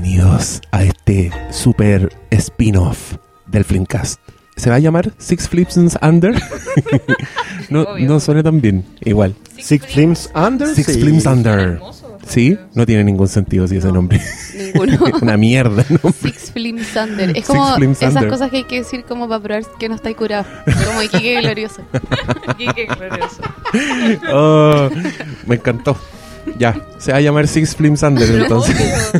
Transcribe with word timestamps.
Bienvenidos 0.00 0.60
a 0.70 0.84
este 0.84 1.32
super 1.50 2.08
spin-off 2.30 3.16
del 3.48 3.64
Flimcast. 3.64 4.20
¿Se 4.54 4.70
va 4.70 4.76
a 4.76 4.78
llamar 4.78 5.12
Six 5.18 5.48
Flips 5.48 5.76
Under? 6.00 6.40
no, 7.68 7.98
no 7.98 8.20
suena 8.20 8.44
tan 8.44 8.60
bien. 8.60 8.84
Igual. 9.00 9.34
Six 9.58 9.86
Flames 9.88 10.30
Under. 10.36 10.68
Six 10.68 10.92
sí. 10.92 11.00
Flims 11.00 11.26
Under. 11.26 11.80
¿Sí? 12.24 12.56
No 12.74 12.86
tiene 12.86 13.02
ningún 13.02 13.26
sentido 13.26 13.66
si 13.66 13.78
ese 13.78 13.90
nombre. 13.90 14.22
Ninguno. 14.56 14.98
Una 15.20 15.36
mierda, 15.36 15.84
¿no? 15.88 16.12
Six 16.12 16.52
Flims 16.52 16.94
Under. 16.94 17.36
Es 17.36 17.44
como 17.44 17.76
esas 17.76 18.14
Under. 18.14 18.28
cosas 18.28 18.52
que 18.52 18.58
hay 18.58 18.64
que 18.64 18.76
decir 18.76 19.02
como 19.02 19.28
para 19.28 19.42
probar 19.42 19.64
que 19.80 19.88
no 19.88 19.96
estáis 19.96 20.16
curado. 20.16 20.46
Como 20.86 21.02
Iquique 21.02 21.40
glorioso. 21.40 21.82
Qué 22.56 22.86
glorioso. 22.86 23.42
Oh, 24.32 24.90
me 25.48 25.56
encantó. 25.56 25.96
Ya, 26.58 26.76
se 26.98 27.12
va 27.12 27.18
a 27.18 27.20
llamar 27.20 27.46
Six 27.46 27.76
Flims 27.76 28.02
Under 28.02 28.26
Pero 28.26 28.42
entonces. 28.42 29.12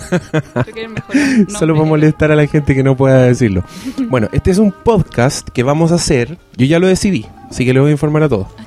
Solo 1.58 1.74
para 1.74 1.86
molestar 1.86 2.32
a 2.32 2.36
la 2.36 2.46
gente 2.46 2.74
que 2.74 2.82
no 2.82 2.96
pueda 2.96 3.22
decirlo. 3.22 3.62
Bueno, 4.08 4.28
este 4.32 4.50
es 4.50 4.58
un 4.58 4.72
podcast 4.72 5.48
que 5.48 5.62
vamos 5.62 5.92
a 5.92 5.96
hacer. 5.96 6.36
Yo 6.56 6.66
ya 6.66 6.78
lo 6.78 6.88
decidí, 6.88 7.26
así 7.48 7.64
que 7.64 7.72
le 7.72 7.80
voy 7.80 7.90
a 7.90 7.92
informar 7.92 8.24
a 8.24 8.28
todos. 8.28 8.48
Ah. 8.58 8.64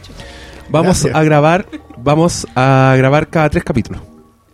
Vamos 0.69 1.01
Gracias. 1.03 1.15
a 1.15 1.23
grabar, 1.23 1.65
vamos 1.97 2.47
a 2.55 2.95
grabar 2.97 3.27
cada 3.27 3.49
tres 3.49 3.63
capítulos. 3.63 4.01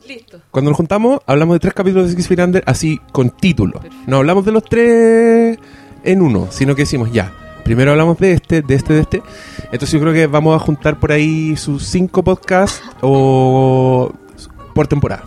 Listo. 0.08 0.40
Cuando 0.50 0.72
nos 0.72 0.78
juntamos, 0.78 1.20
hablamos 1.28 1.56
de 1.56 1.60
tres 1.60 1.74
capítulos 1.76 2.08
de 2.08 2.16
Six 2.16 2.28
Feet 2.28 2.40
Under, 2.40 2.64
así 2.66 3.00
con 3.12 3.30
título. 3.30 3.74
Perfecto. 3.74 3.98
No 4.08 4.18
hablamos 4.18 4.46
de 4.46 4.52
los 4.52 4.64
tres 4.64 5.60
en 6.04 6.22
uno, 6.22 6.48
sino 6.50 6.74
que 6.76 6.84
decimos 6.84 7.12
ya. 7.12 7.32
Primero 7.68 7.92
hablamos 7.92 8.18
de 8.18 8.32
este, 8.32 8.62
de 8.62 8.76
este, 8.76 8.94
de 8.94 9.02
este. 9.02 9.24
Entonces 9.74 9.92
yo 9.92 10.00
creo 10.00 10.14
que 10.14 10.26
vamos 10.26 10.56
a 10.56 10.60
juntar 10.64 11.02
por 11.02 11.12
ahí 11.12 11.58
sus 11.58 11.84
cinco 11.84 12.24
podcasts 12.24 12.82
o 13.02 14.10
por 14.74 14.88
temporada. 14.88 15.26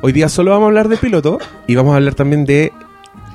Hoy 0.00 0.10
día 0.10 0.28
solo 0.28 0.50
vamos 0.50 0.64
a 0.64 0.66
hablar 0.70 0.88
de 0.88 0.96
piloto 0.96 1.38
y 1.68 1.76
vamos 1.76 1.92
a 1.92 1.98
hablar 1.98 2.14
también 2.14 2.44
de 2.44 2.72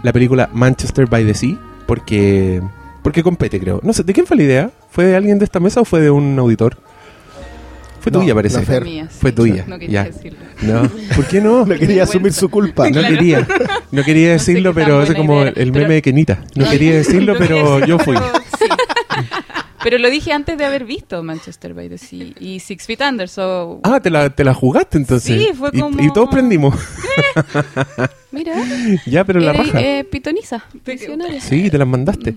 la 0.02 0.12
película 0.12 0.50
Manchester 0.52 1.06
by 1.06 1.26
the 1.26 1.34
Sea, 1.34 1.58
porque 1.86 2.62
porque 3.04 3.24
compete, 3.24 3.58
creo. 3.58 3.80
No 3.84 3.94
sé, 3.94 4.04
¿de 4.04 4.12
quién 4.12 4.26
fue 4.26 4.36
la 4.36 4.44
idea? 4.44 4.72
¿Fue 4.90 5.06
de 5.06 5.16
alguien 5.16 5.40
de 5.40 5.46
esta 5.46 5.62
mesa 5.62 5.80
o 5.80 5.86
fue 5.86 6.02
de 6.02 6.12
un 6.12 6.38
auditor? 6.38 6.76
Fue 8.04 8.12
No, 8.12 8.20
tuya, 8.20 8.36
parece. 8.36 8.62
Fer. 8.64 8.84
Mía, 8.84 9.08
sí. 9.10 9.18
Fue 9.22 9.32
tuya. 9.32 9.64
No 9.66 9.80
quería 9.80 10.04
ya. 10.04 10.10
decirlo. 10.12 10.40
No, 10.62 10.92
¿por 11.16 11.26
qué 11.26 11.40
no? 11.40 11.66
No 11.66 11.76
quería 11.76 12.04
asumir 12.04 12.34
su 12.34 12.50
culpa. 12.50 12.86
No 12.90 13.00
Claro. 13.00 13.16
quería, 13.16 13.48
no 13.92 14.04
quería 14.04 14.34
No 14.34 14.40
sé 14.40 14.52
decirlo, 14.52 14.74
pero 14.74 15.02
es 15.04 15.14
como 15.16 15.42
idea 15.42 15.54
el 15.56 15.72
meme 15.72 15.86
pero- 15.86 15.94
de 15.94 16.02
Kenita. 16.02 16.40
No 16.56 16.66
No, 16.66 16.72
quería 16.72 16.96
decirlo, 16.96 17.36
pero 17.38 17.80
yo 17.86 17.98
fui. 18.00 18.18
Pero 19.84 19.98
lo 19.98 20.10
dije 20.10 20.32
antes 20.32 20.58
de 20.58 20.66
haber 20.66 20.86
visto 20.86 21.22
Manchester 21.24 21.74
by 21.74 21.90
the 21.90 21.98
Sea 21.98 22.28
y 22.40 22.60
Six 22.60 22.86
Feet 22.86 23.02
Under, 23.02 23.28
so... 23.30 23.80
Ah, 23.84 24.00
te 24.00 24.10
la, 24.10 24.30
te 24.30 24.44
la 24.44 24.54
jugaste 24.54 24.98
entonces. 24.98 25.38
Sí, 25.42 25.50
fue 25.54 25.70
Y- 25.74 25.80
como- 25.82 26.02
Y, 26.02 26.12
todos 26.14 26.30
prendimos. 26.30 26.74
Mira, 28.32 28.54
ya, 29.06 29.24
pero 29.24 29.40
la 29.40 29.54
raja. 29.54 29.80
eh, 29.80 30.04
pitoniza. 30.04 30.64
Sí, 31.40 31.70
te 31.70 31.78
las 31.78 31.88
mandaste. 31.88 32.36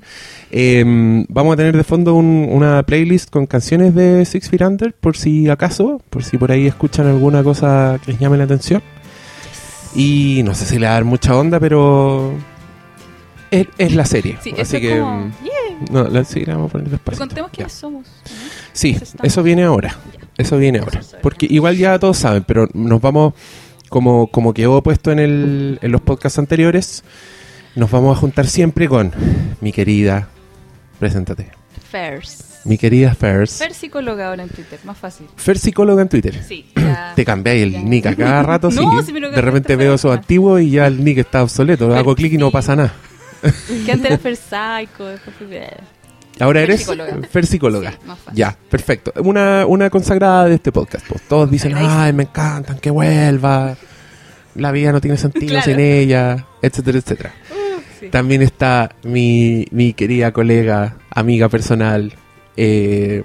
Eh, 0.50 0.84
vamos 1.28 1.55
a 1.55 1.56
tener 1.56 1.77
de 1.77 1.84
fondo 1.84 2.14
un- 2.14 2.48
una 2.50 2.83
playlist 2.83 3.30
con 3.30 3.47
canciones 3.47 3.94
de 3.94 4.25
Six 4.27 4.50
Feet 4.50 4.62
Under, 4.62 4.92
por 4.92 5.16
si 5.16 5.48
acaso, 5.48 6.03
por 6.10 6.22
si 6.22 6.36
por 6.36 6.53
ahí 6.53 6.66
escuchan 6.66 7.06
alguna 7.06 7.42
cosa 7.42 7.98
que 8.05 8.12
les 8.12 8.20
llame 8.20 8.36
la 8.36 8.44
atención. 8.44 8.83
Y 9.94 10.42
no 10.44 10.55
sé 10.55 10.66
si 10.66 10.78
le 10.78 10.84
va 10.86 10.92
a 10.92 10.94
dar 10.97 11.05
mucha 11.05 11.34
onda, 11.34 11.58
pero 11.58 12.34
es, 13.50 13.66
es 13.78 13.94
la 13.94 14.05
serie. 14.05 14.36
Sí, 14.42 14.53
Así 14.60 14.78
que... 14.81 14.98
como... 14.98 15.20
mm, 15.20 15.33
Yeah. 15.44 15.53
No, 15.91 16.05
la, 16.05 16.24
sí, 16.24 16.44
la 16.44 16.55
vamos 16.55 16.70
a 16.70 16.72
poner 16.72 16.88
despacio. 16.91 17.19
contemos 17.19 17.50
quiénes 17.50 17.72
somos. 17.72 18.06
Sí, 18.72 18.96
Eso 19.00 19.16
eso 19.22 19.42
viene 19.42 19.64
ahora. 19.64 19.96
Eso 20.38 20.58
viene 20.58 20.78
ahora. 20.80 21.00
Eso 21.00 21.16
Porque 21.22 21.46
igual 21.48 21.76
ya 21.76 21.98
todos 21.98 22.19
saben, 22.19 22.44
pero 22.47 22.69
nos 22.75 23.00
vamos, 23.00 23.34
como, 23.88 24.26
como 24.28 24.53
quedó 24.54 24.82
puesto 24.82 25.10
en, 25.12 25.19
el, 25.19 25.78
en 25.82 25.92
los 25.92 26.00
podcasts 26.00 26.38
anteriores, 26.38 27.04
nos 27.75 27.91
vamos 27.91 28.16
a 28.16 28.20
juntar 28.20 28.47
siempre 28.47 28.88
con 28.88 29.12
mi 29.60 29.72
querida, 29.72 30.28
preséntate, 30.98 31.50
Fairs. 31.91 32.60
mi 32.65 32.76
querida 32.78 33.15
Fers. 33.15 33.53
Fer 33.59 33.72
psicóloga 33.75 34.28
ahora 34.28 34.42
en 34.42 34.48
Twitter, 34.48 34.78
más 34.84 34.98
fácil. 34.98 35.26
Fer 35.36 35.59
psicóloga 35.59 36.03
en 36.03 36.09
Twitter. 36.09 36.42
Sí, 36.42 36.66
ya. 36.76 37.12
Te 37.15 37.25
cambiáis 37.25 37.62
el 37.62 37.72
Ya. 37.72 37.81
nick 37.82 38.06
a 38.06 38.15
cada 38.16 38.42
rato, 38.42 38.70
No, 38.75 38.98
sí. 39.00 39.06
si 39.06 39.12
me 39.12 39.20
lo 39.20 39.31
De 39.31 39.41
repente 39.41 39.76
veo 39.76 39.94
esos 39.94 40.10
perfecto. 40.10 40.22
antiguos 40.25 40.60
y 40.62 40.70
ya 40.70 40.86
el 40.86 41.03
nick 41.04 41.19
está 41.19 41.42
obsoleto. 41.42 41.94
Hago 41.94 42.15
clic 42.15 42.32
y 42.34 42.38
no 42.38 42.50
pasa 42.50 42.76
nada. 42.76 42.92
Que 43.86 43.92
antes 43.92 44.06
era 44.10 44.19
Fer 44.19 44.36
Psycho, 44.36 45.04
después. 45.06 45.36
Ahora 46.41 46.60
eres 46.62 46.80
psicóloga. 46.80 47.16
Fer 47.30 47.47
psicóloga. 47.47 47.92
Sí, 47.92 47.98
más 48.06 48.19
fácil. 48.19 48.38
Ya, 48.38 48.56
perfecto. 48.70 49.12
Una, 49.22 49.64
una 49.66 49.88
consagrada 49.88 50.44
de 50.44 50.56
este 50.56 50.70
podcast. 50.70 51.06
pues. 51.08 51.22
Todos 51.22 51.50
dicen, 51.50 51.72
ay, 51.76 52.12
me 52.12 52.24
encantan, 52.24 52.78
que 52.78 52.91
vuelva. 52.91 53.74
La 54.54 54.70
vida 54.72 54.92
no 54.92 55.00
tiene 55.00 55.16
sentido 55.16 55.48
Claro. 55.48 55.64
sin 55.64 55.80
ella, 55.80 56.47
etcétera, 56.62 56.98
etcétera. 56.98 57.32
Sí. 57.98 58.10
También 58.10 58.42
está 58.42 58.94
mi, 59.04 59.64
mi 59.70 59.94
querida 59.94 60.30
colega, 60.30 60.97
amiga 61.08 61.48
personal, 61.48 62.12
eh, 62.54 63.22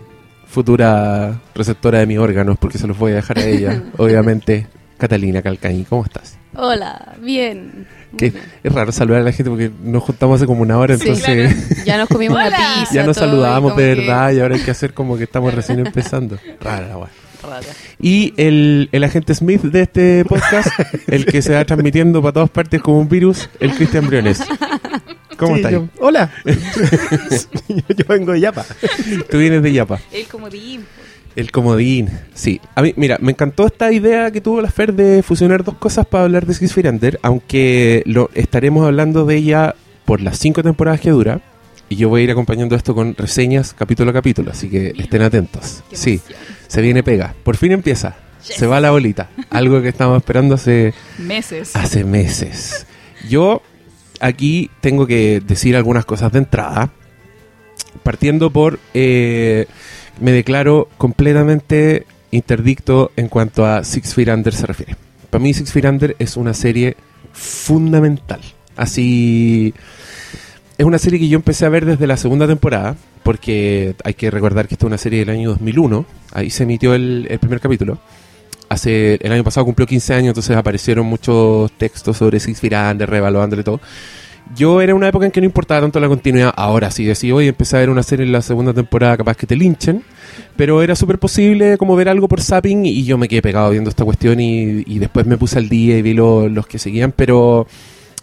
futura 0.47 1.41
receptora 1.53 1.99
de 1.99 2.05
mis 2.05 2.17
órganos, 2.19 2.57
porque 2.57 2.78
se 2.78 2.88
los 2.88 2.97
voy 2.97 3.11
a 3.11 3.16
dejar 3.16 3.39
a 3.39 3.43
ella, 3.45 3.83
obviamente, 3.97 4.67
Catalina 4.97 5.41
Calcañi. 5.41 5.83
¿Cómo 5.83 6.05
estás? 6.05 6.38
Hola, 6.55 7.16
bien. 7.22 7.85
Que 8.17 8.33
es 8.63 8.72
raro 8.73 8.91
saludar 8.91 9.22
a 9.22 9.23
la 9.23 9.31
gente 9.31 9.49
porque 9.49 9.72
nos 9.83 10.03
juntamos 10.03 10.35
hace 10.38 10.45
como 10.45 10.61
una 10.61 10.77
hora, 10.77 10.97
Sí, 10.97 11.03
entonces 11.07 11.83
Ya 11.85 11.97
nos 11.97 12.09
comimos 12.09 12.38
Hola. 12.38 12.57
pizza. 12.79 12.94
ya 12.94 13.05
nos 13.05 13.17
como 13.17 13.77
de 13.77 13.95
que- 13.95 13.95
verdad 14.01 14.31
y 14.33 14.39
ahora 14.39 14.55
hay 14.55 14.61
que 14.61 14.72
hacer 14.72 14.94
como 14.94 15.17
que 15.17 15.23
estamos 15.23 15.53
recién 15.53 15.79
empezando. 15.85 16.38
Rara 16.59 16.88
la. 16.88 17.09
Rara. 17.44 17.66
Y 17.99 18.33
el, 18.38 18.89
el 18.91 19.03
agente 19.03 19.33
Smith 19.33 19.61
de 19.63 19.81
este 19.81 20.25
podcast, 20.25 20.67
el 21.07 21.25
que 21.25 21.41
se 21.41 21.53
va 21.55 21.66
transmitiendo 21.66 22.22
para 22.22 22.33
todas 22.33 22.49
partes 22.51 22.81
como 22.81 22.99
un 22.99 23.09
virus, 23.09 23.49
el 23.59 23.73
Cristian 23.73 24.05
Briones. 24.07 24.43
¿Cómo 25.38 25.55
Sí, 25.55 25.61
estás? 25.63 25.81
Hola. 25.99 26.31
yo, 27.67 28.05
vengo 28.07 28.33
de 28.33 28.41
Yapa. 28.41 28.63
Tú 29.29 29.38
vienes 29.39 29.63
de 29.63 29.73
Yapa. 29.73 29.99
El 30.11 30.28
comodín. 30.28 30.85
El 31.36 31.52
comodín. 31.52 32.09
Sí. 32.34 32.59
A 32.75 32.81
mí, 32.81 32.94
mira, 32.97 33.18
me 33.22 33.31
encantó 33.31 33.66
esta 33.66 33.92
idea 33.92 34.31
que 34.31 34.42
tuvo 34.42 34.62
la 34.62 34.69
Fer 34.69 34.94
de 34.94 35.24
fusionar 35.24 35.64
dos 35.64 35.75
cosas 35.75 36.06
para 36.06 36.25
hablar 36.25 36.46
de 36.46 36.53
Six 36.53 36.75
aunque 37.22 38.03
lo 38.06 38.30
estaremos 38.34 38.86
hablando 38.86 39.25
de 39.25 39.36
ella 39.38 39.75
por 40.06 40.22
las 40.22 40.38
cinco 40.38 40.62
temporadas 40.64 41.00
que 41.00 41.12
dura. 41.12 41.41
Y 41.88 41.96
yo 41.97 42.09
voy 42.09 42.22
a 42.22 42.24
ir 42.25 42.31
acompañando 42.31 42.75
esto 42.75 42.96
con 42.96 43.16
reseñas 43.16 43.74
capítulo 43.74 44.12
a 44.12 44.14
capítulo, 44.14 44.52
así 44.52 44.70
que 44.70 44.94
estén 44.97 45.22
atentos. 45.22 45.84
Sí, 45.91 46.22
se 46.68 46.81
viene 46.81 47.03
pega. 47.03 47.34
Por 47.44 47.58
fin 47.58 47.74
empieza. 47.74 48.16
Yes. 48.47 48.56
Se 48.56 48.66
va 48.66 48.80
la 48.80 48.91
bolita. 48.91 49.30
Algo 49.50 49.81
que 49.81 49.90
estamos 49.90 50.18
esperando 50.18 50.56
hace 50.56 50.94
Meses. 51.18 51.75
hace 51.75 52.03
meses. 52.03 52.88
Yo 53.30 53.62
aquí 54.20 54.72
tengo 54.80 55.06
que 55.06 55.41
decir 55.46 55.75
algunas 55.75 56.06
cosas 56.06 56.31
de 56.31 56.40
entrada. 56.40 56.91
Partiendo 58.03 58.52
por, 58.52 58.80
eh, 58.94 59.68
me 60.22 60.32
declaro 60.32 60.88
completamente 60.98 62.06
interdicto 62.32 63.12
en 63.18 63.28
cuanto 63.28 63.66
a 63.66 63.84
Six 63.84 64.14
Feet 64.14 64.30
Under 64.30 64.54
se 64.54 64.68
refiere. 64.68 64.96
Para 65.30 65.44
mí 65.44 65.54
Six 65.54 65.72
Feet 65.72 65.86
Under 65.86 66.16
es 66.20 66.38
una 66.38 66.54
serie 66.54 66.96
fundamental. 67.34 68.40
Así, 68.78 69.74
es 70.78 70.86
una 70.86 70.98
serie 70.98 71.20
que 71.20 71.28
yo 71.28 71.38
empecé 71.38 71.66
a 71.66 71.70
ver 71.70 71.86
desde 71.86 72.08
la 72.08 72.18
segunda 72.18 72.48
temporada, 72.48 72.96
porque 73.24 73.96
hay 74.04 74.14
que 74.14 74.32
recordar 74.32 74.68
que 74.68 74.76
esta 74.76 74.86
es 74.86 74.88
una 74.88 74.98
serie 74.98 75.20
del 75.20 75.30
año 75.30 75.50
2001. 75.50 76.06
Ahí 76.34 76.50
se 76.50 76.64
emitió 76.64 76.94
el, 76.94 77.28
primer 77.40 77.59
capítulo 77.59 78.00
hace 78.70 79.16
el 79.22 79.34
año 79.34 79.44
pasado 79.44 79.66
cumplió 79.66 79.86
15 79.86 80.14
años, 80.14 80.28
entonces 80.30 80.56
aparecieron 80.56 81.06
muchos 81.06 81.74
textos 81.74 82.16
sobre 82.16 82.40
Six 82.40 82.58
Feet 82.62 82.74
Under, 82.74 83.09
reevaluándole 83.09 83.64
todo. 83.64 83.82
Yo 84.56 84.81
era 84.81 84.94
una 84.95 85.07
época 85.07 85.25
en 85.25 85.31
que 85.31 85.39
no 85.39 85.45
importaba 85.45 85.81
tanto 85.81 86.00
la 86.00 86.07
continuidad. 86.07 86.53
Ahora 86.55 86.91
sí, 86.91 87.05
decía, 87.05 87.34
oye, 87.34 87.49
empecé 87.49 87.78
a 87.78 87.79
ver 87.79 87.90
una 87.90 88.03
serie 88.03 88.26
en 88.26 88.31
la 88.31 88.41
segunda 88.41 88.73
temporada, 88.73 89.17
capaz 89.17 89.37
que 89.37 89.47
te 89.47 89.55
linchen. 89.55 90.03
Pero 90.55 90.81
era 90.81 90.96
súper 90.96 91.20
posible 91.20 91.78
como 91.78 91.96
ver 91.96 92.09
algo 92.09 92.28
por 92.28 92.41
zapping 92.41 92.85
y 92.85 93.03
yo 93.03 93.17
me 93.17 93.28
quedé 93.28 93.41
pegado 93.41 93.70
viendo 93.72 93.90
esta 93.90 94.03
cuestión 94.03 94.40
y, 94.40 94.84
y 94.85 94.99
después 94.99 95.26
me 95.26 95.37
puse 95.37 95.58
al 95.58 95.70
día 95.70 95.97
y 95.97 96.02
vi 96.02 96.14
lo- 96.14 96.49
los 96.49 96.67
que 96.67 96.79
seguían. 96.79 97.14
Pero 97.16 97.66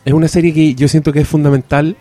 es 0.05 0.13
una 0.13 0.29
serie 0.29 0.53
que 0.53 0.75
yo 0.75 0.87
siento 0.89 1.13
que 1.13 1.21
es 1.21 1.29
fundamental. 1.29 1.97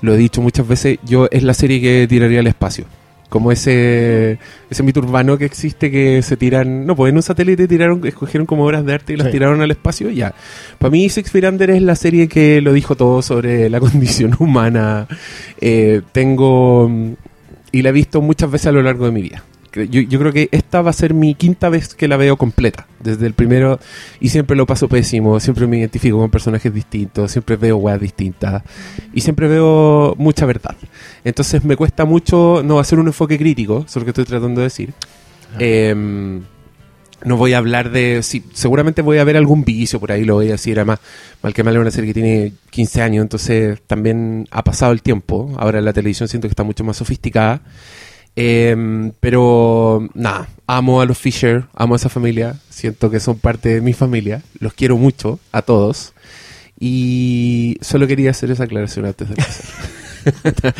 Lo 0.00 0.14
he 0.14 0.16
dicho 0.16 0.40
muchas 0.42 0.66
veces, 0.66 0.98
yo 1.04 1.28
es 1.30 1.42
la 1.42 1.54
serie 1.54 1.80
que 1.80 2.06
tiraría 2.08 2.40
al 2.40 2.46
espacio. 2.46 2.84
Como 3.32 3.50
ese, 3.50 4.38
ese 4.68 4.82
mito 4.82 5.00
urbano 5.00 5.38
que 5.38 5.46
existe 5.46 5.90
que 5.90 6.20
se 6.20 6.36
tiran, 6.36 6.84
no, 6.84 6.94
pues 6.94 7.08
en 7.08 7.16
un 7.16 7.22
satélite 7.22 7.66
tiraron, 7.66 8.06
escogieron 8.06 8.44
como 8.44 8.66
obras 8.66 8.84
de 8.84 8.92
arte 8.92 9.14
y 9.14 9.16
las 9.16 9.28
Sí. 9.28 9.32
tiraron 9.32 9.62
al 9.62 9.70
espacio, 9.70 10.10
ya. 10.10 10.34
Para 10.76 10.90
mí 10.90 11.08
Six 11.08 11.30
Feet 11.30 11.44
Under 11.48 11.70
es 11.70 11.80
la 11.80 11.96
serie 11.96 12.28
que 12.28 12.60
lo 12.60 12.74
dijo 12.74 12.94
todo 12.94 13.22
sobre 13.22 13.70
la 13.70 13.80
condición 13.80 14.36
humana. 14.38 15.08
Eh, 15.62 16.02
tengo, 16.12 16.90
y 17.72 17.80
la 17.80 17.88
he 17.88 17.92
visto 17.92 18.20
muchas 18.20 18.50
veces 18.50 18.66
a 18.66 18.72
lo 18.72 18.82
largo 18.82 19.06
de 19.06 19.12
mi 19.12 19.22
vida. 19.22 19.42
Yo, 19.74 20.00
yo 20.02 20.18
creo 20.18 20.32
que 20.32 20.48
esta 20.52 20.82
va 20.82 20.90
a 20.90 20.92
ser 20.92 21.14
mi 21.14 21.34
quinta 21.34 21.68
vez 21.68 21.94
que 21.94 22.08
la 22.08 22.16
veo 22.16 22.36
completa. 22.36 22.86
Desde 23.00 23.26
el 23.26 23.34
primero, 23.34 23.80
y 24.20 24.28
siempre 24.28 24.56
lo 24.56 24.66
paso 24.66 24.88
pésimo, 24.88 25.40
siempre 25.40 25.66
me 25.66 25.78
identifico 25.78 26.18
con 26.18 26.30
personajes 26.30 26.72
distintos, 26.72 27.32
siempre 27.32 27.56
veo 27.56 27.76
weas 27.78 28.00
distintas, 28.00 28.62
y 29.12 29.22
siempre 29.22 29.48
veo 29.48 30.14
mucha 30.18 30.46
verdad. 30.46 30.76
Entonces 31.24 31.64
me 31.64 31.76
cuesta 31.76 32.04
mucho 32.04 32.62
no 32.64 32.78
hacer 32.78 32.98
un 32.98 33.06
enfoque 33.06 33.38
crítico, 33.38 33.84
eso 33.86 33.86
es 33.88 33.96
lo 33.96 34.04
que 34.04 34.10
estoy 34.10 34.24
tratando 34.24 34.60
de 34.60 34.66
decir. 34.66 34.92
Em, 35.58 36.42
no 37.24 37.36
voy 37.36 37.52
a 37.52 37.58
hablar 37.58 37.90
de... 37.90 38.22
Sí, 38.22 38.44
seguramente 38.52 39.02
voy 39.02 39.18
a 39.18 39.24
ver 39.24 39.36
algún 39.36 39.64
vicio 39.64 40.00
por 40.00 40.12
ahí, 40.12 40.24
lo 40.24 40.34
voy 40.34 40.48
a 40.48 40.52
decir. 40.52 40.78
Además, 40.78 41.00
mal 41.42 41.54
que 41.54 41.62
mal 41.62 41.74
es 41.74 41.80
una 41.80 41.90
serie 41.90 42.08
que 42.08 42.14
tiene 42.14 42.52
15 42.70 43.02
años, 43.02 43.22
entonces 43.22 43.80
también 43.86 44.48
ha 44.50 44.64
pasado 44.64 44.92
el 44.92 45.02
tiempo. 45.02 45.52
Ahora 45.56 45.80
la 45.80 45.92
televisión 45.92 46.28
siento 46.28 46.48
que 46.48 46.52
está 46.52 46.64
mucho 46.64 46.84
más 46.84 46.96
sofisticada. 46.96 47.62
Eh, 48.36 49.12
pero 49.20 50.08
nada, 50.14 50.48
amo 50.66 51.00
a 51.00 51.04
los 51.06 51.18
Fisher, 51.18 51.64
amo 51.74 51.94
a 51.94 51.96
esa 51.96 52.08
familia, 52.08 52.56
siento 52.70 53.10
que 53.10 53.20
son 53.20 53.38
parte 53.38 53.68
de 53.68 53.80
mi 53.82 53.92
familia, 53.92 54.42
los 54.58 54.72
quiero 54.72 54.96
mucho 54.96 55.38
a 55.52 55.62
todos 55.62 56.14
y 56.80 57.76
solo 57.82 58.06
quería 58.06 58.30
hacer 58.30 58.50
esa 58.50 58.64
aclaración 58.64 59.04
antes 59.06 59.28
de 59.28 59.34
empezar. 59.34 59.70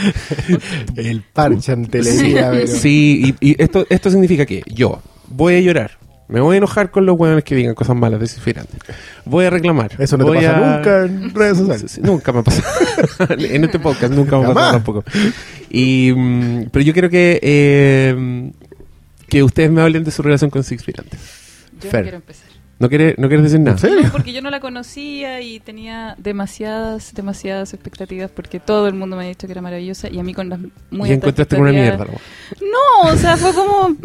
El 0.97 1.23
parche 1.23 1.73
ante 1.73 2.01
pero- 2.03 2.67
Sí, 2.67 3.35
y, 3.41 3.51
y 3.51 3.63
esto, 3.63 3.87
esto 3.91 4.11
significa 4.11 4.47
que 4.47 4.63
yo 4.67 5.03
voy 5.29 5.55
a 5.57 5.61
llorar, 5.61 5.99
me 6.29 6.41
voy 6.41 6.55
a 6.55 6.59
enojar 6.59 6.91
con 6.91 7.05
los 7.07 7.19
hueones 7.19 7.45
que 7.45 7.55
digan 7.55 7.75
cosas 7.75 7.95
malas 7.97 8.21
de 8.21 8.29
Cifrante. 8.29 8.79
Voy 9.27 9.45
a 9.45 9.51
reclamar. 9.51 9.91
Eso 9.99 10.17
no 10.17 10.25
te 10.31 10.35
pasa 10.39 10.57
a- 10.57 10.77
nunca 10.77 11.05
en 11.05 11.35
redes 11.35 11.59
sociales. 11.59 11.91
sí, 11.91 12.01
nunca 12.03 12.33
me 12.33 12.39
ha 12.39 12.43
pasado. 12.43 12.69
en 13.39 13.65
este 13.65 13.79
podcast 13.79 14.13
nunca 14.15 14.39
me 14.39 14.45
ha 14.47 14.55
pasado 14.55 14.73
tampoco. 14.73 15.05
Y, 15.75 16.13
mm, 16.15 16.67
pero 16.71 16.85
yo 16.85 16.93
quiero 16.93 17.09
que, 17.09 17.41
eh, 17.43 18.53
que 19.29 19.43
ustedes 19.43 19.71
me 19.71 19.81
hablen 19.81 20.05
de 20.05 20.11
su 20.11 20.23
relación 20.23 20.51
con 20.51 20.63
Six 20.63 20.85
Feet. 20.85 20.97
Yo 21.83 21.91
Fer. 21.91 22.03
quiero 22.03 22.17
empezar. 22.19 22.53
¿No 22.79 22.89
quieres 22.89 23.17
no 23.17 23.29
quieres 23.29 23.45
decir 23.45 23.61
nada? 23.61 23.73
¿En 23.77 23.79
serio? 23.79 24.03
No, 24.03 24.11
porque 24.11 24.33
yo 24.33 24.43
no 24.43 24.51
la 24.51 24.59
conocía 24.59 25.41
y 25.41 25.61
tenía 25.61 26.17
demasiadas, 26.19 27.15
demasiadas 27.15 27.73
expectativas 27.75 28.29
porque 28.33 28.59
todo 28.59 28.89
el 28.89 28.95
mundo 28.95 29.17
me 29.17 29.25
ha 29.25 29.29
dicho 29.29 29.47
que 29.47 29.53
era 29.53 29.63
maravillosa 29.63 30.09
y 30.11 30.19
a 30.19 30.25
mí 30.25 30.35
con 30.35 30.49
las 30.49 30.59
muy 30.91 31.09
y 31.09 31.13
encontraste 31.13 31.55
con 31.57 31.63
una 31.63 31.73
mierda. 31.73 32.05
¿no? 32.05 32.11
No, 32.13 33.13
o 33.13 33.17
sea, 33.17 33.37
fue 33.37 33.55
como, 33.55 33.97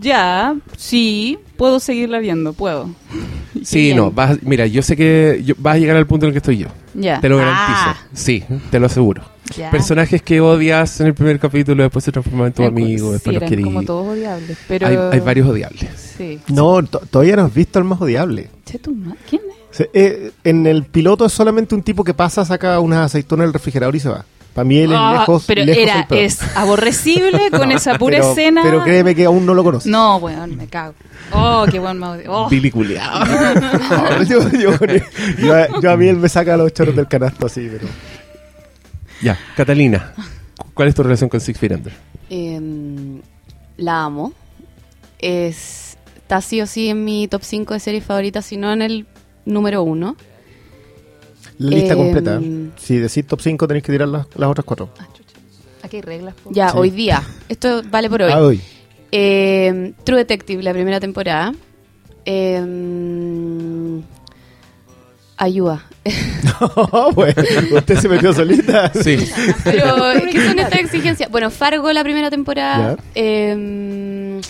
ya, 0.00 0.56
sí, 0.76 1.38
puedo 1.56 1.78
seguirla 1.80 2.18
viendo, 2.18 2.52
puedo. 2.52 2.90
Sí, 3.62 3.80
bien. 3.86 3.96
no. 3.96 4.10
Vas, 4.10 4.42
mira, 4.42 4.66
yo 4.66 4.80
sé 4.82 4.96
que 4.96 5.42
yo- 5.44 5.54
vas 5.58 5.74
a 5.76 5.78
llegar 5.78 5.96
al 5.96 6.06
punto 6.06 6.24
en 6.26 6.28
el 6.28 6.32
que 6.34 6.38
estoy 6.38 6.58
yo. 6.58 6.68
Te 6.92 7.28
lo 7.28 7.38
Ah, 7.40 7.44
garantizo. 7.44 8.06
Sí, 8.14 8.44
te 8.70 8.78
lo 8.80 8.86
aseguro. 8.86 9.22
Personajes 9.70 10.22
que 10.22 10.40
odias 10.40 11.00
en 11.00 11.08
el 11.08 11.14
primer 11.14 11.38
capítulo, 11.40 11.82
después 11.82 12.04
se 12.04 12.12
transforman 12.12 12.48
en 12.48 12.52
tu 12.52 12.62
Eh, 12.62 12.66
amigo, 12.66 13.06
sí, 13.08 13.12
después 13.14 13.34
los 13.40 13.48
querís. 13.48 13.64
como 13.66 13.82
todos 13.82 14.08
odiables, 14.08 14.58
pero... 14.68 14.86
Hay, 14.86 14.96
hay 15.12 15.20
varios 15.20 15.48
odiables. 15.48 16.14
Sí. 16.16 16.38
No, 16.48 16.82
to- 16.84 17.00
todavía 17.10 17.34
no 17.36 17.42
has 17.46 17.54
visto 17.54 17.78
al 17.80 17.84
más 17.84 18.00
odiable. 18.00 18.48
¿Quién 19.28 19.42
es? 19.72 19.88
Eh, 19.92 20.30
en 20.44 20.66
el 20.66 20.84
piloto 20.84 21.24
es 21.26 21.32
solamente 21.32 21.74
un 21.74 21.82
tipo 21.82 22.04
que 22.04 22.14
pasa, 22.14 22.44
saca 22.44 22.78
unas 22.80 23.06
aceitunas 23.06 23.46
del 23.46 23.52
refrigerador 23.52 23.94
y 23.96 24.00
se 24.00 24.08
va. 24.08 24.24
Para 24.54 24.64
mí 24.64 24.78
él 24.78 24.90
es 24.92 24.98
Ah, 25.00 25.16
lejos, 25.20 25.44
pero 25.46 25.64
lejos 25.64 25.82
era, 25.82 26.00
el 26.00 26.06
peor. 26.06 26.20
es 26.22 26.56
aborrecible 26.56 27.50
con 27.50 27.70
esa 27.72 27.96
pura 27.98 28.18
pero, 28.18 28.30
escena. 28.30 28.62
Pero 28.64 28.82
créeme 28.82 29.14
que 29.14 29.24
aún 29.24 29.46
no 29.46 29.54
lo 29.54 29.62
conoces. 29.62 29.90
No, 29.90 30.16
weón, 30.16 30.56
me 30.56 30.66
cago. 30.66 30.94
Oh, 31.32 31.64
qué 31.70 31.78
buen 31.78 32.02
odio. 32.02 32.32
Oh. 32.32 32.50
No, 32.50 34.22
yo, 34.28 34.48
yo- 34.50 34.72
yo 35.38 35.54
a- 35.54 35.80
yo 35.80 35.90
a 35.92 35.96
mí 35.96 36.08
él 36.08 36.16
me 36.16 36.28
saca 36.28 36.56
los 36.56 36.72
choros 36.74 36.96
del 36.96 37.06
canasto 37.06 37.46
así, 37.46 37.68
pero... 37.70 37.86
ya, 39.22 39.38
Catalina. 39.56 40.12
¿Cuál 40.74 40.88
es 40.88 40.94
tu 40.94 41.02
relación 41.02 41.30
con 41.30 41.40
Six 41.40 41.58
Feet 41.58 41.72
Under? 41.72 41.92
Em, 42.30 43.20
la 43.76 44.02
amo. 44.04 44.32
Es, 45.20 45.96
está 46.16 46.40
sí 46.40 46.60
o 46.60 46.66
sí 46.66 46.88
en 46.88 47.04
mi 47.04 47.28
top 47.28 47.42
5 47.44 47.74
de 47.74 47.80
series 47.80 48.04
favoritas, 48.04 48.44
si 48.46 48.56
no 48.56 48.72
en 48.72 48.82
el 48.82 49.06
número 49.44 49.82
1. 49.82 50.16
La 51.60 51.70
lista 51.76 51.92
Em, 51.92 51.98
completa. 51.98 52.40
Si 52.78 52.96
decís 52.96 53.26
top 53.26 53.40
5 53.40 53.66
tenéis 53.68 53.84
que 53.84 53.92
tirar 53.92 54.08
las, 54.08 54.26
las 54.34 54.48
otras 54.50 54.64
cuatro. 54.64 54.88
Aquí 55.82 55.96
hay 55.96 56.02
reglas. 56.02 56.34
po. 56.42 56.50
Ya, 56.52 56.70
Sí. 56.70 56.76
hoy 56.78 56.90
día. 56.90 57.22
Esto 57.48 57.82
vale 57.90 58.08
por 58.10 58.22
hoy. 58.22 58.32
Ah, 58.32 58.40
hoy. 58.40 58.60
Em, 59.12 59.92
True 60.04 60.18
Detective, 60.18 60.62
la 60.62 60.72
primera 60.72 61.00
temporada. 61.00 61.52
Em, 62.24 64.02
ayuda. 65.36 65.84
bueno, 67.14 67.42
usted 67.76 67.98
se 67.98 68.08
metió 68.08 68.32
solita. 68.32 68.92
Sí. 68.94 69.18
Pero, 69.64 69.96
¿qué 70.30 70.46
son 70.46 70.58
estas 70.58 70.80
exigencias? 70.80 71.30
Bueno, 71.30 71.50
Fargo, 71.50 71.92
la 71.92 72.02
primera 72.02 72.30
temporada. 72.30 72.96
Em, 73.14 74.40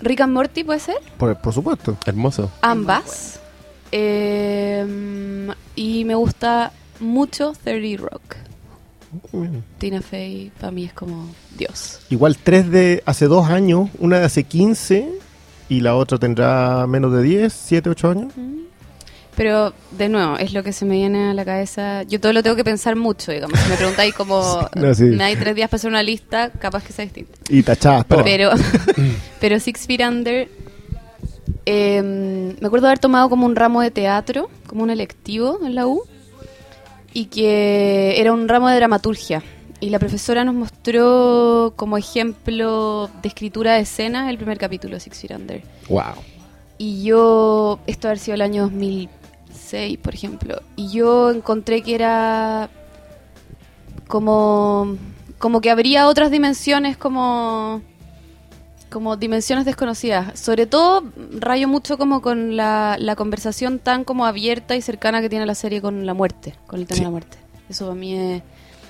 Rick 0.00 0.20
and 0.20 0.32
Morty, 0.32 0.64
¿puede 0.64 0.80
ser? 0.80 0.96
Por, 1.18 1.36
por 1.40 1.52
supuesto. 1.52 1.96
Hermoso. 2.06 2.50
Ambas. 2.62 3.40
Em, 3.98 5.48
y 5.74 6.04
me 6.04 6.14
gusta 6.14 6.70
mucho 7.00 7.54
30 7.64 8.02
Rock. 8.02 8.36
Tina 9.78 10.02
Fey 10.02 10.52
para 10.60 10.70
mí 10.70 10.84
es 10.84 10.92
como 10.92 11.30
Dios. 11.56 12.00
Igual 12.10 12.36
tres 12.36 12.70
de 12.70 13.02
hace 13.06 13.26
dos 13.26 13.48
años, 13.48 13.88
una 13.98 14.18
de 14.18 14.26
hace 14.26 14.44
15 14.44 15.08
y 15.70 15.80
la 15.80 15.96
otra 15.96 16.18
tendrá 16.18 16.86
menos 16.86 17.10
de 17.14 17.22
10, 17.22 17.50
7, 17.50 17.88
8 17.88 18.10
años. 18.10 18.32
Pero, 19.36 19.74
de 19.92 20.08
nuevo, 20.08 20.38
es 20.38 20.54
lo 20.54 20.62
que 20.62 20.72
se 20.72 20.86
me 20.86 20.94
viene 20.94 21.30
a 21.30 21.34
la 21.34 21.44
cabeza. 21.44 22.02
Yo 22.04 22.18
todo 22.20 22.32
lo 22.32 22.42
tengo 22.42 22.56
que 22.56 22.64
pensar 22.64 22.96
mucho, 22.96 23.32
digamos. 23.32 23.58
Si 23.60 23.68
me 23.68 23.76
preguntáis 23.76 24.14
como, 24.14 24.66
No, 24.74 24.94
sí. 24.94 25.04
me 25.04 25.24
hay 25.24 25.36
tres 25.36 25.54
días 25.54 25.68
para 25.68 25.76
hacer 25.76 25.90
una 25.90 26.02
lista, 26.02 26.50
capaz 26.50 26.82
que 26.84 26.92
sea 26.94 27.04
distinto. 27.04 27.32
Y 27.50 27.62
tachadas. 27.62 28.06
Pero, 28.24 28.50
pero 29.40 29.60
Six 29.60 29.86
Feet 29.86 30.00
Under, 30.00 30.48
em, 31.66 32.56
me 32.60 32.66
acuerdo 32.66 32.86
haber 32.86 32.98
tomado 32.98 33.28
como 33.28 33.44
un 33.44 33.56
ramo 33.56 33.82
de 33.82 33.90
teatro, 33.90 34.48
como 34.66 34.82
un 34.82 34.90
electivo 34.90 35.58
en 35.62 35.74
la 35.74 35.86
U, 35.86 36.02
y 37.12 37.26
que 37.26 38.20
era 38.20 38.32
un 38.32 38.48
ramo 38.48 38.68
de 38.68 38.76
dramaturgia. 38.76 39.42
Y 39.80 39.90
la 39.90 39.98
profesora 39.98 40.44
nos 40.44 40.54
mostró 40.54 41.74
como 41.76 41.98
ejemplo 41.98 43.10
de 43.20 43.28
escritura 43.28 43.74
de 43.74 43.80
escenas 43.80 44.30
el 44.30 44.38
primer 44.38 44.56
capítulo 44.56 44.94
de 44.94 45.00
Six 45.00 45.20
Feet 45.20 45.36
Under. 45.36 45.62
Wow. 45.88 46.14
Y 46.78 47.04
yo, 47.04 47.78
esto 47.86 48.08
haber 48.08 48.18
sido 48.18 48.34
el 48.34 48.42
año 48.42 48.62
2006, 48.64 49.98
por 49.98 50.14
ejemplo, 50.14 50.62
y 50.76 50.88
yo 50.88 51.30
encontré 51.30 51.82
que 51.82 51.94
era 51.94 52.70
como, 54.08 54.96
como 55.38 55.60
que 55.60 55.70
habría 55.70 56.08
otras 56.08 56.30
dimensiones 56.30 56.96
como, 56.96 57.82
como 58.96 59.16
dimensiones 59.16 59.64
desconocidas. 59.66 60.38
Sobre 60.40 60.66
todo 60.66 61.04
rayo 61.38 61.68
mucho 61.68 61.98
como 61.98 62.22
con 62.22 62.56
la, 62.56 62.96
la 62.98 63.14
conversación 63.14 63.78
tan 63.78 64.04
como 64.04 64.24
abierta 64.26 64.74
y 64.74 64.80
cercana 64.82 65.20
que 65.20 65.28
tiene 65.28 65.44
la 65.44 65.54
serie 65.54 65.80
con 65.82 66.06
la 66.06 66.14
muerte, 66.14 66.54
con 66.66 66.80
el 66.80 66.86
tema 66.86 66.96
Sí. 66.96 67.00
de 67.02 67.04
la 67.04 67.10
muerte. 67.10 67.36
Eso 67.68 67.84
para 67.86 67.94
mí 68.00 68.14
es- 68.14 68.42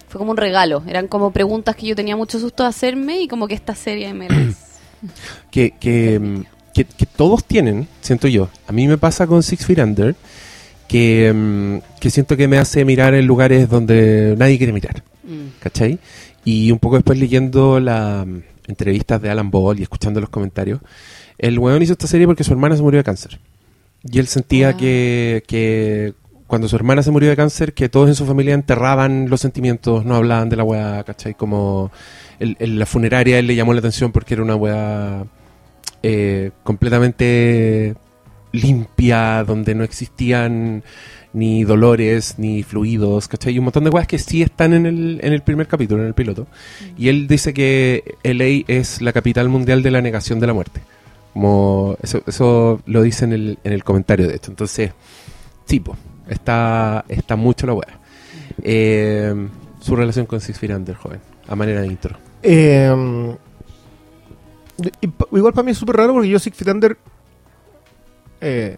fue 0.09 0.19
como 0.21 0.31
un 0.31 0.37
regalo. 0.37 0.83
Eran 0.87 1.09
como 1.09 1.33
preguntas 1.33 1.75
que 1.75 1.87
yo 1.89 1.97
tenía 1.97 2.15
mucho 2.17 2.39
susto 2.39 2.63
de 2.63 2.69
hacerme 2.69 3.21
y 3.21 3.27
como 3.29 3.49
que 3.49 3.55
esta 3.55 3.75
serie 3.75 4.15
me 4.15 4.29
las... 4.29 4.57
que, 5.51 5.73
que, 5.81 6.45
que- 6.73 6.85
que 6.85 7.07
todos 7.07 7.45
tienen, 7.45 7.89
siento 8.01 8.29
yo. 8.29 8.49
A 8.69 8.73
mí 8.73 8.87
me 8.87 8.97
pasa 8.99 9.27
con 9.27 9.43
Six 9.43 9.67
Feet 9.67 9.79
Under 9.81 10.15
que, 10.89 11.33
mm, 11.35 11.99
que 12.01 12.11
siento 12.11 12.37
que 12.37 12.47
me 12.47 12.59
hace 12.59 12.85
mirar 12.85 13.15
en 13.15 13.27
lugares 13.27 13.69
donde 13.69 14.35
nadie 14.39 14.57
quiere 14.59 14.73
mirar, 14.73 15.03
Mm. 15.25 15.59
¿cachai? 15.59 15.99
Y 16.45 16.71
un 16.71 16.79
poco 16.79 16.95
después 16.95 17.19
leyendo 17.19 17.81
las 17.81 18.25
entrevistas 18.67 19.21
de 19.23 19.31
Alan 19.31 19.51
Ball 19.51 19.79
y 19.81 19.83
escuchando 19.83 20.21
los 20.21 20.31
comentarios, 20.31 20.81
el 21.39 21.59
weón 21.59 21.83
hizo 21.83 21.93
esta 21.93 22.07
serie 22.07 22.27
porque 22.27 22.45
su 22.45 22.53
hermana 22.53 22.77
se 22.77 22.83
murió 22.83 22.99
de 22.99 23.05
cáncer. 23.05 23.39
Y 24.05 24.19
él 24.19 24.27
sentía 24.27 24.71
Ah. 24.71 24.77
que, 24.77 25.43
que 25.47 26.15
cuando 26.47 26.69
su 26.69 26.77
hermana 26.77 27.03
se 27.03 27.11
murió 27.11 27.29
de 27.29 27.37
cáncer, 27.37 27.73
que 27.75 27.89
todos 27.89 28.09
en 28.09 28.15
su 28.15 28.25
familia 28.25 28.55
enterraban 28.55 29.29
los 29.29 29.41
sentimientos, 29.41 30.05
no 30.05 30.15
hablaban 30.15 30.49
de 30.49 30.57
la 30.57 30.63
weá, 30.65 31.03
¿cachai? 31.05 31.35
Como 31.35 31.91
el- 32.39 32.57
el- 32.61 32.79
la 32.79 32.87
funeraria 32.87 33.39
él 33.39 33.47
le 33.49 33.57
llamó 33.57 33.73
la 33.73 33.81
atención 33.81 34.13
porque 34.13 34.35
era 34.35 34.43
una 34.45 34.55
weá 34.55 35.25
eh, 36.03 36.53
completamente 36.63 37.97
limpia, 38.53 39.43
donde 39.45 39.75
no 39.75 39.83
existían 39.83 40.85
ni 41.37 41.65
dolores, 41.65 42.37
ni 42.39 42.63
fluidos, 42.63 43.29
¿cachai? 43.29 43.53
Y 43.55 43.59
un 43.59 43.65
montón 43.65 43.85
de 43.85 43.91
weas 43.91 44.07
que 44.07 44.19
sí 44.19 44.41
están 44.41 44.73
en 44.73 44.87
el, 44.87 45.21
en 45.23 45.35
el 45.35 45.43
primer 45.43 45.67
capítulo, 45.69 46.01
en 46.01 46.09
el 46.09 46.15
piloto. 46.15 46.47
Y 46.97 47.09
él 47.11 47.29
dice 47.29 47.53
que 47.53 48.15
LA 48.23 48.65
es 48.75 49.03
la 49.03 49.13
capital 49.13 49.51
mundial 49.51 49.83
de 49.83 49.91
la 49.91 50.01
negación 50.01 50.41
de 50.41 50.47
la 50.47 50.55
muerte. 50.55 50.81
Como 51.35 51.99
eso, 52.03 52.23
eso 52.27 52.81
lo 52.87 53.03
dice 53.03 53.27
en 53.27 53.35
el, 53.35 53.59
en 53.65 53.73
el 53.75 53.85
comentario, 53.85 54.27
de 54.27 54.37
hecho. 54.37 54.51
Entonces, 54.51 54.93
tipo, 55.67 55.95
está, 56.27 57.05
está 57.07 57.37
mucho 57.37 57.67
la 57.67 57.75
wea. 57.75 58.01
Eh, 58.63 59.35
su 59.81 59.95
relación 59.95 60.25
con 60.25 60.41
Six 60.41 60.59
Feet 60.59 60.73
Under, 60.75 60.95
joven, 60.97 61.21
a 61.47 61.55
manera 61.55 61.83
de 61.83 61.89
intro. 61.89 62.17
Eh, 62.43 62.91
y 65.03 65.07
pa- 65.09 65.27
igual 65.33 65.53
para 65.53 65.65
mí 65.65 65.73
es 65.73 65.79
súper 65.79 65.97
raro 65.97 66.15
porque 66.15 66.29
yo 66.31 66.39
Six 66.39 66.57
Feet 66.57 66.69
Under 66.73 66.97
eh, 68.41 68.77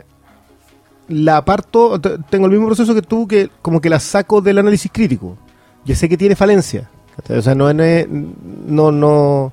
la 1.08 1.38
aparto, 1.38 2.00
tengo 2.00 2.46
el 2.46 2.52
mismo 2.52 2.66
proceso 2.66 2.94
que 2.94 3.02
tú, 3.02 3.26
que 3.26 3.50
como 3.62 3.80
que 3.80 3.90
la 3.90 3.98
saco 3.98 4.40
del 4.40 4.58
análisis 4.58 4.90
crítico. 4.92 5.36
Ya 5.84 5.94
sé 5.96 6.08
que 6.08 6.16
tiene 6.16 6.36
falencia. 6.36 6.90
O 7.28 7.42
sea, 7.42 7.54
no 7.54 7.72
no 7.72 8.92
no 8.92 9.52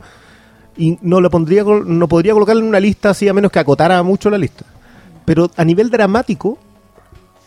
no 1.01 1.21
lo 1.21 1.29
pondría 1.29 1.63
no 1.63 2.07
podría 2.07 2.33
colocarla 2.33 2.61
en 2.61 2.67
una 2.67 2.79
lista 2.79 3.11
así 3.11 3.27
a 3.27 3.33
menos 3.33 3.51
que 3.51 3.59
acotara 3.59 4.03
mucho 4.03 4.29
la 4.29 4.37
lista. 4.37 4.65
Pero 5.23 5.49
a 5.55 5.63
nivel 5.63 5.89
dramático 5.89 6.59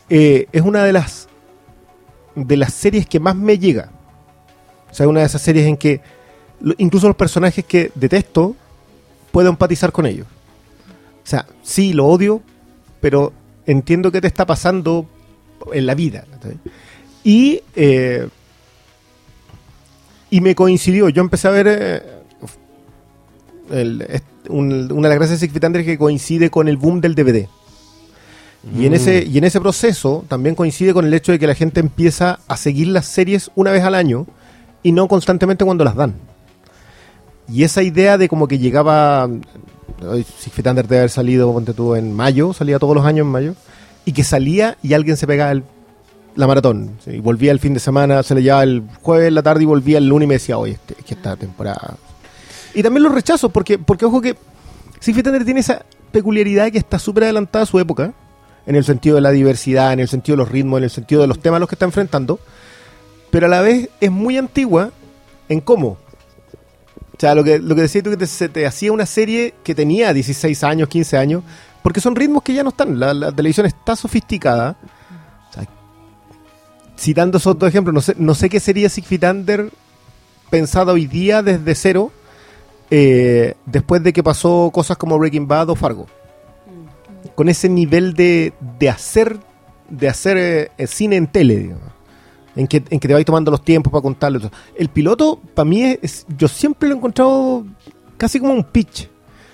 eh, 0.08 0.46
es 0.52 0.62
una 0.62 0.84
de 0.84 0.92
las 0.92 1.28
de 2.34 2.56
las 2.56 2.72
series 2.72 3.06
que 3.06 3.20
más 3.20 3.36
me 3.36 3.58
llega. 3.58 3.90
O 4.90 4.94
sea, 4.94 5.06
una 5.06 5.20
de 5.20 5.26
esas 5.26 5.42
series 5.42 5.66
en 5.66 5.76
que 5.76 6.00
incluso 6.78 7.06
los 7.06 7.16
personajes 7.16 7.64
que 7.64 7.92
detesto 7.94 8.56
puedo 9.30 9.50
empatizar 9.50 9.92
con 9.92 10.06
ellos. 10.06 10.26
sea, 11.24 11.46
sí, 11.62 11.92
lo 11.92 12.06
odio, 12.06 12.42
pero 13.00 13.32
entiendo 13.68 14.10
qué 14.10 14.20
te 14.20 14.26
está 14.26 14.44
pasando 14.46 15.06
en 15.72 15.86
la 15.86 15.94
vida. 15.94 16.24
Y, 17.22 17.60
eh, 17.76 18.28
y 20.30 20.40
me 20.40 20.54
coincidió, 20.54 21.08
yo 21.08 21.22
empecé 21.22 21.46
a 21.48 21.52
ver... 21.52 21.66
eh, 21.68 22.02
el- 23.70 24.02
es- 24.02 24.22
un- 24.48 24.90
una 24.92 25.08
de 25.08 25.14
las 25.14 25.28
gracias 25.28 25.40
de 25.40 25.84
que 25.84 25.98
coincide 25.98 26.50
con 26.50 26.68
el 26.68 26.78
boom 26.78 27.00
del 27.02 27.14
DVD. 27.14 27.48
Y 28.76 28.86
en, 28.86 28.92
Mm. 28.92 28.94
ese, 28.94 29.24
y 29.24 29.36
en 29.38 29.44
ese 29.44 29.60
proceso 29.60 30.24
también 30.26 30.54
coincide 30.54 30.92
con 30.94 31.04
el 31.04 31.12
hecho 31.14 31.32
de 31.32 31.38
que 31.38 31.46
la 31.46 31.54
gente 31.54 31.80
empieza 31.80 32.40
a 32.48 32.56
seguir 32.56 32.88
las 32.88 33.06
series 33.06 33.50
una 33.54 33.70
vez 33.70 33.84
al 33.84 33.94
año 33.94 34.26
y 34.82 34.92
no 34.92 35.06
constantemente 35.06 35.64
cuando 35.66 35.84
las 35.84 35.94
dan. 35.96 36.14
Y 37.46 37.62
esa 37.62 37.82
idea 37.82 38.16
de 38.18 38.28
como 38.28 38.48
que 38.48 38.58
llegaba. 38.58 39.28
Six 40.00 40.52
Feet 40.54 40.66
Under 40.66 40.86
debe 40.86 40.98
haber 41.00 41.10
salido, 41.10 41.52
ponte 41.52 41.74
tú, 41.74 41.94
en 41.94 42.12
mayo, 42.14 42.52
salía 42.52 42.78
todos 42.78 42.94
los 42.94 43.04
años 43.04 43.24
en 43.26 43.32
mayo, 43.32 43.54
y 44.04 44.12
que 44.12 44.24
salía 44.24 44.76
y 44.82 44.94
alguien 44.94 45.16
se 45.16 45.26
pegaba 45.26 45.52
el- 45.52 45.64
la 46.36 46.46
maratón. 46.46 46.92
y 47.06 47.18
volvía 47.18 47.50
el 47.50 47.58
fin 47.58 47.74
de 47.74 47.80
semana, 47.80 48.22
se 48.22 48.34
le 48.34 48.42
llevaba 48.42 48.62
el 48.62 48.84
jueves 49.02 49.28
en 49.28 49.34
la 49.34 49.42
tarde 49.42 49.62
y 49.64 49.66
volvía 49.66 49.98
el 49.98 50.06
lunes 50.08 50.26
y 50.26 50.28
me 50.28 50.34
decía, 50.34 50.56
oye, 50.58 50.74
este- 50.74 50.94
es 50.98 51.04
que 51.04 51.14
esta 51.14 51.36
temporada. 51.36 51.96
Y 52.74 52.82
también 52.82 53.02
los 53.02 53.12
rechazo, 53.14 53.48
porque, 53.48 53.78
porque 53.78 54.04
ojo 54.04 54.20
que 54.20 54.36
Six 55.00 55.14
Feet 55.16 55.26
Under 55.26 55.44
tiene 55.44 55.60
esa 55.60 55.84
peculiaridad 56.12 56.70
que 56.70 56.78
está 56.78 56.98
súper 56.98 57.24
adelantada 57.24 57.64
a 57.64 57.66
su 57.66 57.78
época, 57.80 58.12
en 58.66 58.76
el 58.76 58.84
sentido 58.84 59.16
de 59.16 59.22
la 59.22 59.30
diversidad, 59.30 59.92
en 59.92 60.00
el 60.00 60.08
sentido 60.08 60.36
de 60.36 60.42
los 60.44 60.50
ritmos, 60.52 60.78
en 60.78 60.84
el 60.84 60.90
sentido 60.90 61.20
de 61.22 61.26
los 61.26 61.40
temas 61.40 61.56
a 61.56 61.60
los 61.60 61.68
que 61.68 61.74
está 61.74 61.86
enfrentando, 61.86 62.38
pero 63.30 63.46
a 63.46 63.48
la 63.48 63.60
vez 63.62 63.88
es 64.00 64.10
muy 64.10 64.36
antigua 64.38 64.90
en 65.48 65.60
cómo. 65.60 65.96
O 67.18 67.20
sea, 67.20 67.34
lo 67.34 67.42
que, 67.42 67.58
lo 67.58 67.74
que 67.74 67.82
decía 67.82 68.00
tú, 68.00 68.10
que 68.10 68.16
te, 68.16 68.28
se 68.28 68.48
te 68.48 68.64
hacía 68.64 68.92
una 68.92 69.04
serie 69.04 69.56
que 69.64 69.74
tenía 69.74 70.12
16 70.12 70.62
años, 70.62 70.88
15 70.88 71.16
años, 71.16 71.42
porque 71.82 72.00
son 72.00 72.14
ritmos 72.14 72.44
que 72.44 72.54
ya 72.54 72.62
no 72.62 72.68
están. 72.68 73.00
La, 73.00 73.12
la 73.12 73.32
televisión 73.32 73.66
está 73.66 73.96
sofisticada. 73.96 74.76
O 75.50 75.52
sea, 75.52 75.64
citando 76.96 77.38
esos 77.38 77.58
dos 77.58 77.68
ejemplos, 77.68 77.92
no 77.92 78.00
sé, 78.00 78.14
no 78.16 78.36
sé 78.36 78.48
qué 78.48 78.60
sería 78.60 78.88
Six 78.88 79.06
Feet 79.06 79.24
Under 79.24 79.72
pensada 80.48 80.92
hoy 80.92 81.06
día 81.06 81.42
desde 81.42 81.74
cero, 81.74 82.12
eh, 82.88 83.54
después 83.66 84.00
de 84.04 84.12
que 84.12 84.22
pasó 84.22 84.70
cosas 84.72 84.96
como 84.96 85.18
Breaking 85.18 85.48
Bad 85.48 85.70
o 85.70 85.74
Fargo. 85.74 86.06
Con 87.34 87.48
ese 87.48 87.68
nivel 87.68 88.14
de, 88.14 88.52
de 88.78 88.88
hacer 88.88 89.40
de 89.88 90.08
hacer 90.08 90.36
eh, 90.76 90.86
cine 90.86 91.16
en 91.16 91.26
tele, 91.26 91.56
digamos. 91.56 91.97
En 92.56 92.66
que, 92.66 92.82
en 92.90 92.98
que 92.98 93.06
te 93.08 93.14
vais 93.14 93.24
tomando 93.26 93.50
los 93.50 93.62
tiempos 93.64 93.90
para 93.92 94.02
contarlo. 94.02 94.38
y 94.38 94.42
todo. 94.42 94.52
El 94.76 94.88
piloto, 94.88 95.38
para 95.54 95.68
mí, 95.68 95.82
es, 95.82 95.98
es- 96.02 96.26
yo 96.36 96.48
siempre 96.48 96.88
lo 96.88 96.94
he 96.94 96.98
encontrado 96.98 97.64
casi 98.16 98.40
como 98.40 98.52
un 98.52 98.64
pitch. 98.64 99.08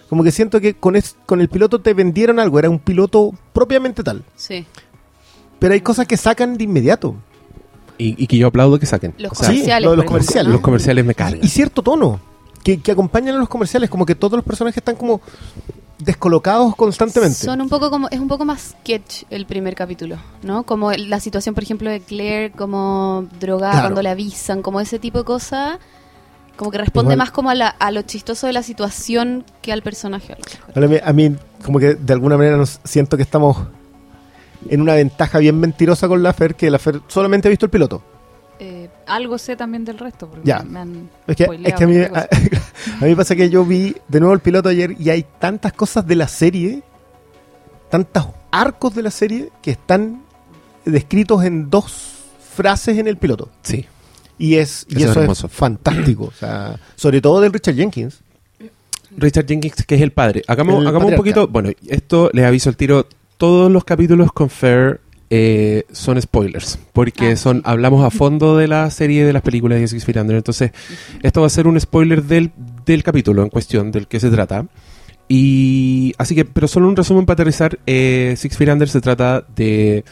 Como 0.09 0.23
que 0.25 0.31
siento 0.31 0.61
que 0.61 0.75
con, 0.75 0.97
es- 0.97 1.17
con 1.27 1.41
el 1.41 1.49
piloto 1.49 1.81
te 1.81 1.93
vendieron 1.93 2.39
algo, 2.39 2.59
era 2.59 2.71
un 2.71 2.79
piloto 2.79 3.33
propiamente 3.53 4.03
tal. 4.03 4.23
Sí. 4.37 4.65
Pero 5.59 5.75
hay 5.75 5.81
cosas 5.81 6.07
que 6.07 6.17
sacan 6.17 6.57
de 6.57 6.65
inmediato. 6.65 7.15
Y, 7.99 8.23
y 8.23 8.27
que 8.27 8.37
yo 8.37 8.49
aplaudo 8.49 8.79
que 8.79 8.87
saquen. 8.87 9.15
Los 9.19 9.33
O 9.33 9.35
sea, 9.37 9.47
Sí, 9.49 9.53
comerciales. 9.57 9.85
lo 9.85 9.91
de 9.93 9.97
los 9.99 10.07
comerciales. 10.07 10.53
los 10.53 10.61
comerciales 10.61 11.05
me 11.05 11.15
cargan. 11.15 11.41
Y 11.45 11.49
cierto 11.49 11.83
tono, 11.83 12.21
que, 12.63 12.81
que 12.81 12.91
acompañan 12.93 13.37
a 13.37 13.39
los 13.39 13.49
comerciales, 13.49 13.89
como 13.91 14.05
que 14.07 14.15
todos 14.15 14.33
los 14.37 14.45
personajes 14.45 14.79
están 14.79 14.97
como 14.97 15.21
descolocados 15.99 16.75
constantemente. 16.77 17.37
Son 17.37 17.61
un 17.61 17.69
poco 17.69 17.91
como, 17.91 18.09
es 18.11 18.19
un 18.19 18.29
poco 18.29 18.45
más 18.45 18.75
sketch 18.83 19.25
el 19.31 19.47
primer 19.47 19.75
capítulo, 19.75 20.17
¿no? 20.43 20.65
Como 20.65 20.93
la 20.93 21.21
situación, 21.21 21.55
por 21.55 21.65
ejemplo, 21.65 21.89
de 21.91 22.01
Claire 22.01 22.51
como 22.53 23.27
drogada 23.41 23.73
Claro. 23.73 23.87
cuando 23.89 24.03
le 24.03 24.09
avisan, 24.11 24.61
como 24.63 24.81
ese 24.81 24.99
tipo 24.99 25.19
de 25.19 25.25
cosas, 25.25 25.79
como 26.57 26.71
que 26.71 26.79
responde 26.79 27.15
Igual- 27.15 27.19
más 27.19 27.31
como 27.31 27.51
a, 27.51 27.55
la- 27.55 27.69
a 27.69 27.91
lo 27.91 28.03
chistoso 28.03 28.47
de 28.47 28.53
la 28.53 28.63
situación 28.63 29.45
que 29.63 29.73
al 29.73 29.83
personaje. 29.83 30.33
a. 30.35 30.37
Ahora, 30.75 30.89
me- 30.89 31.01
A 31.05 31.13
mí, 31.13 31.35
como 31.65 31.79
que 31.79 31.95
de 31.95 32.13
alguna 32.13 32.37
manera 32.37 32.57
nos 32.57 32.81
siento 32.85 33.17
que 33.17 33.23
estamos 33.23 33.57
en 34.69 34.81
una 34.81 34.95
ventaja 34.95 35.39
bien 35.39 35.59
mentirosa 35.61 36.09
con 36.09 36.23
la 36.23 36.33
Fer, 36.33 36.55
que 36.55 36.71
la 36.71 36.79
Fer 36.79 37.01
solamente 37.09 37.49
ha 37.49 37.51
visto 37.51 37.67
el 37.67 37.71
piloto. 37.71 38.03
Algo 39.06 39.38
sé 39.38 39.56
también 39.56 39.84
del 39.84 39.99
resto. 39.99 40.28
Porque 40.28 40.46
Ya. 40.46 40.62
Me 40.62 40.80
han 40.80 41.11
Es 41.26 41.37
que, 41.37 41.44
es 41.64 41.75
que 41.75 41.84
a, 41.84 41.87
mí, 41.87 41.99
a, 41.99 42.28
a 43.00 43.04
mí 43.04 43.14
pasa 43.14 43.37
que 43.37 43.50
yo 43.50 43.64
vi 43.64 43.94
de 44.08 44.20
nuevo 44.20 44.34
el 44.34 44.40
piloto 44.40 44.68
ayer 44.68 44.96
y 44.99 45.11
hay 45.11 45.25
tantas 45.38 45.73
cosas 45.73 46.06
de 46.06 46.16
la 46.16 46.28
serie, 46.28 46.82
tantos 47.90 48.26
arcos 48.50 48.94
de 48.94 49.02
la 49.02 49.11
serie 49.11 49.50
que 49.62 49.73
están 49.73 50.23
descritos 50.84 51.44
en 51.44 51.70
dos 51.70 52.12
frases 52.54 52.99
en 52.99 53.08
el 53.08 53.16
piloto. 53.16 53.49
Sí. 53.62 53.87
Y, 54.38 54.56
es, 54.56 54.87
y 54.88 54.96
Eso 54.96 54.96
es 54.96 55.02
eso 55.02 55.11
es, 55.12 55.16
hermoso. 55.25 55.49
fantástico. 55.49 56.25
O 56.25 56.32
sea, 56.32 56.78
sobre 56.96 57.20
todo 57.20 57.40
del 57.40 57.52
Richard 57.52 57.75
Jenkins. 57.76 58.20
Richard 59.16 59.46
Jenkins, 59.46 59.84
que 59.87 59.94
es 59.94 60.00
el 60.00 60.11
padre. 60.12 60.42
Hagamos, 60.49 60.80
El 60.80 60.88
hagamos 60.88 61.11
un 61.11 61.16
poquito. 61.16 61.46
Bueno, 61.46 61.70
esto 61.87 62.30
les 62.32 62.44
aviso 62.44 62.68
al 62.68 62.76
tiro. 62.76 63.06
Todos 63.37 63.70
los 63.70 63.84
capítulos 63.84 64.32
con 64.32 64.49
Fair 64.50 65.00
eh, 65.31 65.85
son 65.93 66.21
spoilers. 66.21 66.78
Porque 66.93 67.33
Ah, 67.33 67.37
son 67.37 67.57
sí. 67.59 67.62
hablamos 67.66 68.04
a 68.04 68.11
fondo 68.11 68.57
de 68.57 68.69
la 68.69 68.90
serie 68.90 69.25
de 69.25 69.33
las 69.33 69.43
películas 69.43 69.81
de 69.81 69.88
Six 69.88 70.04
Feet 70.04 70.16
Under. 70.19 70.37
Entonces, 70.37 70.71
esto 71.23 71.40
va 71.40 71.47
a 71.47 71.50
ser 71.50 71.66
un 71.66 71.78
spoiler 71.81 72.23
del, 72.23 72.50
del 72.85 73.02
capítulo 73.02 73.43
en 73.43 73.49
cuestión, 73.50 73.90
del 73.90 74.07
que 74.07 74.21
se 74.21 74.31
trata. 74.31 74.66
Y 75.28 76.14
así 76.19 76.35
que, 76.35 76.45
pero 76.45 76.69
solo 76.69 76.87
un 76.88 76.97
resumen 76.97 77.25
para 77.26 77.35
aterrizar. 77.35 77.78
eh, 77.87 78.35
Six 78.37 78.57
Feet 78.57 78.69
Under 78.71 78.88
se 78.88 79.00
trata 79.00 79.45
de 79.57 80.04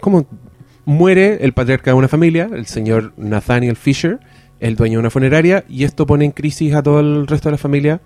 cómo 0.00 0.26
muere 0.84 1.38
el 1.44 1.52
patriarca 1.52 1.90
de 1.90 1.96
una 1.96 2.08
familia, 2.08 2.48
el 2.52 2.66
señor 2.66 3.12
Nathaniel 3.16 3.76
Fisher, 3.76 4.20
el 4.60 4.76
dueño 4.76 4.98
de 4.98 5.00
una 5.00 5.10
funeraria, 5.10 5.64
y 5.68 5.84
esto 5.84 6.06
pone 6.06 6.24
en 6.26 6.30
crisis 6.30 6.74
a 6.74 6.82
todo 6.82 7.00
el 7.00 7.26
resto 7.26 7.48
de 7.48 7.52
la 7.52 7.58
familia, 7.58 8.00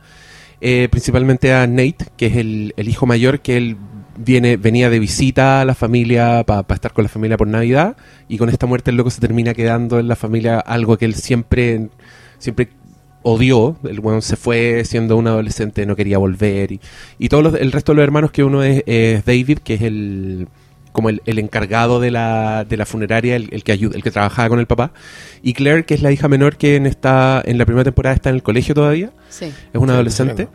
eh, 0.61 0.89
principalmente 0.91 1.53
a 1.53 1.67
Nate, 1.67 2.07
que 2.17 2.27
es 2.27 2.37
el, 2.37 2.73
el 2.77 2.89
hijo 2.89 3.05
mayor, 3.05 3.41
que 3.41 3.57
él 3.57 3.77
viene, 4.19 4.57
venía 4.57 4.91
de 4.91 4.99
visita 4.99 5.61
a 5.61 5.65
la 5.65 5.75
familia 5.75 6.45
para 6.45 6.65
estar 6.75 6.93
con 6.93 7.05
la 7.05 7.09
familia 7.09 7.37
por 7.37 7.49
Navidad, 7.49 7.97
y 8.29 8.37
con 8.39 8.49
esta 8.49 8.67
muerte 8.67 8.91
el 8.91 8.97
loco 8.97 9.11
se 9.11 9.21
termina 9.21 9.55
quedando 9.55 9.99
en 9.99 10.09
la 10.09 10.17
familia 10.17 10.59
algo 10.61 10.99
que 10.99 11.05
él 11.07 11.15
siempre, 11.15 11.89
siempre 12.39 12.69
odió, 13.23 13.77
el 13.85 14.01
weón 14.01 14.23
se 14.23 14.37
fue 14.37 14.85
siendo 14.85 15.17
un 15.17 15.27
adolescente, 15.27 15.85
no 15.87 15.97
quería 15.97 16.19
volver, 16.19 16.73
y, 16.73 16.81
y 17.19 17.29
todos 17.29 17.43
los- 17.45 17.55
el 17.55 17.73
resto 17.73 17.93
de 17.93 17.97
los 17.97 18.03
hermanos 18.05 18.31
que 18.31 18.45
uno 18.45 18.63
es, 18.63 18.83
es 18.87 19.25
David, 19.25 19.59
que 19.59 19.75
es 19.75 19.83
el 19.83 20.49
como 20.93 21.11
el, 21.11 21.23
el 21.27 21.39
encargado 21.39 22.01
de 22.01 22.11
la, 22.11 22.65
de 22.65 22.77
la 22.77 22.85
funeraria, 22.85 23.37
el, 23.37 23.49
el 23.53 23.63
que 23.63 23.71
ayuda, 23.71 23.95
el 23.97 24.03
que 24.03 24.11
trabajaba 24.11 24.49
con 24.49 24.59
el 24.59 24.67
papá, 24.67 24.91
y 25.43 25.53
Claire, 25.53 25.85
que 25.85 25.95
es 25.95 26.03
la 26.03 26.11
hija 26.11 26.27
menor 26.27 26.57
que 26.57 26.75
en 26.75 26.87
esta, 26.87 27.41
en 27.45 27.57
la 27.57 27.67
primera 27.67 27.85
temporada 27.85 28.17
está 28.17 28.31
en 28.31 28.35
el 28.37 28.43
colegio 28.43 28.75
todavía, 28.75 29.11
Sí. 29.29 29.45
es 29.45 29.53
una 29.75 29.93
Sí, 29.93 29.95
adolescente. 29.95 30.49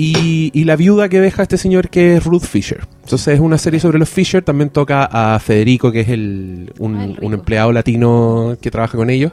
Y, 0.00 0.52
y 0.54 0.62
la 0.64 0.76
viuda 0.76 1.08
que 1.08 1.20
deja 1.20 1.42
este 1.42 1.58
señor 1.58 1.90
que 1.90 2.16
es 2.16 2.24
Ruth 2.24 2.44
Fisher. 2.44 2.86
Entonces 3.02 3.34
es 3.34 3.40
una 3.40 3.58
serie 3.58 3.80
sobre 3.80 3.98
los 3.98 4.08
Fisher. 4.08 4.44
También 4.44 4.70
toca 4.70 5.04
a 5.04 5.38
Federico, 5.40 5.90
que 5.90 6.00
es 6.02 6.08
el, 6.08 6.72
un, 6.78 6.96
Ah, 6.96 7.04
el 7.04 7.10
rico. 7.16 7.26
un 7.26 7.34
empleado 7.34 7.72
latino 7.72 8.56
que 8.62 8.70
trabaja 8.70 8.96
con 8.96 9.10
ellos. 9.10 9.32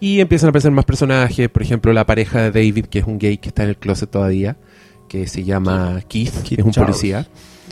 Y 0.00 0.20
empiezan 0.20 0.46
a 0.46 0.50
aparecer 0.50 0.70
más 0.70 0.86
personajes. 0.86 1.48
Por 1.50 1.60
ejemplo, 1.62 1.92
la 1.92 2.06
pareja 2.06 2.40
de 2.40 2.50
David, 2.50 2.86
que 2.86 3.00
es 3.00 3.04
un 3.06 3.18
gay 3.18 3.36
que 3.36 3.48
está 3.50 3.64
en 3.64 3.68
el 3.68 3.76
closet 3.76 4.10
todavía. 4.10 4.56
Que 5.10 5.26
se 5.26 5.44
llama 5.44 6.00
Keith, 6.08 6.42
que 6.42 6.54
es 6.54 6.64
un 6.64 6.72
Charles. 6.72 6.96
policía. 6.96 7.26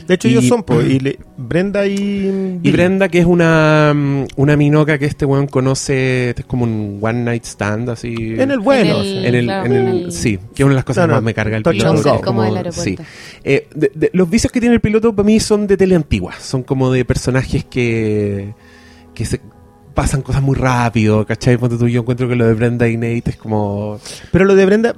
De 0.07 0.13
hecho, 0.13 0.27
Y- 0.27 0.31
ellos 0.31 0.47
son, 0.47 0.63
pues, 0.63 0.87
y 0.89 0.99
le- 0.99 1.19
Brenda 1.37 1.85
y... 1.85 2.59
Y 2.63 2.71
Brenda, 2.71 3.09
que 3.09 3.19
es 3.19 3.25
una, 3.25 3.91
mm, 3.93 4.25
una 4.37 4.55
minoca 4.55 4.97
que 4.97 5.05
este 5.05 5.25
weón 5.25 5.47
conoce. 5.47 6.29
Es 6.31 6.45
como 6.45 6.63
un 6.63 6.99
one 7.01 7.23
night 7.23 7.43
stand, 7.43 7.89
así. 7.89 8.15
En 8.37 8.51
el 8.51 8.59
bueno. 8.59 8.97
En 8.99 9.03
sí. 9.03 9.17
En 9.25 9.35
el, 9.35 9.45
Claro, 9.45 9.65
en 9.65 9.71
el- 9.73 9.87
en 9.87 9.87
el- 10.05 10.11
sí, 10.11 10.37
que 10.55 10.63
es 10.63 10.65
una 10.65 10.69
de 10.69 10.75
las 10.75 10.85
cosas 10.85 11.03
No, 11.07 11.09
que 11.09 11.15
más 11.15 11.23
me 11.23 11.33
carga 11.33 11.57
el 11.57 11.63
piloto. 11.63 12.21
como 12.21 12.43
del 12.43 12.55
aeropuerto. 12.57 12.81
sí. 12.83 12.97
Eh, 13.43 13.67
de- 13.75 13.91
de- 13.93 14.09
los 14.13 14.29
vicios 14.29 14.51
que 14.51 14.59
tiene 14.59 14.75
el 14.75 14.81
piloto 14.81 15.13
para 15.13 15.25
mí 15.25 15.39
son 15.39 15.67
de 15.67 15.75
tele 15.77 15.95
antigua. 15.95 16.33
Son 16.39 16.63
como 16.63 16.91
de 16.91 17.03
personajes 17.05 17.65
que, 17.65 18.53
que 19.13 19.25
se 19.25 19.41
pasan 19.93 20.21
cosas 20.21 20.41
muy 20.41 20.55
rápido, 20.55 21.25
¿cachai? 21.25 21.57
Ponte 21.57 21.75
tú, 21.77 21.87
yo 21.87 22.01
encuentro 22.01 22.29
que 22.29 22.35
lo 22.35 22.45
de 22.45 22.53
Brenda 22.53 22.87
y 22.87 22.97
Nate 22.97 23.23
es 23.31 23.35
como... 23.37 23.99
Pero 24.31 24.45
lo 24.45 24.55
de 24.55 24.65
Brenda, 24.65 24.93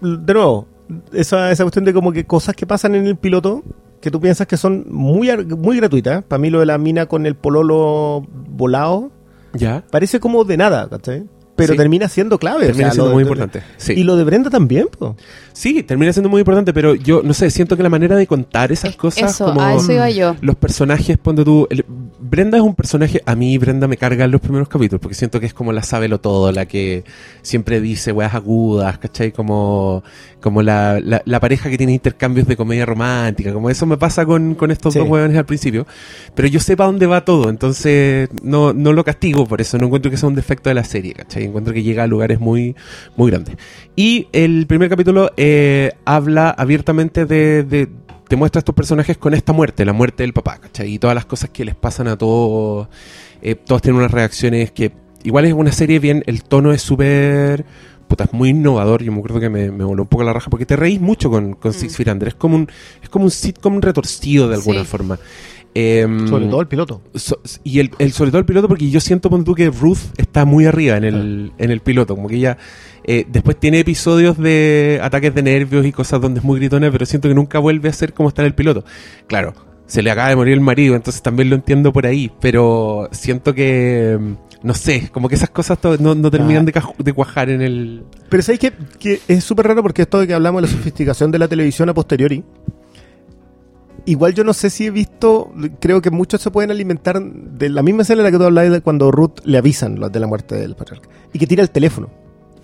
de 0.00 0.32
nuevo, 0.32 0.68
esa, 1.12 1.50
esa 1.50 1.64
cuestión 1.64 1.84
de 1.84 1.92
como 1.92 2.12
que 2.12 2.24
cosas 2.24 2.54
que 2.54 2.64
pasan 2.66 2.94
en 2.94 3.06
el 3.08 3.16
piloto 3.16 3.62
que 4.00 4.10
tú 4.10 4.20
piensas 4.20 4.46
que 4.46 4.56
son 4.56 4.86
muy, 4.90 5.30
muy 5.46 5.76
gratuitas. 5.76 6.22
Para 6.24 6.38
mí 6.40 6.50
lo 6.50 6.60
de 6.60 6.66
la 6.66 6.78
mina 6.78 7.06
con 7.06 7.26
el 7.26 7.34
pololo 7.34 8.24
volado 8.50 9.10
¿Ya? 9.54 9.82
parece 9.90 10.20
como 10.20 10.44
de 10.44 10.56
nada, 10.56 10.88
¿cachai? 10.88 11.24
Pero 11.56 11.72
Sí. 11.72 11.76
termina 11.78 12.08
siendo 12.08 12.38
clave. 12.38 12.66
Termina 12.66 12.88
o 12.88 12.90
sea, 12.90 12.94
siendo 12.94 13.12
muy 13.12 13.24
de- 13.24 13.30
importante. 13.30 13.62
Sí. 13.78 13.94
Y 13.94 14.04
lo 14.04 14.16
de 14.16 14.22
Brenda 14.24 14.48
también, 14.50 14.86
pues. 14.96 15.12
Sí, 15.58 15.82
termina 15.82 16.12
siendo 16.12 16.28
muy 16.28 16.40
importante, 16.40 16.72
pero 16.72 16.94
yo, 16.94 17.20
no 17.24 17.34
sé, 17.34 17.50
siento 17.50 17.76
que 17.76 17.82
la 17.82 17.88
manera 17.88 18.14
de 18.16 18.26
contar 18.26 18.70
esas 18.70 18.90
Es- 18.90 18.96
cosas... 18.96 19.32
Eso, 19.34 19.46
como 19.46 19.60
a 19.60 19.74
eso 19.74 19.92
iba 19.92 20.08
yo. 20.10 20.36
Los 20.40 20.54
personajes, 20.56 21.18
ponte 21.18 21.44
tú... 21.44 21.66
el- 21.70 21.84
Brenda 22.20 22.58
es 22.58 22.62
un 22.62 22.74
personaje... 22.74 23.22
A 23.26 23.34
mí 23.34 23.56
Brenda 23.58 23.88
me 23.88 23.96
carga 23.96 24.24
en 24.24 24.30
los 24.30 24.40
primeros 24.40 24.68
capítulos, 24.68 25.00
porque 25.00 25.14
siento 25.14 25.40
que 25.40 25.46
es 25.46 25.54
como 25.54 25.72
la 25.72 25.82
sábelo 25.82 26.20
todo, 26.20 26.52
la 26.52 26.66
que 26.66 27.02
siempre 27.42 27.80
dice 27.80 28.12
weas 28.12 28.34
agudas, 28.34 28.98
¿cachai? 28.98 29.32
Como, 29.32 30.02
como 30.40 30.62
la, 30.62 31.00
la, 31.00 31.22
la 31.24 31.40
pareja 31.40 31.70
que 31.70 31.78
tiene 31.78 31.92
intercambios 31.92 32.46
de 32.46 32.56
comedia 32.56 32.86
romántica, 32.86 33.52
como 33.52 33.70
eso 33.70 33.84
me 33.86 33.96
pasa 33.96 34.24
con, 34.26 34.54
con 34.54 34.70
estos 34.70 34.92
Sí. 34.92 34.98
dos 35.00 35.08
hueones 35.08 35.36
al 35.36 35.46
principio. 35.46 35.86
Pero 36.34 36.46
yo 36.48 36.60
sé 36.60 36.76
para 36.76 36.88
dónde 36.88 37.06
va 37.06 37.24
todo, 37.24 37.48
entonces 37.50 38.28
no, 38.42 38.72
no 38.72 38.92
lo 38.92 39.02
castigo 39.04 39.46
por 39.46 39.60
eso, 39.60 39.76
no 39.78 39.86
encuentro 39.86 40.10
que 40.10 40.16
sea 40.16 40.28
un 40.28 40.34
defecto 40.34 40.70
de 40.70 40.74
la 40.74 40.84
serie, 40.84 41.14
¿cachai? 41.14 41.44
Encuentro 41.44 41.72
que 41.74 41.82
llega 41.82 42.04
a 42.04 42.06
lugares 42.06 42.38
muy, 42.40 42.76
muy 43.16 43.30
grandes. 43.30 43.56
Y 43.96 44.28
el 44.32 44.66
primer 44.66 44.88
capítulo 44.88 45.30
eh, 45.50 45.92
habla 46.04 46.50
abiertamente 46.50 47.24
de, 47.26 47.62
de, 47.64 47.88
te 48.28 48.36
muestra 48.36 48.58
a 48.58 48.60
estos 48.60 48.74
personajes 48.74 49.16
con 49.16 49.32
esta 49.34 49.52
muerte, 49.52 49.84
la 49.84 49.92
muerte 49.92 50.22
del 50.22 50.32
papá, 50.32 50.58
¿cachai? 50.58 50.92
Y 50.94 50.98
todas 50.98 51.14
las 51.14 51.24
cosas 51.26 51.50
que 51.50 51.64
les 51.64 51.74
pasan 51.74 52.08
a 52.08 52.16
todos. 52.18 52.88
eh, 53.42 53.54
todos 53.54 53.82
tienen 53.82 53.98
unas 53.98 54.10
reacciones 54.10 54.70
que. 54.72 54.92
Igual 55.24 55.46
es 55.46 55.52
una 55.52 55.72
serie 55.72 55.98
bien. 55.98 56.22
El 56.26 56.42
tono 56.44 56.72
es 56.72 56.82
súper. 56.82 57.64
Puta, 58.06 58.24
es 58.24 58.32
muy 58.32 58.50
innovador. 58.50 59.02
Yo 59.02 59.10
me 59.12 59.18
acuerdo 59.18 59.40
que 59.40 59.48
me, 59.50 59.70
me 59.70 59.84
voló 59.84 60.02
un 60.02 60.08
poco 60.08 60.22
la 60.24 60.32
raja 60.32 60.48
porque 60.50 60.64
te 60.66 60.76
reís 60.76 61.00
mucho 61.00 61.28
con, 61.30 61.54
con 61.54 61.72
Six 61.72 61.92
Mm. 61.92 61.96
Feet 61.96 62.08
Under. 62.08 62.28
Es 62.28 62.34
como 62.34 62.56
un, 62.56 62.68
es 63.02 63.08
como 63.08 63.24
un 63.24 63.30
sitcom 63.30 63.80
retorcido 63.80 64.48
de 64.48 64.54
alguna 64.54 64.80
Sí. 64.80 64.86
forma. 64.86 65.18
Em, 65.74 66.26
Sobre 66.28 66.46
todo 66.46 66.60
el 66.62 66.66
piloto. 66.68 67.02
So- 67.14 67.40
y 67.64 67.80
el, 67.80 67.90
el- 67.98 68.12
sobre 68.12 68.30
todo 68.30 68.38
el 68.40 68.46
piloto 68.46 68.68
porque 68.68 68.88
yo 68.88 69.00
siento 69.00 69.28
ponte 69.28 69.44
tú, 69.44 69.54
que 69.54 69.68
Ruth 69.70 69.98
está 70.16 70.44
muy 70.46 70.64
arriba 70.64 70.96
en 70.96 71.04
el, 71.04 71.52
en 71.58 71.70
el 71.70 71.80
piloto 71.80 72.16
como 72.16 72.28
que 72.28 72.36
ella 72.36 72.56
eh, 73.10 73.24
después 73.26 73.58
tiene 73.58 73.80
episodios 73.80 74.36
de 74.36 75.00
ataques 75.02 75.34
de 75.34 75.42
nervios 75.42 75.86
y 75.86 75.92
cosas 75.92 76.20
donde 76.20 76.40
es 76.40 76.44
muy 76.44 76.58
gritona 76.58 76.90
pero 76.92 77.06
siento 77.06 77.28
que 77.28 77.34
nunca 77.34 77.58
vuelve 77.58 77.88
a 77.88 77.92
ser 77.92 78.12
como 78.12 78.28
está 78.28 78.42
en 78.42 78.46
el 78.46 78.54
piloto 78.54 78.84
claro 79.26 79.54
se 79.86 80.02
le 80.02 80.10
acaba 80.10 80.28
de 80.28 80.36
morir 80.36 80.52
el 80.52 80.60
marido 80.60 80.94
entonces 80.94 81.22
también 81.22 81.48
lo 81.48 81.56
entiendo 81.56 81.92
por 81.92 82.04
ahí 82.06 82.30
pero 82.40 83.08
siento 83.12 83.54
que 83.54 84.18
mm, 84.20 84.32
no 84.62 84.74
sé 84.74 85.08
como 85.10 85.28
que 85.28 85.36
esas 85.36 85.50
cosas 85.50 85.78
no, 86.00 86.14
no 86.14 86.30
terminan 86.30 86.68
Ah. 86.68 86.82
de, 86.98 87.04
de 87.04 87.12
cuajar 87.12 87.48
en 87.48 87.62
el 87.62 88.02
Pero 88.28 88.42
sabéis 88.42 88.60
que, 88.60 88.72
que 88.98 89.20
es 89.28 89.44
súper 89.44 89.68
raro 89.68 89.82
porque 89.82 90.02
esto 90.02 90.18
de 90.18 90.26
que 90.26 90.34
hablamos 90.34 90.62
de 90.62 90.68
la 90.68 90.72
sofisticación 90.72 91.30
de 91.30 91.38
la 91.38 91.48
televisión 91.48 91.88
a 91.88 91.94
posteriori. 91.94 92.44
Igual 94.04 94.34
yo 94.34 94.42
no 94.42 94.54
sé 94.54 94.70
si 94.70 94.86
he 94.86 94.90
visto, 94.90 95.52
creo 95.80 96.00
que 96.00 96.10
muchos 96.10 96.40
se 96.40 96.50
pueden 96.50 96.70
alimentar 96.70 97.20
de 97.20 97.68
la 97.68 97.82
misma 97.82 98.02
escena 98.02 98.20
en 98.22 98.24
la 98.24 98.30
que 98.30 98.38
tú 98.38 98.44
hablabas 98.44 98.72
de 98.72 98.80
cuando 98.80 99.10
Ruth 99.10 99.40
le 99.44 99.58
avisan 99.58 99.96
de 99.96 100.20
la 100.20 100.26
muerte 100.26 100.54
del 100.54 100.74
patriarca. 100.74 101.08
Y 101.32 101.38
que 101.38 101.46
tira 101.46 101.62
el 101.62 101.70
teléfono. 101.70 102.08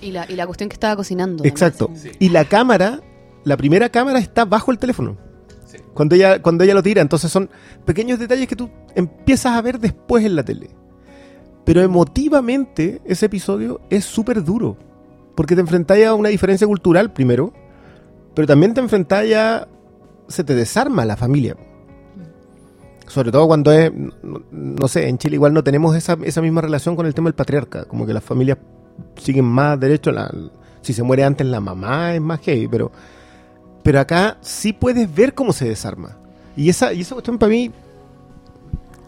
Y 0.04 0.12
la, 0.12 0.26
y 0.28 0.36
la 0.36 0.46
cuestión 0.46 0.68
que 0.68 0.74
estaba 0.74 0.96
cocinando. 0.96 1.44
Exacto. 1.44 1.90
Y 2.18 2.28
la 2.28 2.44
cámara, 2.44 3.00
la 3.42 3.56
primera 3.56 3.88
cámara 3.88 4.18
está 4.18 4.44
bajo 4.44 4.70
el 4.70 4.78
teléfono. 4.78 5.16
Cuando 5.94 6.14
ella, 6.14 6.42
cuando 6.42 6.62
ella 6.62 6.74
lo 6.74 6.82
tira. 6.82 7.00
Entonces 7.00 7.32
son 7.32 7.48
pequeños 7.86 8.18
detalles 8.18 8.46
que 8.46 8.54
tú 8.54 8.68
empiezas 8.94 9.56
a 9.56 9.62
ver 9.62 9.78
después 9.80 10.22
en 10.26 10.36
la 10.36 10.44
tele. 10.44 10.68
Pero 11.64 11.80
emotivamente 11.80 13.00
ese 13.06 13.26
episodio 13.26 13.80
es 13.88 14.04
súper 14.04 14.44
duro. 14.44 14.76
Porque 15.34 15.54
te 15.54 15.62
enfrentáis 15.62 16.04
a 16.04 16.14
una 16.14 16.28
diferencia 16.28 16.66
cultural 16.66 17.14
primero. 17.14 17.54
Pero 18.34 18.46
también 18.46 18.74
te 18.74 18.80
enfrentáis 18.80 19.34
a... 19.34 19.68
Se 20.28 20.44
te 20.44 20.54
desarma 20.54 21.06
la 21.06 21.16
familia. 21.16 21.56
Sobre 23.06 23.32
todo 23.32 23.46
cuando 23.46 23.72
es... 23.72 23.90
No, 24.22 24.42
no 24.50 24.86
sé, 24.86 25.08
en 25.08 25.16
Chile 25.16 25.36
igual 25.36 25.54
no 25.54 25.64
tenemos 25.64 25.96
esa, 25.96 26.18
esa 26.24 26.42
misma 26.42 26.60
relación 26.60 26.94
con 26.94 27.06
el 27.06 27.14
tema 27.14 27.28
del 27.28 27.34
patriarca. 27.34 27.86
Como 27.86 28.04
que 28.04 28.12
las 28.12 28.22
familias 28.22 28.58
siguen 29.16 29.44
más 29.44 29.78
derecho. 29.80 30.12
La, 30.12 30.32
si 30.82 30.92
se 30.92 31.02
muere 31.02 31.24
antes 31.24 31.46
la 31.46 31.60
mamá 31.60 32.14
es 32.14 32.20
más 32.20 32.40
heavy, 32.40 32.68
pero... 32.68 32.90
Pero 33.82 34.00
acá 34.00 34.38
sí 34.40 34.72
puedes 34.72 35.14
ver 35.14 35.34
cómo 35.34 35.52
se 35.52 35.68
desarma. 35.68 36.16
Y 36.56 36.68
esa, 36.70 36.92
y 36.92 37.02
esa 37.02 37.14
cuestión 37.14 37.38
para 37.38 37.50
mí... 37.50 37.70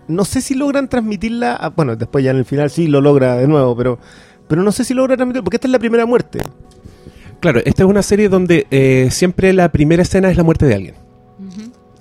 No 0.09 0.25
sé 0.25 0.41
si 0.41 0.55
logran 0.55 0.89
transmitirla... 0.89 1.57
a- 1.57 1.71
bueno, 1.71 1.97
después 1.97 2.25
ya 2.25 2.31
en 2.31 2.37
el 2.39 2.45
final 2.45 2.71
sí 2.71 2.87
lo 2.87 3.01
logra 3.01 3.37
de 3.37 3.49
nuevo, 3.49 3.77
pero... 3.77 3.99
Pero 4.49 4.63
no 4.63 4.71
sé 4.73 4.85
si 4.85 4.95
logra 4.95 5.17
transmitirla, 5.17 5.43
porque 5.45 5.57
esta 5.57 5.67
es 5.67 5.73
la 5.73 5.79
primera 5.81 6.07
muerte. 6.07 6.39
claro 7.41 7.61
esta 7.65 7.83
es 7.83 7.89
una 7.89 8.03
serie 8.03 8.29
donde 8.29 8.67
eh, 8.71 9.09
siempre 9.11 9.53
la 9.53 9.73
primera 9.73 10.03
escena 10.03 10.31
es 10.31 10.37
la 10.37 10.43
muerte 10.45 10.67
de 10.67 10.75
alguien. 10.75 10.95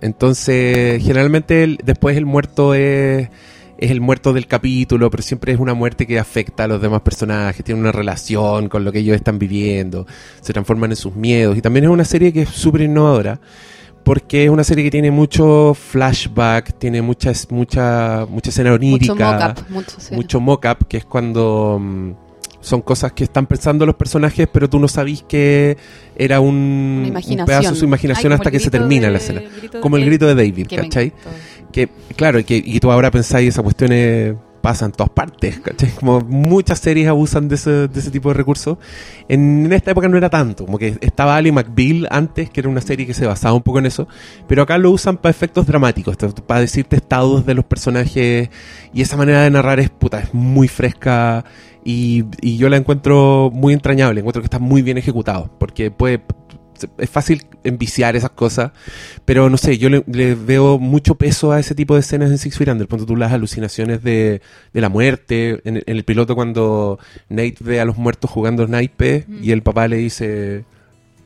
Entonces, 0.02 1.02
generalmente 1.02 1.64
el- 1.64 1.80
después 1.84 2.16
el 2.18 2.26
muerto 2.26 2.74
es, 2.76 3.30
es 3.78 3.92
el 3.92 4.02
muerto 4.02 4.34
del 4.34 4.48
capítulo, 4.48 5.10
pero 5.10 5.24
siempre 5.24 5.54
es 5.54 5.60
una 5.60 5.74
muerte 5.74 6.08
que 6.08 6.20
afecta 6.20 6.64
a 6.64 6.68
los 6.68 6.82
demás 6.82 7.02
personajes, 7.02 7.64
tiene 7.64 7.82
una 7.82 7.92
relación 7.92 8.70
con 8.70 8.84
lo 8.84 8.92
que 8.92 9.00
ellos 9.00 9.16
están 9.16 9.40
viviendo, 9.40 10.06
se 10.42 10.54
transforman 10.54 10.92
en 10.92 10.96
sus 10.96 11.16
miedos. 11.16 11.58
Y 11.58 11.62
también 11.62 11.86
es 11.86 11.92
una 11.92 12.06
serie 12.06 12.32
que 12.32 12.44
es 12.44 12.50
súper 12.50 12.82
innovadora, 12.82 13.40
porque 14.04 14.46
es 14.46 14.50
una 14.50 14.64
serie 14.64 14.84
que 14.84 14.92
tiene 14.92 15.12
mucho 15.12 15.74
flashback, 15.74 16.78
tiene 16.78 17.02
mucha, 17.02 17.32
mucha, 17.50 18.26
mucha 18.30 18.50
escena 18.50 18.74
onírica 18.74 19.14
Mucho 19.14 19.26
mock-up. 19.26 19.66
Mucho, 19.70 19.96
sí. 20.00 20.16
mucho 20.16 20.40
mock-up, 20.40 20.88
que 20.88 20.98
es 20.98 21.06
cuando 21.06 21.80
mm, 21.82 22.12
son 22.66 22.82
cosas 22.82 23.12
que 23.14 23.24
están 23.24 23.46
pensando 23.46 23.86
los 23.86 23.96
personajes, 23.96 24.48
pero 24.52 24.70
tú 24.70 24.80
no 24.80 24.88
sabís 24.88 25.24
que 25.24 25.78
era 26.16 26.40
un, 26.40 27.14
un 27.16 27.46
pedazo 27.46 27.70
de 27.72 27.76
su 27.76 27.86
Ay, 27.86 27.88
imaginación 27.88 28.32
como 28.32 28.36
hasta 28.36 28.52
que 28.52 28.60
se 28.60 28.70
termina 28.72 29.08
de- 29.08 29.12
la 29.14 29.18
escena. 29.20 29.42
Como 29.82 29.98
el 29.98 30.06
grito 30.06 30.26
de 30.26 30.36
David, 30.36 30.68
que 30.68 30.76
¿cachai? 30.78 31.14
Que, 31.72 31.90
claro, 32.16 32.40
y 32.40 32.44
que, 32.44 32.56
y 32.64 32.80
tú 32.80 32.92
ahora 32.92 33.12
pensáis 33.12 33.50
esas 33.50 33.64
cuestiones 33.64 34.36
pasan 34.62 34.88
en 34.88 34.92
todas 34.94 35.12
partes, 35.12 35.60
¿cachai? 35.60 35.92
Como 35.92 36.22
muchas 36.22 36.80
series 36.80 37.08
abusan 37.08 37.48
de 37.48 37.54
ese, 37.54 37.88
de 37.88 38.00
ese 38.00 38.10
tipo 38.10 38.30
de 38.30 38.34
recursos. 38.34 38.80
En, 39.28 39.68
en 39.68 39.74
esta 39.74 39.92
época 39.92 40.08
no 40.08 40.18
era 40.18 40.28
tanto, 40.32 40.66
como 40.66 40.80
que 40.80 40.98
estaba 41.02 41.36
Ali 41.36 41.52
McBeal 41.52 42.08
antes, 42.10 42.50
que 42.50 42.62
era 42.62 42.70
una 42.70 42.82
serie 42.82 43.06
que 43.06 43.14
se 43.14 43.28
basaba 43.28 43.54
un 43.54 43.62
poco 43.62 43.78
en 43.78 43.86
eso, 43.86 44.08
pero 44.48 44.64
acá 44.64 44.80
lo 44.80 44.90
usan 44.90 45.18
para 45.18 45.30
efectos 45.30 45.68
dramáticos, 45.68 46.18
para 46.48 46.62
decirte 46.62 46.96
estados 46.96 47.46
de 47.46 47.54
los 47.54 47.64
personajes, 47.66 48.50
y 48.92 49.02
esa 49.04 49.18
manera 49.18 49.44
de 49.44 49.52
narrar 49.52 49.80
es, 49.80 49.92
puta, 49.92 50.20
es 50.22 50.34
muy 50.34 50.68
fresca, 50.68 51.46
y, 51.86 52.26
y 52.42 52.58
yo 52.58 52.68
la 52.68 52.76
encuentro 52.76 53.50
muy 53.54 53.74
entrañable, 53.74 54.20
encuentro 54.20 54.42
que 54.42 54.48
está 54.48 54.60
muy 54.60 54.82
bien 54.82 54.98
ejecutado, 54.98 55.50
porque 55.58 55.92
puede... 55.92 56.22
Es 56.98 57.10
fácil 57.10 57.44
enviciar 57.64 58.18
esas 58.18 58.32
cosas, 58.32 58.74
pero 59.24 59.50
no 59.50 59.56
sé, 59.56 59.78
yo 59.78 59.90
le, 59.90 60.04
le 60.12 60.36
veo 60.36 60.78
mucho 60.78 61.16
peso 61.16 61.54
a 61.54 61.60
ese 61.62 61.74
tipo 61.74 61.94
de 61.94 62.02
escenas 62.02 62.30
en 62.32 62.38
Six 62.38 62.58
Feet 62.58 62.68
Under. 62.68 62.86
Ponte 62.86 63.06
tú 63.06 63.16
las 63.16 63.32
alucinaciones 63.32 64.04
de, 64.04 64.42
de 64.74 64.82
la 64.82 64.90
muerte. 64.90 65.62
En, 65.64 65.78
en 65.78 65.84
el 65.88 66.04
piloto, 66.04 66.36
cuando 66.36 67.00
Nate 67.30 67.56
ve 67.62 67.80
a 67.80 67.86
los 67.86 67.96
muertos 67.96 68.30
jugando 68.30 68.68
naipes 68.68 69.24
y 69.42 69.52
el 69.52 69.62
papá 69.64 69.88
le 69.88 69.96
dice: 69.96 70.66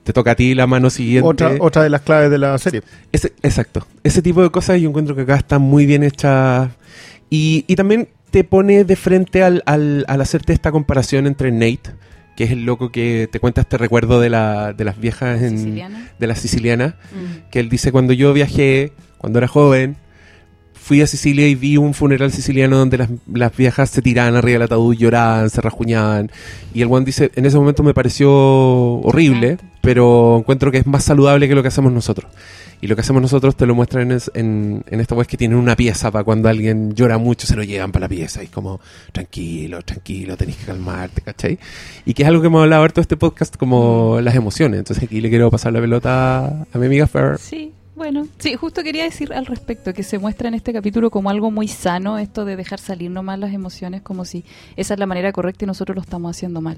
Te 0.03 0.13
toca 0.13 0.31
a 0.31 0.35
ti 0.35 0.53
la 0.53 0.67
mano 0.67 0.91
siguiente. 0.91 1.27
Otra, 1.27 1.55
otra 1.59 1.81
de 1.81 1.89
las 1.89 2.01
claves 2.01 2.29
de 2.29 2.37
la 2.37 2.55
serie. 2.59 2.83
Ese- 3.11 3.33
exacto. 3.41 3.87
Ese 4.03 4.21
tipo 4.21 4.43
de 4.43 4.51
cosas 4.51 4.79
yo 4.79 4.87
encuentro 4.87 5.15
que 5.15 5.23
acá 5.23 5.37
están 5.37 5.63
muy 5.63 5.87
bien 5.87 6.03
hechas. 6.03 6.69
Y, 7.31 7.65
y 7.65 7.75
también 7.75 8.09
te 8.31 8.43
pone 8.43 8.83
de 8.83 8.95
frente 8.95 9.43
al, 9.43 9.63
al, 9.65 10.05
al 10.07 10.21
hacerte 10.21 10.53
esta 10.53 10.71
comparación 10.71 11.27
entre 11.27 11.51
Nate, 11.51 11.91
que 12.35 12.45
es 12.45 12.51
el 12.51 12.63
loco 12.65 12.91
que 12.91 13.27
te 13.31 13.39
cuenta 13.39 13.61
este 13.61 13.77
recuerdo 13.77 14.19
de, 14.21 14.29
la, 14.29 14.73
de 14.73 14.83
las 14.85 14.99
viejas 14.99 15.41
en, 15.41 15.57
Siciliana. 15.57 16.09
de 16.17 16.27
las 16.27 16.39
sicilianas 16.39 16.93
Mm. 17.13 17.49
que 17.51 17.59
él 17.59 17.69
dice 17.69 17.91
cuando 17.91 18.13
yo 18.13 18.31
viajé, 18.33 18.93
cuando 19.17 19.39
era 19.39 19.47
joven, 19.47 19.97
fui 20.73 21.01
a 21.01 21.07
Sicilia 21.07 21.47
y 21.47 21.53
vi 21.55 21.77
un 21.77 21.93
funeral 21.93 22.31
siciliano 22.31 22.77
donde 22.77 22.97
las, 22.97 23.09
las 23.31 23.55
viejas 23.55 23.89
se 23.91 24.01
tiraban 24.01 24.35
arriba 24.35 24.53
del 24.53 24.61
ataúd, 24.63 24.95
lloraban, 24.95 25.49
se 25.49 25.61
rajuñaban. 25.61 26.31
Y 26.73 26.81
el 26.81 26.87
one 26.89 27.05
dice, 27.05 27.29
en 27.35 27.45
ese 27.45 27.57
momento 27.57 27.83
me 27.83 27.93
pareció 27.93 28.31
horrible, 28.31 29.57
pero 29.81 30.37
encuentro 30.39 30.71
que 30.71 30.79
es 30.79 30.87
más 30.87 31.03
saludable 31.03 31.47
que 31.47 31.53
lo 31.55 31.61
que 31.61 31.67
hacemos 31.67 31.91
nosotros. 31.91 32.31
Y 32.81 32.87
lo 32.87 32.95
que 32.95 33.01
hacemos 33.01 33.21
nosotros 33.21 33.55
te 33.55 33.65
lo 33.65 33.75
muestran 33.75 34.11
en, 34.11 34.19
en, 34.33 34.83
en 34.87 34.99
esta 34.99 35.15
web 35.15 35.27
que 35.27 35.37
tienen 35.37 35.57
una 35.57 35.75
pieza 35.75 36.11
para 36.11 36.23
cuando 36.23 36.47
alguien 36.47 36.93
llora 36.93 37.17
mucho, 37.17 37.45
se 37.45 37.55
lo 37.55 37.63
llevan 37.63 37.91
para 37.91 38.05
la 38.05 38.09
pieza. 38.09 38.41
Y 38.41 38.45
es 38.45 38.51
como, 38.51 38.79
tranquilo, 39.11 39.81
tranquilo, 39.81 40.37
tenés 40.37 40.55
que 40.57 40.65
calmarte, 40.65 41.21
¿cachai? 41.21 41.59
Y 42.05 42.13
que 42.13 42.23
es 42.23 42.29
algo 42.29 42.41
que 42.41 42.47
hemos 42.47 42.61
hablado 42.61 42.83
harto 42.83 43.01
este 43.01 43.17
podcast, 43.17 43.57
como 43.57 44.19
las 44.21 44.35
emociones. 44.35 44.79
Entonces 44.79 45.03
aquí 45.03 45.19
le 45.19 45.29
quiero 45.29 45.51
pasar 45.51 45.73
la 45.73 45.81
pelota 45.81 46.65
a 46.71 46.77
mi 46.77 46.85
amiga 46.85 47.07
Fer. 47.07 47.37
Sí, 47.37 47.73
bueno, 47.99 48.29
sí, 48.37 48.55
justo 48.55 48.81
quería 48.81 49.03
decir 49.03 49.33
al 49.33 49.45
respecto 49.45 49.93
que 49.93 50.03
se 50.03 50.19
muestra 50.19 50.47
en 50.47 50.53
este 50.53 50.71
capítulo 50.71 51.11
como 51.11 51.29
algo 51.29 51.51
muy 51.51 51.67
sano 51.67 52.17
esto 52.17 52.45
de 52.45 52.55
dejar 52.55 52.79
salir 52.79 53.11
nomás 53.11 53.37
las 53.39 53.53
emociones 53.53 54.01
como 54.01 54.23
si 54.23 54.45
esa 54.77 54.93
es 54.93 54.99
la 55.01 55.05
manera 55.05 55.33
correcta 55.33 55.65
y 55.65 55.67
nosotros 55.67 55.97
lo 55.97 56.01
estamos 56.01 56.33
haciendo 56.33 56.61
mal. 56.61 56.77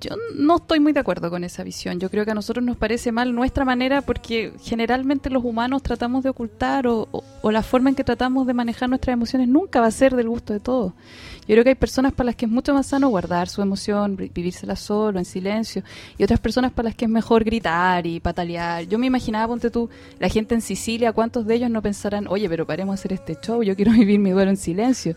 Yo 0.00 0.10
no 0.36 0.56
estoy 0.56 0.80
muy 0.80 0.92
de 0.92 1.00
acuerdo 1.00 1.30
con 1.30 1.44
esa 1.44 1.62
visión. 1.64 2.00
Yo 2.00 2.10
creo 2.10 2.24
que 2.24 2.30
a 2.30 2.34
nosotros 2.34 2.64
nos 2.64 2.76
parece 2.76 3.12
mal 3.12 3.34
nuestra 3.34 3.64
manera 3.64 4.02
porque 4.02 4.52
generalmente 4.62 5.30
los 5.30 5.44
humanos 5.44 5.82
tratamos 5.82 6.22
de 6.22 6.30
ocultar 6.30 6.86
o, 6.86 7.08
o- 7.10 7.24
o 7.42 7.50
la 7.50 7.62
forma 7.62 7.88
en 7.90 7.94
que 7.96 8.04
tratamos 8.04 8.46
de 8.46 8.54
manejar 8.54 8.88
nuestras 8.88 9.14
emociones 9.14 9.48
nunca 9.48 9.80
va 9.80 9.86
a 9.86 9.90
ser 9.90 10.14
del 10.16 10.28
gusto 10.28 10.52
de 10.52 10.60
todos. 10.60 10.92
Yo 11.40 11.54
creo 11.54 11.64
que 11.64 11.70
hay 11.70 11.74
personas 11.76 12.12
para 12.12 12.26
las 12.26 12.36
que 12.36 12.44
es 12.46 12.50
mucho 12.50 12.72
más 12.74 12.86
sano 12.86 13.08
guardar 13.08 13.48
su 13.48 13.62
emoción, 13.62 14.16
vi- 14.16 14.30
vivírsela 14.32 14.76
solo, 14.76 15.18
en 15.18 15.24
silencio, 15.24 15.82
y 16.16 16.24
otras 16.24 16.40
personas 16.40 16.72
para 16.72 16.88
las 16.88 16.94
que 16.94 17.04
es 17.06 17.10
mejor 17.10 17.44
gritar 17.44 18.06
y 18.06 18.20
patalear. 18.20 18.84
Yo 18.84 18.98
me 18.98 19.06
imaginaba, 19.06 19.48
ponte 19.48 19.70
tú, 19.70 19.90
la 20.20 20.28
gente 20.28 20.54
en 20.54 20.60
Sicilia, 20.60 21.12
¿cuántos 21.12 21.46
de 21.46 21.54
ellos 21.56 21.70
no 21.70 21.82
pensarán, 21.82 22.26
oye, 22.28 22.48
pero 22.48 22.66
paremos 22.66 22.92
a 22.92 22.94
hacer 22.94 23.12
este 23.12 23.36
show, 23.42 23.62
yo 23.62 23.74
quiero 23.76 23.90
vivir 23.92 24.18
mi 24.20 24.30
duelo 24.30 24.50
en 24.50 24.56
silencio? 24.56 25.16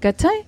¿Cachai? 0.00 0.44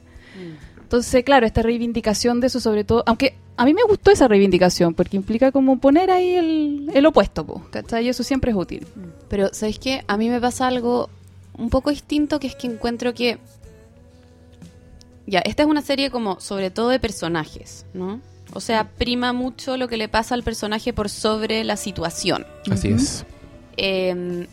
Entonces, 0.82 1.24
claro, 1.24 1.46
esta 1.46 1.62
reivindicación 1.62 2.40
de 2.40 2.48
eso, 2.48 2.60
sobre 2.60 2.84
todo, 2.84 3.02
aunque 3.06 3.34
a 3.56 3.64
mí 3.64 3.74
me 3.74 3.82
gustó 3.82 4.10
esa 4.10 4.28
reivindicación, 4.28 4.94
porque 4.94 5.16
implica 5.16 5.52
como 5.52 5.78
poner 5.78 6.10
ahí 6.10 6.34
el, 6.34 6.90
el 6.94 7.06
opuesto, 7.06 7.44
po, 7.44 7.62
¿cachai? 7.70 8.06
Y 8.06 8.08
eso 8.08 8.22
siempre 8.22 8.50
es 8.50 8.56
útil. 8.56 8.86
Pero, 9.28 9.50
¿sabéis 9.52 9.78
qué? 9.78 10.04
A 10.06 10.16
mí 10.16 10.28
me 10.28 10.40
pasa 10.40 10.66
algo 10.66 11.10
un 11.56 11.70
poco 11.70 11.90
distinto, 11.90 12.40
que 12.40 12.46
es 12.46 12.54
que 12.54 12.66
encuentro 12.66 13.14
que... 13.14 13.38
Ya, 15.26 15.40
esta 15.40 15.62
es 15.62 15.68
una 15.68 15.82
serie 15.82 16.10
como 16.10 16.40
sobre 16.40 16.70
todo 16.70 16.88
de 16.88 16.98
personajes, 16.98 17.86
¿no? 17.94 18.20
O 18.54 18.60
sea, 18.60 18.90
prima 18.90 19.32
mucho 19.32 19.76
lo 19.76 19.86
que 19.86 19.96
le 19.96 20.08
pasa 20.08 20.34
al 20.34 20.42
personaje 20.42 20.92
por 20.92 21.08
sobre 21.08 21.62
la 21.62 21.76
situación. 21.76 22.46
Así 22.70 22.88
es. 22.88 23.24
Eh, 23.76 24.46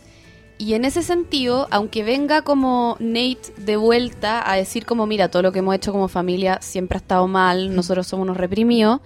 y 0.59 0.75
en 0.75 0.85
ese 0.85 1.01
sentido, 1.01 1.67
aunque 1.71 2.03
venga 2.03 2.43
como 2.43 2.95
Nate 2.99 3.53
de 3.57 3.77
vuelta 3.77 4.47
a 4.47 4.55
decir 4.57 4.85
como, 4.85 5.07
mira, 5.07 5.31
todo 5.31 5.41
lo 5.41 5.51
que 5.51 5.59
hemos 5.59 5.73
hecho 5.73 5.91
como 5.91 6.07
familia 6.09 6.59
siempre 6.61 6.97
ha 6.97 7.01
estado 7.01 7.27
mal, 7.27 7.73
nosotros 7.75 8.05
somos 8.05 8.25
unos 8.25 8.37
reprimidos, 8.37 8.99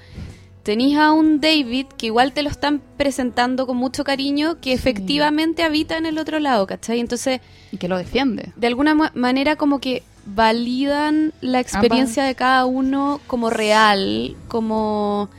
tenéis 0.63 0.97
a 0.97 1.11
un 1.11 1.39
David 1.41 1.85
que 1.97 2.07
igual 2.07 2.33
te 2.33 2.41
lo 2.41 2.49
están 2.49 2.81
presentando 2.97 3.67
con 3.67 3.77
mucho 3.77 4.03
cariño, 4.03 4.59
que 4.61 4.73
efectivamente 4.73 5.61
habita 5.63 5.97
en 5.97 6.05
el 6.05 6.17
otro 6.17 6.39
lado, 6.39 6.65
¿cachai? 6.67 6.99
Entonces, 6.99 7.39
Y 7.71 7.77
que 7.77 7.87
lo 7.87 7.97
defiende. 7.97 8.51
de 8.55 8.67
alguna 8.67 8.95
ma- 8.95 9.11
manera 9.13 9.55
como 9.55 9.79
que 9.79 10.03
validan 10.25 11.33
la 11.41 11.59
experiencia 11.59 12.23
de 12.23 12.33
cada 12.35 12.65
uno 12.65 13.19
como 13.27 13.49
real, 13.49 14.35
como 14.47 15.29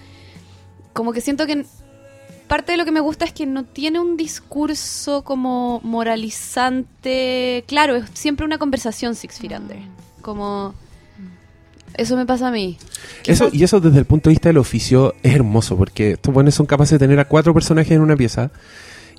como 0.93 1.13
que 1.13 1.21
siento 1.23 1.47
que 1.47 1.65
parte 2.55 2.71
de 2.71 2.79
lo 2.79 2.85
que 2.85 2.93
me 2.93 3.01
gusta 3.01 3.25
es 3.25 3.33
que 3.33 3.47
no 3.47 3.65
tiene 3.65 3.99
un 3.99 4.17
discurso 4.17 5.23
como 5.25 5.81
moralizante, 5.83 7.65
claro, 7.67 7.97
es 7.97 8.05
siempre 8.15 8.47
una 8.47 8.59
conversación 8.59 9.17
Six 9.17 9.41
Feet 9.41 9.59
Under, 9.59 9.79
como 10.23 10.73
eso 11.95 12.17
me 12.17 12.27
pasa 12.27 12.47
a 12.47 12.51
mí. 12.53 12.79
Eso, 13.27 13.49
y 13.53 13.65
eso 13.65 13.81
desde 13.81 13.99
el 13.99 14.05
punto 14.05 14.31
de 14.31 14.35
vista 14.35 14.51
del 14.51 14.59
oficio 14.59 15.17
es 15.25 15.35
hermoso, 15.35 15.77
porque 15.77 16.13
estos 16.13 16.33
buenos 16.33 16.55
son 16.55 16.67
capaces 16.67 16.93
de 16.93 17.05
tener 17.05 17.19
a 17.19 17.25
cuatro 17.25 17.53
personajes 17.53 17.91
en 17.91 18.03
una 18.03 18.15
pieza 18.15 18.53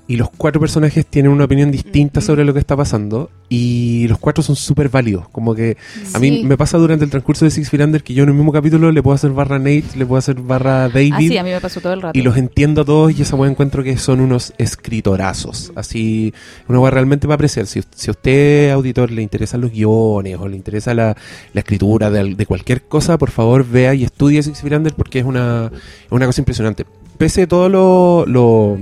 y 0.08 0.16
los 0.16 0.30
cuatro 0.30 0.60
personajes 0.60 1.04
tienen 1.04 1.32
una 1.32 1.44
opinión 1.44 1.70
distinta 1.72 2.20
Ujú. 2.20 2.26
sobre 2.26 2.44
lo 2.44 2.52
que 2.54 2.60
está 2.60 2.76
pasando 2.76 3.28
y 3.48 4.06
los 4.08 4.18
cuatro 4.18 4.42
son 4.42 4.54
súper 4.54 4.88
válidos. 4.88 5.28
Como 5.30 5.54
que 5.54 5.76
a 6.14 6.18
mí 6.20 6.28
Sí. 6.38 6.44
me 6.44 6.56
pasa 6.56 6.78
durante 6.78 7.04
el 7.04 7.10
transcurso 7.10 7.44
de 7.44 7.50
Six 7.50 7.70
Feet 7.70 7.80
Under 7.82 8.02
que 8.04 8.14
yo 8.14 8.22
en 8.22 8.28
el 8.28 8.34
mismo 8.36 8.52
capítulo 8.52 8.92
le 8.92 9.02
puedo 9.02 9.14
hacer 9.16 9.30
barra 9.32 9.56
a 9.56 9.58
Nate, 9.58 9.84
le 9.96 10.06
puedo 10.06 10.18
hacer 10.18 10.36
barra 10.40 10.84
a 10.84 10.88
David. 10.88 11.12
Ah, 11.14 11.18
sí, 11.18 11.36
a 11.38 11.42
mí 11.42 11.50
me 11.50 11.60
pasó 11.60 11.80
todo 11.80 11.92
el 11.92 12.02
rato. 12.02 12.16
Y 12.18 12.22
los 12.22 12.36
entiendo 12.36 12.82
a 12.82 12.84
todos 12.84 13.18
y 13.18 13.22
esa 13.22 13.34
weá 13.36 13.50
encuentro 13.50 13.82
que 13.82 13.96
son 13.98 14.20
unos 14.20 14.52
escritorazos. 14.58 15.72
Así, 15.74 16.32
una 16.68 16.78
weá 16.80 16.90
realmente 16.90 17.26
para 17.26 17.34
apreciar. 17.34 17.66
Si, 17.66 17.82
si 17.94 18.08
a 18.08 18.12
usted, 18.12 18.70
auditor, 18.70 19.10
le 19.10 19.22
interesan 19.22 19.60
los 19.60 19.72
guiones 19.72 20.36
o 20.38 20.48
le 20.48 20.56
interesa 20.56 20.94
la, 20.94 21.16
la 21.52 21.60
escritura 21.60 22.10
de, 22.10 22.34
de 22.34 22.46
cualquier 22.46 22.82
cosa, 22.82 23.18
por 23.18 23.30
favor 23.30 23.66
vea 23.68 23.94
y 23.94 24.04
estudie 24.04 24.42
Six 24.42 24.60
Feet 24.62 24.72
Under 24.74 24.94
porque 24.94 25.18
es 25.18 25.24
una, 25.24 25.70
una 26.10 26.26
cosa 26.26 26.40
impresionante. 26.40 26.84
Pese 27.18 27.42
a 27.42 27.46
todo 27.48 27.68
lo, 27.68 28.24
lo, 28.26 28.78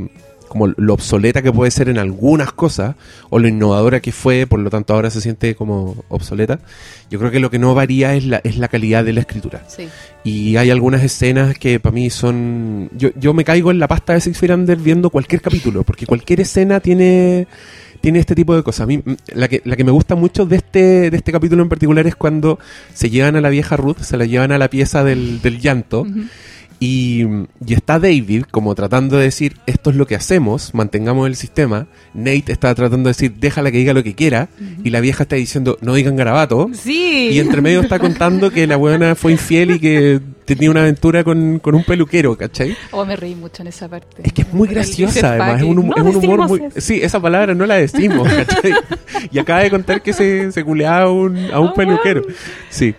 como 0.55 0.69
lo 0.69 0.95
obsoleta 0.95 1.43
que 1.43 1.51
puede 1.51 1.73
ser 1.73 1.88
en 1.88 1.99
algunas 1.99 2.53
cosas, 2.53 2.95
o 3.29 3.40
lo 3.40 3.49
innovadora 3.49 3.99
que 3.99 4.12
fue, 4.12 4.47
por 4.47 4.61
lo 4.61 4.71
tanto 4.71 4.95
ahora 4.95 5.11
se 5.11 5.21
siente 5.21 5.57
como 5.57 6.05
obsoleta, 6.09 6.61
yo 7.11 7.19
creo 7.19 7.33
que 7.33 7.40
lo 7.40 7.51
que 7.51 7.59
no 7.59 7.75
varía 7.75 8.14
es 8.14 8.25
la, 8.25 8.40
es 8.45 8.57
la 8.57 8.69
calidad 8.69 9.05
de 9.05 9.14
la 9.14 9.21
escritura. 9.21 9.64
Sí. 9.67 9.88
Y 10.23 10.57
hay 10.57 10.71
algunas 10.71 11.03
escenas 11.03 11.59
que 11.59 11.81
para 11.81 11.93
mí 11.93 12.09
son... 12.09 12.88
Yo, 12.97 13.09
yo 13.17 13.35
me 13.35 13.43
caigo 13.43 13.73
en 13.73 13.81
la 13.81 13.88
pasta 13.88 14.12
de 14.12 14.21
Six 14.21 14.38
Feet 14.38 14.53
Under 14.53 14.77
viendo 14.79 15.11
cualquier 15.11 15.40
capítulo, 15.40 15.83
porque 15.83 16.07
cualquier 16.07 16.43
escena 16.43 16.79
tiene 16.79 17.49
tiene 18.01 18.21
este 18.21 18.37
tipo 18.37 18.55
de 18.55 18.62
cosas. 18.62 18.83
A 18.83 18.87
mí, 18.87 19.03
la 19.33 19.49
que, 19.49 19.61
la 19.64 19.75
que 19.75 19.83
me 19.83 19.90
gusta 19.90 20.14
mucho 20.14 20.47
de 20.47 20.57
este, 20.57 21.11
de 21.11 21.17
este 21.17 21.33
capítulo 21.33 21.62
en 21.62 21.69
particular 21.69 22.07
es 22.07 22.14
cuando 22.14 22.61
se 22.93 23.11
llevan 23.11 23.35
a 23.35 23.40
la 23.40 23.49
vieja 23.49 23.77
Ruth, 23.77 24.03
se 24.03 24.17
la 24.17 24.25
llevan 24.25 24.53
a 24.53 24.59
la 24.59 24.69
pieza 24.69 25.03
del, 25.03 25.43
del 25.43 25.59
llanto. 25.59 26.07
Y, 26.81 27.23
y 27.67 27.75
está 27.75 27.99
David 27.99 28.45
como 28.51 28.75
tratando 28.75 29.17
de 29.17 29.25
decir, 29.25 29.57
esto 29.67 29.91
es 29.91 29.97
lo 29.97 30.07
que 30.07 30.15
hacemos, 30.17 30.75
mantengamos 30.75 31.27
el 31.27 31.37
sistema. 31.37 31.87
Nate 32.15 32.53
está 32.53 32.75
tratando 32.75 33.09
de 33.09 33.11
decir, 33.15 33.35
déjala 33.39 33.71
que 33.71 33.79
diga 33.79 33.93
lo 33.95 34.03
que 34.03 34.15
quiera, 34.15 34.49
y 34.83 34.91
la 34.91 35.01
vieja 35.01 35.23
está 35.25 35.37
diciendo, 35.37 35.79
no 35.81 35.95
digan 35.95 36.17
garabato. 36.17 36.69
Sí. 36.73 37.31
Y 37.33 37.39
entre 37.41 37.61
medio 37.63 37.81
está 37.81 37.99
contando 37.99 38.51
que 38.51 38.67
la 38.67 38.77
buena 38.77 39.15
fue 39.15 39.33
infiel 39.33 39.73
y 39.73 39.79
que 39.81 40.21
tenía 40.45 40.71
una 40.71 40.81
aventura 40.83 41.25
con, 41.25 41.59
con 41.59 41.75
un 41.75 41.85
peluquero, 41.85 42.37
¿cachai? 42.37 42.77
Oh, 42.91 43.05
me 43.07 43.17
reí 43.17 43.35
mucho 43.35 43.63
en 43.63 43.69
esa 43.69 43.89
parte. 43.89 44.23
Es 44.23 44.33
que 44.33 44.43
es 44.43 44.53
muy 44.53 44.69
graciosa, 44.69 45.31
además. 45.31 45.61
Es 45.63 45.67
un, 45.67 45.77
fucking. 45.87 45.93
es 45.97 46.05
No 46.05 46.11
un 46.11 46.17
humor 46.25 46.49
muy. 46.49 46.61
eso. 46.65 46.81
Sí, 46.81 47.01
esa 47.03 47.21
palabra 47.21 47.55
no 47.55 47.65
la 47.67 47.77
decimos, 47.77 48.29
¿cachai? 48.29 48.73
Y 49.31 49.39
acaba 49.39 49.61
de 49.61 49.71
contar 49.71 50.03
que 50.03 50.13
se, 50.13 50.53
se 50.53 50.63
culeaba 50.65 51.03
a 51.05 51.11
un, 51.11 51.51
a 51.51 51.61
un 51.61 51.69
Oh, 51.69 51.75
peluquero. 51.75 52.23
Sí. 52.69 52.95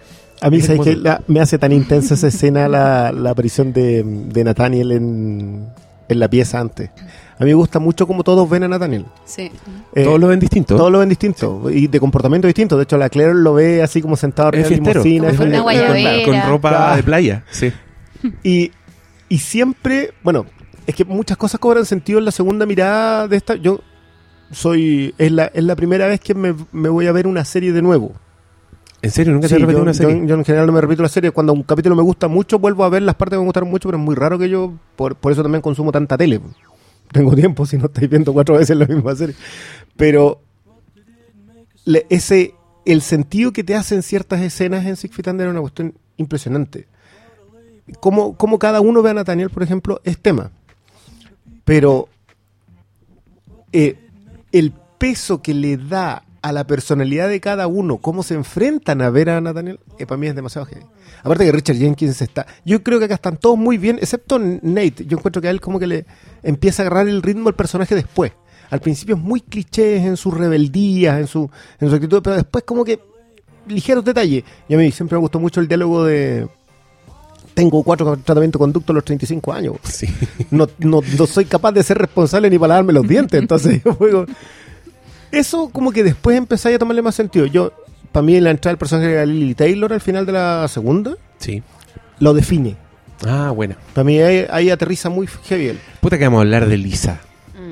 A 0.45 0.49
mí, 0.49 0.57
Es 0.57 0.65
¿sabes. 0.67 0.97
La- 0.99 1.21
me 1.27 1.39
hace 1.39 1.57
tan 1.57 1.71
intensa 1.71 2.13
esa 2.13 2.27
escena 2.27 2.67
la, 2.67 3.11
la 3.11 3.31
aparición 3.31 3.73
de, 3.73 4.03
de 4.03 4.43
Nathaniel 4.43 4.91
en, 4.91 5.67
en 6.07 6.19
la 6.19 6.27
pieza 6.29 6.59
antes. 6.59 6.89
A 7.37 7.43
mí 7.43 7.49
me 7.49 7.53
gusta 7.55 7.79
mucho 7.79 8.07
cómo 8.07 8.23
todos 8.23 8.49
ven 8.49 8.63
a 8.63 8.67
Nathaniel. 8.67 9.05
Sí. 9.25 9.51
Eh, 9.93 10.03
Todos 10.03 10.19
lo 10.19 10.27
ven 10.27 10.39
distinto. 10.39 10.77
todos 10.77 10.91
lo 10.91 10.99
ven 10.99 11.09
distinto 11.09 11.69
y 11.69 11.87
de 11.87 11.99
comportamiento 11.99 12.47
distinto. 12.47 12.77
De 12.77 12.83
hecho, 12.83 12.97
la 12.97 13.09
Claire 13.09 13.33
lo 13.33 13.53
ve 13.55 13.81
así 13.81 14.01
como 14.01 14.15
sentado 14.15 14.49
arriba 14.49 14.69
de 14.69 14.75
limusina. 14.75 15.29
Como 15.35 15.43
es 15.69 15.79
una 15.81 16.23
con, 16.23 16.33
con 16.33 16.49
ropa 16.49 16.69
Claro. 16.69 16.95
de 16.97 17.03
playa. 17.03 17.43
Sí. 17.51 17.73
Y, 18.43 18.71
y 19.29 19.37
siempre, 19.39 20.13
bueno, 20.23 20.45
es 20.87 20.95
que 20.95 21.03
muchas 21.05 21.37
cosas 21.37 21.59
cobran 21.59 21.85
sentido 21.85 22.19
en 22.19 22.25
la 22.25 22.31
segunda 22.31 22.65
mirada 22.65 23.27
de 23.27 23.35
esta. 23.37 23.55
Yo 23.55 23.81
soy, 24.51 25.13
es 25.17 25.31
la, 25.31 25.45
es 25.47 25.63
la 25.63 25.75
primera 25.75 26.07
vez 26.07 26.19
que 26.21 26.33
me, 26.35 26.55
me 26.71 26.87
voy 26.89 27.07
a 27.07 27.11
ver 27.11 27.27
una 27.27 27.43
serie 27.43 27.71
de 27.73 27.81
nuevo. 27.81 28.13
¿En 29.05 29.11
serio? 29.11 29.33
¿Nunca 29.33 29.47
Sí, 29.47 29.53
te 29.53 29.59
repetí 29.59 29.77
yo, 29.77 29.83
una 29.83 29.93
serie? 29.93 30.19
yo- 30.21 30.25
yo 30.25 30.35
en 30.35 30.43
general 30.45 30.65
no 30.67 30.73
me 30.73 30.81
repito 30.81 31.03
la 31.03 31.09
serie. 31.09 31.29
Cuando 31.31 31.53
un 31.53 31.61
capítulo 31.63 31.95
me 31.95 32.01
gusta 32.01 32.27
mucho, 32.27 32.57
vuelvo 32.59 32.83
a 32.83 32.89
ver 32.89 33.03
las 33.03 33.15
partes 33.15 33.35
que 33.37 33.39
me 33.41 33.45
gustaron 33.45 33.69
mucho, 33.69 33.87
pero 33.87 33.97
es 33.99 34.03
muy 34.03 34.15
raro 34.15 34.39
que 34.39 34.49
yo, 34.49 34.73
por, 34.95 35.15
por 35.15 35.31
eso 35.31 35.43
también 35.43 35.61
consumo 35.61 35.91
tanta 35.91 36.17
tele. 36.17 36.41
Tengo 37.11 37.35
tiempo 37.35 37.65
si 37.67 37.77
no 37.77 37.85
estáis 37.85 38.09
viendo 38.09 38.33
cuatro 38.33 38.55
veces 38.57 38.75
la 38.75 38.87
misma 38.87 39.15
serie. 39.15 39.35
Pero 39.95 40.41
le- 41.85 42.05
ese, 42.09 42.55
el 42.85 43.01
sentido 43.01 43.53
que 43.53 43.63
te 43.63 43.75
hacen 43.75 44.01
ciertas 44.01 44.41
escenas 44.41 44.85
en 44.85 44.95
Six 44.95 45.15
Feet 45.15 45.27
Under 45.27 45.47
es 45.47 45.51
una 45.51 45.61
cuestión 45.61 45.93
impresionante. 46.17 46.87
Como, 47.99 48.35
como 48.35 48.57
cada 48.57 48.81
uno 48.81 49.03
ve 49.03 49.11
a 49.11 49.13
Nathaniel, 49.13 49.51
por 49.51 49.61
ejemplo, 49.61 50.01
es 50.03 50.17
tema. 50.17 50.49
Pero 51.63 52.09
eh, 53.71 53.97
el 54.51 54.73
peso 54.97 55.41
que 55.43 55.53
le 55.53 55.77
da 55.77 56.23
a 56.45 56.51
la 56.51 56.67
personalidad 56.67 57.27
de 57.27 57.41
cada 57.41 57.65
uno, 57.65 57.97
cómo 57.97 58.21
se 58.21 58.35
enfrentan 58.35 59.01
a 59.01 59.09
ver 59.09 59.31
a 59.31 59.41
Nathaniel, 59.41 59.79
eh, 59.97 60.05
para 60.05 60.19
mí 60.19 60.27
es 60.27 60.35
demasiado 60.35 60.67
heavy. 60.67 60.85
Aparte 61.23 61.43
que 61.43 61.51
Richard 61.51 61.77
Jenkins 61.77 62.21
está... 62.21 62.45
Yo 62.63 62.83
creo 62.83 62.99
que 62.99 63.05
acá 63.05 63.15
están 63.15 63.37
todos 63.37 63.57
muy 63.57 63.79
bien, 63.79 63.97
excepto 63.99 64.37
Nate. 64.37 65.07
Yo 65.07 65.17
encuentro 65.17 65.41
que 65.41 65.47
a 65.47 65.51
él 65.51 65.59
como 65.59 65.79
que 65.79 65.87
le 65.87 66.05
empieza 66.43 66.83
a 66.83 66.85
agarrar 66.85 67.07
el 67.07 67.23
ritmo 67.23 67.49
al 67.49 67.55
personaje 67.55 67.95
después. 67.95 68.31
Al 68.69 68.79
principio 68.79 69.15
es 69.15 69.21
muy 69.23 69.41
cliché 69.41 69.97
en 69.97 70.17
sus 70.17 70.35
rebeldías, 70.35 71.19
en 71.19 71.25
su, 71.25 71.49
en 71.79 71.89
su 71.89 71.95
actitud, 71.95 72.21
pero 72.21 72.35
después 72.35 72.63
como 72.63 72.85
que 72.85 72.99
ligeros 73.67 74.05
detalles. 74.05 74.43
Y 74.69 74.75
a 74.75 74.77
mí 74.77 74.91
siempre 74.91 75.17
me 75.17 75.21
gustó 75.21 75.39
mucho 75.39 75.61
el 75.61 75.67
diálogo 75.67 76.05
de... 76.05 76.47
Tengo 77.55 77.81
cuatro 77.81 78.17
tratamientos 78.17 78.59
de 78.59 78.63
conducto 78.63 78.91
a 78.91 78.95
los 78.95 79.03
35 79.03 79.51
años 79.51 79.77
Sí. 79.81 80.05
no, 80.51 80.67
no, 80.77 80.99
no 81.17 81.25
soy 81.25 81.45
capaz 81.45 81.71
de 81.71 81.81
ser 81.81 81.97
responsable 81.97 82.51
ni 82.51 82.59
para 82.59 82.73
lavarme 82.75 82.93
los 82.93 83.07
dientes. 83.07 83.41
Entonces, 83.41 83.81
yo 83.85 83.95
juego. 83.95 84.27
Eso, 85.35 85.69
como 85.69 85.91
que 85.91 86.03
después 86.03 86.37
empecé 86.37 86.73
a 86.73 86.79
tomarle 86.79 87.01
más 87.01 87.15
sentido. 87.15 87.45
Yo, 87.45 87.73
para 88.11 88.25
mí, 88.25 88.39
la 88.39 88.51
entrada 88.51 88.71
del 88.71 88.77
personaje 88.77 89.09
de 89.09 89.25
Lily 89.25 89.55
Taylor 89.55 89.91
al 89.91 90.01
final 90.01 90.25
de 90.25 90.31
la 90.31 90.67
segunda 90.67 91.15
Sí. 91.39 91.61
lo 92.19 92.33
define. 92.33 92.77
Ah, 93.25 93.51
bueno. 93.51 93.75
Para 93.93 94.05
mí, 94.05 94.19
ahí, 94.19 94.45
ahí 94.49 94.69
aterriza 94.69 95.09
muy 95.09 95.27
heavy 95.27 95.67
él. 95.67 95.79
Puta 96.01 96.17
que 96.17 96.23
vamos 96.23 96.39
a 96.39 96.41
hablar 96.41 96.67
de 96.67 96.77
Lisa. 96.77 97.19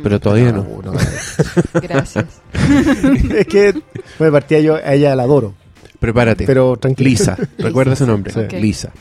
Pero 0.04 0.20
todavía 0.20 0.52
no. 0.52 0.68
no. 0.84 0.94
Gracias. 1.82 2.26
es 3.38 3.48
que, 3.48 3.74
me 4.20 4.32
partía 4.32 4.60
yo, 4.60 4.76
a 4.76 4.94
ella 4.94 5.16
la 5.16 5.24
adoro. 5.24 5.54
Prepárate. 6.00 6.46
Pero 6.46 6.76
tranquilo. 6.76 7.10
Lisa. 7.10 7.38
Recuerda 7.58 7.96
su 7.96 8.06
nombre. 8.06 8.34
Sí. 8.34 8.58
Lisa. 8.58 8.92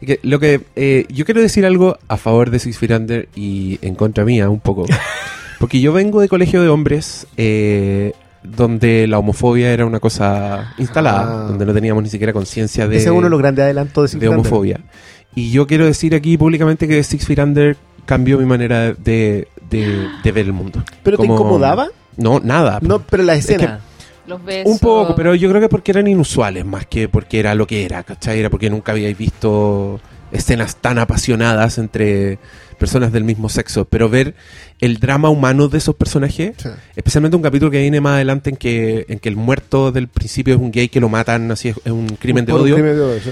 Que 0.00 0.18
lo 0.22 0.40
que 0.40 0.62
eh, 0.76 1.04
yo 1.10 1.26
quiero 1.26 1.42
decir 1.42 1.66
algo 1.66 1.98
a 2.08 2.16
favor 2.16 2.50
de 2.50 2.58
Six 2.58 2.78
Feet 2.78 2.92
Under 2.92 3.28
y 3.34 3.78
en 3.82 3.94
contra 3.94 4.24
mía 4.24 4.48
un 4.48 4.60
poco. 4.60 4.86
Porque 5.60 5.80
yo 5.80 5.92
vengo 5.92 6.20
de 6.20 6.28
colegio 6.28 6.60
de 6.62 6.68
hombres 6.68 7.26
eh, 7.36 8.12
donde 8.42 9.06
la 9.06 9.18
homofobia 9.18 9.72
era 9.72 9.84
una 9.86 10.00
cosa 10.00 10.72
instalada, 10.78 11.22
Ah. 11.44 11.48
donde 11.48 11.66
no 11.66 11.74
teníamos 11.74 12.02
ni 12.02 12.08
siquiera 12.08 12.32
conciencia 12.32 12.88
de, 12.88 12.96
Ese 12.96 13.06
es 13.06 13.10
uno 13.12 13.24
de 13.24 13.30
los 13.30 13.38
grandes 13.38 13.62
adelantos 13.64 14.04
de 14.04 14.08
Six 14.08 14.20
de 14.22 14.28
Under. 14.30 14.40
homofobia. 14.40 14.80
Y 15.34 15.50
yo 15.52 15.66
quiero 15.66 15.84
decir 15.84 16.14
aquí 16.14 16.36
públicamente 16.38 16.88
que 16.88 17.02
Six 17.04 17.26
Feet 17.26 17.38
Under 17.40 17.76
cambió 18.06 18.38
mi 18.38 18.46
manera 18.46 18.94
de, 18.94 19.46
de- 19.70 20.08
de 20.24 20.32
ver 20.32 20.46
el 20.46 20.52
mundo. 20.54 20.82
¿Pero 21.04 21.16
te 21.18 21.26
Como- 21.26 21.34
incomodaba? 21.34 21.88
No, 22.16 22.40
nada. 22.40 22.78
No, 22.82 23.00
pero 23.02 23.22
la 23.22 23.34
escena. 23.34 23.80
Los 24.26 24.42
besos. 24.44 24.72
Un 24.72 24.78
poco, 24.78 25.14
pero 25.14 25.34
yo 25.34 25.48
creo 25.50 25.60
que 25.60 25.68
porque 25.68 25.90
eran 25.92 26.06
inusuales 26.08 26.64
más 26.64 26.86
que 26.86 27.08
porque 27.08 27.38
era 27.38 27.54
lo 27.54 27.66
que 27.66 27.84
era, 27.84 28.02
¿cachai? 28.02 28.38
Era 28.40 28.48
porque 28.48 28.70
nunca 28.70 28.92
habíais 28.92 29.16
visto 29.16 30.00
escenas 30.32 30.76
tan 30.76 30.98
apasionadas 30.98 31.78
entre 31.78 32.38
personas 32.80 33.12
del 33.12 33.22
mismo 33.22 33.48
sexo. 33.48 33.84
Pero 33.84 34.08
ver 34.08 34.34
el 34.80 34.98
drama 34.98 35.28
humano 35.30 35.68
de 35.68 35.78
esos 35.78 35.94
personajes, 35.94 36.54
Sí. 36.56 36.68
especialmente 36.96 37.36
un 37.36 37.42
capítulo 37.42 37.70
que 37.70 37.80
viene 37.80 38.00
más 38.00 38.14
adelante 38.14 38.50
en 38.50 38.56
que, 38.56 39.06
en 39.08 39.20
que 39.20 39.28
el 39.28 39.36
muerto 39.36 39.92
del 39.92 40.08
principio 40.08 40.54
es 40.54 40.60
un 40.60 40.72
gay 40.72 40.88
que 40.88 40.98
lo 40.98 41.08
matan, 41.08 41.52
así 41.52 41.68
es, 41.68 41.76
es 41.84 41.92
un 41.92 42.08
crimen 42.18 42.44
de 42.44 42.52
odio, 42.52 42.74
crimen 42.74 42.96
de 42.96 43.00
odio, 43.02 43.20
sí. 43.20 43.30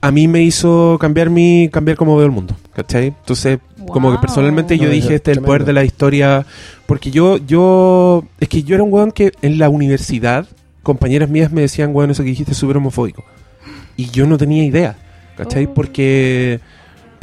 a 0.00 0.10
mí 0.12 0.28
me 0.28 0.42
hizo 0.42 0.98
cambiar 1.00 1.30
mi 1.30 1.68
cambiar 1.72 1.96
cómo 1.96 2.14
veo 2.16 2.26
el 2.26 2.32
mundo, 2.32 2.54
¿cachai? 2.74 3.06
Entonces, 3.08 3.58
como 3.88 4.08
que 4.10 4.14
Wow. 4.16 4.20
personalmente 4.20 4.76
yo 4.78 4.84
No, 4.84 4.90
dije, 4.90 5.08
es 5.08 5.14
este 5.14 5.32
es 5.32 5.38
el 5.38 5.42
poder 5.42 5.64
de 5.64 5.72
la 5.72 5.82
historia, 5.84 6.46
porque 6.86 7.10
yo, 7.10 7.38
yo, 7.38 8.24
es 8.38 8.48
que 8.48 8.62
yo 8.62 8.74
era 8.74 8.84
un 8.84 8.92
weón 8.92 9.10
que 9.12 9.32
en 9.42 9.58
la 9.58 9.68
universidad, 9.70 10.46
compañeras 10.82 11.30
mías 11.30 11.50
me 11.50 11.62
decían, 11.62 11.90
weón, 11.94 12.10
eso 12.10 12.22
que 12.22 12.28
dijiste 12.28 12.52
es 12.52 12.58
súper 12.58 12.76
homofóbico. 12.76 13.24
Y 13.96 14.10
yo 14.10 14.26
no 14.26 14.36
tenía 14.36 14.62
idea, 14.64 14.96
¿cachai? 15.36 15.64
Oh. 15.66 15.72
Porque... 15.74 16.60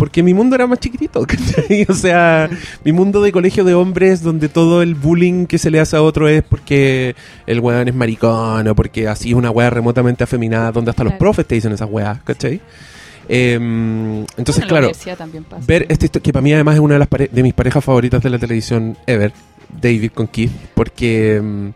Porque 0.01 0.23
mi 0.23 0.33
mundo 0.33 0.55
era 0.55 0.65
más 0.65 0.79
chiquitito, 0.79 1.23
¿cachai? 1.27 1.85
O 1.87 1.93
sea, 1.93 2.49
mi 2.83 2.91
mundo 2.91 3.21
de 3.21 3.31
colegio 3.31 3.63
de 3.63 3.75
hombres 3.75 4.23
donde 4.23 4.49
todo 4.49 4.81
el 4.81 4.95
bullying 4.95 5.45
que 5.45 5.59
se 5.59 5.69
le 5.69 5.79
hace 5.79 5.95
a 5.95 6.01
otro 6.01 6.27
es 6.27 6.41
porque 6.41 7.15
el 7.45 7.59
weón 7.59 7.87
es 7.87 7.93
maricón 7.93 8.67
o 8.67 8.73
porque 8.73 9.07
así 9.07 9.29
es 9.29 9.35
una 9.35 9.51
weá 9.51 9.69
remotamente 9.69 10.23
afeminada 10.23 10.71
donde 10.71 10.89
hasta 10.89 11.03
los 11.03 11.13
profes 11.13 11.45
te 11.45 11.53
dicen 11.53 11.71
esas 11.71 11.87
weas, 11.87 12.19
¿cachai? 12.23 12.59
Em, 13.29 14.21
entonces, 14.37 14.55
En 14.55 14.61
la 14.61 14.67
claro, 14.67 14.91
pasa. 15.47 15.63
ver 15.67 15.85
esta 15.87 16.05
historia, 16.05 16.23
que 16.23 16.33
para 16.33 16.41
mí 16.41 16.51
además 16.51 16.73
es 16.73 16.81
una 16.81 16.95
de, 16.95 16.99
las 17.01 17.31
de 17.31 17.43
mis 17.43 17.53
parejas 17.53 17.85
favoritas 17.85 18.23
de 18.23 18.31
la 18.31 18.39
televisión 18.39 18.97
ever, 19.05 19.31
David 19.79 20.13
con 20.15 20.25
Keith, 20.25 20.51
porque 20.73 21.35
em, 21.35 21.73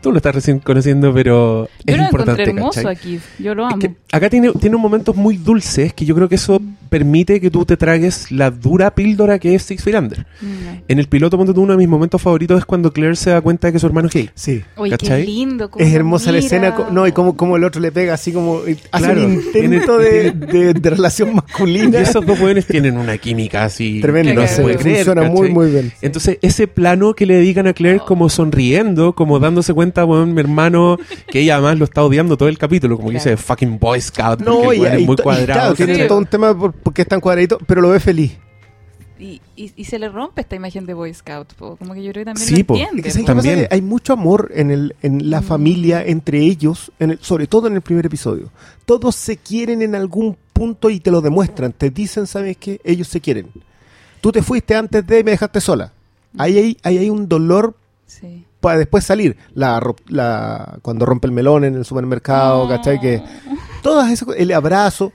tú 0.00 0.10
lo 0.12 0.18
estás 0.18 0.34
recién 0.34 0.58
conociendo, 0.60 1.12
pero 1.12 1.66
Yo 1.84 1.94
es 1.94 1.96
lo 1.98 2.04
importante. 2.04 2.42
hermoso 2.42 2.82
¿cachai? 2.82 2.94
aquí. 2.96 3.20
Yo 3.38 3.54
lo 3.54 3.66
Es 3.66 3.72
amo. 3.74 3.80
que 3.80 3.94
acá 4.12 4.30
tiene, 4.30 4.52
tiene 4.52 4.76
momentos 4.76 5.16
muy 5.16 5.36
dulces 5.36 5.92
que 5.92 6.04
yo 6.04 6.14
creo 6.14 6.28
que 6.28 6.36
eso 6.36 6.60
permite 6.88 7.38
que 7.40 7.50
tú 7.50 7.64
te 7.66 7.76
tragues 7.76 8.30
la 8.32 8.50
dura 8.50 8.94
píldora 8.94 9.38
que 9.38 9.54
es 9.54 9.62
Six 9.62 9.82
Feet 9.82 9.96
Under. 9.96 10.20
Mm. 10.40 10.82
En 10.88 10.98
el 10.98 11.06
piloto, 11.06 11.36
ponte 11.36 11.52
tú, 11.52 11.60
uno 11.62 11.72
de 11.74 11.76
mis 11.78 11.88
momentos 11.88 12.20
favoritos 12.22 12.58
es 12.58 12.64
cuando 12.64 12.92
Claire 12.92 13.14
se 13.16 13.28
da 13.30 13.40
cuenta 13.42 13.66
de 13.68 13.74
que 13.74 13.78
su 13.78 13.86
hermano 13.86 14.08
es 14.08 14.14
gay. 14.14 14.30
Sí. 14.34 14.62
Oye, 14.76 14.92
¿Cachai? 14.92 15.22
qué 15.24 15.30
lindo. 15.30 15.70
cómo 15.70 15.84
Es 15.84 15.92
hermosa 15.92 16.32
la 16.32 16.38
escena, 16.38 16.74
no, 16.90 17.06
y 17.06 17.12
como, 17.12 17.36
como 17.36 17.56
el 17.58 17.64
otro 17.64 17.80
le 17.82 17.92
pega 17.92 18.14
así 18.14 18.32
como 18.32 18.60
y 18.66 18.78
hace 18.90 19.04
Claro, 19.04 19.26
un 19.26 19.32
intento 19.34 19.98
de, 19.98 20.30
de- 20.32 20.72
de 20.74 20.90
relación 20.90 21.30
Y 21.32 21.34
masculina. 21.34 21.98
esos 22.00 22.24
dos 22.24 22.38
jóvenes 22.38 22.66
tienen 22.66 22.96
una 22.96 23.18
química 23.18 23.64
así 23.64 24.00
Tremendo, 24.00 24.34
no 24.40 24.46
se 24.46 24.62
puede 24.62 24.76
creer. 24.76 25.04
funciona 25.04 25.28
muy 25.28 25.50
muy 25.50 25.70
bien. 25.70 25.92
Entonces, 26.00 26.38
ese 26.40 26.66
plano 26.68 27.12
que 27.14 27.26
le 27.26 27.34
dedican 27.34 27.66
a 27.66 27.74
Claire 27.74 28.00
como 28.00 28.28
sonriendo, 28.30 29.12
como 29.14 29.38
dándose 29.40 29.74
cuenta, 29.74 29.87
bueno, 30.04 30.26
mi 30.26 30.40
hermano, 30.40 30.98
que 31.30 31.40
ella 31.40 31.54
además 31.56 31.78
lo 31.78 31.84
está 31.84 32.02
odiando 32.04 32.36
todo 32.36 32.48
el 32.48 32.58
capítulo, 32.58 32.96
como 32.96 33.08
que 33.08 33.14
dice 33.14 33.36
fucking 33.36 33.78
Boy 33.78 34.00
Scout, 34.00 34.40
No, 34.40 34.60
porque 34.62 34.68
el 34.68 34.76
y, 34.76 34.80
weón 34.80 34.94
es 35.00 35.06
muy 35.06 35.16
cuadrado. 35.16 35.46
claro, 35.60 35.74
tiene 35.74 36.06
todo 36.06 36.18
un 36.18 36.26
tema 36.26 36.56
por- 36.58 36.72
porque 36.72 37.02
es 37.02 37.08
tan 37.08 37.20
cuadradito, 37.20 37.58
pero 37.66 37.80
lo 37.80 37.90
ve 37.90 38.00
feliz. 38.00 38.36
Y, 39.20 39.40
y, 39.56 39.72
y 39.74 39.84
se 39.84 39.98
le 39.98 40.08
rompe 40.08 40.42
esta 40.42 40.54
imagen 40.54 40.86
de 40.86 40.94
Boy 40.94 41.12
Scout. 41.12 41.52
po. 41.54 41.74
Como 41.76 41.92
que 41.92 42.04
yo 42.04 42.12
creo 42.12 42.20
que 42.20 42.26
también 42.26 42.46
Sí, 42.46 42.58
lo 42.58 42.64
po. 42.66 42.76
entiende. 42.76 43.08
Es 43.08 43.16
que. 43.16 43.24
También. 43.24 43.66
Hay 43.68 43.82
mucho 43.82 44.12
amor 44.12 44.52
en, 44.54 44.70
el, 44.70 44.94
en 45.02 45.28
la 45.28 45.40
Mm. 45.40 45.44
familia, 45.44 46.04
entre 46.06 46.38
ellos, 46.38 46.92
en 47.00 47.10
el- 47.10 47.18
sobre 47.20 47.48
todo 47.48 47.66
en 47.66 47.74
el 47.74 47.80
primer 47.80 48.06
episodio. 48.06 48.48
Todos 48.86 49.16
se 49.16 49.36
quieren 49.36 49.82
en 49.82 49.96
algún 49.96 50.36
punto 50.52 50.88
y 50.88 51.00
te 51.00 51.10
lo 51.10 51.20
demuestran. 51.20 51.72
Te 51.72 51.90
dicen, 51.90 52.28
¿sabes 52.28 52.56
qué? 52.58 52.80
Ellos 52.84 53.08
se 53.08 53.20
quieren. 53.20 53.48
Tú 54.20 54.30
te 54.30 54.40
fuiste 54.40 54.76
antes 54.76 55.04
de 55.04 55.18
y 55.18 55.24
me 55.24 55.32
dejaste 55.32 55.60
sola. 55.60 55.92
Ahí 56.36 56.56
hay, 56.56 56.76
ahí 56.84 56.98
hay 56.98 57.10
un 57.10 57.28
dolor 57.28 57.74
Sí. 58.06 58.44
Para 58.60 58.78
después 58.78 59.04
salir. 59.04 59.36
La, 59.54 59.80
cuando 60.82 61.06
rompe 61.06 61.26
el 61.26 61.32
melón 61.32 61.64
en 61.64 61.74
el 61.74 61.84
supermercado, 61.84 62.68
¿cachai? 62.68 63.00
Que 63.00 63.22
todas 63.82 64.10
esas 64.10 64.28
el 64.36 64.52
abrazo, 64.52 65.12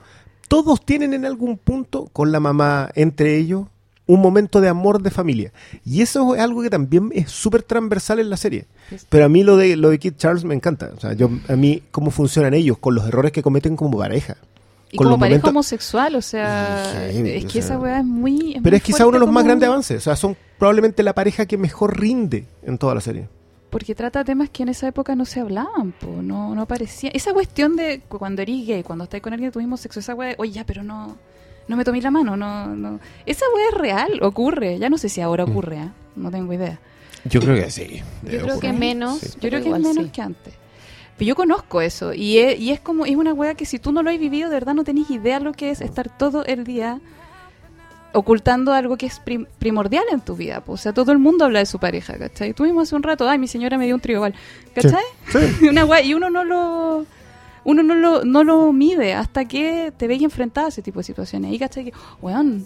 todos 0.47 0.85
tienen 0.85 1.13
en 1.13 1.25
algún 1.25 1.57
punto 1.57 2.09
con 2.13 2.31
la 2.31 2.39
mamá, 2.39 2.89
entre 2.95 3.37
ellos, 3.37 3.67
un 4.05 4.21
momento 4.21 4.61
de 4.61 4.69
amor 4.69 5.01
de 5.01 5.11
familia. 5.11 5.53
Y 5.85 6.01
eso 6.01 6.35
es 6.35 6.41
algo 6.41 6.61
que 6.61 6.69
también 6.69 7.09
es 7.13 7.31
súper 7.31 7.63
transversal 7.63 8.19
en 8.19 8.29
la 8.29 8.37
serie. 8.37 8.67
Pero 9.09 9.25
a 9.25 9.29
mí 9.29 9.43
lo 9.43 9.57
de 9.57 9.77
lo 9.77 9.89
de 9.89 9.99
Kid 9.99 10.15
Charles 10.17 10.43
me 10.43 10.53
encanta. 10.53 10.91
O 10.95 10.99
sea, 10.99 11.13
yo 11.13 11.29
a 11.47 11.55
mí 11.55 11.83
cómo 11.91 12.11
funcionan 12.11 12.53
ellos 12.53 12.77
con 12.77 12.95
los 12.95 13.07
errores 13.07 13.31
que 13.31 13.43
cometen 13.43 13.75
como 13.75 13.97
pareja. 13.97 14.37
Y 14.93 14.97
Con 14.97 15.05
como 15.05 15.15
los 15.15 15.19
pareja 15.19 15.37
momentos- 15.41 15.49
homosexual, 15.49 16.15
o 16.15 16.21
sea, 16.21 17.09
Sí, 17.11 17.17
es 17.27 17.43
o 17.43 17.47
que 17.47 17.51
sea, 17.53 17.61
esa 17.61 17.79
weá 17.79 17.99
es 17.99 18.05
muy. 18.05 18.53
Pero 18.61 18.61
muy 18.63 18.75
es 18.77 18.83
quizá 18.83 19.07
uno 19.07 19.17
de 19.17 19.25
los 19.25 19.31
más 19.33 19.43
grandes 19.43 19.67
avances. 19.67 19.97
O 19.97 20.01
sea, 20.01 20.15
son 20.15 20.37
probablemente 20.59 21.01
la 21.03 21.13
pareja 21.13 21.45
que 21.47 21.57
mejor 21.57 21.99
rinde 21.99 22.45
en 22.61 22.77
toda 22.77 22.93
la 22.93 23.01
serie. 23.01 23.27
Porque 23.71 23.95
trata 23.95 24.23
temas 24.23 24.51
que 24.51 24.61
en 24.61 24.69
esa 24.69 24.87
época 24.87 25.15
no 25.15 25.25
se 25.25 25.39
hablaban, 25.39 25.93
po, 25.93 26.21
no, 26.21 26.53
no 26.53 26.67
parecía. 26.67 27.09
Esa 27.11 27.33
cuestión 27.33 27.75
de 27.75 28.01
cu- 28.07 28.19
cuando 28.19 28.43
eres 28.43 28.67
gay, 28.67 28.83
cuando 28.83 29.05
estás 29.05 29.19
con 29.21 29.33
alguien 29.33 29.49
de 29.49 29.53
tu 29.53 29.57
mismo 29.59 29.77
sexo, 29.77 29.99
esa 29.99 30.13
weá, 30.13 30.29
de, 30.29 30.35
oye, 30.37 30.51
ya, 30.51 30.63
pero 30.63 30.83
no, 30.83 31.17
no 31.67 31.75
me 31.75 31.83
tomé 31.83 31.99
la 31.99 32.11
mano, 32.11 32.37
no, 32.37 32.67
no. 32.67 32.99
Esa 33.25 33.45
weá 33.55 33.69
es 33.69 33.73
real, 33.75 34.19
ocurre. 34.21 34.77
Ya 34.77 34.89
no 34.91 34.99
sé 34.99 35.09
si 35.09 35.21
ahora 35.21 35.47
Mm. 35.47 35.49
ocurre, 35.49 35.79
¿ah? 35.79 35.91
no 36.15 36.29
tengo 36.29 36.53
idea. 36.53 36.79
Yo 37.25 37.39
creo 37.41 37.55
que 37.55 37.71
sí. 37.71 38.03
Yo 38.31 38.41
creo 38.41 38.59
que 38.59 38.71
menos. 38.73 39.17
Sí. 39.17 39.27
Yo 39.27 39.33
pero 39.41 39.49
creo 39.59 39.63
que 39.63 39.69
es 39.79 39.87
menos 39.87 40.05
sí. 40.05 40.11
que 40.11 40.21
antes. 40.21 40.53
Pero 41.17 41.27
yo 41.29 41.35
conozco 41.35 41.81
eso. 41.81 42.13
Y 42.13 42.39
es, 42.39 42.59
y 42.59 42.71
es 42.71 42.79
como, 42.79 43.05
es 43.05 43.15
una 43.15 43.33
weá 43.33 43.53
que 43.55 43.65
si 43.65 43.79
tú 43.79 43.91
no 43.91 44.01
lo 44.03 44.09
has 44.09 44.17
vivido, 44.19 44.49
de 44.49 44.55
verdad 44.55 44.73
no 44.73 44.83
tenés 44.83 45.09
idea 45.09 45.39
lo 45.39 45.51
que 45.53 45.69
es 45.69 45.81
estar 45.81 46.09
todo 46.17 46.43
el 46.45 46.63
día 46.63 46.99
ocultando 48.13 48.73
algo 48.73 48.95
que 48.97 49.07
es 49.07 49.19
prim- 49.19 49.47
primordial 49.59 50.03
en 50.11 50.21
tu 50.21 50.35
vida. 50.35 50.61
po. 50.61 50.73
O 50.73 50.77
sea, 50.77 50.93
todo 50.93 51.11
el 51.11 51.17
mundo 51.19 51.45
habla 51.45 51.59
de 51.59 51.65
su 51.65 51.79
pareja, 51.79 52.17
¿cachai? 52.17 52.53
Tú 52.53 52.63
mismo 52.63 52.81
hace 52.81 52.95
un 52.95 53.03
rato, 53.03 53.27
ay, 53.27 53.39
mi 53.39 53.47
señora 53.47 53.77
me 53.77 53.85
dio 53.85 53.95
un 53.95 54.01
trío 54.01 54.17
igual, 54.17 54.35
¿cachai? 54.75 55.03
Sí. 55.31 55.65
una 55.69 55.85
weá, 55.85 56.01
y 56.01 56.13
uno 56.13 56.29
no 56.29 56.43
lo... 56.43 57.05
Uno 57.65 57.81
no 57.81 57.95
lo, 57.95 58.25
no 58.25 58.43
lo 58.43 58.73
mide 58.73 59.13
hasta 59.13 59.45
que 59.45 59.93
te 59.95 60.05
veis 60.09 60.21
enfrentada 60.21 60.67
a 60.67 60.69
ese 60.69 60.81
tipo 60.81 60.99
de 60.99 61.05
situaciones. 61.05 61.53
Y 61.53 61.57
cachai 61.59 61.85
que, 61.85 61.93
weón, 62.21 62.65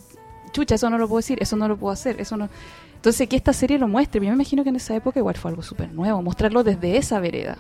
chucha, 0.54 0.74
eso 0.76 0.90
no 0.90 0.98
lo 0.98 1.08
puedo 1.08 1.20
decir, 1.20 1.38
eso 1.40 1.56
no 1.56 1.68
lo 1.68 1.78
puedo 1.78 1.94
hacer, 1.94 2.20
eso 2.20 2.36
no... 2.36 2.50
Entonces, 2.96 3.30
que 3.30 3.36
esta 3.36 3.54
serie 3.54 3.78
lo 3.78 3.88
muestre. 3.88 4.20
Yo 4.20 4.30
me 4.30 4.34
imagino 4.34 4.64
que 4.64 4.70
en 4.70 4.76
esa 4.78 4.96
época 4.96 5.20
igual 5.20 5.36
fue 5.36 5.52
algo 5.52 5.62
súper 5.62 5.92
nuevo, 5.94 6.22
mostrarlo 6.24 6.64
desde 6.64 6.98
esa 6.98 7.20
vereda. 7.20 7.60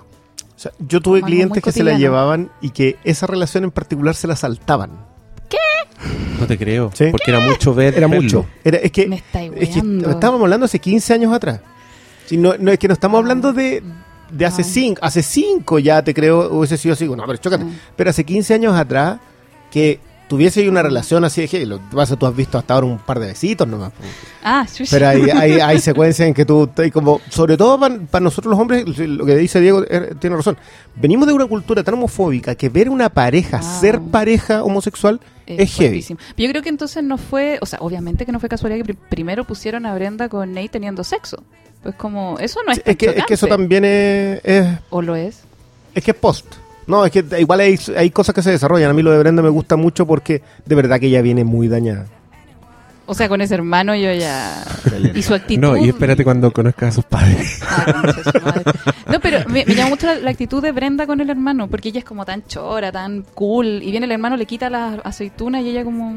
O 0.57 0.59
sea, 0.59 0.71
yo 0.79 1.01
tuve 1.01 1.19
Como 1.21 1.27
clientes 1.27 1.63
que 1.63 1.71
se 1.71 1.83
la 1.83 1.97
llevaban 1.97 2.49
y 2.61 2.71
que 2.71 2.97
esa 3.03 3.27
relación 3.27 3.63
en 3.63 3.71
particular 3.71 4.15
se 4.15 4.27
la 4.27 4.35
saltaban. 4.35 4.91
No 6.39 6.45
te 6.45 6.57
creo. 6.57 6.91
Sí. 6.93 7.05
Porque 7.11 7.31
era 7.31 7.39
mucho 7.39 7.73
ver. 7.73 7.95
Era 7.95 8.07
verlo. 8.07 8.21
mucho. 8.23 8.45
Era, 8.63 8.77
es 8.77 8.91
que, 8.91 9.07
Me 9.07 9.15
es 9.15 9.69
que 9.69 9.79
estábamos 10.09 10.41
hablando 10.41 10.65
hace 10.65 10.79
15 10.79 11.13
años 11.13 11.33
atrás. 11.33 11.61
Si 12.25 12.37
no, 12.37 12.55
no, 12.59 12.71
es 12.71 12.77
que 12.77 12.87
no 12.87 12.93
estamos 12.93 13.17
hablando 13.17 13.53
de, 13.53 13.81
de 14.29 14.45
hace 14.45 14.61
Ah. 14.61 14.65
5. 14.65 14.99
Hace 15.03 15.23
5 15.23 15.79
ya 15.79 16.03
te 16.03 16.13
creo 16.13 16.49
hubiese 16.51 16.77
sido 16.77 16.93
así. 16.93 17.07
No, 17.07 17.25
pero 17.25 17.37
chócate. 17.37 17.65
Pero 17.95 18.09
hace 18.09 18.23
15 18.23 18.53
años 18.53 18.75
atrás 18.75 19.19
que 19.71 19.99
tuviese 20.27 20.67
una 20.69 20.83
relación 20.83 21.23
así 21.23 21.45
de 21.47 21.65
lo 21.65 21.77
que 21.77 21.95
pasa, 21.95 22.15
tú 22.15 22.25
has 22.25 22.35
visto 22.35 22.57
hasta 22.57 22.73
ahora 22.73 22.87
un 22.87 22.97
par 22.99 23.19
de 23.19 23.27
besitos 23.27 23.67
nomás. 23.67 23.93
Ah, 24.43 24.65
chucha. 24.71 24.89
Pero 24.91 25.07
hay, 25.07 25.21
hay, 25.29 25.51
hay 25.61 25.79
secuencias 25.79 26.27
en 26.27 26.33
que 26.33 26.45
tú, 26.45 26.67
te- 26.67 26.91
como, 26.91 27.21
sobre 27.29 27.55
todo 27.57 27.79
para, 27.79 28.19
nosotros 28.19 28.51
los 28.51 28.59
hombres, 28.59 28.85
lo 28.97 29.25
que 29.25 29.35
dice 29.37 29.61
Diego 29.61 29.83
eh, 29.89 30.13
tiene 30.19 30.35
razón. 30.35 30.57
Venimos 30.95 31.27
de 31.27 31.33
una 31.33 31.45
cultura 31.47 31.83
tan 31.83 31.93
homofóbica 31.93 32.55
que 32.55 32.69
ver 32.69 32.89
una 32.89 33.09
pareja, 33.09 33.59
Ah. 33.63 33.79
ser 33.79 33.99
pareja 34.01 34.63
homosexual, 34.63 35.19
es, 35.45 35.73
heavy. 35.75 35.87
fuertísimo. 36.01 36.19
Yo 36.37 36.49
creo 36.49 36.61
que 36.61 36.69
entonces 36.69 37.03
no 37.03 37.17
fue, 37.17 37.57
o 37.61 37.65
sea, 37.65 37.79
obviamente 37.81 38.25
que 38.25 38.31
no 38.31 38.39
fue 38.39 38.49
casualidad 38.49 38.85
que 38.85 38.93
pri- 38.93 38.97
primero 39.09 39.45
pusieron 39.45 39.85
a 39.85 39.95
Brenda 39.95 40.27
con 40.29 40.51
Nate 40.53 40.69
teniendo 40.69 41.03
sexo. 41.03 41.41
Pues 41.83 41.95
como, 41.95 42.37
eso 42.39 42.59
no 42.65 42.71
es 42.73 42.77
Sí, 42.79 42.83
tan 42.83 42.91
es, 42.91 42.97
que, 42.97 43.05
es 43.19 43.25
que 43.25 43.33
eso 43.35 43.47
también 43.47 43.85
es, 43.85 44.41
es, 44.43 44.67
¿O 44.89 45.01
lo 45.01 45.15
es? 45.15 45.41
es 45.95 46.03
que 46.03 46.11
es 46.11 46.17
post. 46.17 46.45
No, 46.87 47.05
es 47.05 47.11
que 47.11 47.23
igual 47.39 47.59
hay, 47.59 47.77
hay 47.95 48.09
cosas 48.09 48.33
que 48.33 48.41
se 48.41 48.51
desarrollan. 48.51 48.89
A 48.89 48.93
mí 48.93 49.01
lo 49.01 49.11
de 49.11 49.19
Brenda 49.19 49.43
me 49.43 49.49
gusta 49.49 49.75
mucho 49.75 50.07
porque 50.07 50.41
de 50.65 50.75
verdad 50.75 50.99
que 50.99 51.07
ella 51.07 51.21
viene 51.21 51.43
muy 51.43 51.67
dañada. 51.67 52.05
O 53.05 53.13
sea, 53.13 53.29
con 53.29 53.39
ese 53.39 53.55
hermano 53.55 53.95
yo 53.95 54.11
ya... 54.11 54.65
y 55.13 55.21
su 55.21 55.33
actitud... 55.33 55.61
No, 55.61 55.77
y 55.77 55.87
espérate 55.87 56.25
cuando 56.25 56.51
conozcas 56.51 56.89
a 56.89 56.91
sus 56.91 57.05
padres. 57.05 57.61
Ah, 57.65 58.13
su 58.13 58.41
madre. 58.41 58.63
No, 59.05 59.19
pero 59.21 59.47
me, 59.47 59.63
me 59.65 59.75
llama 59.75 59.91
mucho 59.91 60.07
la, 60.07 60.15
la 60.15 60.29
actitud 60.29 60.61
de 60.61 60.73
Brenda 60.73 61.07
con 61.07 61.21
el 61.21 61.29
hermano, 61.29 61.69
porque 61.69 61.87
ella 61.87 61.99
es 61.99 62.05
como 62.05 62.25
tan 62.25 62.45
chora, 62.47 62.91
tan 62.91 63.23
cool, 63.33 63.81
y 63.81 63.91
viene 63.91 64.07
el 64.07 64.11
hermano, 64.11 64.35
le 64.35 64.45
quita 64.45 64.69
las 64.69 64.99
aceitunas 65.05 65.61
y 65.63 65.69
ella 65.69 65.85
como... 65.85 66.13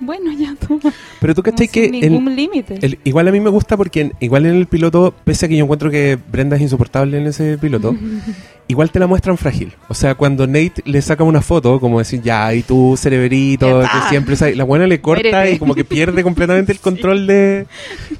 Bueno, 0.00 0.32
ya 0.32 0.54
toma. 0.66 0.92
Pero 1.20 1.34
tú 1.34 1.42
cachai 1.42 1.68
que 1.68 1.86
sin 1.86 1.94
el- 1.94 2.12
ningún 2.12 2.34
límite. 2.36 2.78
el- 2.82 2.98
igual 3.04 3.28
a 3.28 3.32
mí 3.32 3.40
me 3.40 3.50
gusta 3.50 3.76
porque 3.76 4.00
en- 4.02 4.12
igual 4.20 4.44
en 4.46 4.54
el 4.56 4.66
piloto, 4.66 5.14
pese 5.24 5.46
a 5.46 5.48
que 5.48 5.56
yo 5.56 5.64
encuentro 5.64 5.90
que 5.90 6.18
Brenda 6.30 6.56
es 6.56 6.62
insoportable 6.62 7.16
en 7.18 7.26
ese 7.26 7.56
piloto, 7.58 7.94
igual 8.68 8.90
te 8.90 8.98
la 8.98 9.06
muestran 9.06 9.36
frágil. 9.38 9.72
O 9.88 9.94
sea, 9.94 10.14
cuando 10.16 10.46
Nate 10.46 10.82
le 10.84 11.00
saca 11.00 11.22
una 11.24 11.40
foto, 11.42 11.78
como 11.80 11.98
decir, 12.00 12.20
ya, 12.22 12.52
y 12.54 12.62
tú, 12.62 12.96
cerebrito, 12.98 13.80
que 13.82 14.08
siempre 14.10 14.36
sa- 14.36 14.50
la 14.50 14.64
buena 14.64 14.86
le 14.86 15.00
corta 15.00 15.48
y 15.48 15.58
como 15.58 15.74
que 15.74 15.84
pierde 15.84 16.22
completamente 16.22 16.72
el 16.72 16.78
control 16.80 17.26
de, 17.26 17.66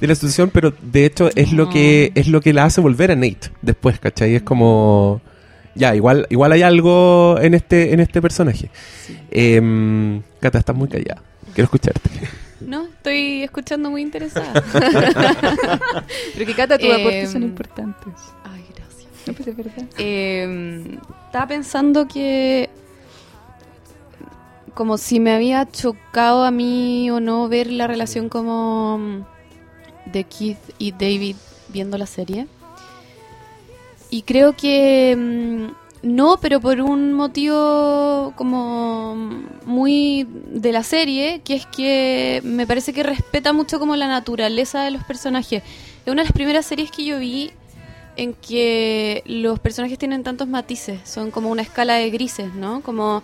de 0.01 0.07
la 0.07 0.15
situación, 0.15 0.51
pero 0.53 0.73
de 0.81 1.07
hecho 1.07 1.29
es 1.35 1.53
lo 1.53 1.65
No. 1.65 1.71
que 1.71 2.13
es 2.15 2.29
lo 2.29 2.41
que 2.41 2.53
la 2.53 2.65
hace 2.65 2.81
volver 2.81 3.11
a 3.11 3.17
Nate 3.17 3.51
después, 3.63 3.99
¿cachai? 3.99 4.35
Es 4.37 4.43
como 4.43 5.21
ya, 5.75 5.97
igual 5.97 6.27
igual 6.31 6.53
hay 6.53 6.63
algo 6.63 7.37
en 7.41 7.53
este 7.55 7.93
en 7.93 7.99
este 8.01 8.23
personaje. 8.23 8.71
Em, 9.31 10.23
Cata, 10.41 10.59
estás 10.59 10.77
muy 10.77 10.89
callada. 10.89 11.23
Quiero 11.55 11.65
escucharte. 11.67 12.11
No, 12.61 12.85
estoy 12.87 13.43
escuchando 13.43 13.91
muy 13.91 14.03
interesada. 14.03 14.53
Pero 16.35 16.47
que 16.47 16.55
Cata, 16.55 16.79
tus 16.79 16.87
Eh, 16.89 16.95
aportes 17.01 17.31
son 17.33 17.43
importantes. 17.43 18.15
Ay, 18.45 18.65
gracias. 18.75 19.09
No, 19.27 19.33
pues 19.35 19.49
es 19.49 19.57
verdad. 19.57 19.85
Eh, 19.99 20.99
estaba 21.27 21.47
pensando 21.47 22.07
que 22.09 22.71
como 24.75 24.99
si 24.99 25.21
me 25.21 25.33
había 25.33 25.71
chocado 25.71 26.45
a 26.45 26.51
mí 26.51 27.11
o 27.11 27.21
no 27.21 27.49
ver 27.49 27.71
la 27.71 27.87
relación 27.87 28.29
como 28.29 28.99
mm, 28.99 29.25
de 30.11 30.25
Keith 30.25 30.59
y 30.79 30.93
David 30.93 31.37
viendo 31.69 31.97
la 31.99 32.07
serie. 32.07 32.47
Y 34.11 34.23
creo 34.23 34.55
que 34.57 35.15
mm, 35.17 35.84
no, 36.05 36.39
pero 36.41 36.61
por 36.61 36.81
un 36.81 37.13
motivo 37.13 38.33
como 38.37 39.15
muy 39.65 40.27
de 40.47 40.73
la 40.73 40.83
serie, 40.83 41.41
que 41.45 41.55
es 41.55 41.67
que 41.67 42.41
me 42.45 42.67
parece 42.67 42.93
que 42.93 43.03
respeta 43.03 43.53
mucho 43.53 43.79
como 43.79 43.97
la 43.97 44.07
naturaleza 44.07 44.83
de 44.83 44.91
los 44.91 45.03
personajes. 45.05 45.63
Es 46.05 46.13
una 46.13 46.23
de 46.23 46.27
las 46.29 46.33
primeras 46.33 46.67
series 46.67 46.91
que 46.91 47.05
yo 47.05 47.19
vi 47.19 47.51
en 48.17 48.35
que 48.35 49.23
los 49.27 49.59
personajes 49.59 49.99
tienen 49.99 50.23
tantos 50.23 50.47
matices, 50.47 51.01
son 51.05 51.31
como 51.31 51.49
una 51.51 51.63
escala 51.63 51.95
de 51.95 52.11
grises, 52.11 52.55
¿no? 52.55 52.81
Como, 52.83 53.23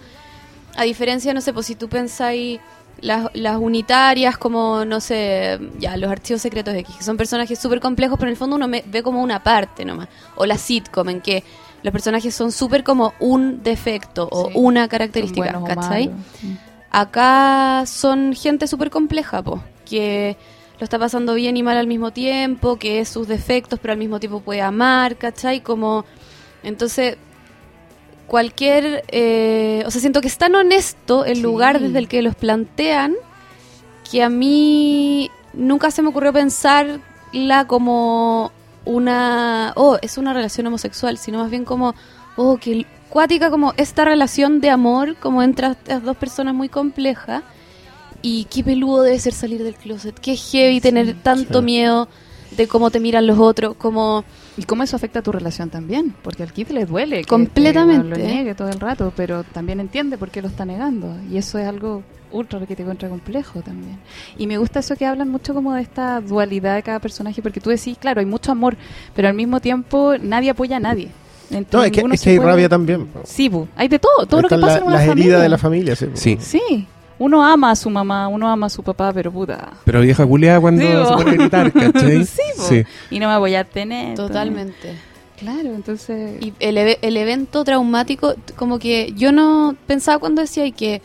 a 0.77 0.83
diferencia, 0.85 1.35
no 1.35 1.41
sé, 1.41 1.53
pues 1.53 1.67
si 1.67 1.75
tú 1.77 1.89
pensáis 1.89 2.61
las, 3.01 3.31
las 3.35 3.57
unitarias 3.59 4.37
como, 4.37 4.85
no 4.85 5.01
sé, 5.01 5.59
ya, 5.79 5.97
los 5.97 6.11
archivos 6.11 6.43
secretos 6.43 6.75
X, 6.75 6.97
que 6.97 7.05
son 7.05 7.17
personajes 7.17 7.59
súper 7.59 7.81
complejos, 7.81 8.19
pero 8.19 8.29
en 8.29 8.33
el 8.33 8.37
fondo 8.39 8.57
uno 8.57 8.67
me- 8.69 8.85
ve 8.87 9.03
como 9.03 9.23
una 9.23 9.43
parte 9.43 9.85
nomás. 9.85 10.09
O 10.37 10.45
la 10.47 10.59
sitcom, 10.59 11.09
en 11.09 11.21
que 11.21 11.45
los 11.83 11.93
personajes 11.93 12.35
son 12.35 12.53
súper 12.53 12.85
como 12.85 13.15
un 13.21 13.63
defecto 13.63 14.29
o 14.31 14.47
Sí, 14.49 14.53
una 14.55 14.89
característica, 14.89 15.61
¿cachai? 15.67 16.11
acá 16.91 17.85
son 17.87 18.33
gente 18.35 18.67
súper 18.67 18.91
compleja, 18.91 19.43
po, 19.43 19.63
que 19.89 20.37
lo 20.79 20.85
está 20.85 20.99
pasando 20.99 21.35
bien 21.35 21.57
y 21.57 21.63
mal 21.63 21.77
al 21.77 21.87
mismo 21.87 22.11
tiempo, 22.11 22.77
que 22.77 23.01
es 23.01 23.09
sus 23.09 23.29
defectos, 23.29 23.79
pero 23.81 23.93
al 23.93 23.99
mismo 23.99 24.19
tiempo 24.19 24.41
puede 24.41 24.61
amar, 24.63 25.17
¿cachai? 25.17 25.61
Como, 25.61 26.05
entonces, 26.63 27.17
cualquier, 28.27 29.05
eh, 29.09 29.83
o 29.87 29.91
sea, 29.91 30.01
siento 30.01 30.21
que 30.21 30.29
es 30.29 30.39
tan 30.39 30.55
honesto 30.55 31.25
el 31.25 31.37
Sí. 31.37 31.43
lugar 31.43 31.81
desde 31.81 31.99
el 31.99 32.09
que 32.09 32.23
los 32.23 32.35
plantean, 32.35 33.15
que 34.11 34.23
a 34.23 34.29
mí 34.29 35.31
nunca 35.53 35.91
se 35.91 36.03
me 36.03 36.09
ocurrió 36.09 36.33
pensarla 36.33 37.67
como 37.67 38.53
una, 38.85 39.73
oh, 39.77 39.99
es 40.03 40.19
una 40.19 40.33
relación 40.33 40.67
homosexual, 40.67 41.19
sino 41.19 41.39
más 41.39 41.51
bien 41.51 41.65
como, 41.65 41.95
oh, 42.37 42.57
que 42.59 42.87
cuática 43.09 43.51
como 43.51 43.75
esta 43.77 44.05
relación 44.05 44.61
de 44.61 44.71
amor, 44.71 45.17
como 45.17 45.43
entre 45.43 45.69
estas 45.69 46.03
dos 46.03 46.17
personas 46.17 46.55
muy 46.55 46.69
complejas. 46.69 47.43
Y 48.23 48.45
qué 48.51 48.63
peludo 48.63 49.03
debe 49.03 49.19
ser 49.19 49.33
salir 49.33 49.63
del 49.63 49.75
closet, 49.77 50.19
qué 50.19 50.37
heavy 50.37 50.81
tener 50.81 51.15
tanto 51.23 51.63
miedo 51.63 52.07
de 52.51 52.69
cómo 52.69 52.91
te 52.91 53.01
miran 53.01 53.27
los 53.27 53.39
otros, 53.39 53.77
como 53.77 54.25
Y 54.59 54.65
cómo 54.65 54.83
eso 54.83 54.97
afecta 54.97 55.21
a 55.21 55.23
tu 55.23 55.33
relación 55.33 55.71
también, 55.71 56.15
porque 56.23 56.43
al 56.43 56.53
Kid 56.53 56.69
le 56.69 56.85
duele. 56.85 57.21
que- 57.23 57.27
Completamente. 57.27 58.15
Que 58.17 58.21
lo 58.21 58.27
niegue 58.27 58.55
todo 58.55 58.69
el 58.69 58.79
rato, 58.81 59.13
pero 59.17 59.43
también 59.45 59.81
entiende 59.81 60.19
por 60.19 60.31
qué 60.31 60.43
lo 60.43 60.49
está 60.49 60.67
negando. 60.67 61.17
Y 61.31 61.39
eso 61.39 61.59
es 61.59 61.67
algo 61.67 62.03
ultra 62.33 62.65
que 62.67 62.77
te 62.77 62.85
contra 62.85 63.09
complejo 63.09 63.61
también. 63.63 63.99
Y 64.39 64.47
me 64.47 64.59
gusta 64.59 64.81
eso 64.81 64.97
que 64.97 65.07
hablan 65.07 65.29
mucho 65.29 65.55
como 65.55 65.75
de 65.75 65.83
esta 65.83 66.21
dualidad 66.21 66.75
de 66.77 66.83
cada 66.83 66.99
personaje, 67.01 67.43
porque 67.43 67.61
tú 67.61 67.71
decís, 67.71 67.97
claro, 67.99 68.21
hay 68.21 68.27
mucho 68.27 68.53
amor, 68.53 68.77
pero 69.15 69.29
al 69.29 69.35
mismo 69.35 69.61
tiempo 69.61 70.15
nadie 70.21 70.51
apoya 70.51 70.77
a 70.77 70.81
nadie. 70.81 71.09
Entre 71.51 71.77
No, 71.77 71.85
es 71.85 71.91
que, 71.91 72.01
es 72.13 72.27
hay 72.27 72.37
puede- 72.37 72.49
rabia 72.51 72.69
también. 72.69 73.09
Sí, 73.25 73.49
bu, 73.49 73.67
hay 73.77 73.89
de 73.89 73.99
todo, 73.99 74.25
todo 74.27 74.43
lo 74.43 74.49
que 74.49 74.55
pasa 74.57 74.67
la- 74.75 74.77
en 74.79 74.83
una 74.85 74.93
las 74.97 75.07
familia. 75.07 75.25
heridas 75.25 75.43
de 75.43 75.49
la 75.49 75.59
familia. 75.59 75.97
Sí. 75.97 76.07
Sí. 76.15 76.39
Sí, 76.41 76.87
uno 77.19 77.45
ama 77.45 77.73
a 77.73 77.77
su 77.77 77.91
mamá, 77.91 78.29
uno 78.29 78.49
ama 78.49 78.67
a 78.67 78.71
su 78.71 78.83
papá, 78.85 79.13
pero 79.13 79.33
puta. 79.33 79.71
Pero 79.85 80.01
vieja 80.01 80.25
culiada 80.25 80.61
cuando 80.61 80.81
Sí, 80.83 80.89
se 80.89 81.13
pone 81.13 81.31
a 81.31 81.35
gritar, 81.35 81.73
¿cachai? 81.73 82.25
Sí, 82.25 82.43
bu, 82.57 82.85
y 83.11 83.19
no 83.19 83.29
me 83.29 83.37
voy 83.39 83.57
a 83.57 83.65
tener. 83.65 84.15
totalmente. 84.15 84.95
Claro, 85.39 85.75
entonces... 85.75 86.37
Y 86.43 86.53
el, 86.61 86.77
el 86.77 87.17
evento 87.17 87.65
traumático, 87.65 88.35
como 88.57 88.79
que 88.79 89.13
yo 89.17 89.33
no 89.33 89.75
pensaba 89.87 90.19
cuando 90.19 90.43
decía 90.43 90.67
y 90.67 90.73
que 90.73 91.01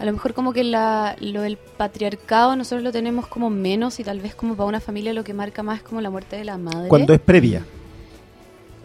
a 0.00 0.04
lo 0.06 0.12
mejor 0.12 0.32
como 0.32 0.54
que 0.54 0.64
la, 0.64 1.14
lo 1.20 1.42
del 1.42 1.58
patriarcado 1.58 2.56
nosotros 2.56 2.82
lo 2.82 2.90
tenemos 2.90 3.26
como 3.26 3.50
menos 3.50 4.00
y 4.00 4.04
tal 4.04 4.18
vez 4.18 4.34
como 4.34 4.56
para 4.56 4.66
una 4.66 4.80
familia 4.80 5.12
lo 5.12 5.24
que 5.24 5.34
marca 5.34 5.62
más 5.62 5.78
es 5.78 5.82
como 5.82 6.00
la 6.00 6.08
muerte 6.08 6.36
de 6.36 6.44
la 6.44 6.56
madre. 6.56 6.88
Cuando 6.88 7.12
es 7.12 7.20
previa. 7.20 7.62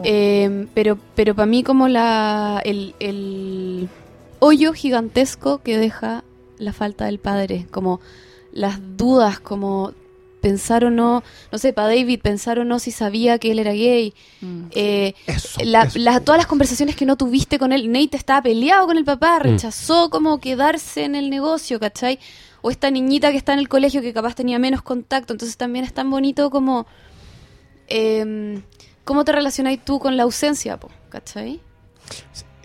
Eh, 0.04 0.68
pero 0.74 0.98
pero 1.16 1.34
para 1.34 1.46
mí 1.46 1.64
como 1.64 1.88
la 1.88 2.62
el, 2.66 2.96
el 3.00 3.88
hoyo 4.40 4.74
gigantesco 4.74 5.60
que 5.60 5.78
deja 5.78 6.26
la 6.58 6.74
falta 6.74 7.06
del 7.06 7.20
padre, 7.20 7.66
como 7.72 8.02
las 8.52 8.80
dudas, 8.98 9.40
como 9.40 9.94
pensar 10.50 10.86
o 10.86 10.92
no, 10.92 11.24
no 11.52 11.58
sé, 11.58 11.74
para 11.74 11.88
David 11.88 12.20
pensar 12.22 12.60
o 12.60 12.66
no 12.66 12.78
si 12.78 12.92
sabía 12.92 13.40
que 13.40 13.52
él 13.52 13.58
era 13.58 13.72
gay, 13.74 14.14
Mm. 14.42 14.64
eh, 14.72 15.14
Eso. 15.26 15.60
la- 15.64 15.84
eso. 15.86 15.98
la- 15.98 16.20
todas 16.20 16.38
las 16.38 16.46
conversaciones 16.46 16.96
que 16.96 17.06
no 17.08 17.16
tuviste 17.16 17.58
con 17.58 17.72
él, 17.72 17.92
Nate 17.92 18.16
estaba 18.16 18.44
peleado 18.44 18.86
con 18.86 18.98
el 18.98 19.06
papá, 19.06 19.40
Mm. 19.40 19.44
rechazó 19.44 20.12
como 20.12 20.40
quedarse 20.40 21.04
en 21.04 21.16
el 21.16 21.32
negocio, 21.32 21.80
¿cachai? 21.80 22.20
O 22.62 22.70
esta 22.70 22.92
niñita 22.92 23.32
que 23.32 23.38
está 23.38 23.54
en 23.54 23.60
el 23.60 23.68
colegio 23.70 24.02
que 24.04 24.14
capaz 24.14 24.36
tenía 24.36 24.60
menos 24.60 24.84
contacto, 24.84 25.34
entonces 25.34 25.58
también 25.58 25.84
es 25.84 25.94
tan 25.94 26.12
bonito 26.12 26.50
como... 26.52 26.86
em, 27.88 28.62
¿Cómo 29.04 29.24
te 29.24 29.32
relacionáis 29.32 29.84
tú 29.86 30.00
con 30.00 30.16
la 30.18 30.24
ausencia, 30.24 30.78
po, 30.80 30.90
¿cachai? 31.10 31.60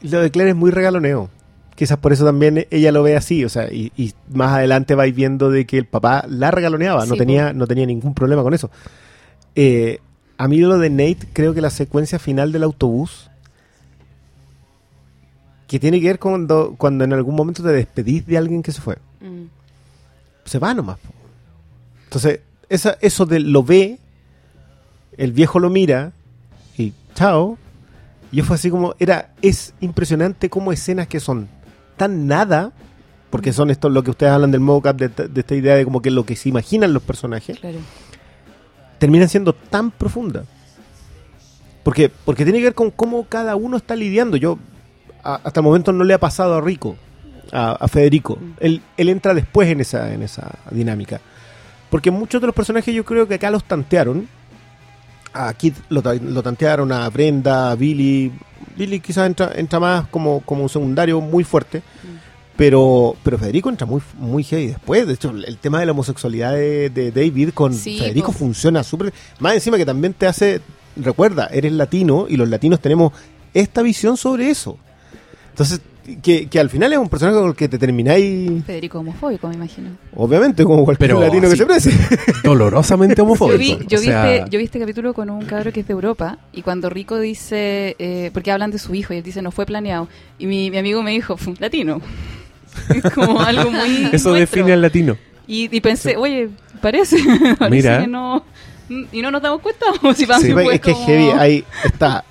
Lo 0.03 0.21
de 0.21 0.31
Claire 0.31 0.51
es 0.51 0.57
muy 0.57 0.71
regaloneo. 0.71 1.29
Quizás 1.75 1.99
por 1.99 2.13
eso 2.13 2.25
también 2.25 2.67
ella 2.71 2.93
lo 2.93 3.03
ve 3.03 3.17
así, 3.17 3.45
o 3.45 3.49
sea, 3.49 3.73
y, 3.73 3.91
y 3.97 4.13
más 4.33 4.53
adelante 4.53 4.95
vais 4.95 5.15
viendo 5.15 5.51
de 5.51 5.67
que 5.67 5.79
el 5.79 5.87
papá 5.87 6.25
la 6.29 6.51
regaloneaba, 6.51 7.07
no 7.07 7.17
tenía, 7.17 7.53
no 7.53 7.67
tenía 7.67 7.87
ningún 7.87 8.13
problema 8.13 8.43
con 8.43 8.53
eso. 8.53 8.71
Eh, 9.55 10.01
a 10.37 10.49
mí 10.49 10.59
lo 10.59 10.79
de 10.79 10.91
Nate, 10.91 11.29
creo 11.33 11.55
que 11.55 11.61
la 11.61 11.71
secuencia 11.71 12.19
final 12.19 12.53
del 12.53 12.63
autobús, 12.63 13.31
que 15.67 15.79
tiene 15.79 16.01
que 16.01 16.09
ver 16.09 16.19
cuando, 16.19 16.75
cuando 16.77 17.05
en 17.05 17.13
algún 17.13 17.37
momento 17.37 17.63
te 17.63 17.69
despedís 17.69 18.27
de 18.27 18.39
alguien 18.39 18.63
que 18.63 18.73
se 18.73 18.81
fue. 18.81 18.97
Mm. 19.21 19.45
se 20.45 20.59
va 20.59 20.75
nomás. 20.75 20.99
Entonces, 22.05 22.41
esa, 22.69 22.97
eso 23.01 23.27
de 23.27 23.39
lo 23.39 23.63
ve, 23.63 23.99
el 25.17 25.33
viejo 25.33 25.59
lo 25.59 25.71
mira 25.71 26.13
y 26.77 26.93
chao. 27.15 27.59
Y 28.33 28.39
yo 28.39 28.45
fue 28.45 28.57
así 28.57 28.71
como, 28.71 28.95
era, 28.99 29.35
es 29.43 29.75
impresionante 29.81 30.49
como 30.49 30.73
escenas 30.73 31.07
que 31.07 31.21
son 31.21 31.49
tan 32.01 32.27
nada, 32.27 32.73
porque 33.29 33.53
son 33.53 33.71
esto 33.71 33.91
lo 33.91 34.03
que 34.03 34.11
ustedes 34.11 34.33
hablan 34.33 34.51
del 34.51 34.61
mocap, 34.61 34.97
de, 34.97 35.09
de 35.09 35.41
esta 35.41 35.55
idea 35.55 35.77
de 35.77 35.85
como 35.85 36.01
que 36.01 36.11
lo 36.11 36.25
que 36.25 36.35
se 36.35 36.49
imaginan 36.49 36.95
los 36.95 37.03
personajes, 37.03 37.59
Claro. 37.61 37.77
terminan 38.99 39.29
siendo 39.29 39.53
tan 39.53 39.91
profundas. 39.91 40.47
Porque, 41.83 42.11
porque 42.25 42.45
tiene 42.45 42.59
que 42.59 42.65
ver 42.65 42.75
con 42.75 42.91
cómo 42.91 43.25
cada 43.29 43.57
uno 43.57 43.77
está 43.77 43.97
lidiando. 43.97 44.37
Yo, 44.37 44.59
a- 45.23 45.41
hasta 45.45 45.61
el 45.61 45.65
momento 45.65 45.93
no 45.93 46.05
le 46.05 46.15
ha 46.15 46.19
pasado 46.19 46.55
a 46.55 46.61
Rico, 46.61 46.97
a, 47.53 47.73
a 47.73 47.89
Federico. 47.89 48.37
Mm. 48.41 48.53
Él, 48.61 48.83
él 48.97 49.09
entra 49.09 49.35
después 49.35 49.69
en 49.69 49.81
esa, 49.81 50.13
en 50.13 50.23
esa 50.23 50.59
dinámica. 50.71 51.21
Porque 51.91 52.11
muchos 52.11 52.41
de 52.41 52.47
los 52.47 52.55
personajes 52.57 52.95
yo 52.95 53.05
creo 53.05 53.27
que 53.29 53.35
acá 53.35 53.51
los 53.51 53.65
tantearon. 53.65 54.29
A 55.33 55.53
Kid 55.55 55.75
lo, 55.89 56.03
lo 56.03 56.43
tantearon, 56.43 56.91
a 56.93 57.09
Brenda, 57.11 57.71
a 57.71 57.75
Billy. 57.77 58.33
Billy 58.77 59.01
quizás 59.01 59.27
entra, 59.27 59.53
entra 59.55 59.79
más 59.81 60.09
como, 60.09 60.41
como 60.41 60.63
un 60.65 60.69
secundario 60.69 61.21
muy 61.21 61.45
fuerte. 61.45 61.83
Pero, 62.57 63.17
pero 63.23 63.39
Federico 63.39 63.71
entra 63.71 63.87
muy, 63.87 64.03
muy 64.19 64.45
heavy 64.45 64.67
después. 64.67 65.07
De 65.07 65.15
hecho, 65.15 65.31
el 65.31 65.57
tema 65.57 65.81
de 65.81 65.87
la 65.87 65.93
homosexualidad 65.93 66.53
de, 66.53 66.91
de 66.91 67.11
David 67.11 67.51
con 67.55 67.73
Sí, 67.73 67.99
Federico 67.99 68.33
po. 68.33 68.39
funciona 68.39 68.83
súper. 68.85 69.15
Más 69.39 69.55
encima 69.55 69.79
que 69.79 69.87
también 69.87 70.13
te 70.13 70.27
hace. 70.27 70.61
Recuerda, 70.97 71.47
eres 71.53 71.73
latino 71.73 72.27
y 72.29 72.37
los 72.37 72.49
latinos 72.49 72.81
tenemos 72.81 73.13
esta 73.55 73.81
visión 73.81 74.17
sobre 74.19 74.51
eso. 74.51 74.77
Entonces, 75.51 75.81
que, 76.17 76.47
que 76.49 76.61
al 76.61 76.71
final 76.71 76.93
es 76.93 76.99
un 76.99 77.09
personaje 77.09 77.39
con 77.39 77.49
el 77.49 77.55
que 77.55 77.69
te 77.69 77.79
termináis, 77.79 78.65
Federico 78.65 78.99
homofóbico, 79.01 79.49
me 79.49 79.55
imagino. 79.55 79.91
obviamente, 80.15 80.65
como 80.65 80.85
cualquier 80.85 81.11
Pero 81.11 81.21
latino 81.21 81.49
que 81.49 81.57
se 81.57 81.67
precie. 81.67 81.93
Dolorosamente 82.45 83.17
Yo 83.17 83.25
homofóbico. 83.25 83.59
vi, 83.59 83.79
yo, 83.87 83.99
o 83.99 84.01
vi 84.01 84.07
sea, 84.07 84.37
este, 84.37 84.51
yo 84.51 84.59
vi 84.59 84.65
este 84.65 84.79
capítulo 84.81 85.15
con 85.15 85.31
un 85.31 85.45
cabro 85.45 85.73
que 85.73 85.81
es 85.81 85.87
de 85.87 85.93
Europa 85.93 86.39
y 86.53 86.63
cuando 86.63 86.91
Rico 86.91 87.19
dice, 87.19 87.97
eh, 87.99 88.31
porque 88.33 88.51
hablan 88.53 88.71
de 88.71 88.79
su 88.79 88.95
hijo 88.95 89.13
y 89.15 89.19
él 89.19 89.23
dice 89.23 89.43
no 89.43 89.51
fue 89.51 89.67
planeado 89.67 90.09
y 90.39 90.47
mi, 90.47 90.71
mi 90.71 90.79
amigo 90.79 91.03
me 91.03 91.11
dijo, 91.13 91.37
"Fu, 91.37 91.55
latino. 91.59 92.01
Es 92.95 93.13
como 93.13 93.41
algo 93.41 93.71
muy... 93.71 93.81
Eso 94.13 94.31
nuestro. 94.31 94.35
define 94.35 94.73
al 94.73 94.83
latino. 94.83 95.17
Y, 95.47 95.75
y 95.75 95.81
pensé, 95.81 96.17
oye, 96.17 96.49
parece, 96.81 97.17
parece 97.59 97.71
Mira. 97.71 98.01
que 98.01 98.07
no... 98.07 98.45
Y 99.13 99.23
no 99.23 99.31
nos 99.31 99.41
damos 99.43 99.61
cuenta. 99.61 99.87
O 100.03 100.13
si 100.15 100.25
Sí. 100.27 100.53
fue 100.53 100.75
es 100.75 100.81
que 100.81 100.91
es 100.91 100.97
como- 100.97 101.07
heavy. 101.07 101.31
Ahí 101.39 101.65
está 101.85 102.25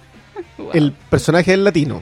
Wow. 0.57 0.69
el 0.73 0.91
personaje 1.09 1.51
del 1.51 1.63
latino. 1.63 2.01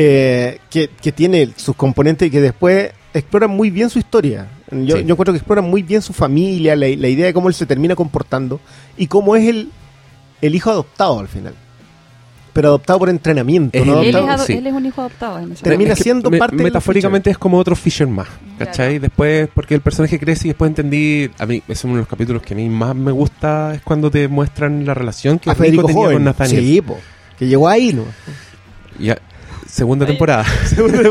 Eh, 0.00 0.60
que, 0.70 0.88
que 1.02 1.10
tiene 1.10 1.50
sus 1.56 1.74
componentes 1.74 2.28
y 2.28 2.30
que 2.30 2.40
después 2.40 2.92
explora 3.12 3.48
muy 3.48 3.68
bien 3.70 3.90
su 3.90 3.98
historia. 3.98 4.46
Yo, 4.70 4.96
Sí. 4.96 5.04
yo 5.04 5.12
encuentro 5.14 5.32
que 5.32 5.38
explora 5.38 5.60
muy 5.60 5.82
bien 5.82 6.02
su 6.02 6.12
familia, 6.12 6.76
la, 6.76 6.86
la 6.86 7.08
idea 7.08 7.26
de 7.26 7.32
cómo 7.34 7.48
él 7.48 7.54
se 7.54 7.66
termina 7.66 7.96
comportando 7.96 8.60
y 8.96 9.08
cómo 9.08 9.34
es 9.34 9.48
el, 9.48 9.70
el 10.40 10.54
hijo 10.54 10.70
adoptado 10.70 11.18
al 11.18 11.26
final. 11.26 11.54
Pero 12.52 12.68
adoptado 12.68 12.98
por 13.00 13.08
entrenamiento, 13.08 13.76
Es 13.76 13.84
no 13.86 14.00
él, 14.00 14.08
es 14.10 14.14
adoptado- 14.14 14.34
ado- 14.34 14.46
sí. 14.46 14.52
él 14.52 14.66
es 14.68 14.72
un 14.72 14.86
hijo 14.86 15.00
adoptado. 15.00 15.38
En 15.40 15.52
ese 15.52 15.64
Termina 15.64 15.92
Es 15.92 15.98
que 15.98 16.02
siendo 16.04 16.30
me- 16.30 16.38
parte 16.38 16.56
Metafóricamente 16.56 17.30
es 17.30 17.38
como 17.38 17.56
otro 17.58 17.74
Fisher 17.74 18.06
más, 18.06 18.28
¿cachai? 18.58 18.90
Claro. 18.98 19.02
Después, 19.02 19.48
porque 19.52 19.74
el 19.74 19.80
personaje 19.80 20.18
crece 20.20 20.46
y 20.46 20.50
después 20.50 20.68
entendí. 20.68 21.28
A 21.38 21.46
mí, 21.46 21.60
es 21.66 21.82
uno 21.84 21.94
de 21.94 22.00
los 22.00 22.08
capítulos 22.08 22.42
que 22.42 22.54
a 22.54 22.56
mí 22.56 22.68
más 22.68 22.94
me 22.94 23.10
gusta, 23.10 23.74
es 23.74 23.82
cuando 23.82 24.10
te 24.12 24.28
muestran 24.28 24.84
la 24.86 24.94
relación 24.94 25.38
que 25.40 25.52
Federico 25.56 25.82
tenía 25.86 26.02
joven. 26.02 26.16
con 26.18 26.24
Nathaniel. 26.24 26.64
Sí, 26.64 26.80
po, 26.82 26.98
que 27.38 27.46
llegó 27.48 27.68
ahí, 27.68 27.92
¿no? 27.92 28.04
Ya, 28.98 29.16
segunda 29.72 30.06
temporada. 30.06 30.44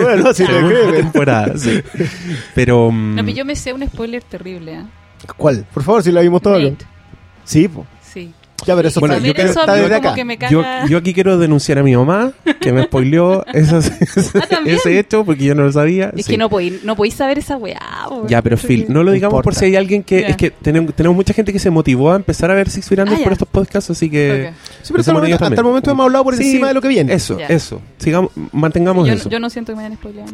bueno, 0.02 0.34
si 0.34 0.46
te 0.46 0.52
segunda 0.52 0.92
temporada, 0.92 1.58
sí. 1.58 1.82
Pero. 2.56 2.92
mm, 2.92 3.16
No, 3.16 3.24
pero 3.24 3.38
yo 3.38 3.46
me 3.46 3.56
sé 3.56 3.74
un 3.74 3.86
spoiler 3.88 4.24
terrible. 4.24 4.74
¿eh? 4.74 4.84
¿Cuál? 5.36 5.66
Por 5.74 5.84
favor, 5.84 6.04
si 6.04 6.12
la 6.12 6.22
vimos 6.22 6.42
todos. 6.42 6.74
Sí, 7.44 7.68
po. 7.68 7.86
Ya, 8.66 8.76
pero 8.76 8.88
eso 8.88 9.00
Bueno, 9.00 9.18
yo 9.20 9.34
creo- 9.34 9.50
eso 9.52 9.60
a 9.60 9.64
está 9.64 9.74
mí 9.76 9.80
desde 9.82 9.96
como 9.96 10.08
acá. 10.08 10.16
que 10.16 10.26
me 10.26 10.38
Yo, 10.50 10.62
caga. 10.62 10.88
yo 10.88 10.98
aquí 10.98 11.14
quiero 11.14 11.38
denunciar 11.38 11.78
a 11.78 11.84
mi 11.84 11.96
mamá 11.96 12.32
que 12.60 12.74
me 12.74 12.84
spoileó 12.84 13.46
esas- 13.54 13.92
Ah, 14.36 14.60
ese 14.66 14.98
hecho 15.00 15.24
porque 15.24 15.46
yo 15.46 15.56
no 15.56 15.64
lo 15.64 15.72
sabía. 15.72 16.12
Es 16.18 16.26
Sí. 16.26 16.32
que 16.34 16.38
no 16.40 16.50
podéis 16.50 16.84
no 16.84 16.96
podéis 16.96 17.14
saber 17.14 17.38
esa 17.38 17.56
weá. 17.56 17.80
Ya, 18.28 18.42
pero 18.42 18.58
Phil, 18.58 18.86
no 18.90 19.04
lo 19.04 19.12
digamos 19.12 19.42
por 19.44 19.54
si 19.54 19.66
hay 19.66 19.76
alguien 19.76 20.02
que... 20.04 20.20
Es 20.28 20.38
que 20.38 20.50
tenemos, 20.52 20.94
tenemos 20.96 21.16
mucha 21.16 21.34
gente 21.34 21.54
que 21.54 21.60
se 21.60 21.70
motivó 21.70 22.12
a 22.12 22.16
empezar 22.16 22.50
a 22.50 22.56
ver 22.56 22.70
Six 22.70 22.88
Feet 22.90 23.00
Under 23.00 23.18
Ah, 23.20 23.24
por 23.24 23.34
estos 23.34 23.48
podcasts, 23.48 23.92
así 23.92 24.10
que... 24.10 24.52
Sí, 24.82 24.90
pero 24.92 25.02
hasta 25.02 25.14
momento, 25.14 25.36
hasta 25.46 25.56
el 25.56 25.64
momento 25.64 25.92
hemos 25.92 26.04
hablado 26.06 26.24
por 26.24 26.36
Sí, 26.36 26.44
encima 26.44 26.68
de 26.70 26.74
lo 26.74 26.82
que 26.82 26.88
viene. 26.88 27.14
Eso, 27.14 27.38
eso. 27.48 27.80
Sigamos, 28.00 28.32
mantengamos 28.52 29.08
Yo, 29.08 29.14
eso. 29.14 29.30
yo 29.30 29.40
no 29.40 29.50
siento 29.52 29.74
que 29.74 29.78
me 29.78 29.86
hayan 29.86 29.98
spoileado. 29.98 30.32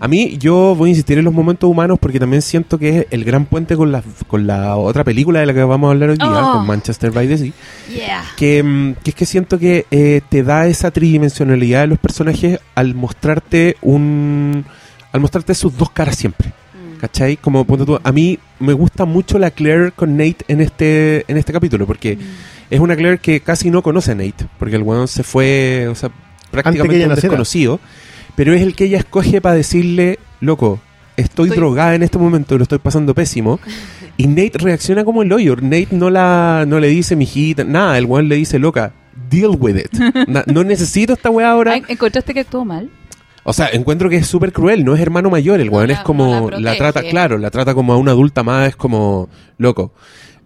A 0.00 0.08
mí, 0.08 0.36
yo 0.38 0.74
voy 0.74 0.88
a 0.88 0.90
insistir 0.90 1.18
en 1.18 1.24
los 1.26 1.34
momentos 1.34 1.68
humanos 1.68 1.98
porque 2.00 2.18
también 2.18 2.40
siento 2.42 2.78
que 2.78 3.00
es 3.00 3.06
el 3.10 3.24
gran 3.24 3.44
puente 3.44 3.76
con 3.76 3.92
la, 3.92 4.02
con 4.26 4.46
la 4.46 4.76
otra 4.76 5.04
película 5.04 5.40
de 5.40 5.46
la 5.46 5.54
que 5.54 5.62
vamos 5.62 5.88
a 5.88 5.90
hablar 5.92 6.10
hoy 6.10 6.16
día, 6.16 6.28
Oh. 6.28 6.52
con 6.54 6.66
Manchester 6.66 7.10
by 7.10 7.28
the 7.28 7.36
Sea. 7.38 7.52
Yeah. 7.94 8.24
Que, 8.36 8.62
mm, 8.62 8.94
que 9.02 9.10
es 9.10 9.14
que 9.16 9.26
siento 9.26 9.58
que 9.58 9.86
eh, 9.90 10.20
te 10.28 10.42
da 10.42 10.66
esa 10.66 10.90
tridimensionalidad 10.90 11.80
de 11.82 11.86
los 11.86 11.98
personajes 11.98 12.60
al 12.74 12.94
mostrarte 12.94 13.76
un 13.80 14.64
al 15.12 15.20
mostrarte 15.20 15.54
sus 15.54 15.76
dos 15.76 15.90
caras 15.90 16.16
siempre. 16.16 16.48
Mm. 16.48 16.98
¿Cachai? 17.00 17.36
Como 17.38 17.64
ponte 17.64 17.86
tú, 17.86 17.98
a 18.02 18.12
mí 18.12 18.38
me 18.60 18.74
gusta 18.74 19.04
mucho 19.06 19.38
la 19.38 19.50
Claire 19.50 19.92
con 19.92 20.16
Nate 20.18 20.44
en 20.48 20.60
este, 20.60 21.24
en 21.28 21.36
este 21.38 21.52
capítulo, 21.52 21.86
porque 21.86 22.16
Mm. 22.16 22.20
es 22.70 22.80
una 22.80 22.94
Claire 22.94 23.18
que 23.18 23.40
casi 23.40 23.70
no 23.70 23.82
conoce 23.82 24.12
a 24.12 24.14
Nate, 24.14 24.46
porque 24.58 24.76
el 24.76 24.82
weón 24.82 25.08
se 25.08 25.22
fue, 25.22 25.88
o 25.88 25.94
sea, 25.94 26.10
prácticamente 26.50 27.06
un 27.06 27.14
desconocido, 27.14 27.80
pero 28.36 28.52
es 28.52 28.60
el 28.62 28.74
que 28.74 28.84
ella 28.84 28.98
escoge 28.98 29.40
para 29.40 29.54
decirle, 29.54 30.18
loco, 30.40 30.78
estoy, 31.16 31.46
Estoy- 31.48 31.56
drogada 31.58 31.94
en 31.94 32.02
este 32.02 32.18
momento 32.18 32.56
lo 32.58 32.62
estoy 32.64 32.78
pasando 32.78 33.14
pésimo. 33.14 33.58
Y 34.18 34.26
Nate 34.26 34.58
reacciona 34.58 35.04
como 35.04 35.22
el 35.22 35.32
hoyo. 35.32 35.56
Nate 35.56 35.88
no 35.92 36.10
la 36.10 36.64
no 36.66 36.80
le 36.80 36.88
dice 36.88 37.16
mijita, 37.16 37.64
nada, 37.64 37.96
el 37.96 38.04
weón 38.04 38.28
le 38.28 38.34
dice, 38.34 38.58
loca, 38.58 38.92
deal 39.30 39.56
with 39.58 39.76
it. 39.76 39.92
Na- 40.28 40.44
no 40.46 40.64
necesito 40.64 41.12
esta 41.12 41.30
weá 41.30 41.50
ahora. 41.50 41.72
Ay, 41.72 41.84
¿Encontraste 41.88 42.34
que 42.34 42.40
actuó 42.40 42.64
mal? 42.64 42.90
O 43.44 43.52
sea, 43.52 43.68
encuentro 43.72 44.10
que 44.10 44.16
es 44.16 44.26
súper 44.26 44.52
cruel, 44.52 44.84
no 44.84 44.94
es 44.94 45.00
hermano 45.00 45.30
mayor, 45.30 45.60
el 45.60 45.70
weón 45.70 45.90
es 45.90 46.00
como, 46.00 46.50
no 46.50 46.60
la 46.60 46.76
trata, 46.76 47.02
claro, 47.02 47.38
la 47.38 47.50
trata 47.50 47.72
como 47.72 47.94
a 47.94 47.96
una 47.96 48.10
adulta 48.10 48.42
más, 48.42 48.68
es 48.68 48.76
como, 48.76 49.30
loco, 49.56 49.94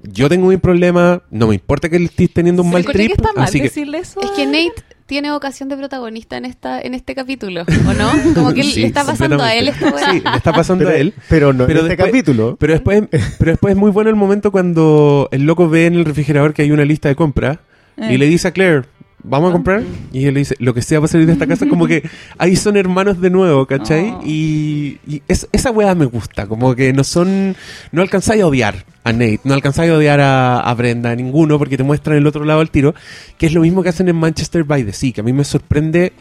yo 0.04 0.28
tengo 0.28 0.46
mi 0.46 0.56
problema, 0.56 1.22
no 1.30 1.48
me 1.48 1.54
importa 1.54 1.88
que 1.88 1.96
él 1.96 2.04
estés 2.04 2.32
teniendo 2.32 2.62
un 2.62 2.70
mal 2.70 2.84
trip, 2.84 3.08
que 3.08 3.12
está 3.14 3.32
mal 3.34 3.44
así 3.44 3.58
que, 3.58 3.64
decirle 3.64 3.98
eso. 3.98 4.20
Es 4.20 4.30
que 4.30 4.46
Nate 4.46 4.84
tiene 5.12 5.30
vocación 5.30 5.68
de 5.68 5.76
protagonista 5.76 6.38
en 6.38 6.46
esta 6.46 6.80
en 6.80 6.94
este 6.94 7.14
capítulo, 7.14 7.64
¿o 7.86 7.92
no? 7.92 8.10
Como 8.34 8.54
que 8.54 8.62
Sí, 8.62 8.80
le 8.80 8.86
está 8.86 9.04
pasando 9.04 9.42
a 9.42 9.54
él 9.54 9.68
esta. 9.68 9.90
Sí, 10.10 10.20
le 10.24 10.36
está 10.38 10.52
pasando 10.54 10.84
pero, 10.86 10.96
a 10.96 10.98
él, 10.98 11.12
pero 11.28 11.52
no 11.52 11.66
Pero 11.66 11.80
en 11.80 11.86
este 11.86 11.96
después- 11.96 12.10
capítulo. 12.12 12.56
pero 12.58 12.72
después, 12.72 13.02
pero 13.38 13.50
después 13.52 13.72
es 13.72 13.76
muy 13.78 13.90
bueno 13.90 14.08
el 14.08 14.16
momento 14.16 14.50
cuando 14.50 15.28
el 15.30 15.42
loco 15.42 15.68
ve 15.68 15.84
en 15.84 15.96
el 15.96 16.06
refrigerador 16.06 16.54
que 16.54 16.62
hay 16.62 16.70
una 16.70 16.86
lista 16.86 17.10
de 17.10 17.14
compras 17.14 17.58
y 17.98 18.14
Eh. 18.14 18.18
le 18.18 18.24
dice 18.26 18.48
a 18.48 18.52
Claire, 18.52 18.84
¿vamos 19.24 19.50
a 19.50 19.52
comprar? 19.52 19.82
Y 20.12 20.26
él 20.26 20.34
le 20.34 20.40
dice, 20.40 20.56
lo 20.58 20.74
que 20.74 20.82
sea 20.82 20.98
para 21.00 21.08
salir 21.08 21.26
de 21.26 21.32
esta 21.34 21.46
casa, 21.46 21.66
como 21.68 21.86
que 21.86 22.02
ahí 22.38 22.56
son 22.56 22.76
hermanos 22.76 23.20
de 23.20 23.30
nuevo, 23.30 23.66
¿cachai? 23.66 24.10
Oh. 24.10 24.20
Y, 24.24 24.98
y 25.06 25.22
es- 25.28 25.48
esa 25.52 25.70
weá 25.70 25.94
me 25.94 26.06
gusta, 26.06 26.46
como 26.46 26.74
que 26.74 26.92
no 26.92 27.04
son, 27.04 27.56
no 27.92 28.02
alcanzáis 28.02 28.42
a 28.42 28.46
odiar 28.46 28.84
a 29.04 29.12
Nate, 29.12 29.40
no 29.44 29.54
alcanzáis 29.54 29.90
a 29.90 29.96
odiar 29.96 30.20
a, 30.20 30.60
a 30.60 30.74
Brenda, 30.74 31.10
a 31.10 31.16
ninguno, 31.16 31.58
porque 31.58 31.76
te 31.76 31.82
muestran 31.82 32.16
el 32.16 32.26
otro 32.26 32.44
lado 32.44 32.60
del 32.60 32.70
tiro, 32.70 32.94
que 33.38 33.46
es 33.46 33.52
lo 33.52 33.60
mismo 33.62 33.82
que 33.82 33.88
hacen 33.88 34.08
en 34.08 34.16
Manchester 34.16 34.64
by 34.64 34.84
the 34.84 34.92
Sea, 34.92 35.12
que 35.12 35.20
a 35.20 35.24
mí 35.24 35.32
me 35.32 35.44
sorprende 35.44 36.12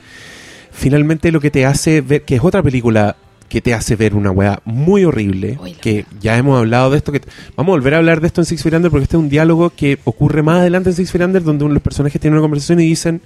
finalmente 0.71 1.31
lo 1.31 1.39
que 1.39 1.51
te 1.51 1.65
hace 1.65 2.01
ver, 2.01 2.23
que 2.23 2.35
es 2.35 2.43
otra 2.43 2.63
película 2.63 3.15
que 3.51 3.59
te 3.61 3.73
hace 3.73 3.97
ver 3.97 4.15
una 4.15 4.31
weá 4.31 4.61
muy 4.63 5.03
horrible, 5.03 5.59
que 5.81 6.05
ya 6.21 6.37
hemos 6.37 6.57
hablado 6.57 6.89
de 6.89 6.97
esto, 6.97 7.11
que 7.11 7.19
vamos 7.57 7.73
a 7.73 7.75
volver 7.75 7.95
a 7.95 7.97
hablar 7.97 8.21
de 8.21 8.27
esto 8.27 8.39
en 8.39 8.45
Six 8.45 8.63
Feet 8.63 8.75
Under 8.75 8.89
porque 8.89 9.03
este 9.03 9.17
es 9.17 9.21
un 9.21 9.27
diálogo 9.27 9.71
que 9.71 9.99
ocurre 10.05 10.41
más 10.41 10.59
adelante 10.61 10.89
en 10.91 10.95
Six 10.95 11.11
Feet 11.11 11.23
Under 11.25 11.43
donde 11.43 11.67
los 11.67 11.81
personajes 11.83 12.21
tienen 12.21 12.35
una 12.37 12.43
conversación 12.43 12.79
y 12.79 12.85
dicen 12.85 13.21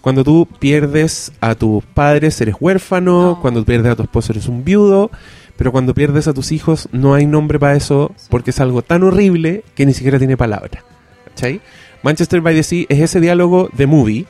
cuando 0.00 0.22
tú 0.22 0.46
pierdes 0.60 1.32
a 1.40 1.56
tus 1.56 1.82
padres 1.84 2.40
eres 2.40 2.54
huérfano, 2.60 3.22
No. 3.22 3.40
cuando 3.40 3.64
pierdes 3.64 3.90
a 3.92 3.96
tu 3.96 4.04
esposo 4.04 4.32
eres 4.32 4.46
un 4.46 4.64
viudo, 4.64 5.10
pero 5.56 5.72
cuando 5.72 5.94
pierdes 5.94 6.28
a 6.28 6.32
tus 6.32 6.52
hijos 6.52 6.88
no 6.92 7.14
hay 7.14 7.26
nombre 7.26 7.58
para 7.58 7.74
eso 7.74 8.14
porque 8.30 8.50
es 8.50 8.60
algo 8.60 8.82
tan 8.82 9.02
horrible 9.02 9.64
que 9.74 9.84
ni 9.84 9.92
siquiera 9.94 10.18
tiene 10.18 10.36
palabra. 10.36 10.84
¿Cachai? 11.26 11.60
Manchester 12.04 12.40
by 12.40 12.54
the 12.54 12.62
Sea 12.62 12.86
es 12.88 13.00
ese 13.00 13.20
diálogo 13.20 13.68
de 13.76 13.86
movie 13.86 14.26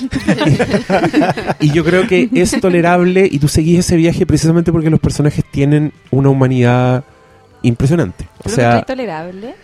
y 1.60 1.70
yo 1.72 1.84
creo 1.84 2.06
que 2.06 2.28
es 2.32 2.60
tolerable 2.60 3.28
y 3.30 3.38
tú 3.38 3.48
seguís 3.48 3.78
ese 3.80 3.96
viaje 3.96 4.26
precisamente 4.26 4.72
porque 4.72 4.90
los 4.90 5.00
personajes 5.00 5.44
tienen 5.50 5.92
una 6.10 6.28
humanidad 6.30 7.04
impresionante. 7.62 8.28
O 8.40 8.44
que 8.44 8.50
sea, 8.50 8.74
está 8.78 8.86
tolerable. 8.94 9.54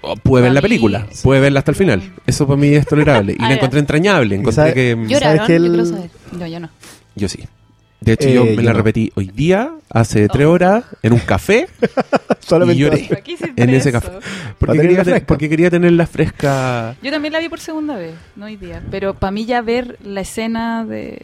o 0.00 0.16
puede 0.16 0.44
ver 0.44 0.52
la 0.52 0.62
película, 0.62 1.06
sí. 1.10 1.20
puede 1.22 1.40
verla 1.40 1.58
hasta 1.60 1.70
el 1.72 1.76
final. 1.76 2.02
Eso 2.26 2.46
para 2.46 2.56
mí 2.58 2.68
es 2.68 2.86
tolerable. 2.86 3.34
Y 3.38 3.42
la 3.42 3.54
encontré 3.54 3.80
entrañable. 3.80 4.34
Encontré 4.36 4.54
sabe- 4.54 4.74
que... 4.74 4.92
¿Sabes 4.94 5.08
¿Lloraron? 5.10 5.46
que 5.46 5.52
Yo 5.52 5.64
el- 5.64 5.68
quiero 5.72 5.86
saber. 5.86 6.10
No, 6.38 6.46
yo 6.46 6.60
no. 6.60 6.70
Yo 7.14 7.28
sí. 7.28 7.40
De 8.04 8.12
hecho, 8.14 8.28
Eh, 8.28 8.34
yo 8.34 8.44
me 8.44 8.56
yo 8.56 8.62
la 8.62 8.72
no. 8.72 8.78
repetí 8.78 9.12
hoy 9.14 9.30
día, 9.34 9.72
hace 9.90 10.28
tres 10.28 10.46
horas, 10.46 10.84
en 11.02 11.12
un 11.12 11.18
café, 11.20 11.68
Solamente 12.40 12.78
y 12.78 12.82
lloré. 12.82 13.04
¿Para 13.08 13.20
qué 13.22 13.32
hiciste 13.32 13.62
En 13.62 13.70
ese 13.70 13.90
eso? 13.90 14.00
café. 14.00 14.18
porque, 14.58 14.78
quería, 14.78 14.88
tenerla 14.88 15.04
te- 15.04 15.10
fresca. 15.10 15.26
porque 15.26 15.48
quería 15.48 15.70
tenerla 15.70 16.06
fresca. 16.06 16.96
Yo 17.02 17.10
también 17.10 17.32
la 17.32 17.38
vi 17.40 17.48
por 17.48 17.60
segunda 17.60 17.96
vez, 17.96 18.14
no 18.36 18.46
hoy 18.46 18.56
día. 18.56 18.82
Pero 18.90 19.14
para 19.14 19.30
mí 19.30 19.44
ya 19.46 19.60
ver 19.62 19.98
la 20.04 20.20
escena 20.22 20.84
de... 20.84 21.20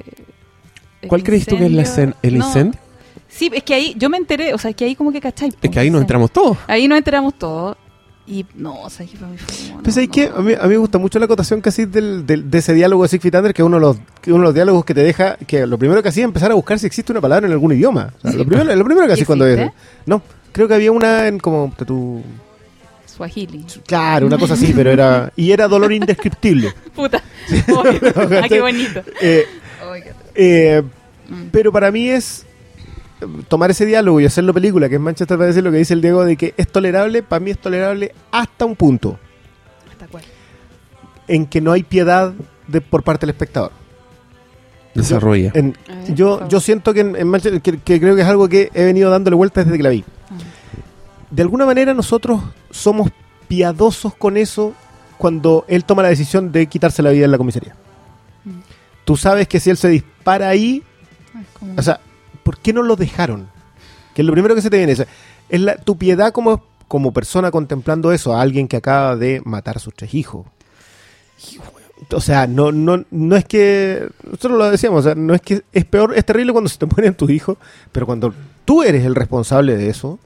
¿Cuál 1.06 1.22
crees 1.22 1.46
tú 1.46 1.56
que 1.58 1.66
es 1.66 1.72
la 1.72 1.82
escena? 1.82 2.14
¿El 2.22 2.38
No. 2.38 2.46
incendio? 2.46 2.80
Sí, 3.28 3.50
es 3.52 3.62
que 3.62 3.74
ahí 3.74 3.94
yo 3.98 4.08
me 4.08 4.16
enteré, 4.16 4.54
o 4.54 4.58
sea, 4.58 4.70
es 4.70 4.76
que 4.76 4.84
ahí 4.86 4.94
como 4.94 5.12
que 5.12 5.20
cachai. 5.20 5.50
Es 5.60 5.70
que 5.70 5.78
ahí 5.78 5.90
nos 5.90 6.00
Sí. 6.00 6.02
entramos 6.04 6.30
todos. 6.32 6.56
Ahí 6.66 6.88
nos 6.88 6.98
enteramos 6.98 7.34
todos. 7.38 7.76
Y 8.30 8.44
no, 8.56 8.82
o 8.82 8.90
sea, 8.90 9.06
que 9.06 9.16
para 9.16 9.30
mí 9.32 9.38
fue 9.38 9.68
como... 9.70 9.82
Pues 9.82 9.96
no, 9.96 10.02
no. 10.02 10.36
A 10.36 10.42
mí, 10.42 10.52
a 10.52 10.62
mí 10.64 10.68
me 10.68 10.76
gusta 10.76 10.98
mucho 10.98 11.18
la 11.18 11.24
acotación 11.24 11.62
casi 11.62 11.86
del, 11.86 12.26
del- 12.26 12.50
de 12.50 12.58
ese 12.58 12.74
diálogo 12.74 13.02
de 13.04 13.08
Six 13.08 13.22
Feet 13.22 13.34
Under, 13.34 13.54
que 13.54 13.62
es 13.62 13.66
uno 13.66 13.76
de 13.76 13.80
los, 13.80 13.96
que 14.20 14.30
uno 14.32 14.40
de 14.42 14.44
los 14.48 14.54
diálogos 14.54 14.84
que 14.84 14.92
te 14.92 15.02
deja, 15.02 15.36
que 15.46 15.66
lo 15.66 15.78
primero 15.78 16.02
que 16.02 16.10
hacía 16.10 16.24
es 16.24 16.26
empezar 16.28 16.50
a 16.50 16.54
buscar 16.54 16.78
si 16.78 16.86
existe 16.86 17.10
una 17.10 17.22
palabra 17.22 17.46
en 17.46 17.52
algún 17.54 17.72
idioma. 17.72 18.12
O 18.18 18.28
sea, 18.28 18.32
lo, 18.38 18.44
primero, 18.44 18.76
lo 18.76 18.84
primero 18.84 19.06
que 19.06 19.14
hacía 19.14 19.24
cuando... 19.24 19.46
¿Existe? 19.46 19.72
No, 20.04 20.20
creo 20.52 20.68
que 20.68 20.74
había 20.74 20.92
una 20.92 21.26
en 21.26 21.38
como 21.38 21.72
tu... 21.86 22.22
Swahili. 23.06 23.64
Claro, 23.86 24.26
una 24.26 24.36
cosa 24.38 24.54
así, 24.54 24.72
pero 24.76 24.90
era... 24.90 25.32
Y 25.34 25.50
era 25.50 25.66
dolor 25.66 25.90
indescriptible. 25.92 26.72
Puta. 26.94 27.22
Oye, 27.76 28.00
ah, 28.42 28.46
qué 28.48 28.60
bonito. 28.60 29.02
Eh, 29.22 29.46
qué- 30.04 30.12
eh, 30.34 30.82
Mm. 31.30 31.48
pero 31.52 31.70
para 31.70 31.90
mí 31.90 32.08
es 32.08 32.46
tomar 33.48 33.70
ese 33.70 33.84
diálogo 33.86 34.20
y 34.20 34.26
hacerlo 34.26 34.54
película, 34.54 34.88
que 34.88 34.94
es 34.96 35.00
Manchester 35.00 35.36
para 35.36 35.48
decir 35.48 35.62
lo 35.64 35.70
que 35.72 35.78
dice 35.78 35.94
el 35.94 36.00
Diego 36.00 36.24
de 36.24 36.36
que 36.36 36.54
es 36.56 36.68
tolerable, 36.68 37.22
para 37.22 37.40
mí 37.40 37.50
es 37.50 37.58
tolerable 37.58 38.14
hasta 38.30 38.64
un 38.64 38.76
punto 38.76 39.18
¿Hasta 39.90 40.06
cuál? 40.06 40.22
en 41.26 41.46
que 41.46 41.60
no 41.60 41.72
hay 41.72 41.82
piedad 41.82 42.32
de, 42.66 42.80
por 42.80 43.02
parte 43.02 43.26
del 43.26 43.30
espectador. 43.34 43.72
Desarrolla. 44.94 45.52
En- 45.54 45.76
ver, 45.86 46.14
yo, 46.14 46.48
yo 46.48 46.60
siento 46.60 46.92
que 46.94 47.00
en, 47.00 47.14
en 47.16 47.28
Manchester, 47.28 47.60
que, 47.60 47.78
que 47.78 48.00
creo 48.00 48.16
que 48.16 48.22
es 48.22 48.28
algo 48.28 48.48
que 48.48 48.70
he 48.74 48.84
venido 48.84 49.10
dándole 49.10 49.36
vueltas 49.36 49.64
desde 49.64 49.76
que 49.76 49.82
la 49.82 49.90
vi. 49.90 50.04
De 51.30 51.42
alguna 51.42 51.66
manera 51.66 51.92
nosotros 51.94 52.40
somos 52.70 53.10
piadosos 53.48 54.14
con 54.14 54.36
eso 54.36 54.74
cuando 55.18 55.64
él 55.68 55.84
toma 55.84 56.02
la 56.02 56.08
decisión 56.08 56.50
de 56.52 56.66
quitarse 56.66 57.02
la 57.02 57.10
vida 57.10 57.26
en 57.26 57.30
la 57.30 57.38
comisaría. 57.38 57.74
Mm. 58.44 58.50
Tú 59.04 59.16
sabes 59.16 59.46
que 59.48 59.60
si 59.60 59.68
él 59.70 59.76
se 59.76 59.88
dispara 59.88 60.48
ahí, 60.48 60.82
Ah, 61.34 61.42
como- 61.58 61.74
o 61.76 61.82
sea, 61.82 62.00
¿por 62.48 62.56
qué 62.60 62.72
no 62.72 62.82
lo 62.82 62.96
dejaron? 62.96 63.50
Que 64.14 64.22
es 64.22 64.26
lo 64.26 64.32
primero 64.32 64.54
que 64.54 64.62
se 64.62 64.70
te 64.70 64.78
viene. 64.78 64.92
es 64.92 65.60
la, 65.60 65.76
tu 65.76 65.98
piedad 65.98 66.32
como, 66.32 66.64
como 66.88 67.12
persona 67.12 67.50
contemplando 67.50 68.10
eso, 68.10 68.34
a 68.34 68.40
alguien 68.40 68.68
que 68.68 68.78
acaba 68.78 69.16
de 69.16 69.42
matar 69.44 69.76
a 69.76 69.80
sus 69.80 69.92
tres 69.92 70.14
hijos. 70.14 70.46
O 72.10 72.22
sea, 72.22 72.46
no, 72.46 72.72
no, 72.72 73.04
no 73.10 73.36
es 73.36 73.44
que. 73.44 74.08
Nosotros 74.24 74.56
lo 74.56 74.70
decíamos, 74.70 75.00
o 75.00 75.02
sea, 75.02 75.14
no 75.14 75.34
es 75.34 75.42
que 75.42 75.62
es 75.74 75.84
peor, 75.84 76.14
es 76.16 76.24
terrible 76.24 76.52
cuando 76.52 76.70
se 76.70 76.78
te 76.78 76.86
mueren 76.86 77.12
tus 77.12 77.28
hijos, 77.28 77.58
pero 77.92 78.06
cuando 78.06 78.32
tú 78.64 78.82
eres 78.82 79.04
el 79.04 79.14
responsable 79.14 79.76
de 79.76 79.90
eso. 79.90 80.18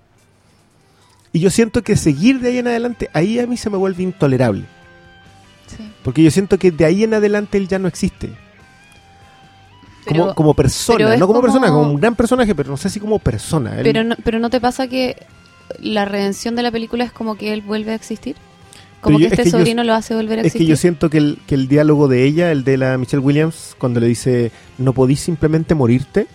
Y 1.32 1.40
yo 1.40 1.50
siento 1.50 1.82
que 1.82 1.96
seguir 1.96 2.38
de 2.38 2.50
ahí 2.50 2.58
en 2.58 2.68
adelante, 2.68 3.10
ahí 3.14 3.40
a 3.40 3.48
mí 3.48 3.56
se 3.56 3.68
me 3.68 3.78
vuelve 3.78 4.04
intolerable. 4.04 4.62
sí. 5.66 5.90
Porque 6.04 6.22
yo 6.22 6.30
siento 6.30 6.56
que 6.56 6.70
de 6.70 6.84
ahí 6.84 7.02
en 7.02 7.14
adelante 7.14 7.58
él 7.58 7.66
ya 7.66 7.80
no 7.80 7.88
existe. 7.88 8.30
Como, 10.06 10.24
Pero- 10.24 10.34
como 10.34 10.54
persona, 10.54 11.14
es 11.14 11.20
no 11.20 11.26
como, 11.26 11.40
como- 11.40 11.52
persona, 11.54 11.72
como 11.72 11.90
un 11.92 12.00
gran 12.00 12.14
personaje, 12.16 12.54
pero 12.54 12.70
no 12.70 12.76
sé 12.76 12.90
si 12.90 12.98
como 12.98 13.18
persona. 13.20 13.76
Él- 13.76 13.82
Pero 13.84 14.02
no, 14.04 14.16
pero 14.24 14.38
no 14.40 14.50
te 14.50 14.60
pasa 14.60 14.88
que 14.88 15.16
la 15.80 16.04
redención 16.04 16.56
de 16.56 16.62
la 16.62 16.70
película 16.72 17.04
es 17.04 17.12
como 17.12 17.36
que 17.36 17.52
él 17.52 17.62
vuelve 17.62 17.92
a 17.92 17.94
existir. 17.94 18.34
Como 19.00 19.18
que 19.18 19.26
es 19.26 19.32
este 19.32 19.44
yo- 19.50 19.58
sobrino 19.58 19.82
lo 19.84 19.94
hace 19.94 20.14
volver 20.14 20.38
a 20.38 20.42
es 20.42 20.44
que 20.44 20.58
existir. 20.58 20.68
yo 20.68 20.76
siento 20.76 21.08
que 21.10 21.18
el, 21.18 21.38
que 21.46 21.54
el 21.56 21.66
diálogo 21.68 22.06
de 22.08 22.24
ella, 22.24 22.52
el 22.52 22.62
de 22.64 22.76
la 22.78 22.98
Michelle 22.98 23.22
Williams, 23.22 23.74
cuando 23.78 23.98
le 24.00 24.06
dice, 24.06 24.52
no 24.78 24.92
podís 24.92 25.20
simplemente 25.20 25.74
morirte, 25.74 26.26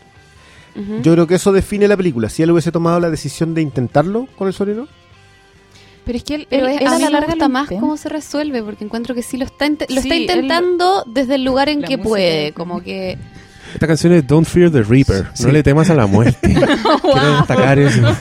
yo 1.01 1.13
creo 1.13 1.25
que 1.25 1.35
eso 1.35 1.51
define 1.51 1.87
la 1.87 1.97
película. 1.97 2.29
Si 2.29 2.43
él 2.43 2.51
hubiese 2.51 2.71
tomado 2.71 2.99
la 2.99 3.09
decisión 3.09 3.55
de 3.55 3.61
intentarlo 3.63 4.27
con 4.37 4.47
el 4.47 4.53
sobrino, 4.53 4.87
Pero 6.05 6.17
es 6.19 6.23
que 6.23 6.35
él, 6.35 6.47
Pero 6.49 6.67
él- 6.67 6.75
es- 6.75 6.81
él 6.81 6.87
a 6.87 6.99
la 6.99 7.09
larga 7.09 7.35
lo 7.35 7.49
más 7.49 7.67
cómo 7.67 7.97
se 7.97 8.07
resuelve, 8.09 8.61
porque 8.63 8.85
encuentro 8.85 9.13
que 9.15 9.21
sí 9.23 9.35
lo 9.37 9.43
está, 9.45 9.67
lo 9.67 9.75
Sí, 9.87 9.95
está 9.97 10.15
él- 10.15 10.21
intentando 10.21 11.03
desde 11.05 11.35
el 11.35 11.43
lugar 11.43 11.67
en 11.67 11.81
que 11.81 11.97
música 11.97 12.03
puede. 12.09 12.43
de- 12.43 12.51
Como 12.53 12.81
que 12.81 13.17
Esta 13.77 13.85
canción 13.85 14.11
es 14.13 14.25
Don't 14.25 14.47
Fear 14.47 14.71
the 14.71 14.81
Reaper. 14.81 15.27
Sí. 15.35 15.43
No 15.45 15.51
le 15.51 15.61
temas 15.61 15.87
a 15.91 15.93
la 15.93 16.07
muerte. 16.07 16.39
Quiero 16.51 17.37
destacar 17.37 17.77
eso. 17.77 18.01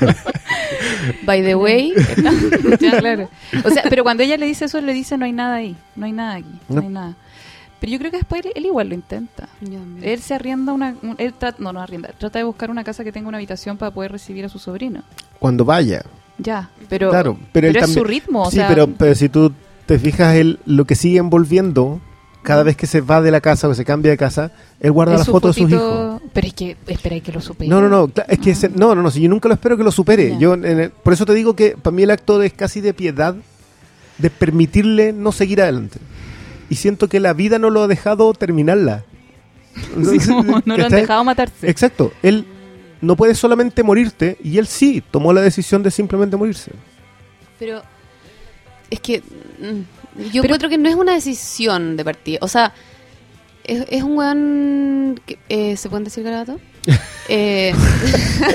By 1.24 1.42
the 1.42 1.54
way, 1.54 1.94
Ya, 2.80 2.98
claro. 2.98 3.30
O 3.64 3.70
sea, 3.70 3.84
pero 3.88 4.02
cuando 4.02 4.22
ella 4.22 4.36
le 4.36 4.44
dice 4.44 4.66
eso, 4.66 4.82
le 4.82 4.92
dice 4.92 5.16
no 5.16 5.24
hay 5.24 5.32
nada 5.32 5.54
ahí, 5.56 5.74
no 5.94 6.04
hay 6.04 6.12
nada 6.12 6.34
aquí, 6.34 6.60
no, 6.68 6.74
No. 6.76 6.80
hay 6.82 6.88
nada. 6.88 7.14
Pero 7.80 7.90
yo 7.92 7.98
creo 7.98 8.10
que 8.10 8.18
después 8.18 8.44
él, 8.44 8.52
él 8.54 8.66
igual 8.66 8.88
lo 8.90 8.94
intenta. 8.94 9.48
Él 10.02 10.20
se 10.20 10.34
arrienda 10.34 10.74
una, 10.74 10.94
un- 11.02 11.14
él 11.16 11.32
trata, 11.32 11.56
no, 11.62 11.72
no 11.72 11.80
arrienda, 11.80 12.10
trata 12.18 12.38
de 12.38 12.44
buscar 12.44 12.70
una 12.70 12.84
casa 12.84 13.02
que 13.02 13.12
tenga 13.12 13.28
una 13.28 13.38
habitación 13.38 13.78
para 13.78 13.92
poder 13.92 14.12
recibir 14.12 14.44
a 14.44 14.50
su 14.50 14.58
sobrino. 14.58 15.04
cuando 15.38 15.64
vaya. 15.64 16.02
Ya, 16.36 16.68
pero, 16.90 17.08
Claro, 17.08 17.38
pero 17.52 17.68
él 17.68 17.76
es 17.76 17.80
también- 17.82 17.98
su 17.98 18.04
ritmo, 18.04 18.42
o 18.42 18.50
sí, 18.50 18.56
sea, 18.56 18.68
pero, 18.68 18.88
pero 18.88 19.14
si 19.14 19.30
tú 19.30 19.54
te 19.86 19.98
fijas, 19.98 20.34
él, 20.36 20.58
lo 20.66 20.84
que 20.84 20.94
sigue 20.96 21.16
envolviendo, 21.18 22.00
cada 22.46 22.62
vez 22.62 22.76
que 22.76 22.86
se 22.86 23.00
va 23.00 23.20
de 23.20 23.30
la 23.30 23.40
casa 23.40 23.66
o 23.68 23.74
se 23.74 23.84
cambia 23.84 24.10
de 24.12 24.16
casa, 24.16 24.52
él 24.80 24.92
guarda 24.92 25.14
las 25.18 25.26
fotos 25.26 25.56
de 25.56 25.62
sus 25.62 25.70
hijos. 25.72 26.22
Pero 26.32 26.46
es 26.46 26.54
que 26.54 26.76
espera 26.86 27.18
que 27.20 27.32
lo 27.32 27.40
supere. 27.40 27.68
No, 27.68 27.80
no, 27.80 27.88
no, 27.88 28.10
es 28.28 28.38
que 28.38 28.50
ese- 28.52 28.68
no, 28.68 28.94
no, 28.94 29.02
no, 29.02 29.10
si 29.10 29.20
yo 29.20 29.28
nunca 29.28 29.48
lo 29.48 29.54
espero 29.54 29.76
que 29.76 29.82
lo 29.82 29.90
supere. 29.90 30.36
Yo 30.38 30.54
en 30.54 30.64
el- 30.64 30.90
por 30.90 31.12
eso 31.12 31.26
te 31.26 31.34
digo 31.34 31.56
que 31.56 31.76
para 31.76 31.94
mí 31.94 32.04
el 32.04 32.10
acto 32.10 32.40
es 32.42 32.52
casi 32.52 32.80
de 32.80 32.94
piedad 32.94 33.34
de 34.18 34.30
permitirle 34.30 35.12
no 35.12 35.32
seguir 35.32 35.60
adelante. 35.60 35.98
Y 36.70 36.76
siento 36.76 37.08
que 37.08 37.20
la 37.20 37.32
vida 37.32 37.58
no 37.58 37.70
lo 37.70 37.82
ha 37.82 37.88
dejado 37.88 38.32
terminarla. 38.32 39.04
Sí, 40.02 40.18
como 40.28 40.62
no 40.64 40.76
lo 40.76 40.84
han 40.86 40.90
dejado 40.92 41.24
matarse. 41.24 41.68
Exacto, 41.68 42.12
él 42.22 42.46
no 43.02 43.14
puedes 43.16 43.38
solamente 43.38 43.82
morirte, 43.82 44.38
y 44.42 44.56
él 44.58 44.66
sí 44.66 45.02
tomó 45.10 45.32
la 45.34 45.42
decisión 45.42 45.82
de 45.82 45.90
simplemente 45.90 46.36
morirse. 46.36 46.70
Pero 47.58 47.82
es 48.88 49.00
que 49.00 49.22
yo 50.32 50.42
encuentro 50.42 50.68
que 50.68 50.78
no 50.78 50.88
es 50.88 50.94
una 50.94 51.12
decisión 51.14 51.96
de 51.96 52.04
partida. 52.04 52.38
O 52.42 52.48
sea, 52.48 52.72
es, 53.64 53.84
es 53.90 54.02
un 54.02 54.16
weón... 54.16 55.20
que- 55.26 55.38
eh, 55.48 55.76
¿Se 55.76 55.88
pueden 55.88 56.04
decir 56.04 56.22
garabato? 56.24 56.58
Eh, 57.28 57.74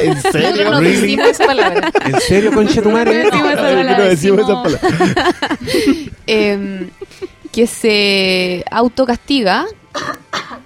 ¿En 0.01 0.21
serio? 0.31 0.71
No 0.71 0.79
Really? 0.79 1.01
decimos 1.01 1.27
esa 1.27 1.45
palabra. 1.45 1.91
¿En 2.05 2.21
serio, 2.21 2.53
conchetumare? 2.53 3.11
No, 3.25 3.29
decimos 3.29 3.51
esa 3.51 3.61
¿Por 3.61 3.67
qué 3.69 3.75
palabra, 3.75 3.97
no 3.97 4.03
decimos 4.05 4.39
esa 4.39 4.63
palabra? 4.63 4.79
em, 6.27 6.89
que 7.51 7.67
se 7.67 8.63
autocastiga. 8.71 9.65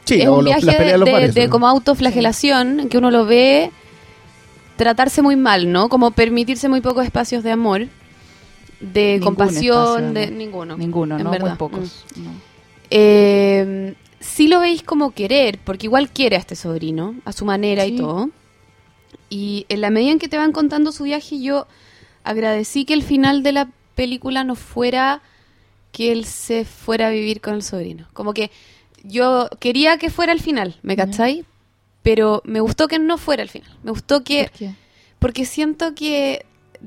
Sí, 0.04 0.22
es 0.22 0.28
o 0.28 0.36
un 0.38 0.46
viaje 0.46 0.66
de 0.68 0.98
de, 1.00 1.12
bares, 1.12 1.34
de 1.34 1.46
¿no? 1.46 1.50
como 1.50 1.68
autoflagelación, 1.68 2.90
que 2.90 3.00
uno 3.00 3.10
lo 3.10 3.26
ve 3.26 3.72
tratarse 4.76 5.24
muy 5.24 5.36
mal, 5.36 5.72
¿no? 5.72 5.90
Como 5.90 6.12
permitirse 6.12 6.70
muy 6.70 6.82
pocos 6.82 7.06
espacios 7.06 7.44
de 7.44 7.52
amor, 7.52 7.88
de 8.94 9.14
Ningún 9.20 9.26
compasión, 9.36 9.78
espacio 10.08 10.14
de 10.14 10.32
ninguno. 10.32 10.78
Ninguno, 10.78 11.18
en 11.18 11.24
¿no? 11.24 11.32
verdad. 11.32 11.50
Muy 11.50 11.58
pocos. 11.58 12.06
no. 12.16 12.32
Eh, 12.90 13.96
sí 14.20 14.48
lo 14.48 14.60
veis 14.60 14.84
como 14.84 15.12
querer, 15.12 15.60
porque 15.64 15.88
igual 15.88 16.10
quiere 16.10 16.36
a 16.36 16.40
este 16.40 16.56
sobrino, 16.56 17.16
a 17.26 17.32
su 17.32 17.46
manera 17.46 17.84
Sí. 17.84 17.94
y 17.94 17.98
todo. 17.98 18.30
Y 19.30 19.66
en 19.70 19.82
la 19.82 19.90
medida 19.90 20.12
en 20.12 20.20
que 20.20 20.28
te 20.30 20.38
van 20.38 20.52
contando 20.52 20.92
su 20.92 21.04
viaje, 21.04 21.42
yo 21.42 21.68
agradecí 22.24 22.86
que 22.86 22.94
el 22.94 23.04
final 23.04 23.44
de 23.44 23.52
la 23.54 23.70
película 23.96 24.44
no 24.44 24.56
fuera 24.56 25.22
que 25.92 26.12
él 26.12 26.26
se 26.26 26.66
fuera 26.66 27.08
a 27.08 27.10
vivir 27.12 27.42
con 27.42 27.54
el 27.56 27.64
sobrino. 27.64 28.08
Como 28.14 28.34
que 28.34 28.52
yo 29.04 29.50
quería 29.60 29.98
que 29.98 30.10
fuera 30.10 30.32
el 30.34 30.42
final, 30.42 30.76
¿me 30.84 30.96
cacháis? 30.96 31.46
Pero 32.04 32.42
me 32.46 32.60
gustó 32.60 32.88
que 32.88 33.00
no 33.00 33.18
fuera 33.18 33.42
el 33.44 33.50
final. 33.50 33.72
Me 33.84 33.92
gustó 33.92 34.24
que... 34.24 34.44
¿Por 34.50 34.52
qué? 34.60 34.72
Porque 35.20 35.46
siento 35.46 35.96
que, 35.96 36.46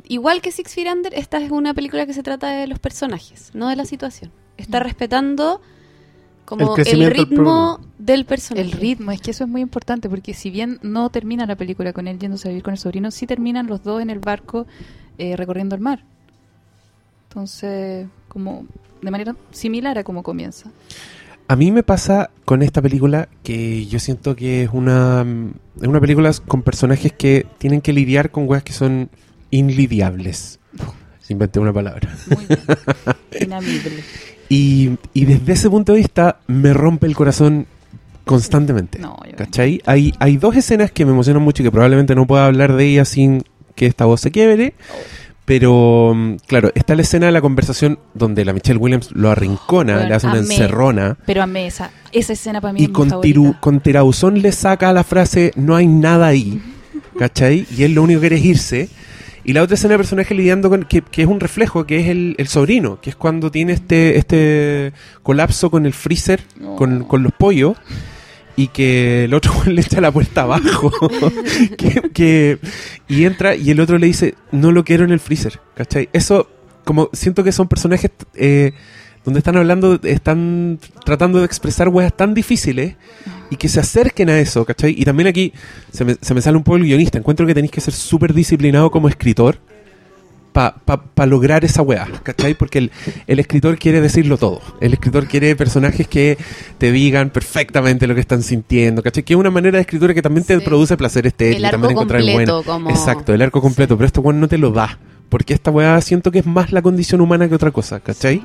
igual 0.08 0.40
que 0.40 0.52
Six 0.52 0.74
Feet 0.74 0.92
Under, 0.92 1.14
esta 1.14 1.38
es 1.38 1.50
una 1.50 1.74
película 1.74 2.06
que 2.06 2.12
se 2.12 2.22
trata 2.22 2.48
de 2.48 2.66
los 2.66 2.78
personajes, 2.78 3.50
no 3.54 3.68
de 3.68 3.76
la 3.76 3.84
situación. 3.84 4.30
Está 4.56 4.80
Mm. 4.80 4.82
respetando 4.82 5.60
como 6.44 6.62
El 6.62 6.68
el, 6.68 6.74
crecimiento 6.74 7.14
del 7.14 7.26
ritmo 7.28 7.80
del 7.98 8.24
personaje. 8.24 8.66
El 8.66 8.72
ritmo, 8.72 9.10
es 9.12 9.20
que 9.20 9.32
eso 9.32 9.44
es 9.44 9.50
muy 9.50 9.60
importante, 9.60 10.08
porque 10.08 10.32
si 10.32 10.50
bien 10.50 10.78
no 10.82 11.10
termina 11.10 11.44
la 11.46 11.56
película 11.56 11.92
con 11.92 12.08
él 12.08 12.18
yéndose 12.18 12.48
a 12.48 12.50
vivir 12.50 12.62
con 12.62 12.72
el 12.72 12.78
sobrino, 12.78 13.10
sí 13.10 13.26
terminan 13.26 13.66
los 13.66 13.82
dos 13.82 14.00
en 14.00 14.08
el 14.10 14.18
barco 14.18 14.66
eh, 15.18 15.36
recorriendo 15.36 15.74
el 15.74 15.82
mar. 15.82 16.04
Entonces, 17.28 18.06
como 18.28 18.64
de 19.02 19.10
manera 19.10 19.36
similar 19.50 19.98
a 19.98 20.04
como 20.04 20.22
comienza. 20.22 20.70
A 21.48 21.56
mí 21.56 21.72
me 21.72 21.82
pasa 21.82 22.30
con 22.44 22.62
esta 22.62 22.82
película 22.82 23.28
que 23.42 23.86
yo 23.86 23.98
siento 23.98 24.36
que 24.36 24.64
es 24.64 24.70
una, 24.72 25.24
es 25.80 25.88
una 25.88 26.00
película 26.00 26.30
con 26.46 26.62
personajes 26.62 27.12
que 27.12 27.46
tienen 27.58 27.80
que 27.80 27.92
lidiar 27.92 28.30
con 28.30 28.48
weas 28.48 28.62
que 28.62 28.72
son 28.72 29.08
inlidiables. 29.50 30.58
Inventé 31.28 31.60
una 31.60 31.72
palabra. 31.74 32.08
Muy 32.34 32.46
bien. 32.46 32.60
Inamible. 33.40 33.90
Y, 34.50 34.92
y 35.12 35.26
desde 35.26 35.52
ese 35.52 35.68
punto 35.68 35.92
de 35.92 35.98
vista 35.98 36.38
me 36.46 36.72
rompe 36.72 37.06
el 37.06 37.14
corazón 37.14 37.66
constantemente. 38.24 38.98
No, 38.98 39.14
yo- 39.30 39.36
¿Cachai? 39.36 39.82
Hay, 39.84 40.14
hay 40.20 40.38
dos 40.38 40.56
escenas 40.56 40.90
que 40.90 41.04
me 41.04 41.12
emocionan 41.12 41.42
mucho 41.42 41.62
y 41.62 41.66
que 41.66 41.70
probablemente 41.70 42.14
no 42.14 42.26
pueda 42.26 42.46
hablar 42.46 42.74
de 42.74 42.86
ellas 42.86 43.10
sin 43.10 43.44
que 43.74 43.84
esta 43.84 44.06
voz 44.06 44.22
se 44.22 44.30
quiebre. 44.30 44.72
Pero, 45.44 46.14
mm, 46.14 46.36
claro, 46.46 46.70
está 46.74 46.94
la 46.94 47.02
escena 47.02 47.26
de 47.26 47.32
la 47.32 47.42
conversación 47.42 47.98
donde 48.14 48.44
la 48.46 48.54
Michelle 48.54 48.78
Williams 48.78 49.10
lo 49.12 49.30
arrincona, 49.30 49.94
Bueno, 49.96 50.08
le 50.08 50.14
hace 50.14 50.26
una 50.28 50.38
amé. 50.38 50.54
encerrona. 50.54 51.18
Pero 51.26 51.42
amé 51.42 51.66
esa, 51.66 51.90
esa 52.12 52.32
escena 52.32 52.62
para 52.62 52.72
mí 52.72 52.80
Y 52.80 52.84
es 52.84 52.88
con, 52.90 53.20
tiru, 53.20 53.54
con 53.60 53.80
tirauzón 53.80 54.40
le 54.40 54.50
saca 54.52 54.90
la 54.94 55.04
frase 55.04 55.52
no 55.56 55.76
hay 55.76 55.86
nada 55.86 56.26
ahí, 56.28 56.58
¿cachai? 57.18 57.66
Y 57.76 57.82
él 57.82 57.92
lo 57.92 58.02
único 58.02 58.20
que 58.22 58.28
quiere 58.28 58.36
es 58.40 58.46
irse. 58.46 58.88
Y 59.48 59.54
la 59.54 59.62
otra 59.62 59.76
escena 59.76 59.92
de 59.92 59.98
personaje 59.98 60.34
lidiando 60.34 60.68
con, 60.68 60.82
que, 60.84 61.00
que 61.00 61.22
es 61.22 61.28
un 61.28 61.40
reflejo, 61.40 61.86
que 61.86 62.00
es 62.00 62.08
el, 62.08 62.34
el 62.36 62.48
sobrino, 62.48 63.00
que 63.00 63.08
es 63.08 63.16
cuando 63.16 63.50
tiene 63.50 63.72
este, 63.72 64.18
este 64.18 64.92
colapso 65.22 65.70
con 65.70 65.86
el 65.86 65.94
freezer, 65.94 66.42
No. 66.60 66.76
con, 66.76 67.04
con 67.04 67.22
los 67.22 67.32
pollos, 67.32 67.78
y 68.56 68.68
que 68.68 69.24
el 69.24 69.32
otro 69.32 69.52
le 69.66 69.80
echa 69.80 70.02
la 70.02 70.12
puerta 70.12 70.42
abajo. 70.42 70.92
que, 71.78 72.10
que- 72.12 72.58
y 73.08 73.24
entra 73.24 73.54
y 73.56 73.70
el 73.70 73.80
otro 73.80 73.96
le 73.96 74.06
dice, 74.08 74.34
no 74.52 74.70
lo 74.70 74.84
quiero 74.84 75.04
en 75.04 75.12
el 75.12 75.20
freezer, 75.20 75.60
¿cachai? 75.74 76.10
Eso, 76.12 76.50
como 76.84 77.08
siento 77.14 77.42
que 77.42 77.52
son 77.52 77.68
personajes 77.68 78.10
eh, 78.34 78.72
donde 79.24 79.38
están 79.38 79.56
hablando, 79.56 79.98
están 80.02 80.78
tratando 81.06 81.38
de 81.38 81.46
expresar 81.46 81.88
weas 81.88 82.14
tan 82.14 82.34
difíciles 82.34 82.96
y 83.50 83.56
que 83.56 83.68
se 83.68 83.80
acerquen 83.80 84.28
a 84.30 84.38
eso, 84.38 84.64
¿cachai? 84.64 84.94
Y 84.98 85.04
también 85.04 85.26
aquí 85.28 85.52
se 85.92 86.04
me, 86.04 86.16
se 86.20 86.34
me 86.34 86.40
sale 86.42 86.56
un 86.56 86.64
poco 86.64 86.76
el 86.76 86.84
guionista. 86.84 87.18
Encuentro 87.18 87.46
que 87.46 87.54
tenéis 87.54 87.70
que 87.72 87.80
ser 87.80 87.94
súper 87.94 88.34
disciplinado 88.34 88.90
como 88.90 89.08
escritor 89.08 89.58
para 90.52 90.74
pa, 90.74 91.02
pa 91.02 91.26
lograr 91.26 91.64
esa 91.64 91.82
weá, 91.82 92.08
¿cachai? 92.22 92.54
Porque 92.54 92.78
el, 92.78 92.90
el 93.26 93.38
escritor 93.38 93.78
quiere 93.78 94.00
decirlo 94.00 94.38
todo. 94.38 94.60
El 94.80 94.92
escritor 94.94 95.26
quiere 95.26 95.54
personajes 95.56 96.08
que 96.08 96.36
te 96.78 96.90
digan 96.90 97.30
perfectamente 97.30 98.06
lo 98.06 98.14
que 98.14 98.20
están 98.22 98.42
sintiendo, 98.42 99.02
¿cachai? 99.02 99.22
Que 99.22 99.34
es 99.34 99.38
una 99.38 99.50
manera 99.50 99.76
de 99.76 99.82
escritura 99.82 100.14
que 100.14 100.22
también 100.22 100.44
te 100.44 100.58
Sí. 100.58 100.64
produce 100.64 100.96
placer 100.96 101.26
estético 101.26 101.56
El 101.58 101.62
y 101.62 101.66
arco 101.66 101.74
también 101.76 101.92
encontrar 101.92 102.22
completo, 102.22 102.62
bueno. 102.64 102.72
como- 102.72 102.90
Exacto, 102.90 103.34
el 103.34 103.42
arco 103.42 103.60
completo, 103.60 103.96
pero 103.96 104.06
este 104.06 104.20
weón 104.20 104.40
no 104.40 104.48
te 104.48 104.58
lo 104.58 104.72
da. 104.72 104.98
Porque 105.28 105.52
esta 105.52 105.70
weá 105.70 106.00
siento 106.00 106.30
que 106.32 106.38
es 106.38 106.46
más 106.46 106.72
la 106.72 106.80
condición 106.80 107.20
humana 107.20 107.46
que 107.50 107.54
otra 107.54 107.70
cosa, 107.70 108.00
¿cachai? 108.00 108.40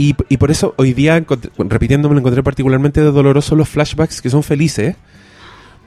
Y, 0.00 0.14
y 0.30 0.38
por 0.38 0.50
eso 0.50 0.72
hoy 0.78 0.94
día, 0.94 1.18
encontré- 1.18 1.50
repitiendo, 1.58 2.08
me 2.08 2.14
lo 2.14 2.20
encontré 2.20 2.42
particularmente 2.42 3.02
doloroso 3.02 3.54
los 3.54 3.68
flashbacks 3.68 4.22
que 4.22 4.30
son 4.30 4.42
felices, 4.42 4.96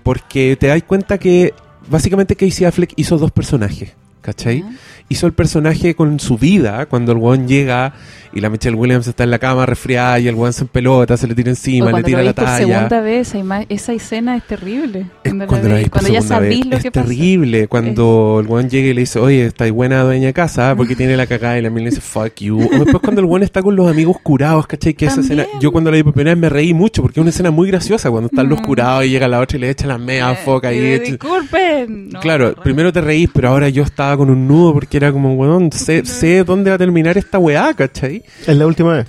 porque 0.03 0.55
te 0.59 0.67
das 0.67 0.83
cuenta 0.83 1.17
que 1.17 1.53
básicamente 1.89 2.35
Casey 2.35 2.65
Affleck 2.65 2.93
hizo 2.95 3.17
dos 3.17 3.31
personajes, 3.31 3.93
¿cachai? 4.23 4.61
Ya. 4.61 4.71
Hizo 5.09 5.27
el 5.27 5.33
personaje 5.33 5.93
con 5.93 6.19
su 6.19 6.37
vida, 6.39 6.87
cuando 6.87 7.11
el 7.11 7.19
weón 7.19 7.47
llega 7.47 7.93
y 8.33 8.39
la 8.41 8.49
Michelle 8.49 8.75
Williams 8.75 9.05
está 9.05 9.23
en 9.25 9.29
la 9.29 9.37
cama 9.37 9.67
resfriada 9.67 10.19
y 10.19 10.27
el 10.27 10.33
weón 10.33 10.53
se 10.53 10.65
pelota, 10.65 11.17
se 11.17 11.27
le 11.27 11.35
tira 11.35 11.49
O 11.49 11.51
encima, 11.51 11.85
le 11.87 11.91
cuando 11.91 12.05
tira 12.07 12.19
lo 12.19 12.23
la 12.23 12.31
veis 12.31 12.35
por 12.35 12.45
talla. 12.45 12.57
segunda 12.57 13.01
vez, 13.01 13.35
esa, 13.35 13.61
esa 13.69 13.93
escena 13.93 14.35
es 14.37 14.47
terrible. 14.47 15.05
Es 15.23 15.33
la 15.35 15.45
cuando, 15.45 15.69
la 15.69 15.75
por 15.81 15.89
cuando 15.91 16.09
ya 16.09 16.21
lo 16.21 16.77
es 16.77 16.83
que 16.83 16.89
pasa. 16.91 17.05
terrible 17.05 17.67
cuando 17.67 18.39
el 18.41 18.47
weón 18.47 18.69
llega 18.69 18.87
y 18.87 18.93
le 18.95 19.01
dice, 19.01 19.19
oye, 19.19 19.45
está 19.45 19.69
buena 19.71 20.01
dueña 20.01 20.27
de 20.27 20.33
casa 20.33 20.73
porque 20.77 20.95
tiene 20.95 21.15
la 21.15 21.27
cagada 21.27 21.59
y 21.59 21.61
la 21.61 21.69
mina 21.69 21.83
le 21.83 21.89
dice, 21.91 22.01
fuck 22.01 22.33
you. 22.39 22.57
O 22.65 22.69
después 22.79 22.99
cuando 23.03 23.21
el 23.21 23.25
weón 23.27 23.43
está 23.43 23.61
con 23.61 23.75
los 23.75 23.91
amigos 23.91 24.17
curados, 24.23 24.65
¿cachai? 24.65 24.95
Que 24.95 25.05
esa 25.05 25.17
También. 25.17 25.41
escena, 25.41 25.59
yo 25.59 25.71
cuando 25.71 25.91
la 25.91 25.97
vi 25.97 26.03
por 26.03 26.13
primera 26.13 26.33
vez 26.33 26.41
me 26.41 26.49
reí 26.49 26.73
mucho 26.73 27.01
porque 27.03 27.19
es 27.19 27.21
una 27.21 27.29
escena 27.29 27.51
muy 27.51 27.67
graciosa 27.67 28.09
cuando 28.09 28.27
están 28.29 28.49
los 28.49 28.61
Mm. 28.61 28.63
curados 28.65 29.05
y 29.05 29.09
llega 29.09 29.27
la 29.27 29.41
otra 29.41 29.57
y 29.57 29.61
le 29.61 29.69
echa 29.69 29.85
la 29.85 29.97
mea 29.99 30.31
Eh, 30.31 30.35
foca 30.43 30.73
y 30.73 30.79
Disculpen. 30.99 32.09
No, 32.09 32.19
claro, 32.19 32.55
primero 32.63 32.91
te 32.91 33.01
reís, 33.01 33.29
pero 33.33 33.49
ahora 33.49 33.69
yo 33.69 33.83
estaba 33.83 34.12
con 34.17 34.29
un 34.29 34.47
nudo 34.47 34.73
porque 34.73 34.97
era 34.97 35.11
como, 35.11 35.33
weón, 35.35 35.71
sé, 35.71 36.05
sé 36.05 36.43
dónde 36.43 36.69
va 36.71 36.75
a 36.75 36.79
terminar 36.79 37.17
esta 37.17 37.39
weá, 37.39 37.73
¿cachai? 37.73 38.23
Es 38.47 38.55
la 38.57 38.65
última 38.67 38.93
vez. 38.93 39.07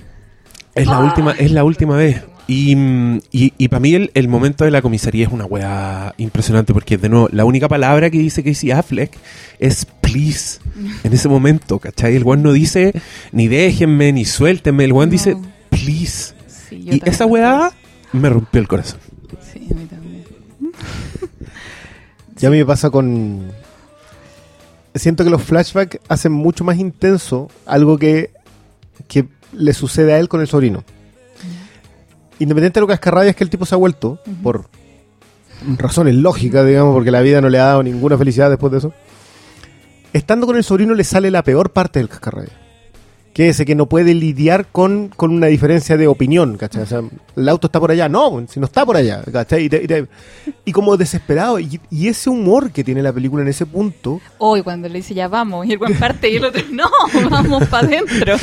Es 0.73 0.87
la 0.87 0.99
última, 0.99 1.31
es 1.33 1.51
la 1.51 1.63
última 1.63 1.95
vez. 1.97 2.21
Y, 2.47 2.75
y, 3.31 3.53
y 3.57 3.67
para 3.69 3.79
mí 3.79 3.95
el, 3.95 4.11
el 4.13 4.27
momento 4.27 4.65
de 4.65 4.71
la 4.71 4.83
comisaría 4.83 5.25
es 5.25 5.31
una 5.33 5.45
weá 5.45 6.13
impresionante 6.17 6.73
porque 6.73 6.97
de 6.97 7.09
nuevo, 7.09 7.27
la 7.31 7.43
única 7.43 7.67
palabra 7.67 8.11
que 8.11 8.19
dice 8.19 8.43
Casey 8.43 8.69
Affleck 8.69 9.17
es 9.57 9.85
please 10.01 10.59
en 11.03 11.11
ese 11.11 11.27
momento, 11.27 11.79
¿cachai? 11.79 12.15
El 12.15 12.23
weón 12.23 12.43
no 12.43 12.53
dice 12.53 12.93
ni 13.31 13.47
déjenme, 13.47 14.11
ni 14.13 14.25
suéltenme, 14.25 14.83
el 14.83 14.93
weón 14.93 15.09
No. 15.09 15.13
dice 15.13 15.35
please. 15.71 16.35
Sí, 16.69 16.85
Y 16.91 17.09
esa 17.09 17.25
weá 17.25 17.71
me 18.13 18.29
rompió 18.29 18.61
el 18.61 18.67
corazón. 18.67 18.99
Sí, 19.51 19.67
a 19.71 19.73
mí 19.73 19.85
también. 19.85 20.23
Ya 22.37 22.49
a 22.49 22.51
mí 22.51 22.57
me 22.57 22.65
pasa 22.65 22.89
con... 22.91 23.47
Siento 24.95 25.23
que 25.23 25.29
los 25.29 25.43
flashbacks 25.43 25.99
hacen 26.07 26.31
mucho 26.31 26.63
más 26.63 26.77
intenso 26.77 27.49
algo 27.65 27.97
que, 27.97 28.31
que 29.07 29.27
le 29.51 29.73
sucede 29.73 30.13
a 30.13 30.19
él 30.19 30.29
con 30.29 30.41
el 30.41 30.47
sobrino. 30.47 30.83
Independiente 32.39 32.79
de 32.79 32.81
lo 32.81 32.87
que 32.87 32.93
cascarrabia 32.93 33.31
es 33.31 33.35
que 33.35 33.43
el 33.43 33.49
tipo 33.49 33.65
se 33.65 33.75
ha 33.75 33.77
vuelto, 33.77 34.19
por 34.41 34.69
razones 35.77 36.15
lógicas, 36.15 36.65
digamos, 36.65 36.93
porque 36.93 37.11
la 37.11 37.21
vida 37.21 37.41
no 37.41 37.49
le 37.49 37.59
ha 37.59 37.65
dado 37.65 37.83
ninguna 37.83 38.17
felicidad 38.17 38.49
después 38.49 38.71
de 38.71 38.79
eso. 38.79 38.93
Estando 40.13 40.47
con 40.47 40.55
el 40.55 40.63
sobrino 40.63 40.93
le 40.93 41.03
sale 41.03 41.29
la 41.29 41.43
peor 41.43 41.71
parte 41.71 41.99
del 41.99 42.09
cascarrabia. 42.09 42.64
Que 43.35 43.49
es 43.49 43.57
ese 43.57 43.65
que 43.65 43.75
no 43.75 43.85
puede 43.87 44.13
lidiar 44.13 44.65
con, 44.71 45.09
con 45.09 45.29
una 45.31 45.47
diferencia 45.47 45.97
de 45.97 46.07
opinión, 46.07 46.55
¿cachai? 46.55 46.83
O 46.83 46.85
sea, 46.85 47.01
el 47.35 47.49
auto 47.49 47.67
está 47.67 47.81
por 47.81 47.91
allá. 47.91 48.07
No, 48.07 48.45
si 48.49 48.61
no 48.61 48.65
está 48.65 48.85
por 48.85 48.95
allá, 48.95 49.23
¿cachai? 49.29 49.65
Y, 49.65 49.69
te- 49.69 49.83
y 49.83 49.87
te- 49.87 50.07
y 50.63 50.71
como 50.71 50.95
desesperado. 50.95 51.59
Y, 51.59 51.81
y 51.91 52.07
ese 52.07 52.29
humor 52.29 52.71
que 52.71 52.81
tiene 52.85 53.03
la 53.03 53.11
película 53.11 53.41
en 53.43 53.49
ese 53.49 53.65
punto, 53.65 54.21
Hoy 54.37 54.61
cuando 54.61 54.87
le 54.87 54.99
dice 54.99 55.13
ya 55.13 55.27
vamos 55.27 55.65
y 55.67 55.73
el 55.73 55.77
buen 55.79 55.95
parte 55.99 56.29
y 56.29 56.37
el 56.37 56.45
otro 56.45 56.63
no, 56.71 56.85
vamos 57.29 57.65
para 57.67 57.85
adentro. 57.87 58.37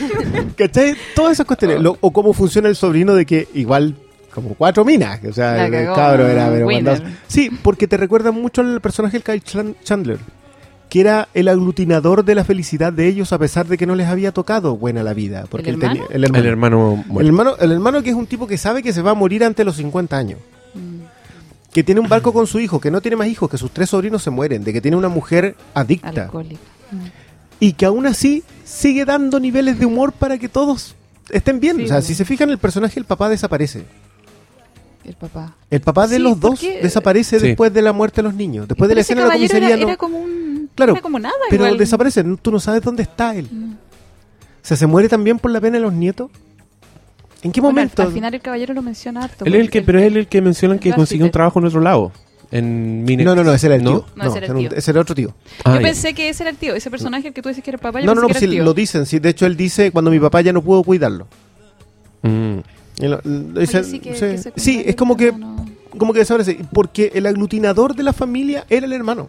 ¿cachai? 0.56 0.94
Todas 1.14 1.32
esas 1.32 1.44
cuestiones. 1.46 1.80
Lo- 1.82 1.98
o 2.00 2.10
cómo 2.10 2.32
funciona 2.32 2.68
el 2.70 2.76
sobrino 2.76 3.14
de 3.14 3.26
que 3.26 3.48
igual 3.54 3.96
como 4.34 4.54
cuatro 4.54 4.82
minas. 4.84 5.20
O 5.28 5.32
sea, 5.32 5.66
el 5.66 5.72
cabro 5.94 6.26
era 6.26 6.48
pero. 6.50 6.66
Sí, 7.26 7.50
porque 7.62 7.86
te 7.86 7.96
recuerda 7.98 8.30
mucho 8.30 8.62
al 8.62 8.80
personaje 8.80 9.18
del 9.18 9.24
Kyle 9.24 9.42
Chan- 9.42 9.74
Chandler. 9.84 10.18
Que 10.88 11.00
era 11.00 11.28
el 11.34 11.48
aglutinador 11.48 12.24
de 12.24 12.34
la 12.34 12.44
felicidad 12.44 12.92
de 12.92 13.06
ellos 13.08 13.32
a 13.32 13.38
pesar 13.38 13.66
de 13.66 13.76
que 13.76 13.86
no 13.86 13.94
les 13.94 14.06
había 14.08 14.32
tocado 14.32 14.76
buena 14.76 15.02
la 15.02 15.12
vida. 15.14 15.44
Porque 15.50 15.68
¿El 15.70 15.74
él 15.76 15.80
tenía- 15.80 16.02
hermano? 16.04 16.14
el 16.14 16.24
hermano. 16.24 16.38
El 16.44 16.48
hermano 16.48 17.04
El 17.06 17.12
muere. 17.12 17.28
hermano, 17.28 17.56
el 17.60 17.72
hermano 17.72 18.02
que 18.02 18.10
es 18.10 18.16
un 18.16 18.26
tipo 18.26 18.46
que 18.46 18.56
sabe 18.56 18.82
que 18.82 18.92
se 18.92 19.02
va 19.02 19.10
a 19.10 19.14
morir 19.14 19.44
antes 19.44 19.58
de 19.58 19.64
los 19.64 19.76
50 19.76 20.16
años. 20.16 20.38
Mm. 20.74 20.98
que 21.72 21.84
tiene 21.84 22.00
un 22.00 22.08
barco 22.08 22.32
con 22.32 22.46
su 22.46 22.58
hijo, 22.58 22.80
que 22.80 22.90
no 22.90 23.00
tiene 23.02 23.16
más 23.16 23.28
hijos, 23.28 23.48
que 23.50 23.58
sus 23.58 23.70
tres 23.70 23.90
sobrinos 23.90 24.22
se 24.22 24.30
mueren, 24.30 24.64
de 24.64 24.72
que 24.72 24.80
tiene 24.80 24.96
una 24.96 25.08
mujer 25.08 25.54
adicta 25.74 26.08
Alcohólico. 26.24 26.60
Mm. 26.90 26.96
y 27.60 27.72
que 27.74 27.84
aún 27.84 28.06
así 28.06 28.42
sigue 28.64 29.04
dando 29.04 29.38
niveles 29.38 29.78
de 29.78 29.84
humor 29.86 30.12
para 30.12 30.38
que 30.38 30.48
todos 30.48 30.96
estén 31.30 31.60
bien. 31.60 31.76
Sí, 31.76 31.84
o 31.84 31.88
sea, 31.88 32.02
si 32.02 32.14
se 32.14 32.24
fijan, 32.24 32.48
el 32.50 32.58
personaje, 32.58 32.98
el 32.98 33.04
papá 33.04 33.28
desaparece. 33.28 33.84
El 35.04 35.14
papá. 35.14 35.54
El 35.70 35.80
papá 35.80 36.06
de 36.06 36.16
Sí, 36.16 36.22
los 36.22 36.40
dos 36.40 36.50
porque- 36.58 36.80
desaparece 36.82 37.38
Sí. 37.38 37.46
después 37.48 37.72
de 37.72 37.82
la 37.82 37.92
muerte 37.92 38.16
de 38.16 38.22
los 38.24 38.34
niños. 38.34 38.66
Después 38.66 38.88
de 38.88 38.94
la 38.94 39.00
escena 39.02 39.22
de 39.22 39.28
la 39.28 39.34
comisaría, 39.34 39.68
era, 39.68 39.76
no. 39.76 39.88
era 39.88 39.96
como 39.96 40.18
un. 40.18 40.47
Claro, 40.78 40.92
era 40.92 41.02
como 41.02 41.18
nada. 41.18 41.34
pero 41.50 41.64
igual. 41.66 41.78
desaparece. 41.78 42.24
no- 42.24 42.36
Tú 42.36 42.50
no 42.50 42.58
sabes 42.60 42.82
dónde 42.82 43.02
está 43.02 43.34
él. 43.36 43.48
No. 43.52 43.66
O 43.74 44.68
sea, 44.68 44.76
¿se 44.76 44.86
muere 44.86 45.08
también 45.08 45.38
por 45.38 45.50
la 45.50 45.60
pena 45.60 45.76
de 45.76 45.82
los 45.82 45.92
nietos? 45.92 46.30
¿En 47.42 47.52
qué 47.52 47.60
Bueno, 47.60 47.68
al- 47.80 47.84
momento? 47.86 48.02
al, 48.02 48.12
final 48.12 48.34
el 48.34 48.40
caballero 48.40 48.74
lo 48.74 48.82
menciona 48.82 49.22
harto. 49.24 49.44
Él 49.44 49.54
es 49.54 49.60
el 49.60 49.70
que, 49.70 49.82
pero 49.82 49.98
es 50.00 50.06
él 50.06 50.16
el 50.16 50.26
que 50.26 50.40
mencionan 50.42 50.78
que 50.78 50.92
consiguió 50.92 51.24
un 51.26 51.30
trabajo 51.32 51.58
en 51.60 51.66
otro 51.66 51.80
lado. 51.80 52.10
En 52.50 53.04
Mine- 53.04 53.24
No, 53.24 53.34
no, 53.34 53.44
no, 53.44 53.52
ese 53.52 53.66
era 53.66 53.76
el 53.76 53.84
¿No? 53.84 54.00
tío. 54.00 54.06
No, 54.16 54.24
ese 54.24 54.38
era 54.38 54.46
el 54.46 54.52
un- 54.54 54.58
tío. 54.68 54.70
ese 54.74 54.90
era 54.90 55.00
otro 55.02 55.14
tío. 55.14 55.34
Ah, 55.64 55.74
Yo 55.76 55.82
pensé 55.82 56.14
que 56.14 56.28
ese 56.30 56.42
era 56.42 56.50
el 56.50 56.56
tío, 56.56 56.74
ese 56.74 56.90
personaje 56.90 57.28
el 57.28 57.34
que 57.34 57.42
tú 57.42 57.48
dices 57.50 57.62
que 57.62 57.70
era 57.70 57.76
el 57.76 57.80
papá. 57.82 58.00
Yo 58.00 58.06
No, 58.06 58.14
no, 58.14 58.22
no, 58.22 58.26
que 58.28 58.32
pues 58.32 58.42
era 58.42 58.50
el 58.50 58.56
tío. 58.56 58.64
lo 58.64 58.72
dicen. 58.74 59.04
Sí, 59.06 59.18
de 59.18 59.28
hecho, 59.28 59.44
él 59.46 59.56
dice 59.56 59.90
cuando 59.92 60.10
mi 60.10 60.18
papá 60.18 60.40
ya 60.40 60.52
no 60.52 60.62
pudo 60.62 60.82
cuidarlo. 60.82 61.26
Mm. 62.22 62.58
Y 63.00 63.06
lo- 63.06 63.20
lo 63.24 63.60
dice- 63.60 63.84
sí 63.84 64.00
que- 64.00 64.14
sí, 64.14 64.20
que 64.20 64.38
sí, 64.38 64.42
secundario, 64.42 64.82
es 64.90 64.96
como 64.96 65.16
que, 65.16 65.32
No, 65.32 65.38
no. 65.38 65.66
como 65.98 66.12
que 66.12 66.20
desaparece. 66.20 66.58
Porque 66.72 67.12
el 67.14 67.26
aglutinador 67.26 67.94
de 67.94 68.02
la 68.02 68.12
familia 68.12 68.64
era 68.70 68.86
el 68.86 68.92
hermano. 68.92 69.28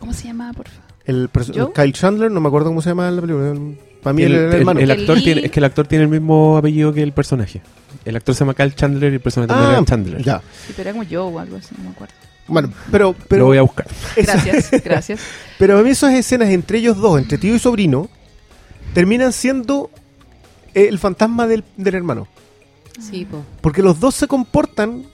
¿Cómo 0.00 0.12
se 0.12 0.24
llamaba, 0.28 0.52
por 0.54 0.68
favor? 0.68 0.83
El. 1.06 1.28
Kyle 1.74 1.92
Chandler, 1.92 2.30
no 2.30 2.40
me 2.40 2.48
acuerdo 2.48 2.68
cómo 2.68 2.80
se 2.82 2.90
llama 2.90 3.10
la 3.10 3.20
película. 3.20 3.54
Para 4.02 4.14
mí 4.14 4.22
el, 4.22 4.32
el 4.34 4.38
el- 4.44 4.52
hermano. 4.54 4.80
el 4.80 4.90
El 4.90 5.00
actor 5.00 5.18
tiene, 5.20 5.46
es 5.46 5.50
que 5.50 5.60
el 5.60 5.64
actor 5.64 5.86
tiene 5.86 6.04
el 6.04 6.10
mismo 6.10 6.56
apellido 6.56 6.92
que 6.92 7.02
el 7.02 7.12
personaje. 7.12 7.62
El 8.04 8.16
actor 8.16 8.34
se 8.34 8.40
llama 8.40 8.54
Kyle 8.54 8.74
Chandler 8.74 9.12
y 9.12 9.16
el 9.16 9.20
personaje 9.20 9.48
también 9.48 9.70
ah, 9.70 9.76
era 9.76 9.84
Chandler. 9.84 10.22
ya. 10.22 10.42
Sí, 10.66 10.72
pero 10.76 10.82
era 10.90 10.92
como 10.92 11.02
yo 11.04 11.26
o 11.26 11.38
algo 11.38 11.56
así, 11.56 11.74
no 11.78 11.84
me 11.84 11.90
acuerdo. 11.90 12.14
Bueno, 12.46 12.70
pero, 12.90 13.04
Lo 13.18 13.26
pero, 13.28 13.46
voy 13.46 13.56
a 13.58 13.62
buscar. 13.62 13.86
Gracias, 14.16 14.70
gracias. 14.84 15.20
pero 15.58 15.78
a 15.78 15.82
mí 15.82 15.88
esas 15.90 16.12
escenas 16.12 16.50
entre 16.50 16.78
ellos 16.78 16.98
dos, 16.98 17.18
entre 17.18 17.38
tío 17.38 17.54
y 17.54 17.58
sobrino, 17.58 18.10
terminan 18.92 19.32
siendo 19.32 19.90
el 20.74 20.98
fantasma 20.98 21.46
del, 21.46 21.64
del 21.78 21.94
hermano. 21.94 22.28
Sí, 23.00 23.24
po. 23.24 23.42
Porque 23.62 23.82
los 23.82 23.98
dos 23.98 24.14
se 24.14 24.26
comportan 24.26 25.04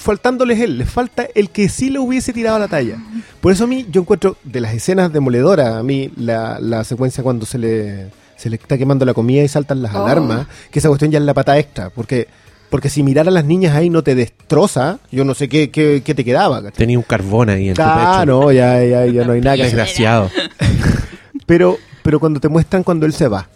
faltándoles 0.00 0.58
él. 0.60 0.78
Les 0.78 0.90
falta 0.90 1.26
el 1.34 1.50
que 1.50 1.68
sí 1.68 1.90
le 1.90 1.98
hubiese 1.98 2.32
tirado 2.32 2.58
la 2.58 2.68
talla. 2.68 2.96
Por 3.40 3.52
eso 3.52 3.64
a 3.64 3.66
mí, 3.66 3.86
yo 3.90 4.00
encuentro 4.00 4.36
de 4.44 4.60
las 4.60 4.74
escenas 4.74 5.12
demoledoras, 5.12 5.74
a 5.74 5.82
mí 5.82 6.10
la, 6.16 6.58
la 6.60 6.82
secuencia 6.84 7.22
cuando 7.22 7.46
se 7.46 7.58
le, 7.58 8.08
se 8.36 8.50
le 8.50 8.56
está 8.56 8.76
quemando 8.78 9.04
la 9.04 9.14
comida 9.14 9.42
y 9.42 9.48
saltan 9.48 9.82
las 9.82 9.94
Oh. 9.94 10.04
alarmas, 10.04 10.46
que 10.70 10.78
esa 10.78 10.88
cuestión 10.88 11.10
ya 11.10 11.18
es 11.18 11.24
la 11.24 11.34
pata 11.34 11.58
extra. 11.58 11.90
Porque, 11.90 12.28
porque 12.70 12.88
si 12.88 13.02
mirar 13.02 13.28
a 13.28 13.30
las 13.30 13.44
niñas 13.44 13.74
ahí 13.76 13.90
no 13.90 14.02
te 14.02 14.14
destroza, 14.14 14.98
yo 15.12 15.24
no 15.24 15.34
sé 15.34 15.48
qué, 15.48 15.70
qué, 15.70 16.02
qué 16.04 16.14
te 16.14 16.24
quedaba. 16.24 16.62
Tenía 16.70 16.98
un 16.98 17.04
carbón 17.04 17.50
ahí 17.50 17.68
en 17.68 17.74
tu 17.74 17.82
Ah, 17.84 18.20
pecho. 18.20 18.26
no, 18.32 18.52
ya, 18.52 18.82
ya, 18.84 19.06
ya 19.06 19.24
no 19.24 19.32
hay 19.32 19.40
nada 19.40 19.56
que 19.56 19.62
hacer. 19.64 19.76
Desgraciado. 19.76 20.30
Pero, 21.46 21.78
pero 22.04 22.20
cuando 22.20 22.38
te 22.38 22.48
muestran 22.48 22.84
cuando 22.84 23.06
él 23.06 23.12
se 23.12 23.26
va. 23.26 23.48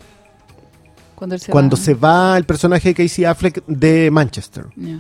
Cuando 1.14 1.36
él 1.36 1.40
se 1.40 1.52
cuando 1.52 1.76
va. 1.76 1.82
se 1.82 1.94
va 1.94 2.36
el 2.36 2.44
personaje 2.44 2.88
de 2.88 2.94
Casey 2.94 3.24
Affleck 3.24 3.64
de 3.66 4.10
Manchester. 4.10 4.64
Ya. 4.76 4.98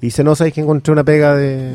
Y 0.00 0.06
dice, 0.06 0.22
no, 0.24 0.34
sabes 0.34 0.52
que 0.52 0.60
encontré 0.60 0.92
una 0.92 1.04
pega 1.04 1.34
de, 1.34 1.72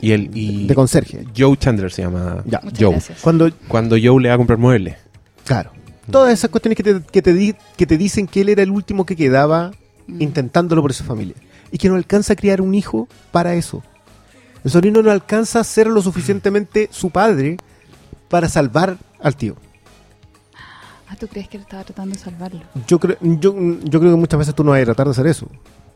Y 0.00 0.12
el 0.12 0.30
y 0.36 0.66
de 0.66 0.74
conserje. 0.74 1.24
Joe 1.36 1.56
Chandler 1.56 1.90
se 1.90 2.02
llama 2.02 2.42
Ya. 2.46 2.60
Joe. 2.78 2.90
gracias. 2.92 3.18
Cuando, 3.20 3.50
Cuando 3.68 3.96
Joe 4.02 4.20
le 4.22 4.28
va 4.28 4.34
a 4.34 4.38
comprar 4.38 4.58
muebles. 4.58 4.96
claro, 5.44 5.70
todas 6.10 6.32
esas 6.32 6.50
cuestiones 6.50 6.76
que 6.76 6.82
te, 6.82 7.00
que 7.02 7.22
te, 7.22 7.32
di- 7.34 7.54
que 7.76 7.86
te 7.86 7.96
dicen 7.98 8.26
que 8.26 8.40
él 8.42 8.48
era 8.50 8.62
el 8.62 8.70
último 8.70 9.04
que 9.06 9.16
quedaba 9.16 9.72
Mm. 10.06 10.22
intentándolo 10.22 10.82
por 10.82 10.90
esa 10.90 11.04
familia. 11.04 11.34
Y 11.70 11.78
que 11.78 11.88
no 11.88 11.94
alcanza 11.94 12.32
a 12.32 12.36
criar 12.36 12.60
un 12.60 12.74
hijo 12.74 13.06
para 13.30 13.54
eso. 13.54 13.80
El 14.64 14.70
sobrino 14.72 15.02
no 15.02 15.10
alcanza 15.10 15.60
a 15.60 15.64
ser 15.64 15.86
lo 15.86 16.02
suficientemente 16.02 16.88
su 16.90 17.10
padre 17.10 17.56
para 18.28 18.48
salvar 18.48 18.96
al 19.20 19.36
tío. 19.36 19.54
Ah, 21.08 21.16
¿tú 21.18 21.26
crees 21.28 21.48
que 21.48 21.56
él 21.56 21.62
estaba 21.62 21.82
tratando 21.84 22.14
de 22.14 22.20
salvarlo? 22.20 22.60
Yo 22.86 22.98
creo, 22.98 23.16
yo, 23.20 23.54
yo 23.84 24.00
creo 24.00 24.12
que 24.12 24.16
muchas 24.18 24.38
veces 24.38 24.54
tú 24.54 24.62
no 24.64 24.70
vas 24.72 24.82
a 24.82 24.84
tratar 24.84 25.06
de 25.06 25.10
hacer 25.12 25.26
eso. 25.26 25.48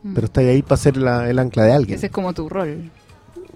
Mm. 0.05 0.13
Pero 0.13 0.25
estás 0.25 0.43
ahí 0.43 0.61
para 0.61 0.77
ser 0.77 0.97
la- 0.97 1.27
el 1.29 1.39
ancla 1.39 1.63
de 1.63 1.71
alguien. 1.73 1.97
Ese 1.97 2.05
es 2.07 2.11
como 2.11 2.31
tu 2.33 2.47
rol. 2.47 2.91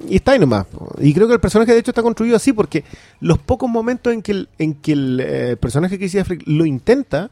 Y 0.07 0.15
está 0.15 0.31
ahí 0.31 0.39
nomás. 0.39 0.65
Y 0.99 1.13
creo 1.13 1.27
que 1.27 1.33
el 1.33 1.39
personaje 1.39 1.73
de 1.73 1.79
hecho 1.79 1.91
está 1.91 2.01
construido 2.01 2.35
así 2.35 2.53
porque 2.53 2.83
los 3.19 3.37
pocos 3.37 3.69
momentos 3.69 4.13
en 4.13 4.21
que 4.21 4.31
el, 4.31 4.49
en 4.57 4.73
que 4.73 4.93
el 4.93 5.19
eh, 5.23 5.57
personaje 5.57 5.99
que 5.99 6.39
lo 6.45 6.65
intenta 6.65 7.29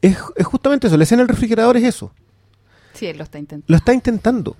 es, 0.00 0.16
es 0.36 0.46
justamente 0.46 0.86
eso. 0.86 0.96
La 0.96 1.02
escena 1.04 1.22
del 1.22 1.28
refrigerador 1.28 1.76
es 1.76 1.84
eso. 1.84 2.12
Sí, 2.94 3.06
él 3.06 3.18
lo 3.18 3.24
está 3.24 3.38
intentando. 3.38 3.64
Lo 3.68 3.76
está 3.76 3.92
intentando. 3.92 4.56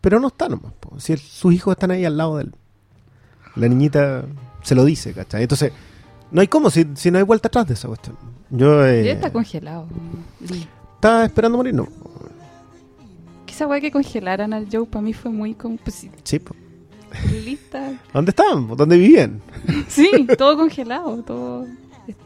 Pero 0.00 0.18
no 0.18 0.28
está 0.28 0.48
nomás. 0.48 0.72
po. 0.80 0.98
Si 0.98 1.12
el- 1.12 1.18
sus 1.18 1.52
hijos 1.54 1.72
están 1.72 1.90
ahí 1.92 2.04
al 2.04 2.16
lado 2.16 2.38
de 2.38 2.44
él. 2.44 2.54
La 3.56 3.68
niñita 3.68 4.24
se 4.62 4.74
lo 4.74 4.84
dice, 4.84 5.12
¿cachai? 5.12 5.42
Entonces, 5.42 5.72
no 6.30 6.40
hay 6.40 6.48
cómo 6.48 6.70
si, 6.70 6.86
si 6.94 7.10
no 7.10 7.18
hay 7.18 7.24
vuelta 7.24 7.48
atrás 7.48 7.66
de 7.68 7.74
esa 7.74 7.86
cuestión. 7.88 8.16
Yo 8.50 8.84
eh, 8.86 9.04
Ya 9.04 9.12
está 9.12 9.30
congelado. 9.32 9.86
Estaba 10.94 11.24
esperando 11.26 11.58
morir, 11.58 11.74
no. 11.74 11.86
Esa 13.58 13.66
weá 13.66 13.80
que 13.80 13.90
congelaran 13.90 14.52
al 14.52 14.68
Joe 14.70 14.86
para 14.86 15.02
mí 15.02 15.12
fue 15.12 15.32
muy 15.32 15.52
como. 15.52 15.78
Pues, 15.78 16.06
sí, 16.22 16.38
po. 16.38 16.54
lista. 17.44 17.92
¿Dónde 18.14 18.30
estaban? 18.30 18.68
¿Dónde 18.76 18.96
vivían? 18.96 19.42
Sí, 19.88 20.08
todo 20.38 20.56
congelado, 20.56 21.20
todo 21.24 21.66
est- 22.06 22.20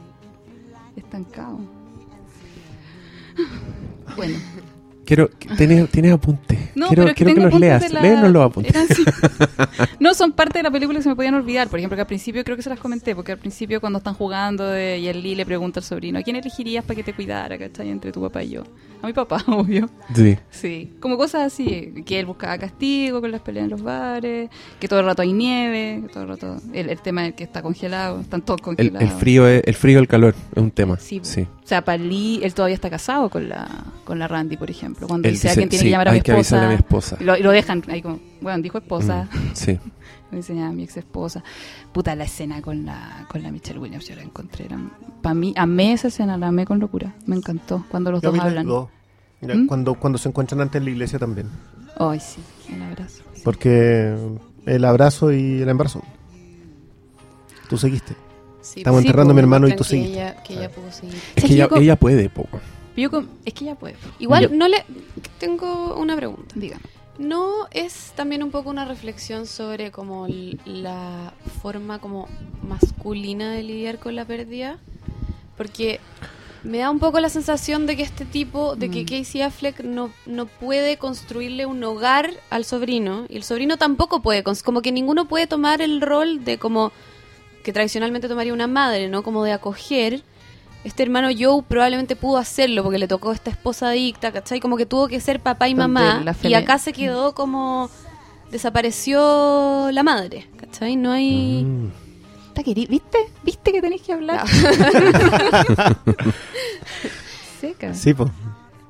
estancado. 0.95 1.59
Bueno, 4.15 4.37
Quiero, 5.15 5.29
¿tienes, 5.59 5.91
tienes 5.91 6.13
apuntes? 6.13 6.59
no, 6.75 6.87
quiero 6.89 7.03
pero 7.03 7.09
es 7.09 7.15
que 7.15 7.25
quiero 7.27 7.41
que 7.41 7.51
los 7.51 7.61
leas. 7.61 7.93
la- 7.93 8.01
Léenos 8.01 8.31
los 8.31 8.47
apuntes. 8.47 8.75
así. 8.75 9.05
No, 10.01 10.15
son 10.15 10.33
parte 10.33 10.59
de 10.59 10.63
la 10.65 10.71
película 10.71 10.99
que 10.99 11.03
se 11.03 11.09
me 11.09 11.17
podían 11.17 11.35
olvidar. 11.35 11.69
Por 11.69 11.79
ejemplo, 11.79 11.97
que 11.97 12.01
al 12.01 12.07
principio 12.07 12.43
creo 12.45 12.57
que 12.57 12.63
se 12.63 12.71
las 12.71 12.81
comenté, 12.81 13.15
porque 13.15 13.33
al 13.33 13.39
principio 13.39 13.81
cuando 13.81 13.99
están 13.99 14.15
jugando 14.15 14.67
de, 14.67 14.99
y 14.99 15.09
el 15.09 15.23
Lee 15.23 15.35
le 15.35 15.47
pregunta 15.47 15.81
al 15.81 15.85
sobrino, 15.85 16.19
¿a 16.19 16.23
quién 16.23 16.37
elegirías 16.37 16.85
para 16.85 16.97
que 16.97 17.03
te 17.05 17.13
cuidara, 17.15 17.57
cachai? 17.59 17.89
Entre 17.91 18.11
tu 18.11 18.21
papá 18.21 18.43
y 18.43 18.51
yo. 18.51 18.63
A 19.03 19.07
mi 19.07 19.13
papá, 19.13 19.43
obvio. 19.49 19.89
Sí. 20.15 20.37
Sí, 20.51 20.93
como 21.01 21.17
cosas 21.17 21.43
así, 21.53 21.93
que 22.07 22.19
él 22.21 22.27
buscaba 22.27 22.57
castigo 22.59 23.21
con 23.21 23.31
las 23.31 23.41
peleas 23.43 23.65
en 23.65 23.71
los 23.71 23.83
bares, 23.83 24.49
que 24.81 24.89
todo 24.89 25.01
el 25.01 25.07
rato 25.07 25.23
hay 25.23 25.33
nieve, 25.33 26.01
que 26.07 26.09
todo 26.13 26.23
el 26.25 26.29
rato 26.31 26.57
el, 26.73 26.89
el 26.91 27.01
tema 27.01 27.23
del 27.23 27.35
que 27.35 27.45
está 27.45 27.63
congelado, 27.63 28.21
están 28.21 28.43
todos 28.43 28.59
El, 28.61 28.65
congelados. 28.65 29.03
el 29.03 29.09
frío, 29.19 29.47
es- 29.47 29.63
el 29.67 29.75
frío 29.75 29.99
y 29.99 30.01
el 30.03 30.09
calor 30.09 30.35
es 30.55 30.63
un 30.63 30.71
tema. 30.71 30.99
Sí, 30.99 31.21
Sí. 31.23 31.47
O 31.65 31.67
sea, 31.67 31.85
para 31.85 31.97
Lee, 32.03 32.41
él 32.43 32.55
todavía 32.55 32.75
está 32.75 32.91
casado 32.91 33.31
con 33.31 33.49
la, 33.49 33.69
con 34.05 34.19
la 34.19 34.27
Randy, 34.29 34.57
por 34.57 34.69
ejemplo. 34.71 35.07
Cuando 35.07 35.29
Él 35.29 35.35
dice 35.35 35.51
a 35.51 35.55
quién 35.55 35.69
tiene 35.69 35.81
sí, 35.83 35.87
que 35.87 35.91
llamar 35.93 36.09
a 36.09 36.11
mi 36.11 36.17
hay 36.17 36.23
que 36.23 36.33
avisarle 36.33 36.75
esposa. 36.75 37.15
a 37.15 37.19
mi 37.19 37.25
esposa. 37.25 37.37
Y 37.39 37.43
lo, 37.43 37.45
lo 37.45 37.51
dejan 37.53 37.83
ahí 37.89 38.03
como, 38.03 38.19
bueno, 38.41 38.61
dijo 38.63 38.79
esposa, 38.79 39.29
Mm, 39.33 39.39
sí. 39.55 39.79
me 40.33 40.39
enseñaba 40.39 40.69
a 40.71 40.73
mi 40.73 40.83
ex 40.83 40.97
esposa. 40.97 41.45
Puta, 41.93 42.15
la 42.17 42.25
escena 42.25 42.61
con 42.63 42.85
la, 42.85 43.27
con 43.31 43.43
la 43.45 43.53
Michelle 43.53 43.79
Williams, 43.79 44.07
yo 44.09 44.17
la 44.17 44.23
encontré. 44.23 44.67
Para 45.23 45.35
mí, 45.35 45.55
amé 45.57 45.93
esa 45.93 46.09
escena, 46.09 46.37
la 46.37 46.49
amé 46.49 46.67
con 46.67 46.81
locura. 46.81 47.15
Me 47.27 47.37
encantó 47.37 47.85
cuando 47.89 48.11
los 48.11 48.21
Yo 48.23 48.33
dos 48.33 48.41
hablan. 48.41 48.67
Mira, 49.41 49.55
¿Mm? 49.55 49.67
cuando, 49.69 49.95
cuando 49.95 50.19
se 50.19 50.29
encuentran 50.29 50.61
antes 50.61 50.79
en 50.81 50.85
la 50.85 50.91
iglesia 50.91 51.19
también. 51.21 51.49
Ay, 51.99 52.19
sí, 52.21 52.41
un 52.75 52.83
abrazo. 52.83 53.23
Porque 53.45 54.17
el 54.67 54.85
abrazo 54.85 55.33
y 55.33 55.63
el 55.63 55.69
embarazo. 55.69 56.03
Tú 57.69 57.79
seguiste. 57.79 58.15
Sí, 58.63 58.81
Estamos 58.81 59.01
sí, 59.03 59.07
enterrando 59.09 59.33
a 59.33 59.35
po, 59.35 59.37
mi 59.37 59.41
hermano 59.41 59.69
y 59.69 59.77
tú 59.77 59.85
ella, 59.91 60.43
que 60.43 60.55
ella 60.55 60.71
pudo 60.71 60.91
seguir. 60.93 61.15
Es 61.37 61.43
Sí, 61.43 61.49
que 61.49 61.55
ella, 61.55 61.69
ella 61.77 61.97
puede, 61.97 62.31
po. 62.31 62.47
Yo 62.97 63.11
con- 63.11 63.29
es 63.45 63.55
que 63.55 63.65
ya 63.67 63.75
puede. 63.75 63.97
Igual, 64.19 64.49
Yo- 64.51 64.55
no 64.57 64.69
le. 64.69 64.85
Tengo 65.39 65.97
una 65.97 66.15
pregunta. 66.17 66.55
Dígame. 66.55 66.83
¿No 67.19 67.67
es 67.73 68.13
también 68.17 68.43
un 68.43 68.51
poco 68.51 68.71
una 68.71 68.85
reflexión 68.85 69.47
sobre 69.47 69.91
como 69.91 70.27
la 70.65 71.33
forma 71.63 71.99
como 71.99 72.27
masculina 72.67 73.53
de 73.53 73.63
lidiar 73.63 73.99
con 73.99 74.15
la 74.17 74.25
pérdida? 74.25 74.79
Porque 75.57 76.01
me 76.65 76.79
da 76.79 76.91
un 76.91 76.99
poco 77.01 77.21
la 77.21 77.29
sensación 77.29 77.87
de 77.87 77.97
que 77.97 78.03
este 78.03 78.25
tipo, 78.25 78.77
de 78.77 78.89
que 78.91 79.03
Mm. 79.03 79.07
Casey 79.07 79.43
Affleck 79.43 79.81
no, 79.81 80.11
no 80.27 80.47
puede 80.47 80.97
construirle 80.97 81.67
un 81.67 81.83
hogar 81.85 82.31
al 82.51 82.65
sobrino 82.65 83.27
y 83.29 83.37
el 83.37 83.43
sobrino 83.43 83.77
tampoco 83.79 84.23
puede, 84.23 84.43
como 84.43 84.81
que 84.81 84.93
ninguno 84.93 85.27
puede 85.27 85.47
tomar 85.47 85.83
el 85.83 86.01
rol 86.01 86.45
de 86.45 86.59
como 86.59 86.93
que 87.63 87.73
tradicionalmente 87.73 88.29
tomaría 88.29 88.53
una 88.53 88.67
madre, 88.67 89.09
¿no? 89.09 89.23
Como 89.23 89.45
de 89.45 89.53
acoger. 89.53 90.23
Este 90.85 91.03
hermano 91.05 91.29
Joe 91.37 91.63
probablemente 91.63 92.17
pudo 92.17 92.39
hacerlo 92.39 92.83
porque 92.83 92.99
le 92.99 93.07
tocó 93.07 93.33
esta 93.33 93.51
esposa 93.51 93.91
adicta, 93.91 94.33
¿cachai? 94.33 94.59
Como 94.59 94.77
que 94.77 94.85
tuvo 94.85 95.07
que 95.07 95.21
ser 95.21 95.39
papá 95.41 95.69
y 95.69 95.75
mamá. 95.77 96.21
la 96.25 96.35
Y 96.43 96.55
acá 96.55 96.79
se 96.79 96.93
quedó 96.93 97.35
como... 97.35 97.89
Desapareció 98.51 99.91
la 99.93 100.03
madre, 100.03 100.49
¿cachai? 100.57 100.97
No 100.97 101.13
hay... 101.13 101.65
Mm. 101.65 101.93
¿Viste? 102.65 103.19
¿Viste 103.43 103.73
que 103.73 103.81
tenés 103.81 104.03
que 104.03 104.13
hablar? 104.13 104.47
Seca. 107.61 107.95
Sí, 107.95 108.13
pues. 108.13 108.31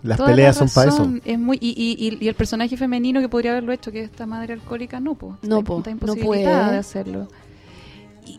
Las 0.03 0.17
Toda 0.17 0.31
peleas 0.31 0.57
la 0.57 0.67
son 0.67 0.75
para 0.75 0.91
eso. 0.91 1.13
Es 1.25 1.39
muy, 1.39 1.59
y, 1.61 2.19
y, 2.21 2.27
el 2.27 2.35
personaje 2.35 2.77
femenino 2.77 3.21
que 3.21 3.29
podría 3.29 3.53
haberlo 3.53 3.73
hecho, 3.73 3.93
que 3.93 4.01
es 4.01 4.11
esta 4.11 4.27
madre 4.27 4.55
alcohólica, 4.55 4.99
no, 4.99 5.15
po. 5.15 5.37
No, 5.43 5.59
Está- 5.59 5.67
po, 5.69 5.79
está 5.79 6.07
no 6.07 6.17
puede. 6.17 6.43
de 6.43 6.77
hacerlo. 6.79 7.29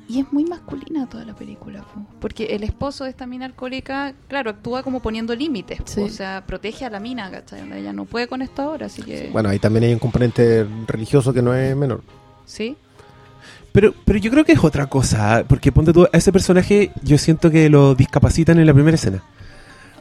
Y, 0.07 0.19
es 0.19 0.31
muy 0.31 0.45
masculina 0.45 1.07
toda 1.07 1.25
la 1.25 1.35
película, 1.35 1.81
po. 1.81 2.05
porque 2.19 2.45
el 2.45 2.63
esposo 2.63 3.03
de 3.03 3.09
esta 3.09 3.25
mina 3.27 3.45
alcohólica, 3.45 4.13
claro, 4.27 4.51
actúa 4.51 4.83
como 4.83 5.01
poniendo 5.01 5.35
límites. 5.35 5.79
Sí. 5.85 6.01
o 6.01 6.09
sea, 6.09 6.43
protege 6.45 6.85
a 6.85 6.89
la 6.89 6.99
mina, 6.99 7.29
¿cachai? 7.29 7.61
Ella 7.71 7.93
no 7.93 8.05
puede 8.05 8.27
con 8.27 8.41
esto 8.41 8.61
ahora, 8.61 8.87
así 8.87 9.01
que... 9.01 9.29
Bueno, 9.31 9.49
ahí 9.49 9.59
también 9.59 9.85
hay 9.85 9.93
un 9.93 9.99
componente 9.99 10.65
religioso 10.87 11.33
que 11.33 11.41
no 11.41 11.53
es 11.53 11.75
menor. 11.75 12.01
¿Sí? 12.45 12.75
Pero, 13.71 13.93
pero 14.05 14.19
yo 14.19 14.29
creo 14.29 14.45
que 14.45 14.51
es 14.51 14.63
otra 14.63 14.85
cosa, 14.85 15.43
porque 15.47 15.71
ponte 15.71 15.93
tú, 15.93 16.07
a 16.11 16.17
ese 16.17 16.31
personaje 16.31 16.91
yo 17.01 17.17
siento 17.17 17.49
que 17.49 17.69
lo 17.69 17.95
discapitan 17.95 18.59
en 18.59 18.67
la 18.67 18.73
primera 18.73 18.95
escena. 18.95 19.23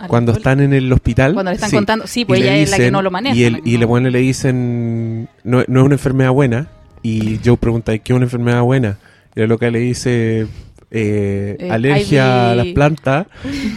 Cuando 0.09 0.32
están 0.32 0.61
en 0.61 0.72
el 0.72 0.93
hospital. 0.93 1.32
Cuando 1.34 1.53
le 1.53 1.55
están 1.55 1.70
sí. 1.70 1.76
contando, 1.76 2.07
sí, 2.07 2.20
Y 2.20 2.24
pues 2.24 2.40
le 2.40 2.47
ella 2.47 2.57
es 2.57 2.70
la 2.70 2.76
que 2.76 2.82
dicen- 2.84 2.93
no 2.93 3.03
lo 3.03 3.11
maneja. 3.11 3.36
Y, 3.36 3.45
el, 3.45 3.53
¿no? 3.53 3.59
y 3.64 3.76
le, 3.76 3.84
bueno, 3.84 4.11
le 4.11 4.18
dicen, 4.18 5.28
no, 5.45 5.62
no 5.66 5.80
es 5.80 5.86
una 5.86 5.95
enfermedad 5.95 6.32
buena. 6.32 6.68
Y 7.03 7.40
Joe 7.45 7.57
pregunta, 7.57 7.97
¿qué 7.99 8.12
es 8.12 8.16
una 8.16 8.24
enfermedad 8.24 8.62
buena? 8.62 8.99
Y 9.35 9.41
la 9.41 9.47
loca 9.47 9.70
le 9.70 9.78
dice, 9.78 10.47
eh, 10.91 11.57
Eh, 11.59 11.68
alergia 11.70 12.24
Ivy- 12.24 12.53
a 12.53 12.55
las 12.57 12.66
plantas. 12.68 13.26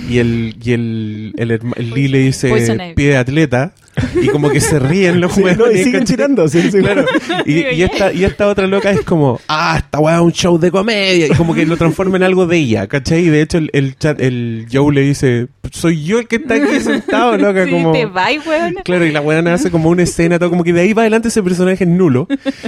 Y 0.10 0.18
el, 0.18 0.56
y 0.62 0.72
el, 0.74 1.34
el, 1.38 1.52
herma- 1.52 1.74
el 1.78 1.92
Lee 1.92 2.08
le 2.08 2.20
dice, 2.20 2.50
pie 2.96 3.10
de 3.10 3.18
atleta. 3.18 3.74
Y 4.22 4.28
como 4.28 4.50
que 4.50 4.60
se 4.60 4.80
ríen 4.80 5.22
los 5.22 5.34
Sí, 5.34 5.44
no, 5.58 5.72
y 5.72 5.78
siguen 5.78 6.02
¿cachai? 6.02 6.06
tirando. 6.16 6.48
sí, 6.48 6.62
sí. 6.72 6.80
Claro. 6.80 7.06
Y, 7.46 7.60
y 7.68 7.84
esta, 7.84 8.12
y 8.14 8.24
esta 8.26 8.48
otra 8.48 8.68
loca 8.68 8.92
es 8.92 9.02
como, 9.02 9.40
ah, 9.48 9.76
esta 9.78 10.00
weá 10.00 10.16
es 10.16 10.22
un 10.22 10.32
show 10.32 10.58
de 10.58 10.72
comedia. 10.72 11.28
Y 11.28 11.30
como 11.32 11.54
que 11.54 11.66
lo 11.66 11.78
transforma 11.78 12.18
en 12.18 12.24
algo 12.24 12.46
de 12.48 12.58
ella, 12.58 12.88
¿cachai? 12.88 13.26
Y 13.26 13.30
de 13.30 13.42
hecho 13.42 13.58
el, 13.58 13.70
el, 13.74 13.98
chat, 13.98 14.20
el 14.22 14.68
Joe 14.72 14.94
le 14.94 15.02
dice, 15.02 15.48
soy 15.72 16.04
yo 16.04 16.20
el 16.20 16.28
que 16.28 16.38
está 16.38 16.56
aquí 16.56 16.80
sentado, 16.80 17.38
loca. 17.38 17.66
Sí, 17.66 17.72
como... 17.72 17.92
te 17.92 18.06
va, 18.06 18.28
weón. 18.46 18.76
Claro, 18.84 19.06
y 19.06 19.12
la 19.12 19.22
weá 19.22 19.40
hace 19.54 19.70
como 19.72 19.90
una 19.90 20.04
escena, 20.04 20.40
todo 20.40 20.50
como 20.50 20.64
que 20.64 20.74
de 20.74 20.82
ahí 20.82 20.94
va 20.94 21.02
adelante 21.04 21.28
ese 21.28 21.44
personaje 21.44 21.84
es 21.84 21.90
nulo. 21.90 22.28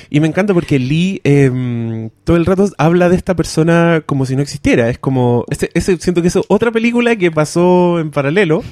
Y 0.09 0.19
me 0.19 0.27
encanta 0.27 0.53
porque 0.53 0.79
Lee 0.79 1.21
eh, 1.23 2.09
todo 2.23 2.37
el 2.37 2.45
rato 2.45 2.69
habla 2.77 3.09
de 3.09 3.15
esta 3.15 3.35
persona 3.35 4.01
como 4.05 4.25
si 4.25 4.35
no 4.35 4.41
existiera. 4.41 4.89
Es 4.89 4.97
como, 4.99 5.45
ese, 5.49 5.69
ese- 5.73 5.97
siento 5.97 6.21
que 6.21 6.27
es 6.27 6.37
otra 6.47 6.71
película 6.71 7.15
que 7.15 7.31
pasó 7.31 7.99
en 7.99 8.11
paralelo. 8.11 8.63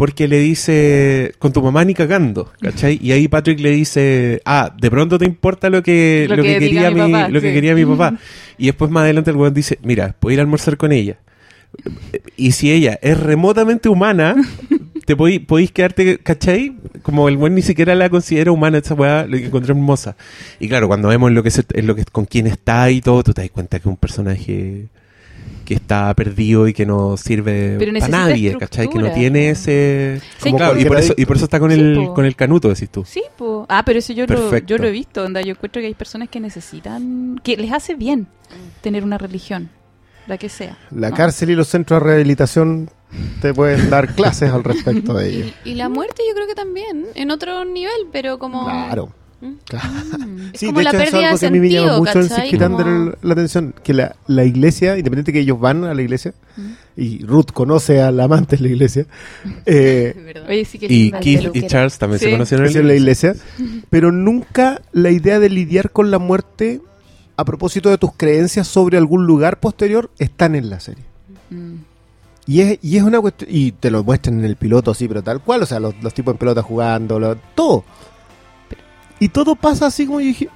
Porque 0.00 0.28
le 0.28 0.38
dice, 0.38 1.34
con 1.38 1.52
tu 1.52 1.60
mamá 1.60 1.84
ni 1.84 1.92
cagando, 1.92 2.50
¿cachai? 2.62 2.98
Y 3.02 3.12
ahí 3.12 3.28
Patrick 3.28 3.60
le 3.60 3.70
dice, 3.70 4.40
ah, 4.46 4.74
de 4.80 4.90
pronto 4.90 5.18
te 5.18 5.26
importa 5.26 5.68
lo 5.68 5.82
que, 5.82 6.24
Lo 6.26 6.36
lo 6.36 6.42
que 6.42 6.58
quería 6.58 6.90
mi 6.90 7.02
mi, 7.02 7.12
papá, 7.12 7.28
lo 7.28 7.38
que 7.42 7.52
quería 7.52 7.74
mi 7.74 7.84
papá. 7.84 8.18
Y 8.56 8.64
después 8.66 8.90
más 8.90 9.02
adelante 9.02 9.30
el 9.30 9.36
weón 9.36 9.52
dice, 9.52 9.78
mira, 9.82 10.14
puedo 10.18 10.32
ir 10.32 10.38
a 10.40 10.42
almorzar 10.42 10.78
con 10.78 10.92
ella. 10.92 11.18
Y 12.34 12.52
si 12.52 12.72
ella 12.72 12.98
es 13.02 13.20
remotamente 13.20 13.90
humana, 13.90 14.36
te 15.04 15.18
podí- 15.18 15.44
podéis 15.44 15.70
quedarte, 15.70 16.16
¿cachai? 16.16 16.76
Como 17.02 17.28
el 17.28 17.36
buen 17.36 17.54
ni 17.54 17.60
siquiera 17.60 17.94
la 17.94 18.08
considera 18.08 18.52
humana, 18.52 18.78
esa 18.78 18.94
weá, 18.94 19.26
lo 19.26 19.36
que 19.36 19.46
encontré 19.48 19.72
hermosa. 19.72 20.16
Y 20.58 20.68
claro, 20.68 20.88
cuando 20.88 21.08
vemos 21.08 21.30
lo 21.30 21.42
que 21.42 21.50
es, 21.50 21.58
es 21.74 21.84
lo 21.84 21.94
que 21.94 22.04
con 22.06 22.24
quién 22.24 22.46
está 22.46 22.90
y 22.90 23.02
todo, 23.02 23.22
tú 23.22 23.34
te 23.34 23.42
das 23.42 23.50
cuenta 23.50 23.78
que 23.78 23.82
es 23.82 23.92
un 23.92 23.98
personaje 23.98 24.86
que 25.70 25.76
está 25.76 26.12
perdido 26.16 26.66
y 26.66 26.72
que 26.72 26.84
no 26.84 27.16
sirve 27.16 27.78
para 28.00 28.08
nadie, 28.08 28.58
¿cachai? 28.58 28.88
Que 28.88 28.98
no 28.98 29.06
estructura. 29.06 29.14
tiene 29.14 29.50
ese... 29.50 30.20
Sí, 30.38 30.50
Como, 30.50 30.56
claro, 30.56 30.80
y, 30.80 30.84
por 30.84 30.98
eso, 30.98 31.14
y 31.16 31.24
por 31.26 31.36
eso 31.36 31.44
está 31.44 31.60
con, 31.60 31.70
Sí, 31.70 31.78
el, 31.78 31.94
po. 31.94 32.14
con 32.14 32.24
el 32.24 32.34
canuto, 32.34 32.70
decís 32.70 32.90
tú. 32.90 33.04
Sí, 33.06 33.22
po. 33.38 33.66
Ah, 33.68 33.84
pero 33.86 34.00
eso 34.00 34.12
yo 34.12 34.26
lo, 34.26 34.58
yo 34.58 34.78
lo 34.78 34.88
he 34.88 34.90
visto. 34.90 35.22
Onda, 35.22 35.42
yo 35.42 35.52
encuentro 35.52 35.80
que 35.80 35.86
hay 35.86 35.94
personas 35.94 36.28
que 36.28 36.40
necesitan, 36.40 37.40
que 37.44 37.56
les 37.56 37.70
hace 37.70 37.94
bien 37.94 38.26
tener 38.80 39.04
una 39.04 39.16
religión, 39.16 39.70
la 40.26 40.38
que 40.38 40.48
sea. 40.48 40.76
La 40.90 41.10
¿no? 41.10 41.16
cárcel 41.16 41.50
y 41.50 41.54
los 41.54 41.68
centros 41.68 42.00
de 42.00 42.06
rehabilitación 42.08 42.90
te 43.40 43.54
pueden 43.54 43.90
dar 43.90 44.12
clases 44.16 44.50
al 44.50 44.64
respecto 44.64 45.14
de 45.14 45.28
ello. 45.28 45.44
Y, 45.64 45.70
y 45.70 45.74
la 45.76 45.88
muerte 45.88 46.22
yo 46.28 46.34
creo 46.34 46.48
que 46.48 46.56
también, 46.56 47.06
en 47.14 47.30
otro 47.30 47.64
nivel, 47.64 48.08
pero 48.10 48.40
como... 48.40 48.64
Claro. 48.64 49.12
¿Mm? 49.40 49.52
claro. 49.64 49.88
Mm. 50.18 50.40
Es 50.52 50.60
Sí, 50.60 50.66
como 50.66 50.78
de 50.80 50.84
la 50.84 50.90
hecho 50.90 50.98
eso 51.00 51.18
es 51.18 51.24
algo 51.24 51.38
que 51.38 51.46
a 51.46 51.50
mí 51.50 51.60
me 51.60 51.70
llama 51.70 51.98
mucho 51.98 52.12
la 53.22 53.32
atención, 53.32 53.74
que 53.82 53.94
la, 53.94 54.16
la 54.26 54.44
iglesia, 54.44 54.96
independiente 54.98 55.32
que 55.32 55.40
ellos 55.40 55.58
van 55.58 55.84
a 55.84 55.94
la 55.94 56.02
iglesia, 56.02 56.34
Mm. 56.56 56.70
y 56.96 57.24
Ruth 57.24 57.52
conoce 57.54 58.02
al 58.02 58.18
amante 58.20 58.56
de 58.56 58.62
la 58.64 58.68
iglesia, 58.68 59.06
eh, 59.66 60.34
Oye, 60.48 60.64
sí 60.64 60.78
que 60.78 60.86
Y 60.90 61.12
Keith 61.12 61.54
y. 61.54 61.66
Charles 61.68 61.96
también 61.98 62.18
se 62.18 62.30
conocieron 62.30 62.66
en 62.66 62.86
la 62.88 62.94
iglesia, 62.94 63.34
pero 63.90 64.10
nunca 64.12 64.82
la 64.92 65.10
idea 65.10 65.38
de 65.38 65.48
lidiar 65.48 65.90
con 65.90 66.10
la 66.10 66.18
muerte 66.18 66.80
a 67.36 67.44
propósito 67.44 67.88
de 67.88 67.96
tus 67.98 68.10
creencias 68.16 68.66
sobre 68.68 68.98
algún 68.98 69.26
lugar 69.26 69.60
posterior 69.60 70.10
están 70.18 70.54
en 70.56 70.68
la 70.68 70.80
serie. 70.80 71.04
Mm. 71.50 71.74
Y 72.46 72.60
es, 72.62 72.78
y 72.82 72.96
es 72.96 73.02
una 73.04 73.20
cuestión, 73.20 73.48
y 73.52 73.70
te 73.72 73.90
lo 73.92 74.02
muestran 74.02 74.40
en 74.40 74.44
el 74.44 74.56
piloto 74.56 74.90
así, 74.90 75.06
pero 75.06 75.22
tal 75.22 75.40
cual, 75.40 75.62
o 75.62 75.66
sea, 75.66 75.78
los, 75.78 75.94
los 76.02 76.12
tipos 76.12 76.34
en 76.34 76.38
pelota 76.38 76.62
jugando, 76.62 77.18
lo- 77.20 77.36
todo. 77.54 77.84
Y 79.20 79.28
todo 79.28 79.54
pasa 79.54 79.86
así 79.86 80.06
como 80.06 80.20
yo 80.20 80.26
dije, 80.26 80.48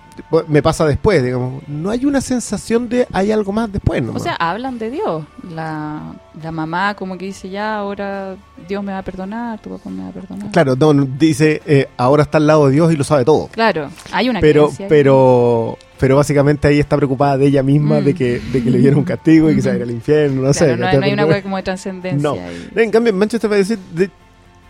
me 0.48 0.62
pasa 0.62 0.86
después, 0.86 1.22
digamos, 1.22 1.62
no 1.68 1.90
hay 1.90 2.04
una 2.06 2.20
sensación 2.20 2.88
de 2.88 3.06
hay 3.12 3.30
algo 3.32 3.52
más 3.52 3.70
después, 3.70 4.02
¿no? 4.02 4.12
O 4.12 4.18
sea, 4.18 4.34
hablan 4.36 4.78
de 4.78 4.90
Dios. 4.90 5.24
La, 5.50 6.14
la 6.42 6.50
mamá 6.52 6.94
como 6.94 7.18
que 7.18 7.26
dice, 7.26 7.50
ya, 7.50 7.76
ahora 7.76 8.36
Dios 8.66 8.82
me 8.82 8.92
va 8.92 8.98
a 8.98 9.02
perdonar, 9.02 9.60
tu 9.60 9.70
papá 9.70 9.90
me 9.90 10.02
va 10.04 10.08
a 10.08 10.12
perdonar. 10.12 10.50
claro, 10.50 10.76
no, 10.76 10.94
dice, 11.18 11.60
eh, 11.66 11.88
ahora 11.98 12.22
está 12.22 12.38
al 12.38 12.46
lado 12.46 12.66
de 12.68 12.72
Dios 12.72 12.92
y 12.92 12.96
lo 12.96 13.04
sabe 13.04 13.24
todo. 13.24 13.48
Claro, 13.48 13.90
hay 14.12 14.28
una 14.30 14.40
Pero, 14.40 14.70
pero, 14.88 15.76
pero 15.98 16.16
básicamente 16.16 16.68
ahí 16.68 16.78
está 16.80 16.96
preocupada 16.96 17.36
de 17.36 17.46
ella 17.48 17.62
misma, 17.62 18.00
Mm. 18.00 18.04
de 18.04 18.14
que, 18.14 18.38
de 18.40 18.62
que 18.62 18.70
le 18.70 18.78
dieron 18.78 19.00
un 19.00 19.04
castigo 19.04 19.50
y 19.50 19.56
que 19.56 19.62
se 19.62 19.68
va 19.68 19.74
a 19.74 19.76
ir 19.76 19.82
al 19.82 19.90
infierno, 19.90 20.42
no 20.42 20.52
sé. 20.54 20.76
No, 20.76 20.90
no 20.90 21.04
hay 21.04 21.12
una 21.12 21.26
hueá 21.26 21.42
como 21.42 21.56
de 21.58 21.64
trascendencia. 21.64 22.22
No. 22.30 22.34
ahí. 22.34 22.68
En 22.76 22.90
cambio, 22.90 23.12
Manchester 23.12 23.50
by 23.50 23.58
the 23.58 23.64
Sea, 23.66 23.76
de- 23.92 24.10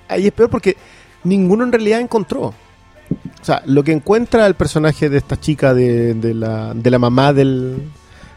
ahí 0.08 0.26
es 0.26 0.32
peor 0.32 0.48
porque 0.50 0.76
ninguno 1.22 1.62
en 1.64 1.70
realidad 1.70 2.00
encontró. 2.00 2.54
O 3.44 3.46
sea, 3.46 3.62
lo 3.66 3.84
que 3.84 3.92
encuentra 3.92 4.46
el 4.46 4.54
personaje 4.54 5.10
de 5.10 5.18
esta 5.18 5.38
chica, 5.38 5.74
de, 5.74 6.14
de 6.14 6.32
la, 6.32 6.72
de 6.72 6.90
la 6.90 6.98
mamá 6.98 7.34
del, 7.34 7.76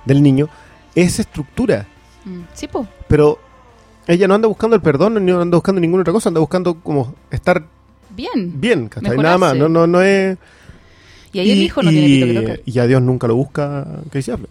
del 0.04 0.22
niño, 0.22 0.50
es 0.96 1.18
estructura. 1.18 1.88
Mm. 2.26 2.42
Sí, 2.54 2.68
pues. 2.68 2.90
Pero 3.08 3.40
ella 4.06 4.28
no 4.28 4.36
anda 4.36 4.50
buscando 4.50 4.76
el 4.76 4.82
perdón, 4.82 5.24
ni 5.26 5.32
anda 5.32 5.56
buscando 5.56 5.80
ninguna 5.80 6.02
otra 6.02 6.12
cosa, 6.12 6.28
anda 6.28 6.42
buscando 6.42 6.82
como 6.82 7.16
estar 7.32 7.64
Bien. 8.10 8.60
bien. 8.60 8.90
Nada 9.02 9.38
más, 9.38 9.56
no, 9.56 9.70
no, 9.70 9.88
no 9.88 10.02
es... 10.02 10.38
Y 11.32 11.40
ahí 11.40 11.52
el 11.52 11.62
hijo 11.62 11.82
no 11.82 11.90
tiene 11.90 12.06
pito 12.08 12.26
que 12.26 12.34
tocar. 12.42 12.60
y 12.66 12.80
a 12.80 12.86
Dios 12.86 13.02
nunca 13.02 13.28
lo 13.28 13.36
busca 13.38 13.88
se 14.12 14.30
hable. 14.34 14.50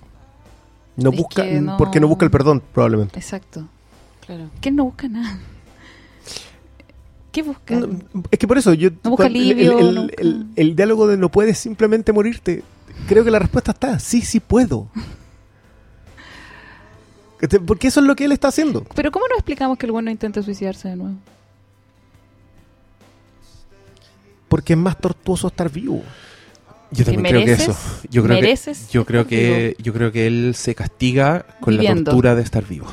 No 0.96 1.10
Es 1.10 1.18
busca, 1.18 1.42
que 1.42 1.60
no- 1.60 1.76
porque 1.76 2.00
no 2.00 2.08
busca 2.08 2.24
el 2.24 2.30
perdón, 2.30 2.62
probablemente. 2.72 3.18
Exacto. 3.18 3.68
Claro. 4.24 4.44
Que 4.62 4.70
él 4.70 4.76
no 4.76 4.84
busca 4.84 5.06
nada. 5.06 5.38
¿Qué 7.36 7.42
busca? 7.42 7.74
No, 7.74 7.98
es 8.30 8.38
que 8.38 8.48
por 8.48 8.56
eso 8.56 8.72
yo 8.72 8.88
No 9.04 9.10
busca 9.10 9.24
cuando- 9.24 9.38
el- 9.38 9.44
alivio, 9.50 9.78
el, 9.78 9.84
no 9.84 9.90
el- 9.90 9.98
busca- 10.08 10.22
el- 10.22 10.46
el 10.56 10.74
diálogo 10.74 11.06
de 11.06 11.18
no 11.18 11.30
puedes 11.30 11.58
simplemente 11.58 12.10
morirte 12.14 12.62
creo 13.06 13.24
que 13.24 13.30
la 13.30 13.38
respuesta 13.38 13.72
está 13.72 13.98
sí 13.98 14.22
sí 14.22 14.40
puedo 14.40 14.88
Este, 17.42 17.60
porque 17.60 17.88
eso 17.88 18.00
es 18.00 18.06
lo 18.06 18.16
que 18.16 18.24
él 18.24 18.32
está 18.32 18.48
haciendo 18.48 18.84
Pero 18.94 19.12
¿cómo 19.12 19.28
nos 19.28 19.36
explicamos 19.36 19.76
que 19.76 19.84
el 19.84 19.92
bueno 19.92 20.10
intenta 20.10 20.42
suicidarse 20.42 20.88
de 20.88 20.96
nuevo? 20.96 21.16
porque 24.48 24.72
es 24.72 24.78
más 24.78 24.98
tortuoso 24.98 25.48
estar 25.48 25.70
vivo 25.70 26.02
Yo 26.90 27.04
¿Que 27.04 27.12
también 27.12 27.34
creo 27.34 27.44
que 27.44 27.52
eso. 27.52 27.76
Yo 28.10 28.22
creo 28.22 28.36
que, 28.36 28.42
¿Mereces 28.42 28.90
yo 28.90 29.04
creo 29.04 29.26
que, 29.26 29.76
yo 29.78 29.92
creo 29.92 30.12
que 30.12 30.26
él 30.26 30.54
se 30.54 30.74
castiga 30.74 31.44
con 31.60 31.76
la 31.76 31.94
tortura 31.94 32.34
de 32.34 32.42
estar 32.42 32.64
vivo. 32.64 32.86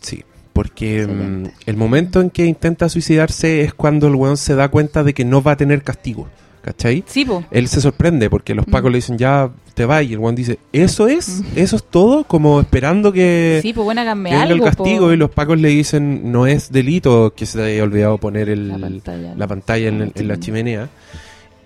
Sí. 0.00 0.22
Porque 0.58 1.06
mm, 1.06 1.10
Excelente. 1.10 1.50
el 1.66 1.76
momento 1.76 2.20
en 2.20 2.30
que 2.30 2.44
intenta 2.46 2.88
suicidarse 2.88 3.60
es 3.62 3.72
cuando 3.74 4.08
el 4.08 4.16
weón 4.16 4.36
se 4.36 4.56
da 4.56 4.68
cuenta 4.70 5.04
de 5.04 5.14
que 5.14 5.24
no 5.24 5.40
va 5.40 5.52
a 5.52 5.56
tener 5.56 5.82
castigo. 5.84 6.26
¿Cachai? 6.62 7.04
Sí, 7.06 7.24
po. 7.24 7.44
Él 7.52 7.68
se 7.68 7.80
sorprende 7.80 8.28
porque 8.28 8.54
los 8.56 8.66
pacos 8.66 8.90
Mm. 8.90 8.92
le 8.92 8.98
dicen 8.98 9.18
ya 9.18 9.50
te 9.74 9.86
va 9.86 10.02
y 10.02 10.12
el 10.14 10.18
weón 10.18 10.34
dice, 10.34 10.58
¿eso 10.72 11.06
es? 11.06 11.42
¿Eso 11.54 11.76
es 11.76 11.84
todo? 11.84 12.24
Como 12.24 12.60
esperando 12.60 13.12
que, 13.12 13.60
Sí, 13.62 13.72
pues 13.72 13.84
bueno, 13.84 14.00
háganme 14.00 14.32
algo. 14.34 14.54
el 14.56 14.60
castigo 14.62 15.06
po. 15.06 15.12
y 15.12 15.16
los 15.16 15.30
pacos 15.30 15.58
le 15.60 15.68
dicen 15.68 16.32
no 16.32 16.48
es 16.48 16.72
delito 16.72 17.32
que 17.36 17.46
se 17.46 17.62
haya 17.62 17.84
olvidado 17.84 18.18
poner 18.18 18.48
el, 18.50 18.68
La 18.68 18.78
pantalla. 18.78 19.34
la 19.36 19.46
pantalla 19.46 19.88
en, 19.88 19.98
La 20.00 20.04
el- 20.06 20.12
en 20.16 20.28
la 20.28 20.40
chimenea. 20.40 20.74
chimenea. 20.88 20.88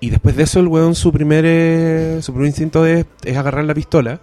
Y 0.00 0.10
después 0.10 0.36
de 0.36 0.42
eso 0.42 0.60
el 0.60 0.66
weón 0.68 0.94
su 0.94 1.10
primer, 1.12 1.44
eh, 1.46 2.18
su 2.20 2.32
primer 2.32 2.48
instinto 2.48 2.84
es, 2.84 3.06
es 3.24 3.36
agarrar 3.38 3.64
la 3.64 3.74
pistola 3.74 4.20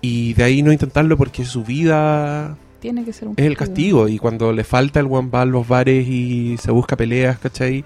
y 0.00 0.32
de 0.34 0.44
ahí 0.44 0.62
no 0.62 0.70
intentarlo 0.72 1.16
porque 1.16 1.44
su 1.44 1.64
vida 1.64 2.56
Tiene 2.86 3.04
que 3.04 3.12
ser 3.12 3.26
un 3.28 3.34
es 3.36 3.44
el 3.44 3.56
castigo. 3.56 4.06
Y 4.08 4.18
cuando 4.18 4.52
le 4.52 4.62
falta 4.62 5.00
el 5.00 5.06
weón 5.06 5.28
va 5.34 5.42
a 5.42 5.44
los 5.44 5.66
bares 5.66 6.06
y 6.06 6.56
se 6.58 6.70
busca 6.70 6.96
peleas, 6.96 7.36
¿cachai? 7.38 7.84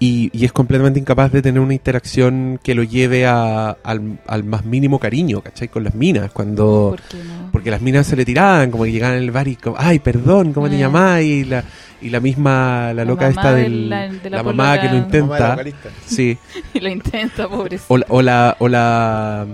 Y, 0.00 0.30
y 0.32 0.44
es 0.44 0.52
completamente 0.52 0.98
incapaz 0.98 1.30
de 1.30 1.42
tener 1.42 1.60
una 1.60 1.74
interacción 1.74 2.58
que 2.64 2.74
lo 2.74 2.82
lleve 2.82 3.24
a- 3.24 3.76
al, 3.84 4.18
al 4.26 4.42
más 4.42 4.64
mínimo 4.64 4.98
cariño, 4.98 5.42
¿cachai? 5.42 5.68
Con 5.68 5.84
las 5.84 5.94
minas. 5.94 6.32
Cuando... 6.32 6.96
¿Por 6.96 7.02
qué 7.02 7.18
no? 7.24 7.52
Porque 7.52 7.70
las 7.70 7.80
minas 7.80 8.08
se 8.08 8.16
le 8.16 8.24
tiraban, 8.24 8.72
como 8.72 8.82
que 8.82 8.90
llegaban 8.90 9.18
el 9.18 9.30
bar 9.30 9.46
y 9.46 9.54
como, 9.54 9.76
ay, 9.78 10.00
perdón, 10.00 10.52
¿cómo 10.52 10.68
te 10.68 10.74
Ah. 10.74 10.78
llamás? 10.80 11.22
Y 11.22 11.44
la, 11.44 11.62
y 12.00 12.10
la 12.10 12.18
misma, 12.18 12.86
la, 12.88 12.94
La 12.94 13.04
loca 13.04 13.28
mamá 13.28 13.30
esta 13.30 13.54
de 13.54 13.62
del, 13.62 13.90
la- 13.90 14.08
de 14.08 14.30
la 14.30 14.36
la, 14.38 14.42
mamá 14.42 14.80
que 14.80 14.88
lo 14.88 14.96
intenta, 14.96 15.56
sí, 16.04 16.36
Y 16.74 16.80
lo 16.80 16.88
intenta, 16.88 17.46
o 17.46 17.96
la, 17.96 18.06
o 18.08 18.22
la, 18.22 18.56
o 18.58 18.66
la, 18.68 19.46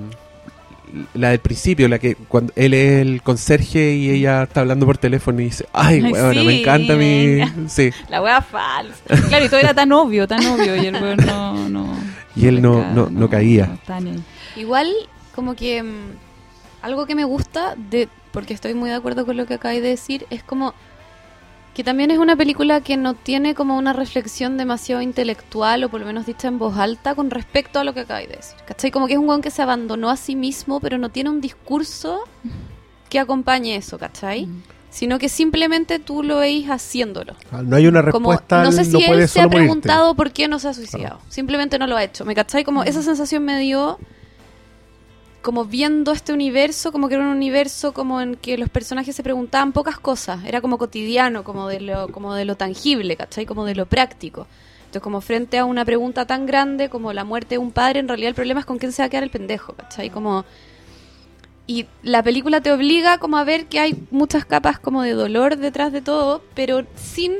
la 1.14 1.30
del 1.30 1.38
principio, 1.40 1.88
la 1.88 1.98
que 1.98 2.14
cuando 2.14 2.52
él 2.56 2.74
es 2.74 3.00
el 3.02 3.22
conserje 3.22 3.94
y 3.94 4.10
ella 4.10 4.42
está 4.44 4.60
hablando 4.60 4.86
por 4.86 4.98
teléfono 4.98 5.40
y 5.40 5.44
dice, 5.44 5.66
ay, 5.72 6.00
bueno, 6.00 6.32
sí, 6.32 6.46
me 6.46 6.60
encanta 6.60 6.96
mi, 6.96 7.40
sí, 7.68 7.90
La 8.08 8.22
wea 8.22 8.40
falsa. 8.42 8.94
Claro, 9.28 9.44
y 9.44 9.48
todo 9.48 9.60
era 9.60 9.74
tan 9.74 9.90
obvio, 9.92 10.26
tan 10.28 10.44
obvio. 10.46 10.76
Y 10.76 10.86
el 10.86 10.94
weón 10.94 11.16
no, 11.26 11.68
no. 11.68 11.96
Y 12.36 12.46
él 12.46 12.60
no- 12.62 12.84
no- 12.94 13.08
no 13.10 13.28
caía. 13.30 13.78
Igual, 14.56 14.92
como 15.34 15.54
que. 15.54 15.82
mm, 15.82 15.96
algo 16.82 17.06
que 17.06 17.14
me 17.14 17.24
gusta, 17.24 17.74
de 17.76 18.08
porque 18.32 18.54
estoy 18.54 18.74
muy 18.74 18.88
de 18.90 18.96
acuerdo 18.96 19.26
con 19.26 19.36
lo 19.36 19.46
que 19.46 19.54
acabáis 19.54 19.82
de 19.82 19.88
decir, 19.88 20.26
es 20.30 20.42
como 20.44 20.74
que 21.78 21.84
también 21.84 22.10
es 22.10 22.18
una 22.18 22.34
película 22.34 22.80
que 22.80 22.96
no 22.96 23.14
tiene 23.14 23.54
como 23.54 23.78
una 23.78 23.92
reflexión 23.92 24.56
demasiado 24.58 25.00
intelectual 25.00 25.84
o 25.84 25.88
por 25.88 26.00
lo 26.00 26.06
menos 26.06 26.26
dicha 26.26 26.48
en 26.48 26.58
voz 26.58 26.76
alta 26.76 27.14
con 27.14 27.30
respecto 27.30 27.78
a 27.78 27.84
lo 27.84 27.94
que 27.94 28.00
acabáis 28.00 28.28
de 28.28 28.34
decir. 28.34 28.56
¿Cachai? 28.66 28.90
Como 28.90 29.06
que 29.06 29.12
es 29.12 29.18
un 29.20 29.28
weón 29.28 29.42
que 29.42 29.52
se 29.52 29.62
abandonó 29.62 30.10
a 30.10 30.16
sí 30.16 30.34
mismo, 30.34 30.80
pero 30.80 30.98
no 30.98 31.10
tiene 31.10 31.30
un 31.30 31.40
discurso 31.40 32.24
que 33.08 33.20
acompañe 33.20 33.76
eso, 33.76 33.96
¿cachai? 33.96 34.46
Mm. 34.46 34.62
Sino 34.90 35.20
que 35.20 35.28
simplemente 35.28 36.00
tú 36.00 36.24
lo 36.24 36.38
veis 36.38 36.68
haciéndolo. 36.68 37.36
No 37.62 37.76
hay 37.76 37.86
una 37.86 38.02
Como, 38.10 38.32
respuesta. 38.32 38.64
no 38.64 38.72
sé 38.72 38.84
si 38.84 38.94
no 38.94 39.14
él 39.14 39.28
se 39.28 39.38
ha 39.40 39.44
morirte. 39.44 39.64
preguntado 39.64 40.16
por 40.16 40.32
qué 40.32 40.48
no 40.48 40.58
se 40.58 40.66
ha 40.66 40.74
suicidado. 40.74 41.20
Simplemente 41.28 41.78
no 41.78 41.86
lo 41.86 41.96
ha 41.96 42.02
hecho. 42.02 42.24
¿Me 42.24 42.34
cachai? 42.34 42.64
Como 42.64 42.82
esa 42.82 43.02
sensación 43.02 43.44
me 43.44 43.56
dio 43.60 44.00
como 45.42 45.64
viendo 45.64 46.12
este 46.12 46.32
universo, 46.32 46.92
como 46.92 47.08
que 47.08 47.14
era 47.14 47.24
un 47.24 47.30
universo 47.30 47.92
como 47.92 48.20
en 48.20 48.34
que 48.34 48.58
los 48.58 48.68
personajes 48.68 49.14
se 49.14 49.22
preguntaban 49.22 49.72
pocas 49.72 49.98
cosas. 49.98 50.44
Era 50.44 50.60
como 50.60 50.78
cotidiano, 50.78 51.44
como 51.44 51.68
de 51.68 51.80
lo, 51.80 52.08
como 52.08 52.34
de 52.34 52.44
lo 52.44 52.56
tangible, 52.56 53.16
¿cachai? 53.16 53.46
Como 53.46 53.64
de 53.64 53.74
lo 53.74 53.86
práctico. 53.86 54.46
Entonces, 54.80 55.02
como 55.02 55.20
frente 55.20 55.58
a 55.58 55.64
una 55.64 55.84
pregunta 55.84 56.26
tan 56.26 56.46
grande 56.46 56.88
como 56.88 57.12
la 57.12 57.24
muerte 57.24 57.54
de 57.56 57.58
un 57.58 57.72
padre, 57.72 58.00
en 58.00 58.08
realidad 58.08 58.30
el 58.30 58.34
problema 58.34 58.60
es 58.60 58.66
con 58.66 58.78
quién 58.78 58.92
se 58.92 59.02
va 59.02 59.06
a 59.06 59.08
quedar 59.08 59.22
el 59.22 59.30
pendejo, 59.30 59.74
¿cachai? 59.74 60.10
Como... 60.10 60.44
Y 61.66 61.86
la 62.02 62.22
película 62.22 62.62
te 62.62 62.72
obliga 62.72 63.18
como 63.18 63.36
a 63.36 63.44
ver 63.44 63.66
que 63.66 63.78
hay 63.78 64.02
muchas 64.10 64.46
capas 64.46 64.78
como 64.78 65.02
de 65.02 65.12
dolor 65.12 65.58
detrás 65.58 65.92
de 65.92 66.00
todo, 66.00 66.42
pero 66.54 66.86
sin 66.96 67.32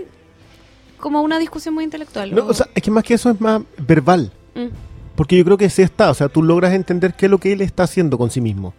como 0.99 1.23
una 1.23 1.39
discusión 1.39 1.75
muy 1.75 1.85
intelectual. 1.85 2.35
No, 2.35 2.47
o 2.47 2.53
sea, 2.53 2.69
es 2.75 2.83
que 2.83 2.91
más 2.91 3.05
que 3.05 3.15
eso 3.15 3.31
es 3.31 3.41
más 3.41 3.63
verbal. 3.79 4.31
Mm. 4.55 4.88
Porque 5.19 5.37
yo 5.37 5.45
creo 5.45 5.59
que 5.59 5.69
sí 5.69 5.83
está, 5.83 6.11
o 6.11 6.14
sea, 6.14 6.29
tú 6.29 6.43
logras 6.45 6.73
entender 6.73 7.12
qué 7.14 7.27
es 7.27 7.31
lo 7.31 7.39
que 7.39 7.53
él 7.53 7.61
está 7.61 7.83
haciendo 7.83 8.16
con 8.16 8.31
sí 8.31 8.41
mismo. 8.41 8.73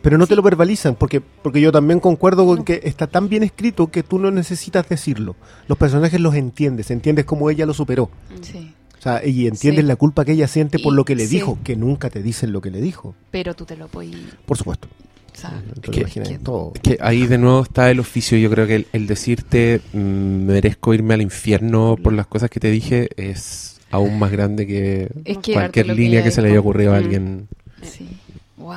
Pero 0.00 0.16
no 0.18 0.26
te 0.26 0.34
lo 0.34 0.42
verbalizan, 0.42 0.96
porque, 0.96 1.20
porque 1.20 1.60
yo 1.60 1.70
también 1.70 2.00
concuerdo 2.00 2.44
con 2.46 2.64
que 2.64 2.80
está 2.84 3.06
tan 3.06 3.28
bien 3.28 3.42
escrito 3.42 3.88
que 3.90 4.02
tú 4.02 4.18
no 4.18 4.30
necesitas 4.30 4.88
decirlo. 4.88 5.36
Los 5.68 5.76
personajes 5.78 6.18
los 6.18 6.34
entiendes, 6.34 6.90
entiendes 6.90 7.26
cómo 7.26 7.50
ella 7.50 7.66
lo 7.66 7.74
superó. 7.74 8.10
Sí. 8.40 8.72
O 8.98 9.02
sea, 9.02 9.24
y 9.24 9.46
entiendes 9.46 9.82
Sí. 9.84 9.88
la 9.88 9.96
culpa 9.96 10.24
que 10.24 10.32
ella 10.32 10.48
siente 10.48 10.78
por 10.78 10.94
Y- 10.94 10.96
lo 10.96 11.04
que 11.04 11.14
le 11.14 11.26
sí. 11.26 11.34
dijo, 11.36 11.58
que 11.62 11.76
nunca 11.76 12.08
te 12.08 12.22
dicen 12.22 12.52
lo 12.52 12.60
que 12.62 12.70
le 12.70 12.80
dijo. 12.80 13.14
Pero 13.30 13.52
tú 13.54 13.64
te 13.66 13.76
lo 13.76 13.86
puedes. 13.88 14.16
Por 14.46 14.56
supuesto. 14.56 14.88
o 15.34 15.36
sea, 15.36 15.62
que- 15.90 16.38
todo. 16.42 16.72
Que 16.82 16.98
ahí 17.00 17.26
de 17.26 17.38
nuevo 17.38 17.62
está 17.62 17.90
el 17.90 18.00
oficio. 18.00 18.36
Yo 18.38 18.50
creo 18.50 18.66
que 18.66 18.76
el, 18.76 18.86
el 18.92 19.06
decirte 19.06 19.80
mm, 19.92 19.98
merezco 19.98 20.92
irme 20.94 21.14
al 21.14 21.22
infierno 21.22 21.96
por 22.02 22.12
las 22.12 22.26
cosas 22.26 22.50
que 22.50 22.60
te 22.60 22.70
dije 22.70 23.08
es 23.16 23.71
aún 23.92 24.18
más 24.18 24.30
grande 24.32 24.66
que 24.66 25.08
Es 25.24 25.38
que- 25.38 25.52
cualquier 25.52 25.86
que 25.86 25.94
línea 25.94 26.18
ella 26.20 26.24
que 26.24 26.30
se 26.32 26.42
le 26.42 26.48
haya 26.48 26.58
ocurrido 26.60 26.92
a 26.94 26.96
alguien. 26.96 27.46
Sí. 27.82 28.08
Wow. 28.56 28.72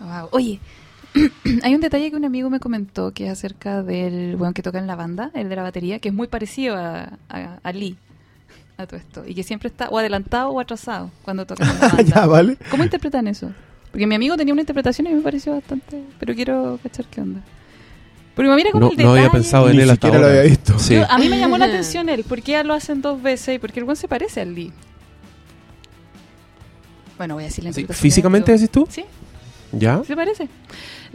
Wow. 0.00 0.28
Oye, 0.32 0.60
hay 1.62 1.74
un 1.74 1.80
detalle 1.80 2.10
que 2.10 2.16
un 2.16 2.24
amigo 2.24 2.50
me 2.50 2.60
comentó 2.60 3.12
que 3.12 3.26
es 3.26 3.32
acerca 3.32 3.82
del 3.82 4.36
weón 4.36 4.52
que 4.54 4.62
toca 4.62 4.78
en 4.78 4.86
la 4.86 4.96
banda, 4.96 5.30
el 5.34 5.48
de 5.48 5.56
la 5.56 5.62
batería, 5.62 5.98
que 5.98 6.08
es 6.08 6.14
muy 6.14 6.28
parecido 6.28 6.76
a, 6.76 7.18
a, 7.28 7.58
a 7.62 7.72
Lee, 7.72 7.96
a 8.76 8.86
todo 8.86 8.98
esto. 8.98 9.24
Y 9.26 9.34
que 9.34 9.42
siempre 9.42 9.68
está 9.68 9.88
o 9.88 9.98
adelantado 9.98 10.50
o 10.50 10.60
atrasado 10.60 11.10
cuando 11.22 11.46
toca 11.46 11.64
en 11.64 11.78
la 11.80 11.88
banda. 11.88 12.02
ya, 12.02 12.26
¿vale? 12.26 12.56
¿Cómo 12.70 12.84
interpretan 12.84 13.26
eso? 13.28 13.50
Porque 13.90 14.06
mi 14.06 14.14
amigo 14.14 14.36
tenía 14.36 14.52
una 14.52 14.60
interpretación 14.62 15.06
y 15.06 15.14
me 15.14 15.22
pareció 15.22 15.52
bastante... 15.54 16.02
Pero 16.18 16.34
quiero 16.34 16.78
cachar 16.82 17.06
qué 17.06 17.22
onda. 17.22 17.40
Porque 18.36 18.50
mira 18.54 18.70
como 18.70 18.84
No, 18.86 18.92
el 18.92 18.98
no 18.98 19.10
había 19.12 19.22
detalle- 19.24 19.32
pensado 19.32 19.68
en 19.70 19.76
Ni 19.76 19.82
él 19.82 19.90
hasta 19.90 20.06
siquiera 20.08 20.18
lo 20.20 20.26
ahora. 20.26 20.38
había 20.40 20.50
visto. 20.50 20.78
Sí. 20.78 20.94
Yo- 20.94 21.10
a 21.10 21.18
mí 21.18 21.28
me 21.28 21.38
llamó 21.38 21.56
la 21.58 21.64
atención 21.64 22.08
él, 22.10 22.24
porque 22.28 22.52
ya 22.52 22.62
lo 22.64 22.74
hacen 22.74 23.00
dos 23.02 23.20
veces 23.22 23.56
y 23.56 23.58
porque 23.58 23.80
el 23.80 23.84
buen 23.86 23.96
se 23.96 24.06
parece 24.08 24.42
al 24.42 24.54
Lee. 24.54 24.72
Bueno, 27.16 27.34
voy 27.34 27.44
a 27.44 27.46
decir 27.46 27.64
la 27.64 27.72
Sí. 27.72 27.86
¿Físicamente 27.88 28.46
pero- 28.46 28.58
decís 28.58 28.70
tú? 28.70 28.86
Sí, 28.90 29.04
¿Ya? 29.72 30.02
se 30.06 30.14
parece. 30.14 30.48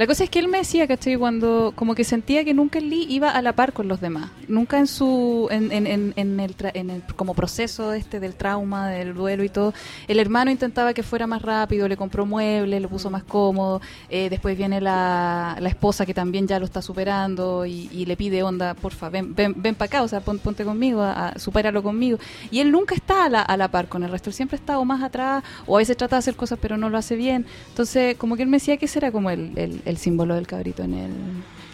La 0.01 0.07
cosa 0.07 0.23
es 0.23 0.31
que 0.31 0.39
él 0.39 0.47
me 0.47 0.57
decía, 0.57 0.87
¿cachai? 0.87 1.15
Cuando 1.15 1.73
como 1.75 1.93
que 1.93 2.03
sentía 2.03 2.43
que 2.43 2.55
nunca 2.55 2.79
Lee 2.79 3.05
iba 3.07 3.29
a 3.29 3.39
la 3.43 3.53
par 3.53 3.71
con 3.71 3.87
los 3.87 4.01
demás. 4.01 4.31
Nunca 4.47 4.79
en 4.79 4.87
su 4.87 5.47
en, 5.51 5.71
en, 5.71 5.85
en, 6.15 6.39
el, 6.39 6.57
tra- 6.57 6.71
en 6.73 6.89
el 6.89 7.03
como 7.15 7.35
proceso 7.35 7.93
este 7.93 8.19
del 8.19 8.33
trauma, 8.33 8.89
del 8.89 9.13
duelo 9.13 9.43
y 9.43 9.49
todo. 9.49 9.75
El 10.07 10.17
hermano 10.19 10.49
intentaba 10.49 10.95
que 10.95 11.03
fuera 11.03 11.27
más 11.27 11.43
rápido, 11.43 11.87
le 11.87 11.97
compró 11.97 12.25
muebles, 12.25 12.81
lo 12.81 12.89
puso 12.89 13.11
más 13.11 13.23
cómodo. 13.23 13.79
Eh, 14.09 14.31
después 14.31 14.57
viene 14.57 14.81
la, 14.81 15.57
la 15.59 15.69
esposa 15.69 16.03
que 16.07 16.15
también 16.15 16.47
ya 16.47 16.57
lo 16.57 16.65
está 16.65 16.81
superando 16.81 17.67
y, 17.67 17.87
le 18.07 18.17
pide 18.17 18.41
onda, 18.41 18.73
porfa, 18.73 19.09
ven, 19.09 19.35
ven, 19.35 19.53
ven 19.55 19.75
para 19.75 19.85
acá, 19.85 20.01
o 20.01 20.07
sea, 20.07 20.21
pon- 20.21 20.39
ponte 20.39 20.65
conmigo, 20.65 21.03
a, 21.03 21.27
a- 21.27 21.37
supéralo 21.37 21.83
conmigo. 21.83 22.17
Y 22.49 22.59
él 22.59 22.71
nunca 22.71 22.95
está 22.95 23.25
a 23.25 23.29
la, 23.29 23.41
a 23.43 23.55
la 23.55 23.67
par 23.67 23.87
con 23.87 24.01
el 24.01 24.09
resto, 24.09 24.31
él 24.31 24.33
siempre 24.33 24.55
está 24.55 24.79
o 24.79 24.83
más 24.83 25.03
atrás, 25.03 25.43
o 25.67 25.75
a 25.75 25.77
veces 25.77 25.95
trata 25.95 26.15
de 26.15 26.21
hacer 26.21 26.35
cosas 26.35 26.57
pero 26.59 26.75
no 26.75 26.89
lo 26.89 26.97
hace 26.97 27.15
bien. 27.15 27.45
Entonces, 27.69 28.17
como 28.17 28.35
que 28.35 28.41
él 28.41 28.49
me 28.49 28.57
decía 28.57 28.77
que 28.77 28.85
ese 28.85 28.97
era 28.97 29.11
como 29.11 29.29
el, 29.29 29.51
el 29.91 29.97
símbolo 29.97 30.35
del 30.35 30.47
cabrito 30.47 30.83
en 30.83 30.93
el... 30.95 31.11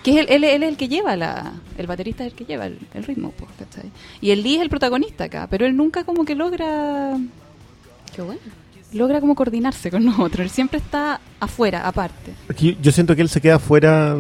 Que 0.03 0.11
es 0.11 0.17
el, 0.19 0.29
él, 0.29 0.43
él 0.43 0.63
es 0.63 0.69
el 0.69 0.77
que 0.77 0.87
lleva 0.87 1.15
la... 1.15 1.53
El 1.77 1.87
baterista 1.87 2.25
es 2.25 2.31
el 2.31 2.37
que 2.37 2.45
lleva 2.45 2.65
el, 2.65 2.77
el 2.93 3.03
ritmo, 3.03 3.31
pues, 3.37 3.49
¿cachai? 3.57 3.89
Y 4.21 4.31
el 4.31 4.43
Lee 4.43 4.55
es 4.55 4.61
el 4.61 4.69
protagonista 4.69 5.25
acá, 5.25 5.47
pero 5.49 5.65
él 5.65 5.75
nunca 5.75 6.03
como 6.03 6.25
que 6.25 6.35
logra... 6.35 7.17
Qué 8.15 8.21
bueno. 8.21 8.39
Logra 8.93 9.19
como 9.19 9.35
coordinarse 9.35 9.91
con 9.91 10.05
nosotros. 10.05 10.39
Él 10.39 10.49
siempre 10.49 10.79
está 10.79 11.19
afuera, 11.39 11.87
aparte. 11.87 12.33
Aquí 12.49 12.77
yo 12.81 12.91
siento 12.91 13.15
que 13.15 13.21
él 13.21 13.29
se 13.29 13.41
queda 13.41 13.59
fuera 13.59 14.15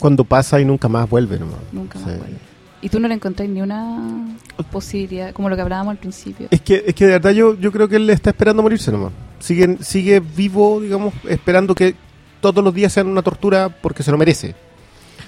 cuando 0.00 0.24
pasa 0.24 0.60
y 0.60 0.64
nunca 0.64 0.88
más 0.88 1.08
vuelve. 1.08 1.38
nomás. 1.38 1.58
Nunca 1.72 1.98
más 2.00 2.10
Sí. 2.12 2.18
vuelve. 2.18 2.36
Y 2.82 2.88
tú 2.88 2.98
no 2.98 3.06
le 3.08 3.14
encontrás 3.14 3.46
ni 3.48 3.60
una 3.60 4.34
posibilidad, 4.72 5.32
como 5.34 5.50
lo 5.50 5.54
que 5.54 5.60
hablábamos 5.62 5.92
al 5.92 5.98
principio. 5.98 6.48
Es 6.50 6.62
que, 6.62 6.82
es 6.86 6.94
que 6.94 7.04
de 7.04 7.12
verdad 7.12 7.30
yo, 7.32 7.54
yo 7.58 7.70
creo 7.70 7.86
que 7.88 7.96
él 7.96 8.08
está 8.08 8.30
esperando 8.30 8.62
morirse 8.62 8.90
nomás. 8.90 9.12
Sigue, 9.38 9.76
sigue 9.82 10.18
vivo, 10.20 10.80
digamos, 10.80 11.12
esperando 11.28 11.74
que 11.74 11.94
todos 12.40 12.62
los 12.64 12.74
días 12.74 12.92
sean 12.92 13.06
una 13.06 13.22
tortura 13.22 13.68
porque 13.68 14.02
se 14.02 14.10
lo 14.10 14.18
merece. 14.18 14.54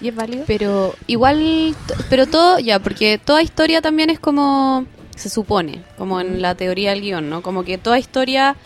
¿Y 0.00 0.08
es 0.08 0.14
válido? 0.14 0.44
Pero 0.46 0.94
igual, 1.06 1.76
pero 2.10 2.26
todo, 2.26 2.58
ya, 2.58 2.78
porque 2.80 3.18
toda 3.18 3.42
historia 3.42 3.80
también 3.80 4.10
es 4.10 4.18
como, 4.18 4.84
se 5.14 5.28
supone, 5.28 5.82
como 5.96 6.20
en 6.20 6.42
la 6.42 6.54
teoría 6.54 6.90
del 6.90 7.02
guion, 7.02 7.30
¿no? 7.30 7.42
Como 7.42 7.64
que 7.64 7.78
toda 7.78 7.98
historia 7.98 8.56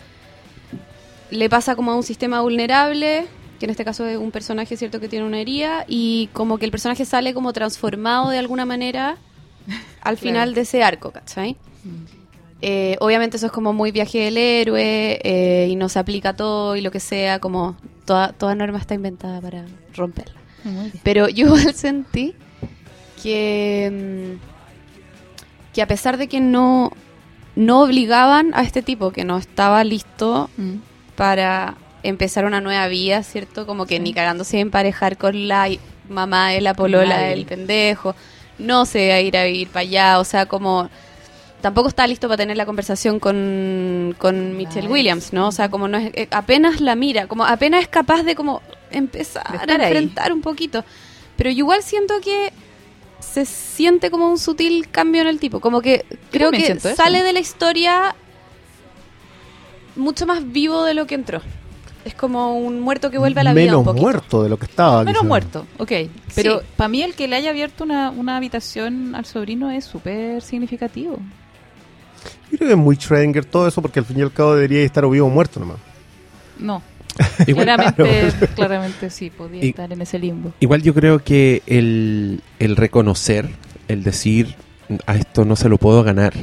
le 1.29 1.49
pasa 1.49 1.75
como 1.75 1.91
a 1.91 1.95
un 1.95 2.03
sistema 2.03 2.41
vulnerable, 2.41 3.27
que 3.59 3.65
en 3.65 3.69
este 3.69 3.85
caso 3.85 4.05
es 4.07 4.17
un 4.17 4.31
personaje, 4.31 4.77
¿cierto?, 4.77 4.99
que 4.99 5.09
tiene 5.09 5.25
una 5.25 5.39
herida, 5.39 5.85
y 5.87 6.29
como 6.33 6.57
que 6.57 6.65
el 6.65 6.71
personaje 6.71 7.05
sale 7.05 7.33
como 7.33 7.53
transformado 7.53 8.29
de 8.29 8.39
alguna 8.39 8.65
manera 8.65 9.17
al 10.01 10.17
final 10.17 10.53
de 10.53 10.61
ese 10.61 10.83
arco, 10.83 11.11
¿cachai? 11.11 11.57
Eh, 12.61 12.97
obviamente 12.99 13.37
eso 13.37 13.45
es 13.45 13.51
como 13.51 13.73
muy 13.73 13.91
viaje 13.91 14.19
del 14.19 14.37
héroe 14.37 15.19
eh, 15.23 15.67
y 15.69 15.75
no 15.75 15.89
se 15.89 15.99
aplica 15.99 16.35
todo 16.35 16.75
y 16.75 16.81
lo 16.81 16.89
que 16.89 16.99
sea, 16.99 17.39
como 17.39 17.75
toda, 18.07 18.31
toda 18.33 18.55
norma 18.55 18.79
está 18.79 18.95
inventada 18.95 19.39
para 19.39 19.65
romperla. 19.95 20.33
Bien. 20.63 20.91
Pero 21.03 21.29
yo 21.29 21.45
igual 21.45 21.73
sentí 21.75 22.33
que, 23.21 24.35
mm, 24.39 25.73
que 25.73 25.81
a 25.81 25.87
pesar 25.87 26.17
de 26.17 26.27
que 26.27 26.39
no, 26.39 26.91
no 27.55 27.81
obligaban 27.81 28.51
a 28.55 28.63
este 28.63 28.81
tipo, 28.81 29.11
que 29.11 29.23
no 29.23 29.37
estaba 29.37 29.83
listo 29.83 30.49
Mm. 30.57 30.75
para 31.15 31.75
empezar 32.03 32.45
una 32.45 32.61
nueva 32.61 32.87
vida, 32.87 33.23
¿cierto? 33.23 33.65
Como 33.65 33.85
que 33.85 33.97
Sí. 33.97 34.01
ni 34.03 34.13
cagándose 34.13 34.57
a 34.57 34.61
emparejar 34.61 35.17
con 35.17 35.47
la 35.47 35.67
mamá 36.09 36.51
de 36.51 36.61
la 36.61 36.73
polola 36.73 37.17
del 37.19 37.45
pendejo, 37.45 38.15
no 38.59 38.85
se 38.85 39.09
va 39.09 39.15
a 39.15 39.21
ir 39.21 39.35
a 39.37 39.43
vivir 39.45 39.67
para 39.67 39.81
allá, 39.81 40.19
o 40.19 40.23
sea, 40.23 40.45
como 40.45 40.89
tampoco 41.67 41.89
está 41.89 42.07
listo 42.07 42.27
para 42.27 42.37
tener 42.37 42.55
la 42.57 42.65
conversación 42.65 43.19
con, 43.19 44.15
con 44.17 44.55
Michelle. 44.57 44.87
Williams, 44.87 45.33
¿no? 45.33 45.47
O 45.47 45.51
sea, 45.51 45.69
como 45.69 45.87
no 45.87 45.97
es, 45.97 46.11
eh, 46.13 46.27
apenas 46.31 46.79
la 46.81 46.95
mira, 46.95 47.27
como 47.27 47.43
apenas 47.45 47.81
es 47.81 47.87
capaz 47.87 48.23
de 48.23 48.35
como 48.35 48.61
empezar 48.91 49.65
De 49.67 49.73
a 49.73 49.75
ahí. 49.75 49.81
enfrentar 49.83 50.31
un 50.31 50.41
poquito. 50.41 50.83
Pero 51.35 51.49
yo 51.51 51.57
igual 51.59 51.83
siento 51.83 52.15
que 52.21 52.51
se 53.19 53.45
siente 53.45 54.09
como 54.09 54.29
un 54.29 54.37
sutil 54.37 54.89
cambio 54.89 55.21
en 55.23 55.27
el 55.27 55.39
tipo, 55.39 55.59
como 55.59 55.81
que 55.81 56.05
creo 56.31 56.51
que 56.51 56.71
eso. 56.71 56.95
sale 56.95 57.21
de 57.23 57.33
la 57.33 57.39
historia 57.39 58.15
mucho 59.95 60.25
más 60.25 60.51
vivo 60.51 60.83
de 60.83 60.93
lo 60.93 61.05
que 61.07 61.15
entró. 61.15 61.41
Es 62.05 62.13
como 62.13 62.55
un 62.57 62.79
muerto 62.79 63.11
que 63.11 63.17
vuelve 63.17 63.41
a 63.41 63.43
la 63.43 63.53
vida 63.53 63.65
Menos 63.65 63.79
un 63.79 63.85
poquito. 63.85 64.01
muerto 64.01 64.43
de 64.43 64.49
lo 64.49 64.57
que 64.57 64.65
estaba. 64.65 65.03
Menos 65.03 65.21
quizá. 65.21 65.27
muerto, 65.27 65.67
ok. 65.77 65.91
Pero 66.35 66.59
Sí. 66.61 66.65
para 66.77 66.87
mí 66.87 67.01
el 67.03 67.13
que 67.15 67.27
le 67.27 67.35
haya 67.35 67.49
abierto 67.49 67.83
una, 67.83 68.11
una 68.11 68.37
habitación 68.37 69.13
al 69.15 69.25
sobrino 69.25 69.69
es 69.71 69.83
súper 69.83 70.41
significativo. 70.41 71.17
Yo 72.51 72.57
creo 72.57 72.67
que 72.69 72.73
es 72.73 72.79
muy 72.79 72.95
Schrödinger 72.95 73.45
todo 73.45 73.67
eso 73.67 73.81
porque 73.81 73.99
al 73.99 74.05
fin 74.05 74.19
y 74.19 74.21
al 74.21 74.31
cabo 74.31 74.55
debería 74.55 74.81
estar 74.83 75.03
o 75.05 75.09
vivo 75.09 75.27
o 75.27 75.29
muerto 75.29 75.59
nomás. 75.59 75.77
No, 76.59 76.81
Igual, 77.47 77.65
claramente, 77.65 78.31
claramente 78.55 79.09
sí, 79.09 79.29
podía 79.29 79.63
Y- 79.65 79.69
estar 79.69 79.91
en 79.91 80.01
ese 80.01 80.19
limbo. 80.19 80.53
igual 80.59 80.81
yo 80.83 80.93
creo 80.93 81.19
que 81.23 81.61
el, 81.65 82.41
el 82.59 82.75
reconocer, 82.75 83.49
el 83.87 84.03
decir 84.03 84.55
a 85.05 85.15
esto 85.17 85.43
no 85.43 85.55
se 85.57 85.67
lo 85.67 85.77
puedo 85.77 86.01
ganar, 86.03 86.33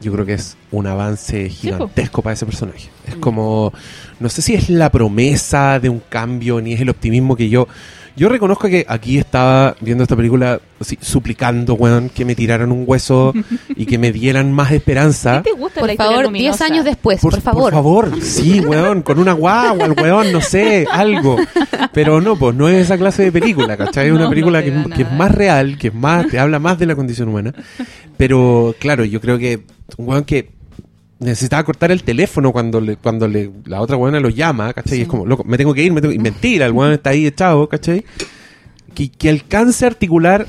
yo 0.00 0.12
creo 0.12 0.26
que 0.26 0.32
es 0.34 0.56
un 0.72 0.86
avance 0.88 1.48
gigantesco 1.48 2.20
para 2.22 2.34
ese 2.34 2.44
personaje. 2.46 2.88
Es 3.06 3.16
Mm. 3.16 3.20
como, 3.20 3.72
no 4.20 4.28
sé 4.28 4.42
si 4.42 4.54
es 4.54 4.68
la 4.70 4.90
promesa 4.90 5.78
de 5.78 5.88
un 5.88 6.02
cambio 6.08 6.60
ni 6.60 6.72
es 6.72 6.80
el 6.80 6.88
optimismo 6.90 7.36
que 7.36 7.48
yo, 7.48 7.68
Yo 8.14 8.28
reconozco 8.28 8.68
que 8.68 8.84
aquí 8.88 9.18
estaba 9.18 9.74
viendo 9.80 10.02
esta 10.04 10.14
película 10.16 10.60
así, 10.80 10.98
suplicando, 11.00 11.74
weón, 11.74 12.10
que 12.10 12.24
me 12.24 12.34
tiraran 12.34 12.70
un 12.70 12.84
hueso 12.86 13.32
y 13.74 13.86
que 13.86 13.96
me 13.98 14.12
dieran 14.12 14.52
más 14.52 14.70
esperanza. 14.72 15.42
¿Qué 15.42 15.50
te 15.52 15.56
gusta 15.58 15.80
Por 15.80 15.88
la 15.88 15.96
favor, 15.96 16.24
luminosa? 16.24 16.64
10 16.66 16.70
años 16.70 16.84
después, 16.84 17.20
por, 17.20 17.40
favor. 17.40 17.62
Por 17.64 17.72
favor, 17.72 18.22
sí, 18.22 18.60
weón, 18.60 19.02
con 19.02 19.18
una 19.18 19.32
guagua, 19.32 19.86
el 19.86 19.92
weón, 19.92 20.30
no 20.32 20.40
sé, 20.40 20.86
algo. 20.90 21.36
Pero 21.92 22.20
no, 22.20 22.36
pues 22.36 22.54
no 22.54 22.68
es 22.68 22.84
esa 22.84 22.98
clase 22.98 23.22
de 23.24 23.32
película, 23.32 23.76
¿cachai? 23.76 24.06
Es 24.08 24.12
No, 24.12 24.18
una 24.20 24.28
película 24.28 24.62
que, 24.62 24.72
que 24.94 25.02
es 25.02 25.12
más 25.12 25.30
real, 25.30 25.78
que 25.78 25.88
es 25.88 25.94
más, 25.94 26.26
te 26.28 26.38
habla 26.38 26.58
más 26.58 26.78
de 26.78 26.86
la 26.86 26.94
condición 26.94 27.28
humana. 27.28 27.54
Pero 28.16 28.74
claro, 28.78 29.04
yo 29.04 29.20
creo 29.20 29.38
que 29.38 29.62
un 29.96 30.08
weón 30.08 30.24
que 30.24 30.50
necesitaba 31.22 31.64
cortar 31.64 31.90
el 31.92 32.02
teléfono 32.02 32.52
cuando 32.52 32.80
le, 32.80 32.96
cuando 32.96 33.26
le, 33.28 33.50
la 33.64 33.80
otra 33.80 33.96
weona 33.96 34.20
lo 34.20 34.28
llama, 34.28 34.72
¿cachai? 34.72 34.98
Y 34.98 35.02
es 35.02 35.08
como, 35.08 35.24
loco, 35.26 35.44
me 35.44 35.56
tengo 35.56 35.72
que 35.74 35.82
ir, 35.82 35.92
me 35.92 36.00
tengo... 36.00 36.12
y 36.12 36.18
mentira, 36.18 36.66
el 36.66 36.72
weón 36.72 36.92
está 36.92 37.10
ahí 37.10 37.26
echado, 37.26 37.68
¿cachai? 37.68 38.04
Que, 38.94 39.10
que 39.10 39.28
alcance 39.30 39.84
a 39.84 39.88
articular 39.88 40.46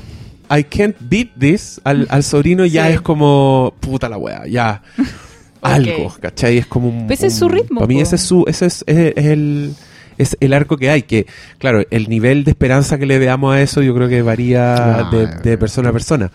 I 0.50 0.64
can't 0.64 0.96
beat 1.00 1.30
this 1.38 1.80
al, 1.84 2.06
al 2.10 2.22
sobrino 2.22 2.66
ya 2.66 2.86
Sí. 2.88 2.92
es 2.94 3.00
como 3.00 3.72
puta 3.80 4.08
la 4.08 4.18
wea, 4.18 4.46
ya. 4.46 4.82
Algo, 5.62 6.14
¿cachai? 6.20 6.58
Es 6.58 6.66
como 6.66 6.88
un. 6.88 7.06
Pues 7.06 7.20
ese 7.20 7.28
es 7.28 7.34
su 7.36 7.48
ritmo, 7.48 7.80
Para 7.80 7.88
mí 7.88 7.98
ese 8.00 8.16
es 8.16 8.20
su, 8.22 8.44
ese 8.46 8.66
es, 8.66 8.84
es- 8.86 9.14
es 9.16 9.24
el 9.24 9.74
es 10.18 10.36
el 10.40 10.52
arco 10.52 10.76
que 10.76 10.90
hay, 10.90 11.02
que 11.02 11.26
claro, 11.58 11.82
el 11.90 12.08
nivel 12.08 12.44
de 12.44 12.50
esperanza 12.52 12.98
que 12.98 13.06
le 13.06 13.18
veamos 13.18 13.54
a 13.54 13.60
eso 13.62 13.82
yo 13.82 13.94
creo 13.94 14.08
que 14.08 14.22
varía 14.22 15.08
No, 15.10 15.18
de, 15.18 15.26
de 15.26 15.58
persona 15.58 15.90
a 15.90 15.92
persona. 15.92 16.30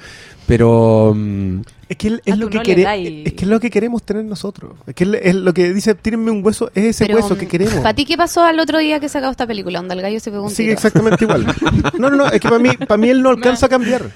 Pero 0.47 1.13
mm, 1.15 1.59
Es 1.89 1.97
que 1.97 2.19
es, 2.25 2.37
lo 2.39 2.49
que 2.49 2.57
no 2.57 2.63
quere- 2.63 3.23
es 3.25 3.33
que 3.33 3.43
es 3.45 3.47
lo 3.47 3.59
que 3.59 3.69
queremos 3.69 4.01
tener 4.01 4.25
nosotros. 4.25 4.73
Es 4.87 4.95
que 4.95 5.03
es, 5.03 5.09
es 5.21 5.35
lo 5.35 5.53
que 5.53 5.71
dice, 5.73 5.93
tírenme 5.93 6.31
un 6.31 6.43
hueso, 6.43 6.71
es 6.73 6.85
ese 6.85 7.05
Pero, 7.05 7.19
hueso 7.19 7.37
que 7.37 7.47
queremos. 7.47 7.75
¿Para 7.75 7.93
ti 7.93 8.03
qué 8.03 8.17
pasó 8.17 8.43
al 8.43 8.59
otro 8.59 8.79
día 8.79 8.99
que 8.99 9.09
sacó 9.09 9.29
esta 9.29 9.45
película? 9.45 9.77
Donde 9.79 9.93
el 9.93 10.01
gallo 10.01 10.19
se 10.19 10.31
pegó 10.31 10.43
un 10.45 10.49
Sigue 10.49 10.69
tiro? 10.69 10.73
exactamente 10.77 11.23
igual. 11.25 11.45
No, 11.99 12.09
no, 12.09 12.15
no, 12.17 12.25
es 12.31 12.39
que 12.41 12.49
para 12.49 12.57
mí, 12.59 12.69
para 12.87 12.97
mí 12.97 13.09
él 13.09 13.21
no 13.21 13.29
alcanza 13.29 13.67
a 13.67 13.69
cambiar. 13.69 14.09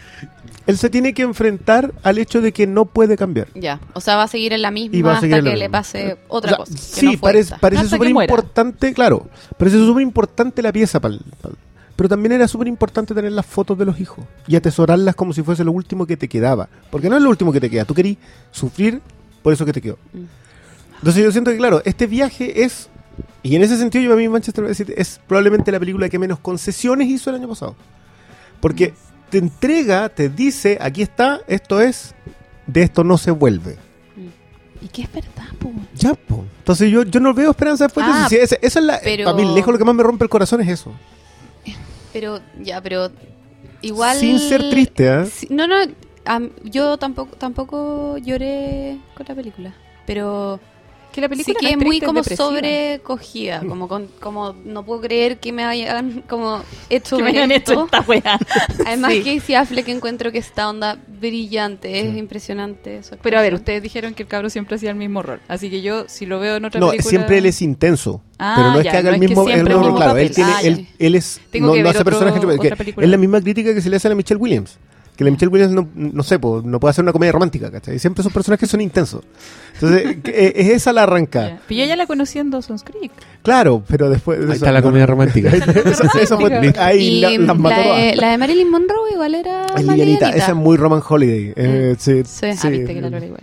Él 0.65 0.77
se 0.77 0.89
tiene 0.89 1.13
que 1.13 1.23
enfrentar 1.23 1.93
al 2.03 2.17
hecho 2.17 2.39
de 2.41 2.53
que 2.53 2.65
no 2.67 2.85
puede 2.85 3.17
cambiar. 3.17 3.47
Ya, 3.53 3.79
o 3.93 3.99
sea, 4.01 4.15
va 4.15 4.23
a 4.23 4.27
seguir 4.27 4.53
en 4.53 4.61
la 4.61 4.71
misma 4.71 4.95
Y 4.95 5.01
va 5.01 5.17
a 5.17 5.19
seguir 5.19 5.35
hasta 5.37 5.51
que 5.51 5.57
le 5.57 5.69
pase 5.69 6.17
otra 6.29 6.51
O 6.53 6.55
sea, 6.55 6.57
cosa. 6.65 6.77
Sí, 6.77 7.05
no 7.05 7.19
parece, 7.19 7.55
parece 7.59 7.87
súper 7.89 8.09
importante, 8.09 8.93
claro. 8.93 9.27
Parece 9.57 9.77
súper 9.77 10.03
importante 10.03 10.61
la 10.61 10.71
pieza, 10.71 11.01
pal- 11.01 11.21
pal- 11.41 11.55
pero 11.95 12.09
también 12.09 12.31
era 12.31 12.47
súper 12.47 12.67
importante 12.67 13.13
tener 13.13 13.31
las 13.33 13.45
fotos 13.45 13.77
de 13.77 13.85
los 13.85 13.99
hijos 13.99 14.25
y 14.47 14.55
atesorarlas 14.55 15.15
como 15.15 15.31
si 15.33 15.43
fuese 15.43 15.63
lo 15.63 15.71
último 15.73 16.07
que 16.07 16.17
te 16.17 16.27
quedaba. 16.27 16.67
Porque 16.89 17.09
no 17.09 17.17
es 17.17 17.21
lo 17.21 17.29
último 17.29 17.51
que 17.51 17.59
te 17.59 17.69
queda, 17.69 17.85
tú 17.85 17.93
querías 17.93 18.17
sufrir 18.51 19.01
por 19.43 19.51
eso 19.53 19.65
que 19.65 19.73
te 19.73 19.81
quedó. 19.81 19.97
Mm. 20.13 20.23
Entonces 20.99 21.23
yo 21.23 21.31
siento 21.31 21.51
que, 21.51 21.57
claro, 21.57 21.81
este 21.83 22.07
viaje 22.07 22.63
es, 22.63 22.89
y 23.43 23.55
en 23.57 23.63
ese 23.63 23.77
sentido 23.77 24.05
yo 24.05 24.13
a 24.13 24.15
mí 24.15 24.27
Manchester 24.29 24.65
es 24.95 25.19
probablemente 25.27 25.71
la 25.71 25.79
película 25.79 26.07
que 26.07 26.17
menos 26.17 26.39
concesiones 26.39 27.09
hizo 27.09 27.29
el 27.29 27.35
año 27.35 27.49
pasado. 27.49 27.75
Porque 28.61 28.93
te 29.33 29.39
entrega, 29.39 30.09
te 30.09 30.29
dice, 30.29 30.77
aquí 30.79 31.01
está, 31.01 31.41
esto 31.47 31.81
es, 31.81 32.13
de 32.67 32.83
esto 32.83 33.03
no 33.03 33.17
se 33.17 33.31
vuelve. 33.31 33.77
Y 34.79 34.87
que 34.89 35.01
es 35.01 35.11
verdad, 35.11 35.47
po. 35.57 35.71
Ya, 35.95 36.13
po. 36.13 36.45
Entonces 36.59 36.91
yo, 36.91 37.01
yo 37.01 37.19
no 37.19 37.33
veo 37.33 37.49
esperanza 37.49 37.85
después 37.85 38.05
Ah, 38.07 38.11
de 38.13 38.19
eso. 38.19 38.29
Sí, 38.29 38.35
esa, 38.35 38.55
esa 38.61 38.79
es 38.79 38.85
la, 38.85 38.99
pero- 39.03 39.25
Para 39.25 39.35
mí, 39.35 39.55
lejos 39.55 39.73
lo 39.73 39.79
que 39.79 39.85
más 39.85 39.95
me 39.95 40.03
rompe 40.03 40.23
el 40.25 40.29
corazón 40.29 40.61
es 40.61 40.67
eso. 40.67 40.91
Pero, 42.13 42.41
ya, 42.61 42.79
pero 42.79 43.09
igual... 43.81 44.17
Sin 44.17 44.37
ser 44.37 44.69
triste, 44.69 45.07
¿eh? 45.07 45.25
No, 45.49 45.65
no, 45.65 45.77
am- 46.25 46.51
yo 46.63 46.97
tampoco 46.99 47.35
tampoco 47.37 48.19
lloré 48.19 48.99
con 49.15 49.25
la 49.27 49.33
película, 49.33 49.73
pero 50.05 50.59
Que 51.13 51.21
la 51.21 51.29
película 51.29 51.45
sí 51.45 51.53
no 51.53 51.59
que 51.69 51.73
es 51.75 51.79
es 51.79 51.85
muy 51.85 51.97
es 51.97 52.03
como 52.03 52.21
depresiva. 52.21 52.47
sobrecogida, 52.49 53.59
como 53.67 53.87
con, 53.87 54.07
como 54.19 54.55
no 54.65 54.83
puedo 54.83 55.01
creer 55.01 55.39
que 55.39 55.51
me 55.53 55.63
hayan 55.63 56.21
como 56.27 56.61
hecho 56.89 57.17
Que 57.17 57.23
me 57.23 57.29
hayan 57.29 57.51
esto. 57.51 57.73
hecho 57.73 57.85
esta 57.85 58.01
weá. 58.01 58.39
Además 58.85 59.13
Sí. 59.13 59.21
que 59.23 59.39
si 59.39 59.53
Affleck 59.55 59.87
encuentro 59.89 60.31
que 60.31 60.39
esta 60.39 60.67
onda 60.69 60.97
brillante, 61.07 61.99
es 61.99 62.17
impresionante. 62.17 63.03
su 63.03 63.15
Pero 63.17 63.37
a 63.37 63.41
ver, 63.41 63.53
ustedes 63.53 63.81
dijeron 63.83 64.13
que 64.13 64.23
el 64.23 64.29
cabro 64.29 64.49
siempre 64.49 64.75
hacía 64.75 64.89
el 64.89 64.95
mismo 64.95 65.21
rol. 65.21 65.39
Así 65.47 65.69
que 65.69 65.81
yo, 65.81 66.05
si 66.07 66.25
lo 66.25 66.39
veo 66.39 66.55
en 66.57 66.65
otra 66.65 66.79
No, 66.79 66.89
película... 66.89 67.09
siempre 67.09 67.37
él 67.37 67.45
es 67.45 67.61
intenso. 67.61 68.21
Ah, 68.39 68.53
pero 68.57 68.71
no 68.71 68.79
es 68.79 68.85
ya, 68.85 68.91
que 68.91 68.97
haga 68.97 69.09
no 69.11 69.15
el 69.15 69.15
es 69.15 69.21
que 69.21 69.27
mismo, 69.35 69.49
el 69.49 69.63
mismo 69.63 69.95
claro, 69.95 70.17
él 70.17 70.31
tiene, 70.31 70.51
Ah, 70.51 70.61
él, 70.63 70.87
él 70.99 71.15
es 71.15 71.39
Tengo 71.51 71.67
no, 71.67 71.73
que 71.73 71.83
no 71.83 71.89
hace 71.89 71.99
otro- 71.99 72.11
personaje 72.11 72.39
que- 72.39 72.45
otra 72.47 72.75
película. 72.75 73.05
es 73.05 73.11
la 73.11 73.17
misma 73.17 73.39
crítica 73.39 73.73
que 73.73 73.81
se 73.81 73.89
le 73.89 73.95
hace 73.97 74.07
a 74.07 74.15
Michelle 74.15 74.39
Williams. 74.41 74.77
Que 75.15 75.23
la 75.23 75.29
Michelle 75.29 75.51
Williams 75.51 75.73
no, 75.73 75.87
no 75.93 76.23
sé, 76.23 76.39
po, 76.39 76.61
no 76.65 76.79
puede 76.79 76.89
hacer 76.91 77.03
una 77.03 77.11
comedia 77.11 77.31
romántica, 77.31 77.69
¿cachai? 77.69 77.99
Siempre 77.99 78.23
son 78.23 78.33
personajes 78.33 78.67
que 78.67 78.71
son 78.71 78.81
intensos. 78.81 79.21
Entonces, 79.75 80.17
eh, 80.25 80.53
es 80.55 80.69
esa 80.69 80.91
la 80.91 81.03
arranca. 81.03 81.59
Pero 81.67 81.81
yo 81.81 81.85
ya 81.85 81.95
la 81.95 82.07
conocí 82.07 82.39
en 82.39 82.49
Dawson's 82.49 82.83
Creek. 82.83 83.11
Claro, 83.43 83.83
pero 83.87 84.09
después 84.09 84.39
ahí 84.49 84.55
está 84.55 84.71
la 84.71 84.81
comedia 84.81 85.05
romántica. 85.05 85.49
eso, 85.49 86.03
eso 86.19 86.39
fue, 86.39 86.73
ahí 86.79 86.99
Y 86.99 87.21
la, 87.21 87.29
las 87.29 87.57
mató 87.57 87.75
la, 87.77 87.83
todas. 87.83 87.97
de, 88.01 88.15
la 88.15 88.31
de 88.31 88.37
Marilyn 88.39 88.71
Monroe 88.71 89.11
igual 89.11 89.35
era 89.35 89.65
Es 89.77 89.85
livianita. 89.85 90.29
esa 90.31 90.47
es 90.51 90.55
muy 90.55 90.77
Roman 90.77 91.01
Holiday. 91.07 91.53
Eh, 91.55 91.95
sí, 91.99 92.23
Sí. 92.25 92.47
Ah, 92.47 92.55
sí. 92.55 92.69
viste 92.69 92.93
que 92.95 93.01
la 93.01 93.09
Lola 93.11 93.25
igual. 93.25 93.41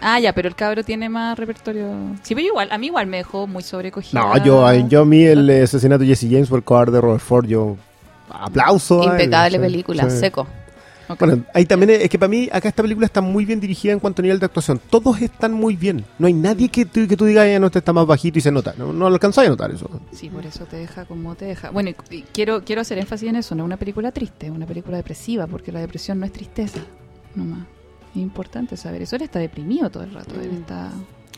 Ah, 0.00 0.20
ya, 0.20 0.32
pero 0.34 0.46
el 0.48 0.54
cabro 0.54 0.84
tiene 0.84 1.08
más 1.08 1.38
repertorio. 1.38 1.86
Sí, 2.22 2.34
pero 2.34 2.46
igual, 2.46 2.68
a 2.70 2.78
mí 2.78 2.86
igual 2.86 3.06
me 3.06 3.16
dejó 3.18 3.46
muy 3.46 3.62
sobrecogida. 3.62 4.20
No, 4.20 4.44
yo, 4.44 4.72
yo 4.88 5.02
a 5.02 5.04
mí 5.04 5.24
el 5.24 5.48
asesinato 5.64 6.00
de 6.02 6.08
Jesse 6.08 6.28
James 6.30 6.48
por 6.48 6.58
el 6.58 6.64
cobarde 6.64 6.92
de 6.92 7.00
Robert 7.00 7.20
Ford, 7.22 7.46
yo 7.46 7.76
aplauso. 8.30 9.02
él, 9.02 9.10
Impecable 9.10 9.58
película, 9.58 10.08
sí. 10.10 10.18
seco. 10.18 10.46
Bueno, 11.18 11.44
ahí 11.54 11.64
también 11.66 11.90
es, 11.90 12.00
es 12.02 12.08
que 12.10 12.18
para 12.18 12.28
mí 12.28 12.48
acá 12.52 12.68
esta 12.68 12.82
película 12.82 13.06
está 13.06 13.20
muy 13.20 13.44
bien 13.44 13.60
dirigida 13.60 13.92
en 13.92 13.98
cuanto 14.00 14.20
a 14.20 14.24
nivel 14.24 14.38
de 14.38 14.46
actuación. 14.46 14.80
Todos 14.90 15.20
están 15.22 15.52
muy 15.52 15.76
bien. 15.76 16.04
No 16.18 16.26
hay 16.26 16.34
nadie 16.34 16.68
que 16.68 16.84
tú, 16.84 17.06
que 17.08 17.16
tú 17.16 17.24
digas, 17.24 17.46
ya 17.48 17.58
no, 17.58 17.66
este 17.66 17.78
está 17.80 17.92
más 17.92 18.06
bajito 18.06 18.38
y 18.38 18.42
se 18.42 18.50
nota. 18.52 18.74
No, 18.78 18.92
no 18.92 19.08
lo 19.08 19.14
alcanzáis 19.14 19.48
a 19.48 19.50
notar 19.50 19.70
eso. 19.70 19.88
Sí, 20.12 20.28
por 20.28 20.44
eso 20.46 20.64
te 20.66 20.76
deja 20.76 21.04
como 21.04 21.34
te 21.34 21.46
deja. 21.46 21.70
Bueno, 21.70 21.90
y, 22.10 22.14
y 22.16 22.22
quiero, 22.32 22.62
quiero 22.64 22.82
hacer 22.82 22.98
énfasis 22.98 23.28
en 23.28 23.36
eso, 23.36 23.54
no 23.54 23.62
es 23.64 23.66
una 23.66 23.76
película 23.76 24.12
triste, 24.12 24.46
es 24.46 24.52
una 24.52 24.66
película 24.66 24.96
depresiva, 24.96 25.46
porque 25.46 25.72
la 25.72 25.80
depresión 25.80 26.20
no 26.20 26.26
es 26.26 26.32
tristeza, 26.32 26.80
nomás. 27.34 27.60
Es 28.14 28.16
importante 28.22 28.76
saber 28.76 29.02
eso. 29.02 29.16
Él 29.16 29.22
está 29.22 29.38
deprimido 29.38 29.88
todo 29.90 30.02
el 30.02 30.12
rato, 30.12 30.34
él 30.40 30.50
Mm. 30.50 30.56
está 30.56 30.90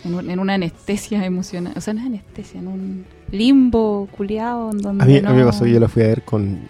en, 0.04 0.14
un- 0.14 0.30
en 0.30 0.38
una 0.38 0.54
anestesia 0.54 1.24
emocional, 1.24 1.74
o 1.76 1.80
sea, 1.80 1.92
no 1.94 2.00
es 2.00 2.06
anestesia, 2.06 2.60
en 2.60 2.66
un 2.68 3.04
limbo 3.30 4.08
culiado 4.16 4.70
en 4.70 4.78
donde 4.78 5.04
A 5.04 5.06
mí, 5.06 5.20
no... 5.20 5.28
a 5.28 5.32
mí 5.32 5.38
me 5.38 5.44
pasó, 5.44 5.66
yo 5.66 5.78
la 5.80 5.88
fui 5.88 6.02
a 6.02 6.06
ver 6.08 6.22
con 6.22 6.60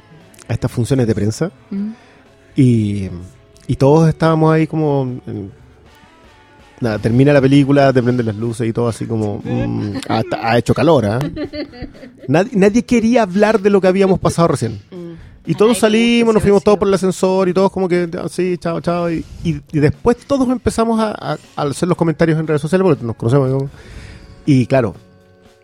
a 0.48 0.52
estas 0.52 0.70
funciones 0.72 1.06
de 1.06 1.14
prensa 1.14 1.50
Mm. 1.70 1.90
Y, 2.56 3.08
y 3.66 3.76
todos 3.76 4.08
estábamos 4.08 4.52
ahí 4.52 4.66
como... 4.66 5.20
nada, 6.80 6.98
termina 6.98 7.32
la 7.32 7.40
película, 7.40 7.92
te 7.92 8.02
prenden 8.02 8.26
las 8.26 8.36
luces 8.36 8.68
y 8.68 8.72
todo 8.72 8.88
así 8.88 9.06
como... 9.06 9.40
mm, 9.44 9.96
hasta- 10.08 10.48
ha 10.50 10.58
hecho 10.58 10.74
calor, 10.74 11.06
¿ah? 11.06 11.18
Nadie, 12.28 12.52
nadie 12.54 12.84
quería 12.84 13.22
hablar 13.22 13.60
de 13.60 13.70
lo 13.70 13.80
que 13.80 13.88
habíamos 13.88 14.18
pasado 14.20 14.48
recién. 14.48 14.80
Mm. 14.90 15.12
Y 15.44 15.54
todos 15.56 15.78
salimos, 15.78 16.32
nos 16.34 16.42
fuimos 16.42 16.62
todos 16.62 16.78
por 16.78 16.86
el 16.86 16.94
ascensor 16.94 17.48
y 17.48 17.52
todos 17.52 17.72
como 17.72 17.88
que 17.88 18.08
así, 18.22 18.56
chao, 18.58 18.80
chao. 18.80 19.10
Y, 19.10 19.24
y, 19.42 19.60
y 19.72 19.80
después 19.80 20.16
todos 20.18 20.48
empezamos 20.48 21.00
a, 21.00 21.10
a- 21.10 21.38
a 21.56 21.62
hacer 21.62 21.88
los 21.88 21.98
comentarios 21.98 22.38
en 22.38 22.46
redes 22.46 22.62
sociales 22.62 22.84
porque 22.84 23.04
nos 23.04 23.16
conocemos. 23.16 23.48
digamos. 23.48 23.70
Y 24.46 24.66
claro, 24.66 24.94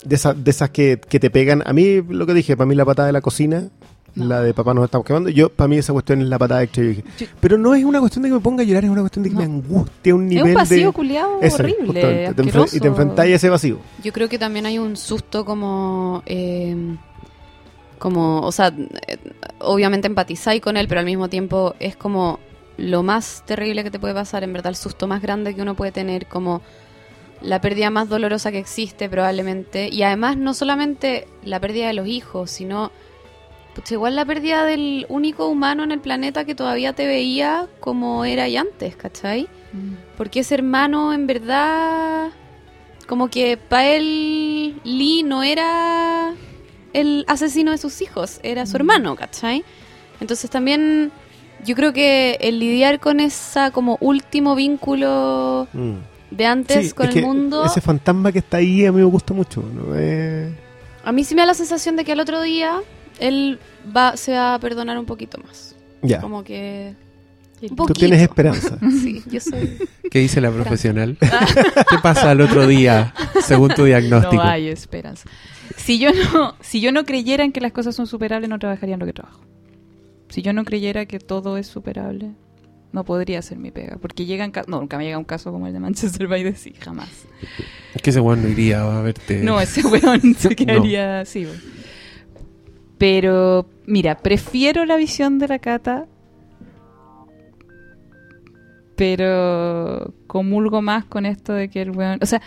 de, 0.04 0.16
esas 0.16 0.42
de 0.42 0.50
esas 0.50 0.70
que, 0.70 0.98
que 1.08 1.20
te 1.20 1.30
pegan. 1.30 1.62
A 1.64 1.72
mí, 1.72 2.02
lo 2.08 2.26
que 2.26 2.34
dije, 2.34 2.56
para 2.56 2.66
mí 2.66 2.74
la 2.74 2.84
patada 2.84 3.06
de 3.06 3.12
la 3.12 3.20
cocina, 3.20 3.68
No. 4.18 4.26
la 4.26 4.40
de 4.42 4.52
papá 4.54 4.74
nos 4.74 4.84
estamos 4.84 5.06
quemando. 5.06 5.30
Yo, 5.30 5.48
para 5.48 5.68
mí 5.68 5.78
esa 5.78 5.92
cuestión 5.92 6.20
es 6.22 6.28
la 6.28 6.38
patada 6.38 6.62
extra. 6.62 6.82
Yo 6.84 6.88
dije, 6.90 7.04
Yo- 7.18 7.26
Pero 7.40 7.58
no 7.58 7.74
es 7.74 7.84
una 7.84 8.00
cuestión 8.00 8.22
de 8.22 8.28
que 8.28 8.34
me 8.34 8.40
ponga 8.40 8.62
a 8.62 8.66
llorar, 8.66 8.84
es 8.84 8.90
una 8.90 9.00
cuestión 9.00 9.22
de 9.22 9.28
que 9.30 9.34
No. 9.34 9.40
me 9.40 9.46
angustia 9.46 10.12
a 10.12 10.16
un 10.16 10.22
Es 10.24 10.28
nivel 10.28 10.48
un 10.48 10.54
vacío 10.54 10.86
de... 10.88 10.92
culiado 10.92 11.38
horrible, 11.38 12.32
te 12.34 12.76
y 12.76 12.80
te 12.80 12.88
enfrentáis 12.88 13.32
a 13.32 13.36
ese 13.36 13.48
vacío. 13.48 13.78
Yo 14.02 14.12
creo 14.12 14.28
que 14.28 14.38
también 14.38 14.66
hay 14.66 14.78
un 14.78 14.96
susto 14.96 15.44
como... 15.44 16.22
eh, 16.26 16.76
como, 17.98 18.40
o 18.42 18.52
sea, 18.52 18.68
eh, 19.08 19.18
obviamente 19.58 20.06
empatizáis 20.06 20.60
con 20.60 20.76
él, 20.76 20.86
pero 20.88 21.00
al 21.00 21.06
mismo 21.06 21.28
tiempo 21.28 21.74
es 21.80 21.96
como 21.96 22.38
lo 22.76 23.02
más 23.02 23.42
terrible 23.44 23.82
que 23.82 23.90
te 23.90 23.98
puede 23.98 24.14
pasar, 24.14 24.44
en 24.44 24.52
verdad, 24.52 24.70
el 24.70 24.76
susto 24.76 25.08
más 25.08 25.20
grande 25.20 25.54
que 25.54 25.62
uno 25.62 25.74
puede 25.74 25.90
tener, 25.90 26.26
como 26.26 26.62
la 27.42 27.60
pérdida 27.60 27.90
más 27.90 28.08
dolorosa 28.08 28.52
que 28.52 28.58
existe 28.58 29.08
probablemente. 29.08 29.88
Y 29.92 30.02
además 30.04 30.36
no 30.36 30.54
solamente 30.54 31.26
la 31.44 31.58
pérdida 31.60 31.88
de 31.88 31.94
los 31.94 32.06
hijos, 32.06 32.50
sino 32.52 32.92
pucha, 33.78 33.94
igual 33.94 34.16
la 34.16 34.24
pérdida 34.24 34.64
del 34.64 35.06
único 35.08 35.46
humano 35.46 35.84
en 35.84 35.92
el 35.92 36.00
planeta 36.00 36.44
que 36.44 36.56
todavía 36.56 36.94
te 36.94 37.06
veía 37.06 37.68
como 37.78 38.24
era 38.24 38.48
y 38.48 38.56
antes, 38.56 38.96
¿cachai? 38.96 39.42
Mm. 39.72 39.94
Porque 40.16 40.40
ese 40.40 40.56
hermano, 40.56 41.12
en 41.12 41.28
verdad, 41.28 42.30
como 43.06 43.28
que 43.28 43.56
para 43.56 43.86
él, 43.90 44.80
Lee 44.82 45.22
no 45.22 45.44
era 45.44 46.34
el 46.92 47.24
asesino 47.28 47.70
de 47.70 47.78
sus 47.78 48.02
hijos, 48.02 48.40
era 48.42 48.66
su 48.66 48.72
Mm. 48.72 48.76
hermano, 48.80 49.14
¿cachai? 49.14 49.64
Entonces 50.20 50.50
también 50.50 51.12
yo 51.64 51.76
creo 51.76 51.92
que 51.92 52.36
el 52.40 52.58
lidiar 52.58 52.98
con 52.98 53.20
esa 53.20 53.70
como 53.70 53.96
último 54.00 54.56
vínculo 54.56 55.68
Mm. 55.72 55.92
de 56.32 56.46
antes 56.46 56.88
Sí, 56.88 56.92
con 56.94 57.06
es 57.08 57.14
el 57.14 57.20
que 57.20 57.26
mundo, 57.26 57.64
Ese 57.64 57.80
fantasma 57.80 58.32
que 58.32 58.40
está 58.40 58.56
ahí 58.56 58.84
a 58.86 58.90
mí 58.90 58.98
me 58.98 59.04
gusta 59.04 59.34
mucho. 59.34 59.62
¿no? 59.62 59.94
Eh, 59.96 60.52
a 61.04 61.12
mí 61.12 61.22
sí 61.22 61.36
me 61.36 61.42
da 61.42 61.46
la 61.46 61.54
sensación 61.54 61.94
de 61.94 62.04
que 62.04 62.10
al 62.10 62.18
otro 62.20 62.42
día 62.42 62.80
él 63.20 63.58
va, 63.94 64.16
se 64.16 64.32
va 64.32 64.54
a 64.54 64.58
perdonar 64.58 64.98
un 64.98 65.06
poquito 65.06 65.38
más. 65.38 65.74
ya. 66.02 66.20
Como 66.20 66.44
que 66.44 66.94
Un 67.62 67.76
Tú 67.76 67.92
tienes 67.92 68.22
esperanza. 68.22 68.78
Sí, 69.02 69.22
yo 69.30 69.40
soy. 69.40 69.78
¿Qué 70.10 70.20
dice 70.20 70.40
la 70.40 70.50
profesional? 70.50 71.16
¿Qué 71.90 71.96
pasa 72.02 72.30
al 72.30 72.40
otro 72.40 72.66
día, 72.66 73.14
según 73.42 73.70
tu 73.70 73.84
diagnóstico? 73.84 74.42
No 74.42 74.48
hay 74.48 74.68
esperanza. 74.68 75.28
Si 75.76 75.98
yo 75.98 76.10
no, 76.12 76.54
si 76.60 76.80
yo 76.80 76.92
no 76.92 77.04
creyera 77.04 77.44
en 77.44 77.52
que 77.52 77.60
las 77.60 77.72
cosas 77.72 77.94
son 77.94 78.06
superables, 78.06 78.48
no 78.48 78.58
trabajaría 78.58 78.94
en 78.94 79.00
lo 79.00 79.06
que 79.06 79.12
trabajo. 79.12 79.40
Si 80.28 80.42
yo 80.42 80.52
no 80.52 80.64
creyera 80.64 81.06
que 81.06 81.18
todo 81.18 81.56
es 81.56 81.66
superable, 81.66 82.32
no 82.92 83.04
podría 83.04 83.38
hacer 83.40 83.58
mi 83.58 83.70
pega. 83.70 83.96
Porque 84.00 84.24
llegan 84.24 84.52
no, 84.66 84.80
nunca 84.80 84.96
me 84.98 85.04
llega 85.04 85.18
un 85.18 85.24
caso 85.24 85.52
como 85.52 85.66
el 85.66 85.72
de 85.72 85.80
Manchester 85.80 86.26
by 86.26 86.42
the 86.42 86.54
Sea, 86.54 86.72
jamás. 86.80 87.08
Es 87.94 88.02
que 88.02 88.10
ese 88.10 88.20
weón 88.20 88.42
no 88.42 88.48
iría 88.48 88.82
a 88.82 89.02
verte. 89.02 89.42
No, 89.42 89.60
ese 89.60 89.86
weón 89.86 90.34
se 90.38 90.54
quedaría 90.54 91.20
así. 91.20 91.44
weón. 91.44 91.77
Pero, 92.98 93.66
mira, 93.86 94.16
prefiero 94.18 94.84
la 94.84 94.96
visión 94.96 95.38
de 95.38 95.48
la 95.48 95.58
cata, 95.60 96.06
pero 98.96 100.12
comulgo 100.26 100.82
más 100.82 101.04
con 101.04 101.24
esto 101.26 101.52
de 101.52 101.68
que 101.68 101.82
el 101.82 101.90
weón. 101.92 102.18
O 102.22 102.26
sea, 102.26 102.42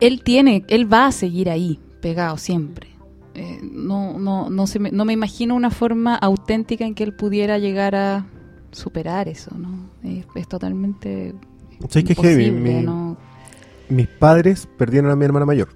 él 0.00 0.22
tiene, 0.22 0.64
él 0.68 0.90
va 0.92 1.06
a 1.06 1.12
seguir 1.12 1.50
ahí, 1.50 1.78
pegado 2.00 2.36
siempre. 2.38 2.88
Eh, 3.34 3.58
no, 3.62 4.18
no, 4.18 4.48
no, 4.48 4.66
se 4.66 4.78
me, 4.78 4.90
no 4.90 5.04
me 5.04 5.12
imagino 5.12 5.54
una 5.54 5.70
forma 5.70 6.14
auténtica 6.14 6.84
en 6.86 6.94
que 6.94 7.02
él 7.04 7.12
pudiera 7.14 7.58
llegar 7.58 7.94
a 7.96 8.26
superar 8.70 9.28
eso, 9.28 9.50
¿no? 9.58 9.90
Es, 10.02 10.24
es 10.34 10.48
totalmente 10.48 11.34
¿Sabes 11.88 12.04
qué 12.04 12.14
heavy? 12.14 12.50
Mi- 12.50 12.82
¿no? 12.82 13.16
mis 13.88 14.06
padres 14.06 14.66
perdieron 14.78 15.10
a 15.10 15.16
mi 15.16 15.24
hermana 15.24 15.44
mayor. 15.46 15.68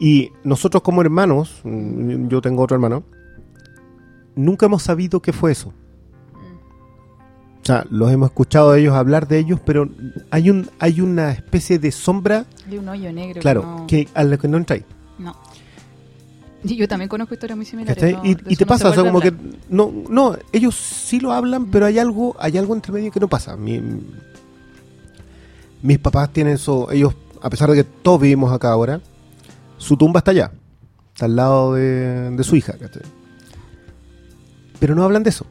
Y 0.00 0.30
nosotros 0.44 0.82
como 0.82 1.00
hermanos, 1.02 1.60
mm, 1.64 2.28
yo 2.28 2.40
tengo 2.40 2.62
otro 2.62 2.74
hermano, 2.76 3.02
nunca 4.36 4.66
hemos 4.66 4.82
sabido 4.82 5.20
qué 5.20 5.32
fue 5.32 5.52
eso. 5.52 5.72
O 7.62 7.64
sea, 7.68 7.84
los 7.90 8.10
hemos 8.10 8.30
escuchado 8.30 8.70
a 8.70 8.78
ellos 8.78 8.94
hablar 8.94 9.28
de 9.28 9.38
ellos, 9.38 9.60
pero 9.64 9.88
hay 10.30 10.48
un 10.50 10.70
hay 10.78 11.00
una 11.02 11.32
especie 11.32 11.78
de 11.78 11.92
sombra, 11.92 12.46
Hay 12.66 12.78
un 12.78 12.88
hoyo 12.88 13.12
negro. 13.12 13.40
claro, 13.42 13.62
no- 13.62 13.86
que 13.86 14.08
a 14.14 14.24
la 14.24 14.38
que 14.38 14.48
no 14.48 14.56
entráis. 14.56 14.84
No. 15.18 15.36
Y 16.64 16.76
Yo 16.76 16.88
también 16.88 17.08
conozco 17.08 17.34
historias 17.34 17.56
muy 17.56 17.66
similares. 17.66 18.02
y, 18.24 18.34
de 18.34 18.56
te 18.56 18.64
no 18.64 18.68
pasa, 18.68 18.88
o 18.88 18.94
sea, 18.94 19.04
como 19.04 19.20
que 19.20 19.32
no, 19.68 19.92
no, 20.08 20.36
ellos 20.52 20.74
sí 20.76 21.20
lo 21.20 21.32
hablan, 21.32 21.66
pero 21.66 21.86
hay 21.86 21.98
algo, 21.98 22.34
hay 22.38 22.56
algo 22.56 22.74
entre 22.74 22.92
medio 22.92 23.10
que 23.12 23.20
no 23.20 23.28
pasa. 23.28 23.56
Mi- 23.56 23.82
mis 25.82 25.98
papás 25.98 26.32
tienen 26.32 26.54
eso, 26.54 26.90
ellos, 26.90 27.14
a 27.42 27.50
pesar 27.50 27.70
de 27.70 27.76
que 27.76 27.84
todos 27.84 28.20
vivimos 28.20 28.52
acá 28.52 28.70
ahora, 28.72 29.00
su 29.78 29.96
tumba 29.96 30.18
está 30.18 30.32
allá, 30.32 30.52
está 31.14 31.26
al 31.26 31.36
lado 31.36 31.74
de, 31.74 32.38
su 32.42 32.56
hija. 32.56 32.74
Pero 34.78 34.94
no 34.94 35.04
hablan 35.04 35.22
de 35.22 35.30
eso. 35.30 35.46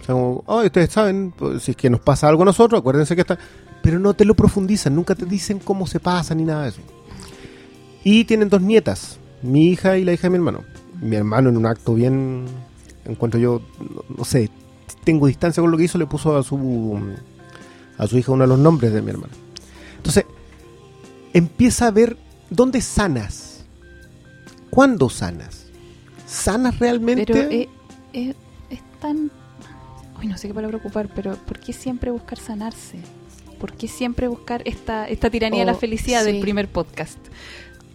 O 0.00 0.04
sea, 0.04 0.14
como, 0.14 0.44
"Ay, 0.46 0.66
ustedes 0.66 0.90
saben, 0.90 1.32
pues, 1.36 1.62
si 1.62 1.72
es 1.72 1.76
que 1.76 1.90
nos 1.90 2.00
pasa 2.00 2.28
algo 2.28 2.42
a 2.42 2.46
nosotros, 2.46 2.80
acuérdense 2.80 3.14
que 3.14 3.22
está. 3.22 3.38
Pero 3.82 3.98
no 3.98 4.14
te 4.14 4.24
lo 4.24 4.34
profundizan, 4.34 4.94
nunca 4.94 5.14
te 5.14 5.24
dicen 5.24 5.60
cómo 5.60 5.86
se 5.86 6.00
pasa 6.00 6.34
ni 6.34 6.44
nada 6.44 6.64
de 6.64 6.68
eso. 6.70 6.80
Y 8.04 8.24
tienen 8.24 8.48
dos 8.48 8.60
nietas, 8.60 9.18
mi 9.42 9.68
hija 9.68 9.98
y 9.98 10.04
la 10.04 10.12
hija 10.12 10.24
de 10.24 10.30
mi 10.30 10.36
hermano. 10.36 10.64
Mi 11.00 11.16
hermano, 11.16 11.48
en 11.48 11.56
un 11.56 11.66
acto 11.66 11.94
bien. 11.94 12.46
En 13.04 13.14
cuanto 13.14 13.38
yo, 13.38 13.62
no, 13.80 14.16
no 14.18 14.24
sé, 14.24 14.50
tengo 15.04 15.26
distancia 15.26 15.62
con 15.62 15.70
lo 15.70 15.78
que 15.78 15.84
hizo, 15.84 15.96
le 15.96 16.06
puso 16.06 16.36
a 16.36 16.42
su, 16.42 16.98
a 17.96 18.06
su 18.06 18.18
hija 18.18 18.32
uno 18.32 18.44
de 18.44 18.48
los 18.48 18.58
nombres 18.58 18.92
de 18.92 19.00
mi 19.00 19.10
hermano. 19.10 19.32
Entonces, 19.96 20.24
empieza 21.32 21.86
a 21.86 21.90
ver 21.90 22.16
dónde 22.50 22.80
sanas. 22.80 23.47
¿Cuándo 24.70 25.08
sanas? 25.08 25.66
¿Sanas 26.26 26.78
realmente? 26.78 27.26
Pero 27.26 27.50
eh, 27.50 27.68
eh, 28.12 28.34
es 28.70 28.80
tan. 29.00 29.30
Uy, 30.18 30.26
no 30.26 30.36
sé 30.36 30.48
qué 30.48 30.54
palabra 30.54 30.78
ocupar, 30.78 31.08
pero 31.14 31.36
¿por 31.36 31.58
qué 31.58 31.72
siempre 31.72 32.10
buscar 32.10 32.38
sanarse? 32.38 32.98
¿Por 33.58 33.72
qué 33.72 33.88
siempre 33.88 34.28
buscar 34.28 34.62
esta, 34.66 35.08
esta 35.08 35.30
tiranía 35.30 35.60
de 35.60 35.66
la 35.66 35.74
felicidad 35.74 36.24
del 36.24 36.40
primer 36.40 36.68
podcast? 36.68 37.18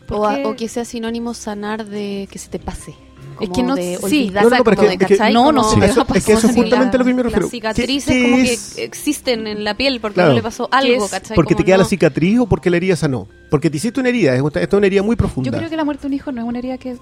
O 0.09 0.55
que 0.55 0.67
sea 0.67 0.85
sinónimo 0.85 1.33
sanar 1.33 1.85
de 1.85 2.27
que 2.29 2.37
se 2.37 2.49
te 2.49 2.59
pase. 2.59 2.93
Es 3.41 3.49
Como 3.49 3.53
que 3.53 3.63
no- 3.63 3.75
de 3.75 3.99
sí. 4.07 4.29
No, 4.33 4.41
no, 4.43 4.49
no, 4.49 4.63
pero 4.63 4.77
como 4.77 4.89
es 4.89 4.97
que- 4.97 5.05
de, 5.05 5.13
es 5.15 5.21
que- 5.21 5.31
no, 5.33 5.51
no 5.51 5.63
se 5.63 5.79
te 5.79 5.85
Eso- 5.87 6.05
es 6.13 6.23
que 6.25 6.33
eso 6.33 6.47
es 6.47 6.55
justamente 6.55 6.95
a 6.95 6.99
lo 6.99 7.05
que 7.05 7.13
me 7.13 7.23
refiero. 7.23 7.41
Las 7.43 7.51
cicatrices 7.51 8.05
¿Qué- 8.13 8.21
qué 8.21 8.23
como 8.31 8.35
que 8.43 8.53
es? 8.53 8.77
existen 8.77 9.47
en 9.47 9.63
la 9.63 9.75
piel 9.75 9.99
porque 9.99 10.15
Claro. 10.15 10.29
no 10.29 10.35
le 10.35 10.41
pasó 10.41 10.69
¿Qué 10.69 10.77
algo, 10.77 11.05
es? 11.05 11.11
¿cachai? 11.11 11.35
¿Porque 11.35 11.55
te 11.55 11.63
queda 11.63 11.77
la 11.77 11.83
no- 11.83 11.89
cicatriz 11.89 12.39
o 12.39 12.45
porque 12.47 12.69
la 12.69 12.77
herida 12.77 12.95
sanó? 12.95 13.27
Porque 13.49 13.69
te 13.69 13.77
hiciste 13.77 13.99
una 13.99 14.09
herida, 14.09 14.35
es 14.35 14.43
esta 14.43 14.59
es 14.61 14.73
una 14.73 14.87
herida 14.87 15.03
muy 15.03 15.15
profunda. 15.15 15.51
Yo 15.51 15.57
creo 15.57 15.69
que 15.69 15.75
la 15.77 15.83
muerte 15.85 16.01
de 16.03 16.07
un 16.07 16.13
hijo 16.13 16.31
no 16.31 16.41
es 16.41 16.47
una 16.47 16.59
herida 16.59 16.77
que 16.77 16.97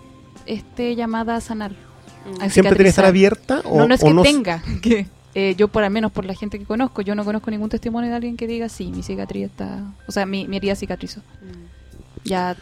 esté 0.46 0.96
llamada 0.96 1.36
a 1.36 1.42
sanar. 1.42 1.72
Mm. 1.72 2.42
a 2.42 2.50
¿Siempre 2.50 2.76
tiene 2.76 2.84
que 2.84 2.90
estar 2.90 3.06
abierta? 3.06 3.62
O, 3.66 3.80
no, 3.80 3.88
no 3.88 3.96
es 3.96 4.02
que 4.04 4.14
no- 4.14 4.22
tenga. 4.22 4.62
Que, 4.82 5.08
eh, 5.34 5.56
yo, 5.58 5.68
por 5.70 5.84
al 5.84 5.92
menos 5.92 6.12
por 6.12 6.26
la 6.26 6.36
gente 6.36 6.60
que 6.60 6.66
conozco, 6.66 7.02
yo 7.02 7.16
no 7.16 7.24
conozco 7.26 7.50
ningún 7.50 7.70
testimonio 7.70 8.10
de 8.10 8.16
alguien 8.16 8.38
que 8.38 8.46
diga, 8.48 8.70
sí, 8.70 8.92
mi 8.96 9.02
cicatriz 9.02 9.46
está. 9.46 9.92
O 10.08 10.12
sea, 10.12 10.26
mi, 10.26 10.48
mi 10.48 10.58
herida 10.58 10.76
cicatrizó. 10.76 11.20
Mm. 11.22 12.26
Ya 12.26 12.56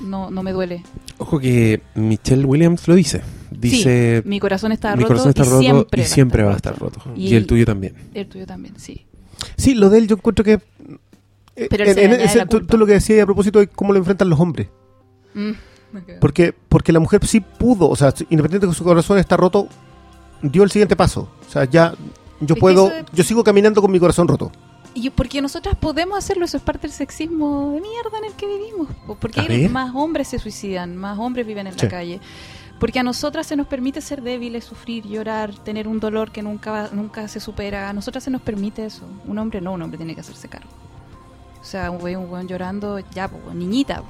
no, 0.00 0.30
no 0.30 0.42
me 0.42 0.52
duele. 0.52 0.82
Ojo 1.18 1.38
que 1.38 1.82
Michelle 1.94 2.44
Williams 2.44 2.86
lo 2.88 2.94
dice. 2.94 3.22
Dice, 3.50 4.20
sí, 4.22 4.28
mi 4.28 4.38
corazón 4.40 4.72
está 4.72 4.94
mi 4.94 5.02
roto, 5.02 5.08
corazón 5.08 5.28
está 5.30 5.42
y 5.42 5.44
roto 5.46 5.60
siempre, 5.60 6.02
y 6.02 6.04
siempre 6.04 6.42
va 6.42 6.52
a 6.52 6.56
estar 6.56 6.78
roto. 6.78 7.00
Y 7.16 7.28
Y, 7.28 7.34
el 7.34 7.46
tuyo 7.46 7.64
también. 7.64 7.94
El 8.14 8.26
tuyo 8.28 8.46
también, 8.46 8.74
sí. 8.78 9.06
Sí, 9.56 9.74
lo 9.74 9.88
de 9.90 9.98
él 9.98 10.08
yo 10.08 10.16
encuentro 10.16 10.44
que... 10.44 10.60
eh, 11.56 11.66
Pero 11.70 11.84
él 11.84 11.98
en- 11.98 12.12
ese- 12.20 12.46
tú, 12.46 12.60
lo 12.76 12.86
que 12.86 12.92
decías 12.92 13.22
a 13.22 13.26
propósito 13.26 13.58
de 13.58 13.66
cómo 13.68 13.92
lo 13.92 13.98
enfrentan 13.98 14.28
los 14.28 14.38
hombres. 14.38 14.68
Mm. 15.34 15.52
Porque, 16.20 16.52
porque 16.68 16.92
la 16.92 17.00
mujer 17.00 17.24
sí 17.26 17.40
pudo, 17.40 17.88
o 17.88 17.96
sea, 17.96 18.12
independiente 18.28 18.66
de 18.66 18.72
que 18.72 18.76
su 18.76 18.84
corazón 18.84 19.18
está 19.18 19.36
roto, 19.38 19.68
dio 20.42 20.62
el 20.62 20.70
siguiente 20.70 20.94
paso. 20.96 21.30
O 21.48 21.50
sea, 21.50 21.64
ya 21.64 21.94
yo 22.40 22.54
puedo, 22.56 22.92
yo 23.14 23.24
sigo 23.24 23.42
caminando 23.42 23.80
con 23.80 23.90
mi 23.90 23.98
corazón 23.98 24.28
roto. 24.28 24.52
Y 24.94 25.10
porque 25.10 25.40
nosotras 25.40 25.76
podemos 25.76 26.18
hacerlo, 26.18 26.44
eso 26.44 26.56
es 26.56 26.62
parte 26.62 26.82
del 26.88 26.92
sexismo 26.96 27.72
de 27.72 27.80
mierda 27.80 28.18
en 28.18 28.24
el 28.24 28.32
que 28.32 28.46
vivimos. 28.46 28.88
po, 29.06 29.14
Porque 29.14 29.68
más 29.68 29.94
hombres 29.94 30.28
se 30.28 30.38
suicidan, 30.38 30.96
más 30.96 31.18
hombres 31.18 31.46
viven 31.46 31.66
en 31.66 31.74
Sí. 31.74 31.80
la 31.84 31.88
calle. 31.88 32.20
Porque 32.80 32.98
a 33.00 33.02
nosotras 33.02 33.46
se 33.46 33.56
nos 33.56 33.66
permite 33.66 34.00
ser 34.00 34.22
débiles, 34.22 34.64
sufrir, 34.64 35.04
llorar, 35.06 35.52
tener 35.54 35.88
un 35.88 35.98
dolor 36.00 36.30
que 36.30 36.42
nunca 36.42 36.88
nunca 36.92 37.26
se 37.28 37.40
supera. 37.40 37.88
A 37.88 37.92
nosotras 37.92 38.22
se 38.24 38.30
nos 38.30 38.40
permite 38.40 38.86
eso. 38.86 39.02
Un 39.26 39.38
hombre 39.38 39.60
no, 39.60 39.72
un 39.72 39.82
hombre 39.82 39.98
tiene 39.98 40.14
que 40.14 40.20
hacerse 40.20 40.48
cargo. 40.48 40.68
O 41.60 41.64
sea, 41.64 41.90
un 41.90 41.98
güey, 41.98 42.14
un 42.14 42.26
güey 42.28 42.46
llorando, 42.46 42.98
ya, 43.10 43.26
pues, 43.28 43.54
niñita, 43.54 44.02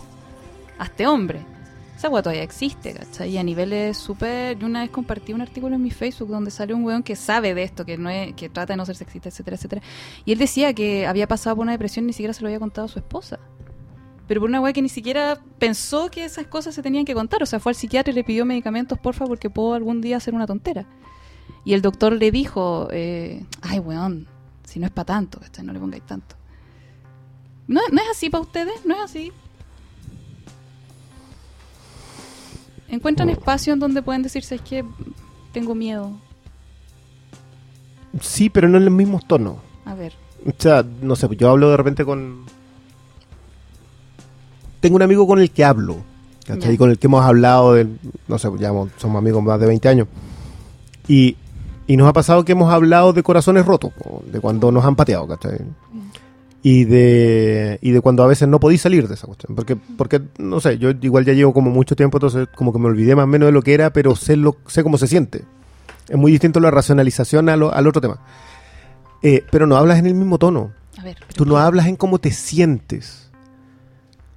hazte 0.79 1.07
hombre. 1.07 1.45
Esa 1.99 2.11
weá 2.11 2.23
todavía 2.23 2.45
existe, 2.45 2.95
¿cachai? 2.95 3.31
Y 3.31 3.39
a 3.39 3.43
niveles 3.43 3.97
súper... 3.97 4.57
Yo 4.57 4.69
una 4.69 4.83
vez 4.83 4.91
compartí 4.91 5.33
un 5.33 5.41
artículo 5.41 5.75
en 5.75 5.83
mi 5.83 5.91
Facebook 5.91 6.29
donde 6.29 6.53
sale 6.53 6.73
un 6.73 6.85
weón 6.85 7.03
que 7.03 7.17
sabe 7.17 7.55
de 7.55 7.65
esto, 7.65 7.85
que 7.85 7.99
no 7.99 8.09
es, 8.09 8.35
que 8.35 8.49
trata 8.49 8.75
de 8.75 8.77
no 8.77 8.87
ser 8.87 8.95
sexista, 8.95 9.31
etcétera, 9.31 9.57
etcétera. 9.57 9.83
Y 10.25 10.31
él 10.31 10.39
decía 10.39 10.73
que 10.75 11.09
había 11.09 11.27
pasado 11.27 11.57
por 11.57 11.65
una 11.65 11.73
depresión 11.73 12.05
y 12.05 12.07
ni 12.07 12.13
siquiera 12.13 12.33
se 12.33 12.43
lo 12.43 12.47
había 12.47 12.61
contado 12.61 12.85
a 12.85 12.89
su 12.89 13.01
esposa. 13.01 13.41
Pero 14.29 14.41
por 14.41 14.49
una 14.49 14.61
weá 14.61 14.73
que 14.73 14.81
ni 14.81 14.89
siquiera 14.89 15.41
pensó 15.59 16.09
que 16.09 16.25
esas 16.25 16.47
cosas 16.47 16.73
se 16.77 16.85
tenían 16.85 17.05
que 17.05 17.15
contar. 17.15 17.43
O 17.43 17.47
sea, 17.47 17.59
fue 17.59 17.71
al 17.71 17.77
psiquiatra 17.77 18.13
y 18.13 18.15
le 18.15 18.23
pidió 18.23 18.45
medicamentos, 18.45 18.97
porfa, 19.01 19.27
porque 19.27 19.51
puedo 19.51 19.75
algún 19.75 20.01
día 20.01 20.19
hacer 20.19 20.35
una 20.35 20.47
tontera. 20.47 20.87
Y 21.65 21.75
el 21.75 21.83
doctor 21.83 22.13
le 22.13 22.31
dijo, 22.31 22.87
eh, 22.93 23.45
ay, 23.61 23.81
weón, 23.81 24.29
si 24.63 24.79
no 24.79 24.87
es 24.87 24.93
para 24.93 25.07
tanto, 25.07 25.41
¿cachai? 25.41 25.65
No 25.65 25.73
le 25.73 25.81
pongáis 25.81 26.07
tanto. 26.07 26.37
No, 27.67 27.81
no 27.91 28.01
es 28.01 28.09
así 28.09 28.31
para 28.31 28.43
ustedes, 28.43 28.87
no 28.87 28.95
es 28.95 29.01
así. 29.01 29.33
Encuentran 32.89 33.29
espacio 33.29 33.73
en 33.75 33.81
donde 33.81 34.03
pueden 34.03 34.23
decirse, 34.23 34.55
es 34.55 34.61
que 34.63 34.85
tengo 35.53 35.75
miedo. 35.75 36.13
Sí, 38.21 38.49
pero 38.49 38.69
no 38.69 38.79
en 38.79 38.87
los 38.87 38.95
mismos 38.95 39.27
tonos. 39.27 39.57
A 39.85 39.95
ver. 39.95 40.15
O 40.47 40.53
sea, 40.57 40.85
no 41.03 41.17
sé, 41.17 41.29
yo 41.37 41.51
hablo 41.51 41.71
de 41.71 41.77
repente 41.77 42.05
con... 42.05 42.45
Tengo 44.81 44.97
un 44.97 45.03
amigo 45.03 45.27
con 45.27 45.41
el 45.41 45.51
que 45.51 45.65
hablo, 45.65 45.97
¿cachai? 46.47 46.73
Ya. 46.73 46.79
Con 46.79 46.91
el 46.91 46.99
que 46.99 47.09
hemos 47.09 47.25
hablado, 47.25 47.75
de, 47.75 47.89
no 48.29 48.39
sé, 48.39 48.49
ya 48.59 48.69
somos 48.97 49.19
amigos 49.19 49.43
más 49.43 49.59
de 49.59 49.67
20 49.67 49.89
años. 49.89 50.09
Y, 51.09 51.37
y 51.87 51.97
nos 51.97 52.09
ha 52.09 52.13
pasado 52.13 52.45
que 52.45 52.53
hemos 52.53 52.73
hablado 52.73 53.13
de 53.13 53.23
corazones 53.23 53.67
rotos, 53.67 53.93
de 54.27 54.41
cuando 54.41 54.71
nos 54.71 54.85
han 54.85 54.95
pateado, 54.95 55.27
¿cachai? 55.27 55.59
Y 56.71 56.85
de, 56.85 57.79
y 57.81 57.93
de 57.93 58.01
cuando 58.01 58.23
a 58.23 58.27
veces 58.27 58.47
no 58.49 58.61
podéis 58.61 58.83
salir 58.83 59.09
de 59.09 59.15
esa 59.15 59.27
cuestión. 59.27 59.55
Porque, 59.57 59.77
porque, 59.77 60.21
no 60.39 60.61
sé, 60.61 60.77
yo 60.79 60.91
igual 61.01 61.25
ya 61.25 61.33
llevo 61.33 61.53
como 61.55 61.71
mucho 61.71 61.97
tiempo, 61.97 62.19
entonces 62.19 62.47
como 62.55 62.73
que 62.73 62.79
me 62.79 62.87
olvidé 62.87 63.15
más 63.17 63.25
o 63.25 63.27
menos 63.27 63.47
de 63.47 63.53
lo 63.53 63.63
que 63.63 63.73
era, 63.75 63.91
pero 63.93 64.15
sé, 64.17 64.37
lo, 64.37 64.57
sé 64.67 64.83
cómo 64.83 64.99
se 64.99 65.07
siente. 65.07 65.45
Es 66.09 66.17
muy 66.17 66.31
distinto 66.33 66.61
la 66.61 66.71
racionalización 66.71 67.49
a 67.49 67.57
lo- 67.57 67.73
al 67.73 67.87
otro 67.87 68.01
tema. 68.03 68.19
Eh, 69.23 69.45
pero 69.51 69.67
no 69.67 69.77
hablas 69.77 69.99
en 69.99 70.07
el 70.07 70.15
mismo 70.15 70.39
tono. 70.39 70.73
A 70.99 71.03
ver. 71.05 71.17
Tú 71.35 71.47
no 71.47 71.57
hablas 71.59 71.87
en 71.87 71.97
cómo 71.97 72.19
te 72.19 72.33
sientes. 72.33 73.31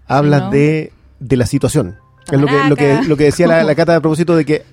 Hablas 0.08 0.44
no. 0.44 0.52
de, 0.52 0.94
de 1.20 1.38
la 1.38 1.46
situación. 1.46 1.98
Es 2.32 2.40
lo 2.40 2.48
que, 2.48 2.64
lo 2.70 2.76
que, 2.76 3.02
lo 3.08 3.18
que 3.18 3.24
decía 3.26 3.48
la, 3.48 3.64
la 3.66 3.76
Cata 3.76 3.96
a 3.96 4.00
propósito 4.02 4.36
de 4.36 4.46
que 4.46 4.64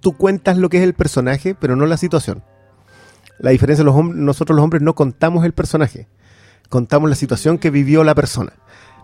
tú 0.00 0.16
cuentas 0.16 0.56
lo 0.56 0.68
que 0.68 0.78
es 0.78 0.82
el 0.82 0.94
personaje, 0.94 1.54
pero 1.54 1.76
no 1.76 1.86
la 1.86 1.96
situación. 1.96 2.42
La 3.38 3.50
diferencia, 3.50 3.84
los 3.84 3.94
hom- 3.94 4.14
nosotros 4.14 4.56
los 4.56 4.64
hombres 4.64 4.82
no 4.82 4.94
contamos 4.94 5.44
el 5.44 5.52
personaje, 5.52 6.08
contamos 6.68 7.08
la 7.10 7.16
situación 7.16 7.58
que 7.58 7.70
vivió 7.70 8.04
la 8.04 8.14
persona. 8.14 8.52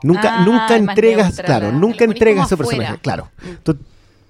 Nunca, 0.03 0.41
Ah, 0.41 0.45
nunca 0.45 0.77
entregas, 0.77 1.29
neutra 1.29 1.45
claro, 1.47 1.73
la- 1.73 1.79
nunca 1.79 2.05
entregas 2.05 2.47
ese 2.47 2.57
como 2.57 2.69
afuera. 2.69 2.79
personaje, 2.79 3.03
claro. 3.03 3.31
Mm. 3.43 3.63
Tú- 3.63 3.79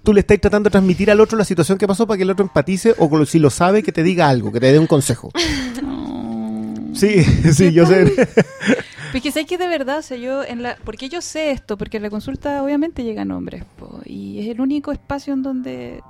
tú 0.04 0.12
le 0.14 0.20
estás 0.20 0.38
tratando 0.40 0.68
de 0.68 0.72
transmitir 0.72 1.10
al 1.10 1.20
otro 1.20 1.36
la 1.36 1.44
situación 1.44 1.78
que 1.78 1.86
pasó 1.88 2.06
para 2.06 2.16
que 2.18 2.22
el 2.24 2.30
otro 2.30 2.44
empatice 2.44 2.94
o 2.98 3.08
con- 3.10 3.26
si 3.26 3.38
lo 3.38 3.50
sabe 3.50 3.82
que 3.82 3.90
te 3.90 4.02
diga 4.02 4.28
algo, 4.28 4.52
que 4.52 4.60
te 4.60 4.70
dé 4.72 4.78
un 4.78 4.86
consejo. 4.86 5.30
Sí, 6.94 7.24
sí, 7.52 7.72
yo 7.72 7.86
sé. 7.86 8.04
Porque 9.12 9.30
sé 9.32 9.46
que 9.46 9.58
de 9.58 9.68
verdad, 9.68 9.98
o 9.98 10.02
sea, 10.02 10.16
yo 10.16 10.42
en 10.44 10.62
la, 10.62 10.76
porque 10.84 11.08
yo 11.08 11.20
sé 11.20 11.52
esto, 11.52 11.76
porque 11.76 11.98
en 11.98 12.02
la 12.02 12.10
consulta 12.10 12.62
obviamente 12.64 13.04
llegan 13.04 13.30
hombres, 13.30 13.64
po, 13.78 14.00
y 14.04 14.40
es 14.40 14.48
el 14.48 14.60
único 14.60 14.90
espacio 14.90 15.32
en 15.32 15.42
donde 15.44 16.02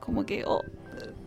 como 0.00 0.26
que 0.26 0.44
oh, 0.46 0.60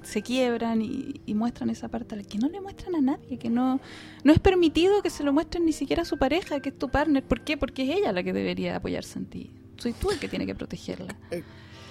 se 0.03 0.21
quiebran 0.21 0.81
y, 0.81 1.21
y 1.25 1.33
muestran 1.33 1.69
esa 1.69 1.87
parte 1.87 2.15
a 2.15 2.17
la 2.17 2.23
que 2.23 2.37
no 2.37 2.49
le 2.49 2.61
muestran 2.61 2.95
a 2.95 3.01
nadie, 3.01 3.37
que 3.37 3.49
no, 3.49 3.79
no 4.23 4.33
es 4.33 4.39
permitido 4.39 5.01
que 5.01 5.09
se 5.09 5.23
lo 5.23 5.33
muestren 5.33 5.65
ni 5.65 5.73
siquiera 5.73 6.01
a 6.03 6.05
su 6.05 6.17
pareja, 6.17 6.59
que 6.59 6.69
es 6.69 6.77
tu 6.77 6.89
partner. 6.89 7.23
¿Por 7.23 7.41
qué? 7.41 7.57
Porque 7.57 7.83
es 7.89 7.97
ella 7.97 8.11
la 8.11 8.23
que 8.23 8.33
debería 8.33 8.75
apoyarse 8.75 9.19
en 9.19 9.25
ti. 9.25 9.49
Soy 9.77 9.93
tú 9.93 10.11
el 10.11 10.19
que 10.19 10.27
tiene 10.27 10.45
que 10.45 10.55
protegerla. 10.55 11.15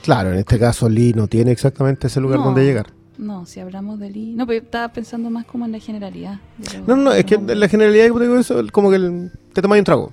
Claro, 0.02 0.32
en 0.32 0.38
este 0.38 0.58
caso 0.58 0.88
Lee 0.88 1.12
no 1.14 1.26
tiene 1.28 1.50
exactamente 1.52 2.06
ese 2.08 2.20
lugar 2.20 2.38
No. 2.40 2.46
donde 2.46 2.64
llegar. 2.64 2.92
No, 3.18 3.44
si 3.46 3.60
hablamos 3.60 4.00
de 4.00 4.10
Lee. 4.10 4.32
No, 4.34 4.46
pero 4.46 4.60
yo 4.60 4.64
estaba 4.64 4.92
pensando 4.92 5.30
más 5.30 5.44
como 5.44 5.64
en 5.66 5.72
la 5.72 5.78
generalidad. 5.78 6.40
No, 6.86 6.96
no, 6.96 7.12
es 7.12 7.24
que 7.24 7.36
hombres. 7.36 7.56
la 7.58 7.68
generalidad 7.68 8.06
te 8.12 8.20
digo 8.20 8.38
eso, 8.38 8.62
como 8.72 8.90
que 8.90 8.96
el- 8.96 9.30
te 9.52 9.62
tomas 9.62 9.78
un 9.78 9.84
trago. 9.84 10.12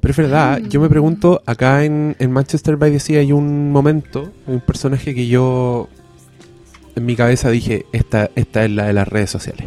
Pero 0.00 0.12
es 0.12 0.16
verdad, 0.16 0.58
yo 0.68 0.80
me 0.80 0.88
pregunto, 0.88 1.42
acá 1.44 1.84
en, 1.84 2.16
en 2.18 2.32
Manchester 2.32 2.76
by 2.76 2.90
the 2.90 3.00
Sea 3.00 3.20
hay 3.20 3.32
un 3.32 3.70
momento, 3.70 4.32
hay 4.46 4.54
un 4.54 4.60
personaje 4.60 5.14
que 5.14 5.26
yo 5.26 5.88
en 6.96 7.06
mi 7.06 7.16
cabeza 7.16 7.50
dije, 7.50 7.86
esta, 7.92 8.30
esta 8.34 8.64
es 8.64 8.70
la 8.70 8.86
de 8.86 8.92
las 8.92 9.08
redes 9.08 9.30
sociales. 9.30 9.66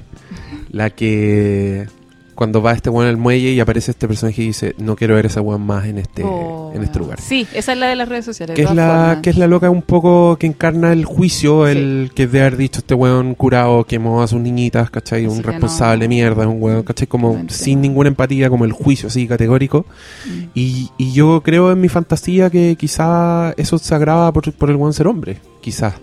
La 0.72 0.89
que 0.89 1.88
cuando 2.35 2.61
va 2.64 2.72
este 2.72 2.89
weón 2.89 3.07
al 3.07 3.18
muelle 3.18 3.52
y 3.52 3.60
aparece 3.60 3.91
este 3.91 4.07
personaje 4.07 4.41
y 4.41 4.48
dice, 4.48 4.73
no 4.80 4.95
quiero 4.95 5.14
ver 5.14 5.26
a 5.26 5.27
ese 5.27 5.39
weón 5.41 5.61
más 5.61 5.85
en 5.85 5.99
este, 5.99 6.23
Oh, 6.26 6.72
en 6.73 6.81
este 6.81 6.98
lugar. 6.98 7.19
Sí, 7.22 7.45
esa 7.53 7.73
es 7.73 7.77
la 7.77 7.88
de 7.88 7.95
las 7.95 8.10
redes 8.10 8.26
sociales. 8.26 8.56
Que 8.56 8.64
es, 8.64 8.72
la, 8.73 8.88
formas. 8.88 9.18
que 9.22 9.30
es 9.30 9.38
la 9.38 9.45
loca 9.45 9.69
un 9.69 9.84
poco 9.84 10.38
que 10.39 10.48
encarna 10.48 10.91
el 10.91 11.06
juicio, 11.06 11.68
el 11.68 12.11
que 12.15 12.26
de 12.26 12.39
haber 12.39 12.57
dicho 12.57 12.80
este 12.80 12.95
weón 12.95 13.35
curado 13.35 13.84
quemó 13.84 14.23
a 14.23 14.27
sus 14.27 14.39
niñitas, 14.41 14.89
¿cachai? 14.89 15.26
Así 15.26 15.38
un 15.38 15.43
responsable 15.43 16.06
no- 16.06 16.10
mierda, 16.10 16.48
un 16.48 16.64
weón, 16.64 16.81
¿cachai? 16.84 17.06
Como 17.07 17.38
no 17.43 17.49
sin 17.49 17.80
ninguna 17.81 18.07
empatía, 18.10 18.49
como 18.49 18.65
el 18.65 18.72
juicio 18.72 19.07
así 19.07 19.27
categórico. 19.27 19.85
Mm. 20.26 20.43
Y, 20.56 20.89
y 20.98 21.11
yo 21.11 21.41
creo 21.43 21.72
en 21.72 21.80
mi 21.81 21.89
fantasía 21.89 22.49
que 22.49 22.76
quizá 22.76 23.52
eso 23.57 23.77
se 23.77 23.93
agrava 23.93 24.31
por, 24.31 24.52
por 24.53 24.69
el 24.72 24.77
buen 24.77 24.93
ser 24.93 25.06
hombre, 25.07 25.38
quizá. 25.60 25.93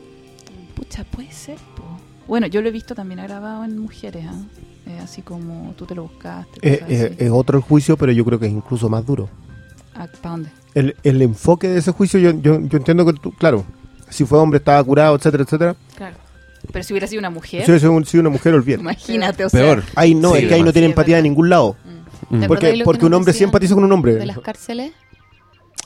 Pucha, 0.89 1.05
puede 1.05 1.31
ser. 1.33 1.57
po. 1.77 1.85
Bueno, 2.27 2.47
yo 2.47 2.61
lo 2.63 2.69
he 2.69 2.73
visto 2.73 2.95
también 2.95 3.23
grabado 3.23 3.65
en 3.65 3.79
mujeres, 3.79 4.25
¿ah? 4.29 4.35
Eh, 4.87 4.99
así 5.03 5.23
como 5.23 5.73
tú 5.77 5.85
te 5.87 5.95
lo 5.95 6.03
buscaste. 6.05 6.59
Eh, 6.63 6.83
eh, 6.89 7.15
es 7.19 7.31
otro 7.31 7.59
el 7.59 7.63
juicio, 7.65 7.97
pero 7.97 8.13
yo 8.13 8.25
creo 8.25 8.39
que 8.39 8.47
es 8.47 8.53
incluso 8.53 8.89
más 8.89 9.05
duro. 9.05 9.29
Ah, 9.95 10.07
¿pa' 10.23 10.31
dónde? 10.31 10.51
El, 10.75 10.95
el 11.03 11.21
enfoque 11.23 11.69
de 11.69 11.79
ese 11.79 11.91
juicio, 11.93 12.19
yo, 12.21 12.31
yo, 12.31 12.61
yo 12.61 12.79
entiendo 12.79 13.05
que 13.05 13.13
tú, 13.15 13.33
claro, 13.33 13.65
si 14.09 14.25
fue 14.25 14.39
hombre 14.39 14.59
estaba 14.59 14.83
curado, 14.85 15.17
etcétera, 15.17 15.43
etcétera. 15.45 15.77
Claro. 15.97 16.17
Pero 16.73 16.83
si 16.85 16.93
hubiera 16.93 17.07
sido 17.07 17.21
una 17.21 17.31
mujer, 17.31 17.65
Si 17.65 17.71
hubiese 17.71 17.89
un- 17.89 18.05
sido 18.05 18.21
una 18.23 18.31
mujer, 18.31 18.55
olvídate. 18.55 18.81
imagínate, 18.83 19.45
o 19.45 19.49
sea. 19.49 19.61
Peor. 19.61 19.83
Ahí 19.95 20.15
no, 20.15 20.33
Sí, 20.33 20.43
es 20.43 20.49
que 20.49 20.55
ahí 20.55 20.63
no 20.63 20.73
tiene 20.73 20.87
empatía 20.89 21.17
de 21.17 21.23
ningún 21.23 21.49
lado. 21.51 21.77
Mm. 21.85 21.89
Mm. 22.37 22.39
¿Te 22.41 22.45
acordás 22.47 22.49
Porque, 22.71 22.85
porque 22.85 23.01
que 23.01 23.07
un 23.07 23.15
hombre 23.15 23.33
sí 23.33 23.45
empatiza 23.45 23.75
con 23.75 23.85
un 23.85 23.93
hombre. 23.93 24.15
De 24.15 24.27
las 24.27 24.39
cárceles. 24.41 24.93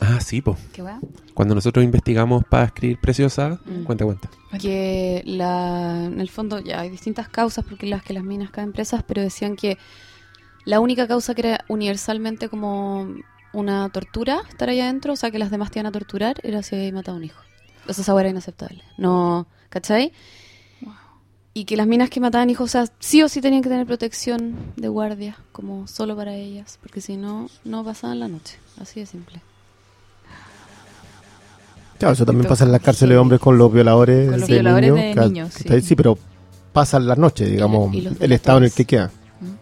Ah, 0.01 0.21
sí, 0.21 0.41
pues. 0.43 0.59
¿Qué 0.73 0.83
va? 0.83 0.99
Cuando 1.35 1.55
nosotros 1.55 1.85
investigamos 1.85 2.45
para 2.45 2.65
escribir 2.65 2.99
Preciosa, 2.99 3.61
Mm. 3.65 3.85
cuenta, 3.85 4.05
cuenta. 4.05 4.31
que 4.61 5.23
la, 5.25 6.05
en 6.07 6.21
el 6.21 6.29
fondo 6.29 6.59
ya 6.61 6.81
hay 6.81 6.91
distintas 6.91 7.29
causas 7.29 7.65
porque 7.67 7.87
las 7.87 8.03
que 8.03 8.13
las 8.13 8.23
minas 8.25 8.51
caen 8.51 8.73
presas, 8.73 9.03
pero 9.07 9.23
decían 9.23 9.57
que 9.57 9.79
la 10.65 10.79
única 10.81 11.09
causa 11.09 11.35
que 11.35 11.41
era 11.49 11.65
universalmente 11.69 12.49
como 12.51 13.09
una 13.55 13.89
tortura 13.91 14.43
estar 14.49 14.69
ahí 14.69 14.81
adentro, 14.81 15.15
o 15.15 15.17
sea 15.17 15.31
que 15.31 15.39
las 15.39 15.51
demás 15.51 15.71
te 15.71 15.79
iban 15.79 15.87
a 15.87 15.93
torturar, 15.93 16.37
era 16.43 16.63
si 16.63 16.75
habías 16.77 16.93
matado 16.93 17.17
a 17.17 17.19
un 17.19 17.25
hijo. 17.25 17.41
O 17.89 17.93
sea, 17.93 18.03
esa 18.03 18.21
era 18.21 18.29
inaceptable. 18.29 18.83
No, 18.99 19.47
¿cachai? 19.71 20.13
Y 21.55 21.65
que 21.67 21.77
las 21.77 21.87
minas 21.87 22.09
que 22.09 22.19
mataban 22.21 22.49
hijos, 22.49 22.71
o 22.71 22.73
sea, 22.73 22.87
sí 22.99 23.23
o 23.23 23.29
sí 23.29 23.41
tenían 23.43 23.63
que 23.63 23.69
tener 23.69 23.87
protección 23.87 24.55
de 24.77 24.89
guardia, 24.89 25.37
como 25.53 25.87
solo 25.87 26.17
para 26.17 26.35
ellas, 26.35 26.79
porque 26.81 27.01
si 27.03 27.17
no, 27.17 27.49
no 27.65 27.85
pasaban 27.85 28.21
la 28.21 28.29
noche. 28.29 28.59
Así 28.81 29.01
de 29.01 29.07
simple. 29.07 29.43
Claro, 32.03 32.15
eso 32.15 32.27
también 32.27 32.49
pasa 32.49 32.65
en 32.65 32.73
las 32.73 32.81
cárceles 32.81 33.15
de 33.15 33.19
hombres 33.19 33.41
con 33.41 33.57
los 33.57 33.73
violadores, 33.73 34.29
Con 34.31 34.41
los 34.41 34.49
de, 34.49 34.55
violadores 34.55 34.91
niños, 34.93 35.05
de 35.07 35.15
que- 35.15 35.21
niños, 35.29 35.53
que 35.55 35.59
está 35.61 35.75
ahí, 35.75 35.81
sí. 35.83 35.87
sí, 35.89 35.95
pero 35.95 36.19
pasan 36.73 37.07
las 37.07 37.17
noches, 37.17 37.49
digamos, 37.51 37.95
el 38.19 38.33
estado 38.33 38.59
en 38.59 38.65
el 38.65 38.73
que 38.73 38.85
queda. 38.85 39.11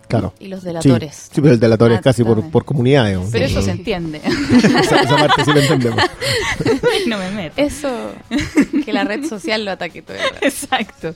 Claro. 0.08 0.32
Y 0.40 0.48
los 0.48 0.62
delatores. 0.62 1.28
sí, 1.32 1.40
pero 1.40 1.52
el 1.54 1.60
delator 1.60 1.92
es 1.92 2.00
casi 2.00 2.24
por, 2.24 2.42
por 2.50 2.64
comunidad. 2.64 3.06
digamos. 3.06 3.28
Pero 3.30 3.44
eso 3.44 3.60
Sí. 3.60 3.66
se 3.66 3.70
entiende. 3.72 4.20
esa, 4.24 5.02
esa 5.02 5.16
parte 5.16 5.44
sí 5.44 5.52
la 5.52 5.60
entendemos. 5.60 6.00
no 7.06 7.18
me 7.18 7.30
meto. 7.30 7.54
Eso, 7.56 7.88
que 8.84 8.92
la 8.92 9.04
red 9.04 9.24
social 9.28 9.64
lo 9.64 9.70
ataque 9.72 10.02
todo. 10.02 10.16
Exacto. 10.40 11.14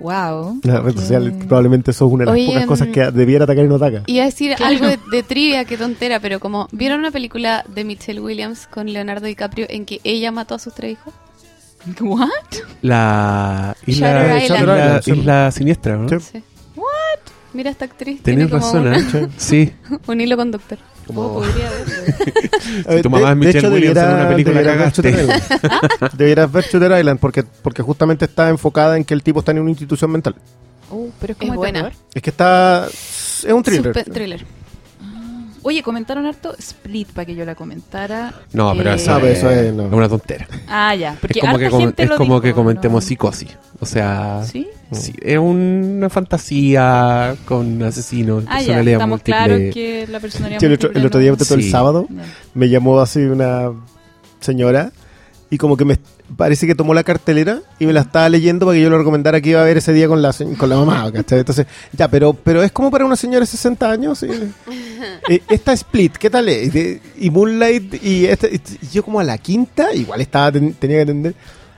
Wow. 0.00 0.60
La 0.64 0.80
red 0.80 0.94
social 0.96 1.32
probablemente 1.46 1.90
eso 1.92 2.06
es 2.06 2.12
una 2.12 2.24
de 2.24 2.26
las 2.30 2.34
Oye, 2.34 2.46
pocas 2.46 2.66
cosas 2.66 2.88
mm, 2.88 2.92
que 2.92 3.10
debiera 3.12 3.44
atacar 3.44 3.64
y 3.64 3.68
no 3.68 3.76
ataca. 3.76 4.02
Iba 4.06 4.22
a 4.22 4.26
decir 4.26 4.54
Claro. 4.56 4.74
algo 4.74 4.86
de, 4.86 4.98
de 5.10 5.22
trivia, 5.22 5.64
que 5.64 5.76
tontera, 5.76 6.20
pero 6.20 6.40
como, 6.40 6.68
¿vieron 6.72 7.00
una 7.00 7.10
película 7.10 7.64
de 7.68 7.84
Michelle 7.84 8.20
Williams 8.20 8.66
con 8.66 8.92
Leonardo 8.92 9.26
DiCaprio 9.26 9.66
en 9.68 9.84
que 9.84 10.00
ella 10.04 10.32
mató 10.32 10.54
a 10.54 10.58
sus 10.58 10.74
tres 10.74 10.92
hijos? 10.92 11.12
What? 12.00 12.28
La 12.82 13.76
isla, 13.86 14.38
Shutter 14.38 14.42
Island. 14.42 15.00
isla, 15.06 15.14
isla 15.16 15.50
siniestra, 15.50 15.96
¿no? 15.96 16.08
Sí. 16.08 16.16
Sí. 16.18 16.42
Mira 17.52 17.70
esta 17.70 17.84
actriz. 17.84 18.22
Tenés 18.22 18.48
tiene 18.48 18.62
como 18.62 18.84
razón, 18.84 18.94
¿eh? 19.24 19.28
Sí. 19.36 19.72
Un 20.06 20.20
hilo 20.20 20.36
conductor. 20.36 20.78
Oh, 21.16 21.34
podría 21.40 21.70
verlo. 21.70 22.94
Eh, 22.98 23.02
tu 23.02 23.10
mamá 23.10 23.30
es 23.30 23.36
Michelle 23.36 23.68
Williams 23.68 23.96
en 23.98 24.08
una 24.08 24.28
película, 24.28 24.58
debiera 24.60 24.76
ver 24.84 24.92
cagaste. 24.92 26.12
Debieras 26.16 26.52
ver 26.52 26.64
Shooter 26.64 26.98
Island 26.98 27.20
porque, 27.20 27.42
porque 27.42 27.82
justamente 27.82 28.24
está 28.26 28.48
enfocada 28.48 28.96
en 28.96 29.04
que 29.04 29.14
el 29.14 29.22
tipo 29.22 29.40
está 29.40 29.52
en 29.52 29.58
una 29.60 29.70
institución 29.70 30.10
mental. 30.10 30.34
Oh, 30.90 31.08
pero 31.20 31.32
es 31.32 31.38
Es 31.40 31.46
como 31.46 31.54
buena. 31.58 31.80
terror. 31.82 31.92
Es 32.14 32.22
que 32.22 32.30
está... 32.30 32.86
Es 32.88 33.44
un 33.52 33.62
thriller. 33.62 33.94
Suspe- 33.94 34.12
thriller. 34.12 34.44
Oye, 35.62 35.82
comentaron 35.82 36.24
harto 36.26 36.54
Split 36.58 37.08
para 37.08 37.26
que 37.26 37.34
yo 37.34 37.44
la 37.44 37.54
comentara. 37.54 38.32
No, 38.52 38.72
pero 38.76 38.92
Eh, 38.92 38.94
eso, 38.96 39.14
Ah, 39.14 39.18
es, 39.22 39.38
eso 39.38 39.50
es, 39.50 39.72
una 39.72 40.08
tontera. 40.08 40.48
Ah, 40.68 40.94
ya. 40.94 41.16
Porque 41.20 41.38
es 41.40 41.44
como 41.44 41.58
que, 41.58 41.70
gente 41.70 42.02
es 42.02 42.08
lo 42.08 42.16
como 42.16 42.40
que 42.40 42.48
dijo, 42.48 42.56
comentemos 42.56 43.04
¿no? 43.04 43.08
psicosis. 43.08 43.56
O 43.78 43.86
sea, 43.86 44.42
¿Sí? 44.44 44.68
sí, 44.92 45.14
es 45.20 45.38
una 45.38 46.08
fantasía 46.10 47.36
con 47.44 47.82
asesinos, 47.82 48.44
Ah, 48.46 48.60
ya. 48.60 48.66
personalidad 48.66 48.94
Estamos 48.94 49.10
múltiple. 49.18 49.34
claros 49.44 49.74
que 49.74 50.06
la 50.10 50.20
personalidad 50.20 50.60
Sí, 50.60 50.66
el, 50.66 50.72
otro, 50.72 50.88
múltiple 50.88 51.00
el 51.00 51.06
otro 51.06 51.18
no- 51.20 51.22
día, 51.24 51.36
todo 51.36 51.54
el 51.54 51.62
Sí. 51.62 51.70
sábado, 51.70 52.06
Ya. 52.08 52.22
me 52.54 52.68
llamó 52.68 52.98
así 53.00 53.20
una 53.20 53.70
señora 54.40 54.92
y 55.50 55.58
como 55.58 55.76
que 55.76 55.84
me 55.84 55.98
parece 56.36 56.66
que 56.66 56.74
tomó 56.74 56.94
la 56.94 57.02
cartelera 57.04 57.60
y 57.78 57.86
me 57.86 57.92
la 57.92 58.00
estaba 58.02 58.28
leyendo 58.28 58.66
para 58.66 58.76
que 58.76 58.82
yo 58.82 58.90
lo 58.90 58.98
recomendara 58.98 59.40
que 59.40 59.50
iba 59.50 59.60
a 59.60 59.64
ver 59.64 59.78
ese 59.78 59.92
día 59.92 60.08
con 60.08 60.22
la, 60.22 60.32
con 60.58 60.68
la 60.68 60.76
mamá, 60.76 61.10
¿cachai? 61.12 61.40
Entonces, 61.40 61.66
ya, 61.92 62.08
pero, 62.08 62.32
pero 62.34 62.62
es 62.62 62.72
como 62.72 62.90
para 62.90 63.04
una 63.04 63.16
señora 63.16 63.40
de 63.40 63.46
60 63.46 63.90
años. 63.90 64.18
sí. 64.18 64.28
Eh, 65.28 65.40
esta 65.48 65.72
Split, 65.72 66.16
¿qué 66.16 66.28
tal 66.28 66.48
es? 66.48 66.72
De- 66.72 67.00
Y 67.18 67.30
Moonlight, 67.30 68.02
y, 68.04 68.26
esta- 68.26 68.48
y 68.48 68.60
yo 68.92 69.02
como 69.02 69.18
a 69.20 69.24
la 69.24 69.38
quinta, 69.38 69.94
igual 69.94 70.20
estaba 70.20 70.52
ten- 70.52 70.74
tenía 70.74 70.98
que 70.98 71.02
atender. 71.02 71.34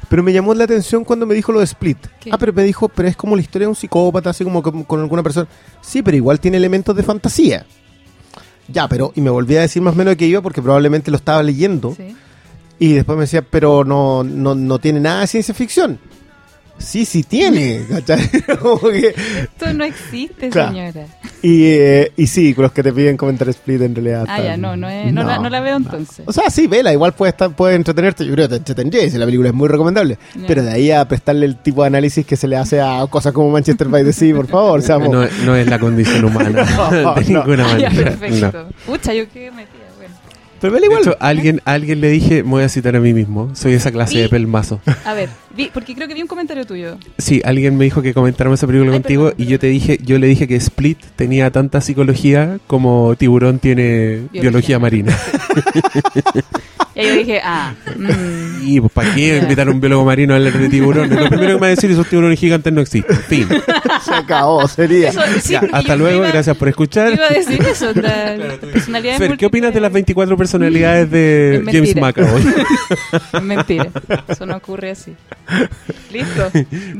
Pero 0.08 0.22
me 0.24 0.32
llamó 0.32 0.54
la 0.54 0.64
atención 0.64 1.04
cuando 1.04 1.24
me 1.26 1.34
dijo 1.34 1.52
lo 1.52 1.58
de 1.60 1.64
Split. 1.66 1.98
¿Qué? 2.20 2.30
Ah, 2.32 2.38
pero 2.38 2.52
me 2.52 2.62
dijo, 2.64 2.88
pero 2.88 3.08
es 3.08 3.16
como 3.16 3.36
la 3.36 3.42
historia 3.42 3.66
de 3.66 3.70
un 3.70 3.76
psicópata, 3.76 4.30
así 4.30 4.42
como 4.44 4.62
con, 4.62 4.82
con 4.84 5.00
alguna 5.00 5.22
persona. 5.22 5.46
Sí, 5.82 6.02
pero 6.02 6.16
igual 6.16 6.40
tiene 6.40 6.56
elementos 6.56 6.96
de 6.96 7.02
fantasía. 7.02 7.64
Ya, 8.68 8.88
pero, 8.88 9.12
y 9.14 9.20
me 9.20 9.30
volví 9.30 9.56
a 9.56 9.60
decir 9.62 9.82
más 9.82 9.94
o 9.94 9.96
menos 9.96 10.12
de 10.12 10.16
qué 10.16 10.26
iba 10.26 10.40
porque 10.40 10.62
probablemente 10.62 11.10
lo 11.10 11.16
estaba 11.16 11.42
leyendo. 11.42 11.94
Sí. 11.96 12.16
Y 12.82 12.94
después 12.94 13.16
me 13.16 13.22
decía, 13.24 13.42
pero 13.42 13.84
no, 13.84 14.24
no, 14.24 14.54
no 14.56 14.78
tiene 14.80 14.98
nada 14.98 15.20
de 15.20 15.26
ciencia 15.28 15.54
ficción. 15.54 15.98
Sí, 16.78 17.04
sí 17.04 17.22
tiene, 17.22 17.82
¿cachai? 17.88 18.28
Que- 18.28 19.14
Esto 19.42 19.72
no 19.72 19.84
existe, 19.84 20.48
Claro. 20.48 20.70
señora. 20.72 21.06
y, 21.42 21.64
eh, 21.66 22.12
y 22.16 22.26
sí, 22.26 22.52
los 22.58 22.72
que 22.72 22.82
te 22.82 22.92
piden 22.92 23.16
comentar 23.16 23.48
Split 23.50 23.82
en 23.82 23.94
realidad. 23.94 24.24
Ah, 24.28 24.42
ya, 24.42 24.56
no, 24.56 24.74
no, 24.76 24.88
es, 24.88 25.12
no, 25.12 25.22
La, 25.22 25.38
no 25.38 25.48
la 25.48 25.60
veo 25.60 25.76
entonces. 25.76 26.24
O 26.26 26.32
sea, 26.32 26.50
sí, 26.50 26.66
vela, 26.66 26.92
igual 26.92 27.12
puede, 27.12 27.30
estar, 27.30 27.54
puede 27.54 27.76
entretenerte. 27.76 28.24
Yo 28.26 28.32
creo 28.32 28.46
que 28.46 28.54
te 28.54 28.56
entretendría 28.56 29.08
si 29.08 29.16
la 29.16 29.26
película 29.26 29.50
es 29.50 29.54
muy 29.54 29.68
recomendable. 29.68 30.18
Pero 30.48 30.64
de 30.64 30.72
ahí 30.72 30.90
a 30.90 31.06
prestarle 31.06 31.46
el 31.46 31.56
tipo 31.58 31.82
de 31.82 31.86
análisis 31.88 32.26
que 32.26 32.34
se 32.34 32.48
le 32.48 32.56
hace 32.56 32.80
a 32.80 33.06
cosas 33.08 33.32
como 33.32 33.48
Manchester 33.50 33.86
by 33.86 34.02
the 34.02 34.12
Sea, 34.12 34.34
por 34.34 34.48
favor. 34.48 34.82
seamos- 34.82 35.10
No, 35.10 35.24
no 35.44 35.54
es 35.54 35.68
la 35.68 35.78
condición 35.78 36.24
humana, 36.24 36.64
No, 36.76 36.90
de 36.90 37.02
no. 37.30 37.44
ninguna 37.44 37.78
ya, 37.78 37.90
manera. 37.90 38.10
perfecto. 38.10 38.64
no. 38.64 38.92
Pucha, 38.92 39.14
yo 39.14 39.24
qué 39.32 39.52
metida, 39.52 39.71
Pero 40.62 40.72
vela 40.72 40.82
De 40.86 40.86
igual. 40.86 41.02
hecho, 41.02 41.16
alguien, 41.20 41.60
alguien 41.66 42.00
le 42.00 42.08
dije, 42.08 42.42
me 42.44 42.50
voy 42.50 42.62
a 42.62 42.68
citar 42.70 42.96
a 42.96 43.00
mí 43.00 43.12
mismo, 43.12 43.50
soy 43.54 43.74
esa 43.74 43.90
clase 43.92 44.18
de 44.18 44.28
pelmazo. 44.30 44.80
A 45.04 45.12
ver, 45.12 45.28
vi, 45.54 45.68
porque 45.74 45.94
creo 45.94 46.06
que 46.08 46.14
vi 46.14 46.22
un 46.22 46.28
comentario 46.28 46.64
tuyo. 46.64 46.96
Sí, 47.18 47.42
alguien 47.44 47.76
me 47.76 47.84
dijo 47.84 48.00
que 48.00 48.14
comentáramos 48.14 48.60
esa 48.60 48.66
película 48.68 48.92
Ay, 48.92 49.00
contigo 49.00 49.24
perdón, 49.30 49.44
y 49.44 49.50
yo 49.50 49.58
te 49.58 49.66
dije, 49.66 49.98
yo 50.02 50.18
le 50.18 50.28
dije 50.28 50.46
que 50.48 50.54
Split 50.56 50.98
tenía 51.16 51.50
tanta 51.50 51.80
psicología 51.80 52.58
como 52.68 53.14
Tiburón 53.16 53.58
tiene 53.58 54.28
biología, 54.32 54.40
Biología. 54.40 54.78
marina. 54.78 55.18
Y 57.02 57.06
yo 57.08 57.14
dije, 57.16 57.40
ah, 57.42 57.74
mm, 57.96 58.62
Y 58.66 58.80
pues 58.80 58.92
para 58.92 59.14
qué 59.14 59.38
invitar 59.38 59.66
a 59.68 59.70
un 59.70 59.80
biólogo 59.80 60.04
marino 60.04 60.34
a 60.34 60.36
hablar 60.36 60.52
de 60.52 60.68
tiburones. 60.68 61.10
Lo 61.18 61.28
primero 61.28 61.48
que 61.48 61.54
me 61.54 61.60
va 61.60 61.66
a 61.66 61.70
decir 61.70 61.90
es 61.90 61.96
esos 61.96 62.08
tiburones 62.08 62.38
gigantes 62.38 62.72
no 62.72 62.80
existen. 62.80 63.16
Fin. 63.16 63.48
Se 64.04 64.14
acabó, 64.14 64.66
sería. 64.68 65.08
eso, 65.10 65.20
sí, 65.42 65.54
hasta 65.54 65.96
luego, 65.96 66.18
iba- 66.18 66.28
gracias 66.32 66.56
por 66.56 66.68
escuchar. 66.68 67.12
Iba 67.12 67.26
a 67.26 67.32
decir 67.32 67.62
eso, 67.62 67.92
la 67.94 68.36
personalidad 68.72 69.18
Fer, 69.18 69.36
¿qué 69.36 69.46
opinas 69.46 69.72
de 69.74 69.80
las 69.80 69.92
24 69.92 70.36
personalidades 70.36 71.10
de 71.10 71.56
Es 71.66 71.72
James. 71.72 71.96
McAvoy? 71.96 72.42
Mentira, 73.42 73.88
eso 74.28 74.46
no 74.46 74.56
ocurre 74.56 74.90
así. 74.92 75.14
Listo. 76.12 76.50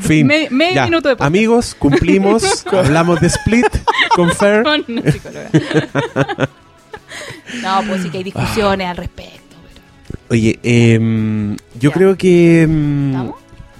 Fin. 0.01 0.27
Me- 0.27 0.49
medio 0.51 0.74
Ya. 0.74 0.85
minuto 0.85 1.09
de 1.09 1.15
podcast. 1.16 1.27
Amigos, 1.27 1.74
cumplimos. 1.79 2.65
hablamos 2.73 3.20
de 3.20 3.27
Split 3.29 3.66
con 4.15 4.31
Fer. 4.35 4.62
Con 4.62 4.85
una 4.89 5.11
psicóloga. 5.12 5.49
No, 7.62 7.83
pues 7.87 8.03
sí 8.03 8.11
que 8.11 8.19
hay 8.19 8.24
discusiones 8.24 8.87
al 8.89 8.97
respecto. 8.97 9.41
Oye, 10.33 10.59
em, 10.63 11.57
yo 11.79 11.91
Ya. 11.91 11.93
creo 11.93 12.17
que... 12.17 12.63
em, 12.63 13.11
¿Estamos? 13.11 13.35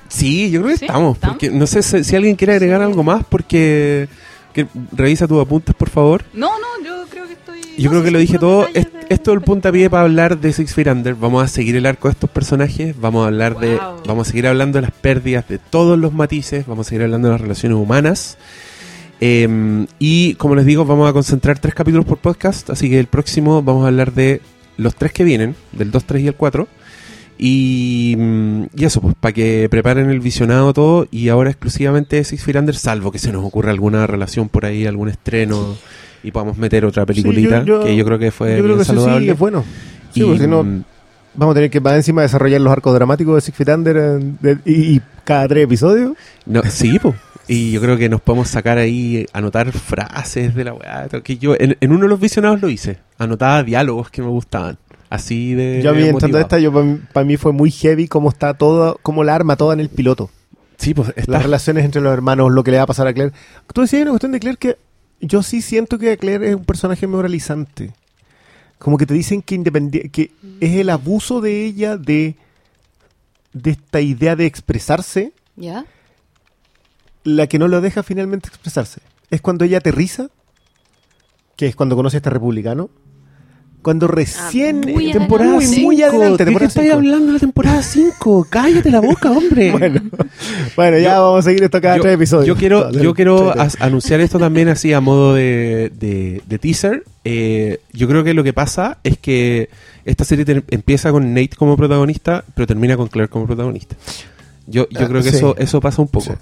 Sí, 0.09 0.51
yo 0.51 0.61
creo 0.61 0.73
que 0.75 0.79
¿Sí? 0.79 0.85
estamos. 0.85 1.15
¿Estamos? 1.17 1.35
Porque 1.37 1.51
no 1.51 1.67
sé 1.67 1.83
si, 1.83 2.05
si 2.05 2.15
alguien 2.15 2.37
quiere 2.37 2.53
agregar 2.53 2.83
algo 2.83 3.03
más, 3.03 3.25
porque 3.27 4.07
que 4.53 4.67
revisa 4.93 5.27
tus 5.27 5.41
apuntes, 5.41 5.75
por 5.75 5.89
favor. 5.89 6.23
No, 6.35 6.51
no, 6.59 6.85
yo 6.87 7.07
creo 7.09 7.27
que 7.27 7.33
estoy. 7.33 7.61
Yo 7.79 7.85
no 7.85 7.91
creo 7.93 8.03
que 8.05 8.11
lo 8.11 8.19
dije 8.19 8.39
todo. 8.39 8.67
detalles 8.67 8.87
Es- 8.87 8.93
de- 8.93 9.15
esto 9.15 9.31
es 9.33 9.39
el 9.39 9.43
puntapié 9.43 9.89
para 9.89 10.03
hablar 10.03 10.39
de 10.39 10.53
Six 10.53 10.75
Feet 10.75 10.89
Under. 10.89 11.15
Vamos 11.15 11.43
a 11.43 11.49
seguir 11.49 11.75
el 11.77 11.87
arco 11.87 12.09
de 12.09 12.13
estos 12.13 12.29
personajes. 12.29 12.95
Vamos 13.01 13.25
a 13.25 13.29
hablar 13.29 13.59
de. 13.59 13.79
Vamos 14.07 14.29
a 14.29 14.31
seguir 14.31 14.47
hablando 14.47 14.77
de 14.77 14.83
las 14.83 14.91
pérdidas, 14.91 15.49
de 15.49 15.57
todos 15.57 15.99
los 15.99 16.13
matices. 16.13 16.67
Vamos 16.67 16.87
a 16.87 16.91
seguir 16.91 17.05
hablando 17.05 17.29
de 17.29 17.33
las 17.33 17.41
relaciones 17.41 17.79
humanas. 17.79 18.37
Em, 19.21 19.87
y 19.99 20.35
como 20.35 20.55
les 20.57 20.67
digo, 20.67 20.85
vamos 20.85 21.09
a 21.09 21.15
concentrar 21.15 21.59
tres 21.59 21.75
capítulos 21.75 22.05
por 22.05 22.19
podcast. 22.19 22.69
Así 22.69 22.91
que 22.91 23.01
el 23.01 23.07
próximo 23.07 23.63
vamos 23.63 23.85
a 23.85 23.89
hablar 23.89 24.13
de 24.13 24.43
los 24.83 24.95
tres 24.95 25.13
que 25.13 25.25
vienen, 25.25 25.55
del 25.73 25.91
2, 25.91 26.05
3 26.05 26.23
y 26.23 26.27
el 26.29 26.35
4. 26.35 26.69
Y, 27.39 28.15
mm, 28.19 28.63
y 28.77 28.85
eso, 28.85 29.01
pues, 29.01 29.15
para 29.19 29.33
que 29.33 29.67
preparen 29.71 30.11
el 30.11 30.21
visionado 30.21 30.73
todo. 30.73 31.07
Y 31.11 31.29
ahora 31.29 31.51
exclusivamente 31.51 32.17
de 32.17 32.25
Six 32.25 32.43
Feet 32.45 32.57
Under, 32.57 32.75
salvo 32.77 33.11
que 33.11 33.19
se 33.19 33.33
nos 33.33 33.45
ocurra 33.45 33.71
alguna 33.71 34.07
relación 34.07 34.49
por 34.49 34.65
ahí, 34.65 34.87
algún 34.87 35.09
estreno. 35.09 35.75
Y 36.23 36.31
podamos 36.31 36.57
meter 36.57 36.85
otra 36.85 37.05
peliculita, 37.05 37.61
Sí, 37.63 37.67
yo- 37.67 37.81
yo- 37.81 37.85
que 37.85 37.97
yo 37.97 38.05
creo 38.05 38.19
que 38.19 38.31
fue 38.31 38.57
Yo 38.57 38.63
creo 38.63 38.77
que 38.77 38.83
eso 38.83 38.93
sí 38.93 38.99
saludable. 38.99 39.33
es 39.33 39.39
bueno. 39.39 39.65
Sí, 40.15 40.21
y, 40.21 40.25
porque 40.25 40.41
si 40.41 40.47
no, 40.47 40.63
mm, 40.63 40.85
vamos 41.35 41.53
a 41.53 41.55
tener 41.57 41.71
que 41.71 41.81
más 41.81 41.95
encima 41.95 42.23
desarrollar 42.23 42.61
los 42.61 42.73
arcos 42.73 42.95
dramáticos 42.95 43.35
de 43.35 43.41
Six 43.41 43.61
en- 43.69 44.39
de- 44.41 44.59
y, 44.65 44.97
y 44.97 45.01
cada 45.25 45.49
tres 45.49 45.65
episodios. 45.65 46.13
no, 46.47 46.63
sí, 46.69 46.99
pues. 47.01 47.15
Y 47.49 47.73
yo 47.73 47.81
creo 47.81 47.97
que 47.99 48.09
nos 48.09 48.21
podemos 48.21 48.49
sacar 48.49 48.79
ahí, 48.79 49.27
anotar 49.33 49.71
frases 49.73 50.55
de 50.55 50.65
la 50.65 50.75
weá. 50.75 51.09
Que 51.23 51.39
yo 51.39 51.55
en, 51.59 51.77
en 51.81 51.91
uno 51.93 52.03
de 52.03 52.09
los 52.09 52.21
visionados 52.21 52.61
lo 52.63 52.69
hice. 52.69 52.99
Anotaba 53.19 53.63
diálogos 53.63 54.11
que 54.11 54.23
me 54.23 54.29
gustaban. 54.29 54.79
Así 55.11 55.53
de. 55.55 55.81
yo 55.83 55.91
a 55.91 55.93
mí 55.93 56.05
entrando 56.05 56.39
esta, 56.39 56.59
yo 56.59 56.73
para 57.13 57.27
mí 57.27 57.37
fue 57.37 57.53
muy 57.53 57.71
heavy 57.71 58.09
cómo 58.09 58.31
está 58.31 58.55
todo, 58.55 58.99
cómo 59.03 59.25
la 59.25 59.35
arma 59.35 59.57
toda 59.57 59.75
en 59.75 59.81
el 59.81 59.89
piloto. 59.91 60.31
Sí, 60.79 60.95
pues 60.95 61.13
está. 61.17 61.33
Las 61.33 61.43
relaciones 61.43 61.85
entre 61.85 62.01
los 62.01 62.13
hermanos, 62.13 62.51
lo 62.51 62.65
que 62.65 62.71
le 62.71 62.79
va 62.79 62.85
a 62.85 62.87
pasar 62.87 63.07
a 63.07 63.13
Claire. 63.13 63.33
Tú 63.75 63.83
decías 63.83 64.03
una 64.03 64.13
cuestión 64.13 64.33
de 64.33 64.41
Claire 64.41 64.59
que 64.59 64.77
yo 65.21 65.43
sí 65.43 65.61
siento 65.63 65.99
que 65.99 66.17
Claire 66.17 66.49
es 66.49 66.55
un 66.57 66.65
personaje 66.65 67.07
moralizante. 67.07 67.93
Como 68.79 68.97
que 68.99 69.07
te 69.07 69.15
dicen 69.15 69.43
que 69.43 69.55
independi- 69.57 70.11
que 70.11 70.31
es 70.61 70.73
el 70.77 70.91
abuso 70.91 71.41
de 71.41 71.65
ella 71.67 71.97
de, 71.97 72.35
de 73.53 73.71
esta 73.73 74.01
idea 74.01 74.35
de 74.35 74.47
expresarse 74.47 75.33
¿Ya? 75.57 75.85
La 77.25 77.47
que 77.47 77.59
no 77.59 77.69
lo 77.69 77.81
deja 77.81 78.03
finalmente 78.03 78.49
expresarse. 78.49 79.01
Es 79.31 79.41
cuando 79.41 79.65
ella 79.65 79.79
aterriza, 79.79 80.29
que 81.57 81.67
es 81.67 81.77
cuando 81.77 81.97
conoce 81.97 82.17
a 82.17 82.19
este 82.19 82.31
republicano. 82.31 82.91
Cuando 83.83 84.07
recién, 84.07 84.79
muy 84.81 85.11
eh, 85.11 85.13
temporada 85.13 85.55
muy, 85.55 85.65
5. 85.67 85.83
muy 85.83 86.01
adelante, 86.03 86.31
¿De 86.31 86.37
qué 86.39 86.45
temporada 86.45 86.69
estás 86.69 86.85
cinco. 86.85 86.97
hablando 86.99 87.27
de 87.27 87.33
la 87.33 87.39
temporada 87.41 87.83
5? 87.83 88.47
Cállate 88.49 88.91
la 88.93 89.01
boca, 89.01 89.33
hombre. 89.33 89.73
Bueno, 89.77 90.01
bueno, 90.77 90.99
ya 90.99 91.15
Yo- 91.17 91.23
vamos 91.23 91.41
a 91.41 91.43
seguir 91.49 91.65
esto 91.65 91.81
cada 91.81 91.97
yo, 91.97 92.03
tres 92.03 92.15
episodios. 92.15 92.47
yo 92.47 92.55
quiero, 92.55 92.93
yo 92.93 93.13
quiero 93.13 93.53
anunciar 93.81 94.21
esto 94.21 94.39
también 94.39 94.69
así 94.69 94.93
a 94.93 95.01
modo 95.01 95.35
de, 95.35 95.91
de- 95.99 96.43
de 96.47 96.59
teaser. 96.61 97.03
Eh, 97.25 97.81
yo 97.93 98.07
creo 98.07 98.23
que 98.23 98.35
lo 98.35 98.45
que 98.45 98.53
pasa 98.53 98.99
es 99.03 99.19
que 99.19 99.69
esta 100.05 100.25
serie 100.25 100.45
te- 100.45 100.63
empieza 100.71 101.11
con 101.11 101.35
Nate 101.35 101.57
como 101.59 101.77
protagonista, 101.77 102.45
pero 102.55 102.69
termina 102.69 102.97
con 102.97 103.09
Claire 103.09 103.29
como 103.29 103.47
protagonista. 103.49 103.97
Yo, 104.69 104.89
yo 104.91 105.01
Ah, 105.01 105.09
creo 105.09 105.23
que 105.25 105.31
sí. 105.31 105.37
eso, 105.39 105.57
eso 105.59 105.81
pasa 105.81 106.01
un 106.03 106.07
poco. 106.09 106.27
Sí. 106.27 106.33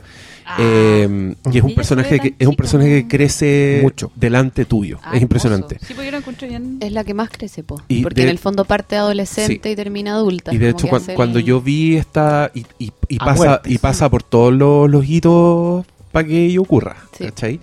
Ah. 0.53 0.57
Eh, 0.59 1.35
y 1.53 1.59
es 1.59 1.63
un 1.65 1.75
personaje 1.75 2.19
que 2.19 2.35
es 2.39 2.47
un 2.49 2.57
personaje 2.57 3.03
que 3.03 3.09
crece 3.09 3.81
Mucho. 3.83 4.11
delante 4.17 4.65
tuyo. 4.65 4.99
Ah, 5.03 5.13
es 5.17 5.23
impresionante. 5.23 5.79
Sí, 5.81 5.95
porque 5.95 6.07
yo 6.07 6.11
lo 6.13 6.19
encuentro 6.19 6.49
bien. 6.49 6.79
Es 6.81 6.93
la 6.93 7.05
que 7.05 7.15
más 7.15 7.31
crece, 7.31 7.63
po. 7.63 7.81
Y 7.89 8.03
Porque 8.03 8.23
de- 8.23 8.27
en 8.29 8.31
el 8.31 8.39
fondo 8.39 8.65
parte 8.65 8.97
adolescente 8.97 9.71
y 9.71 9.77
termina 9.77 10.15
adulta. 10.15 10.53
Y 10.53 10.59
de 10.59 10.71
hecho, 10.71 10.89
cuan- 10.89 11.03
el- 11.09 11.15
cuando 11.15 11.39
yo 11.39 11.61
vi 11.61 11.97
esta. 11.97 12.51
Y, 12.55 12.67
y- 12.79 12.93
y 13.09 13.17
A 13.21 13.25
pasa, 13.27 13.63
y 13.65 13.79
pasa 13.79 14.09
por 14.11 14.23
todos 14.23 14.53
los, 14.53 14.91
los 14.91 15.09
hitos 15.09 15.87
para 16.13 16.27
que 16.27 16.47
ello 16.47 16.63
ocurra. 16.63 16.97
Sí. 17.17 17.25
¿Cachai? 17.27 17.61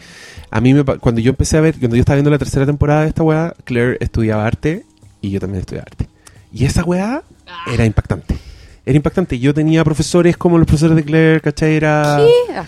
A 0.50 0.62
mí, 0.62 0.74
me, 0.74 0.86
pa- 0.86 0.98
cuando 0.98 1.20
yo 1.20 1.32
empecé 1.32 1.58
a 1.58 1.62
ver, 1.62 1.78
cuando 1.78 1.98
yo 1.98 2.00
estaba 2.00 2.16
viendo 2.16 2.32
la 2.32 2.38
tercera 2.38 2.66
temporada 2.66 3.02
de 3.02 3.10
esta 3.10 3.24
weá, 3.24 3.54
Claire 3.66 3.98
estudiaba 4.00 4.46
arte 4.46 4.86
y 5.22 5.30
yo 5.32 5.40
también 5.42 5.60
estudiaba 5.60 5.88
arte. 5.92 6.08
Y 6.54 6.64
esa 6.66 6.84
weá 6.86 7.22
era 7.74 7.86
impactante. 7.86 8.38
Era 8.88 8.96
impactante. 8.96 9.38
Yo 9.38 9.54
tenía 9.54 9.84
profesores 9.84 10.38
como 10.38 10.58
los 10.58 10.66
profesores 10.66 10.96
de 10.96 11.04
Claire, 11.04 11.42
¿cachai? 11.42 11.76
Era. 11.76 12.18
Ah, 12.18 12.66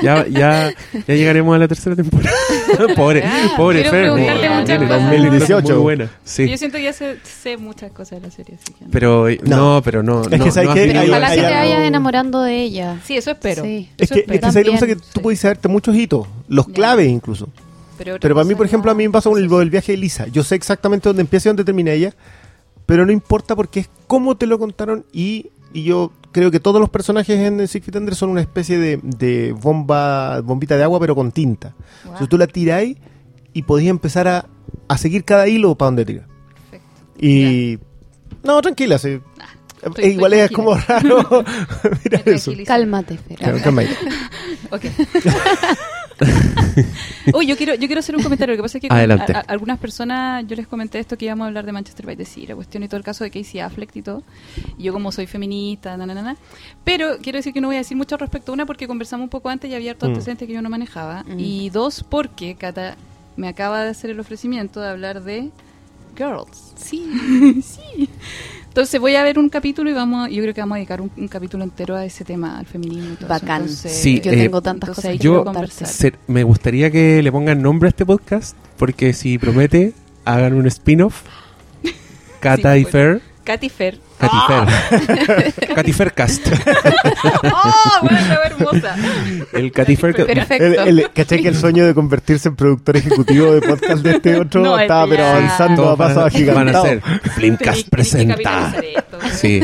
Ya, 0.00 0.26
ya, 0.28 0.72
ya 1.06 1.14
llegaremos 1.14 1.54
a 1.54 1.58
la 1.58 1.66
tercera 1.68 1.96
temporada. 1.96 2.30
pobre, 2.96 3.22
Ah, 3.24 3.52
pobre 3.56 3.82
Fer. 3.82 3.90
preguntarte 4.12 4.48
no, 4.48 4.54
muchas 4.54 4.66
tiene 4.66 4.86
cosas. 4.86 5.02
2018. 5.10 5.68
Muy 5.74 5.82
buena. 5.82 6.10
Sí. 6.24 6.48
Yo 6.48 6.56
siento 6.56 6.76
que 6.78 6.84
ya 6.84 6.92
sé, 6.92 7.16
sé 7.24 7.56
muchas 7.56 7.90
cosas 7.90 8.20
de 8.22 8.28
la 8.28 8.32
serie. 8.32 8.54
Así 8.62 8.72
que 8.72 8.84
no. 8.84 8.90
Pero 8.92 9.28
eh, 9.28 9.40
no, 9.42 9.56
No. 9.76 9.82
pero 9.82 10.02
no. 10.02 10.22
Es 10.22 10.40
que 10.40 10.50
¿sabes 10.52 10.68
no 10.68 10.72
Hay- 11.00 11.08
Ojalá 11.10 11.30
que 11.30 11.36
te 11.36 11.42
vayas 11.42 11.80
enamorando 11.86 12.42
de 12.42 12.62
ella. 12.62 12.98
Sí, 13.04 13.16
eso 13.16 13.32
espero. 13.32 13.64
Sí. 13.64 13.88
Es 13.98 14.04
Eso 14.10 14.14
que, 14.14 14.20
espero. 14.20 14.34
es 14.34 14.40
que 14.40 14.52
¿sabes 14.52 14.66
lo 14.80 14.86
que 14.86 14.86
que 14.86 14.96
tú 14.96 15.02
sí. 15.14 15.20
puedes 15.20 15.40
saberte 15.40 15.66
muchos 15.68 15.96
hitos, 15.96 16.26
los 16.48 16.68
claves 16.68 17.08
incluso. 17.08 17.48
Pero, 17.98 18.16
Pero 18.20 18.34
para 18.34 18.44
mí, 18.44 18.50
cosa 18.50 18.58
por 18.58 18.66
ejemplo, 18.66 18.90
a 18.90 18.94
mí 18.94 19.06
me 19.06 19.12
pasa 19.12 19.28
con 19.28 19.38
el, 19.42 19.52
el 19.52 19.70
viaje 19.70 19.92
de 19.92 19.98
Lisa. 19.98 20.26
Yo 20.28 20.42
sé 20.44 20.54
exactamente 20.54 21.08
dónde 21.08 21.20
empieza 21.22 21.48
y 21.48 21.50
dónde 21.50 21.64
termina 21.64 21.92
ella, 21.92 22.12
pero 22.86 23.06
no 23.06 23.12
importa 23.12 23.54
porque 23.56 23.80
es 23.80 23.90
cómo 24.06 24.36
te 24.36 24.46
lo 24.46 24.58
contaron 24.58 25.04
y, 25.12 25.50
y 25.72 25.84
yo 25.84 26.12
creo 26.32 26.50
que 26.50 26.60
todos 26.60 26.80
los 26.80 26.90
personajes 26.90 27.38
en 27.38 27.66
Six 27.68 27.84
Feet 27.84 27.96
Under 27.96 28.14
son 28.14 28.30
una 28.30 28.40
especie 28.40 28.78
de, 28.78 28.98
de 29.02 29.52
bomba, 29.52 30.40
bombita 30.40 30.76
de 30.76 30.82
agua, 30.84 30.98
pero 31.00 31.14
con 31.14 31.30
tinta. 31.32 31.74
Guau. 32.04 32.14
Entonces 32.14 32.28
tú 32.28 32.38
la 32.38 32.46
tiráis 32.46 32.96
y 33.52 33.62
podías 33.62 33.90
empezar 33.90 34.28
a, 34.28 34.46
a 34.88 34.98
seguir 34.98 35.24
cada 35.24 35.46
hilo 35.48 35.74
para 35.74 35.88
donde 35.88 36.04
tira. 36.06 36.26
Perfecto. 36.70 36.86
Y... 37.26 37.78
No, 38.42 38.60
tranquila, 38.62 38.98
sí. 38.98 39.20
estoy- 39.82 40.04
Eh, 40.04 40.08
igual 40.10 40.32
es 40.32 40.50
como 40.50 40.74
raro. 40.74 41.44
Mira 42.04 42.22
eso. 42.24 42.52
Cálmate, 42.66 43.18
Fer. 43.18 43.36
Claro, 43.38 43.58
calma 43.62 43.82
ahí. 43.82 43.88
Ok. 44.70 44.84
Uy, 47.34 47.46
yo 47.46 47.56
quiero, 47.56 47.74
yo 47.74 47.86
quiero 47.86 48.00
hacer 48.00 48.16
un 48.16 48.22
comentario. 48.22 48.54
Lo 48.54 48.58
que 48.58 48.62
pasa 48.62 48.78
es 48.78 48.82
que 48.82 48.88
a- 48.90 48.96
a- 49.38 49.40
algunas 49.48 49.78
personas, 49.78 50.44
yo 50.46 50.56
les 50.56 50.66
comenté 50.66 50.98
esto 50.98 51.16
que 51.16 51.26
íbamos 51.26 51.44
a 51.44 51.48
hablar 51.48 51.64
de 51.66 51.72
Manchester 51.72 52.06
by 52.06 52.16
the 52.16 52.24
Sea, 52.24 52.48
la 52.48 52.54
cuestión 52.54 52.82
y 52.82 52.88
todo 52.88 52.96
el 52.98 53.04
caso 53.04 53.24
de 53.24 53.30
Casey 53.30 53.60
Affleck 53.60 53.94
y 53.96 54.02
todo. 54.02 54.22
Y 54.78 54.84
yo 54.84 54.92
como 54.92 55.12
soy 55.12 55.26
feminista, 55.26 55.96
na, 55.96 56.06
na, 56.06 56.14
na, 56.14 56.22
na. 56.22 56.36
Pero 56.84 57.18
quiero 57.22 57.38
decir 57.38 57.52
que 57.52 57.60
no 57.60 57.68
voy 57.68 57.76
a 57.76 57.80
decir 57.80 57.96
mucho 57.96 58.14
al 58.14 58.20
respecto. 58.20 58.52
Una, 58.52 58.66
porque 58.66 58.86
conversamos 58.86 59.24
un 59.24 59.30
poco 59.30 59.48
antes 59.48 59.70
y 59.70 59.74
había 59.74 59.92
harto 59.92 60.06
Mm. 60.06 60.10
antecedentes 60.10 60.48
que 60.48 60.54
yo 60.54 60.62
no 60.62 60.70
manejaba. 60.70 61.22
Mm. 61.24 61.38
Y 61.38 61.70
dos, 61.70 62.04
porque 62.08 62.54
Cata 62.56 62.96
me 63.36 63.48
acaba 63.48 63.82
de 63.82 63.90
hacer 63.90 64.10
el 64.10 64.20
ofrecimiento 64.20 64.80
de 64.80 64.88
hablar 64.90 65.22
de 65.22 65.50
Girls. 66.16 66.72
Sí, 66.76 67.06
sí. 67.62 68.08
Entonces 68.72 68.98
voy 69.00 69.16
a 69.16 69.22
ver 69.22 69.38
un 69.38 69.50
capítulo 69.50 69.90
y 69.90 69.92
vamos, 69.92 70.30
yo 70.30 70.40
creo 70.40 70.54
que 70.54 70.62
vamos 70.62 70.76
a 70.76 70.78
dedicar 70.78 71.02
un, 71.02 71.10
un 71.14 71.28
capítulo 71.28 71.62
entero 71.62 71.94
a 71.94 72.06
ese 72.06 72.24
tema, 72.24 72.58
al 72.58 72.64
feminismo 72.64 73.12
y 73.12 73.16
todo 73.16 73.28
Bacán. 73.28 73.64
eso. 73.64 73.72
Entonces, 73.86 73.92
Sí, 73.92 74.18
Yo 74.24 74.32
eh, 74.32 74.36
tengo 74.36 74.62
tantas 74.62 74.88
cosas 74.88 75.04
ahí 75.04 75.18
que 75.18 75.24
Yo 75.24 75.44
conversar. 75.44 75.86
se- 75.88 76.14
me 76.26 76.42
gustaría 76.42 76.90
que 76.90 77.22
le 77.22 77.30
pongan 77.30 77.60
nombre 77.60 77.88
a 77.88 77.90
este 77.90 78.06
podcast, 78.06 78.56
porque 78.78 79.12
si 79.12 79.36
promete, 79.36 79.92
hagan 80.24 80.54
un 80.54 80.66
spin-off. 80.68 81.22
Cata 82.40 82.72
Sí, 82.74 82.80
y 82.80 82.82
bueno. 82.84 82.90
Fer. 82.90 83.22
Katy 83.44 83.68
Fer. 83.68 83.98
Katy 84.22 84.36
Fer. 84.48 85.74
Katy 85.74 85.92
Fercast. 85.98 86.46
¡Oh! 87.42 87.72
Bueno, 88.02 88.34
hermosa. 88.44 88.96
El 89.52 89.72
Katy 89.72 89.96
Fer. 89.96 90.20
El, 90.20 90.26
Perfecto. 90.26 90.64
el, 90.84 91.10
¿Cachai 91.12 91.42
que 91.42 91.48
el 91.48 91.56
sueño 91.56 91.84
de 91.86 91.94
convertirse 91.94 92.48
en 92.48 92.56
productor 92.56 92.96
ejecutivo 92.96 93.52
de 93.52 93.60
podcast 93.62 94.02
de 94.02 94.10
este 94.12 94.36
otro 94.40 94.62
No, 94.62 94.78
estaba 94.78 95.06
pero 95.08 95.24
avanzando 95.26 95.88
a 95.90 95.96
pasos 95.96 96.16
van 96.16 96.24
a- 96.24 96.54
van 96.54 96.68
a 96.74 96.80
agigantados? 96.80 96.88
ser 96.88 97.00
Flimcast 97.32 97.88
presenta. 97.88 98.74
Sí, 99.32 99.60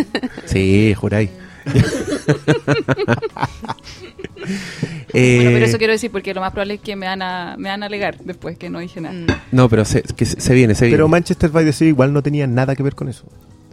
sí, 0.46 0.94
juráis. 0.94 1.30
Eh, 5.14 5.36
Bueno, 5.36 5.50
pero 5.52 5.64
eso 5.66 5.78
quiero 5.78 5.92
decir 5.92 6.10
porque 6.10 6.32
lo 6.34 6.40
más 6.40 6.52
probable 6.52 6.74
es 6.74 6.80
que 6.80 6.94
me 6.96 7.06
van 7.06 7.22
a, 7.22 7.56
me 7.58 7.68
van 7.70 7.82
a 7.82 7.86
alegar 7.86 8.18
después 8.24 8.56
que 8.58 8.70
no 8.70 8.78
dije 8.78 9.00
nada. 9.00 9.14
Mm. 9.14 9.26
No, 9.52 9.68
pero 9.68 9.84
se, 9.84 10.02
que 10.02 10.24
se, 10.24 10.40
se 10.40 10.54
viene, 10.54 10.74
se 10.74 10.84
viene. 10.84 10.96
Pero 10.96 11.08
Manchester 11.08 11.50
by 11.50 11.64
the 11.64 11.72
Sea 11.72 11.88
igual 11.88 12.12
no 12.12 12.22
tenía 12.22 12.46
nada 12.46 12.76
que 12.76 12.82
ver 12.82 12.94
con 12.94 13.08
eso. 13.08 13.24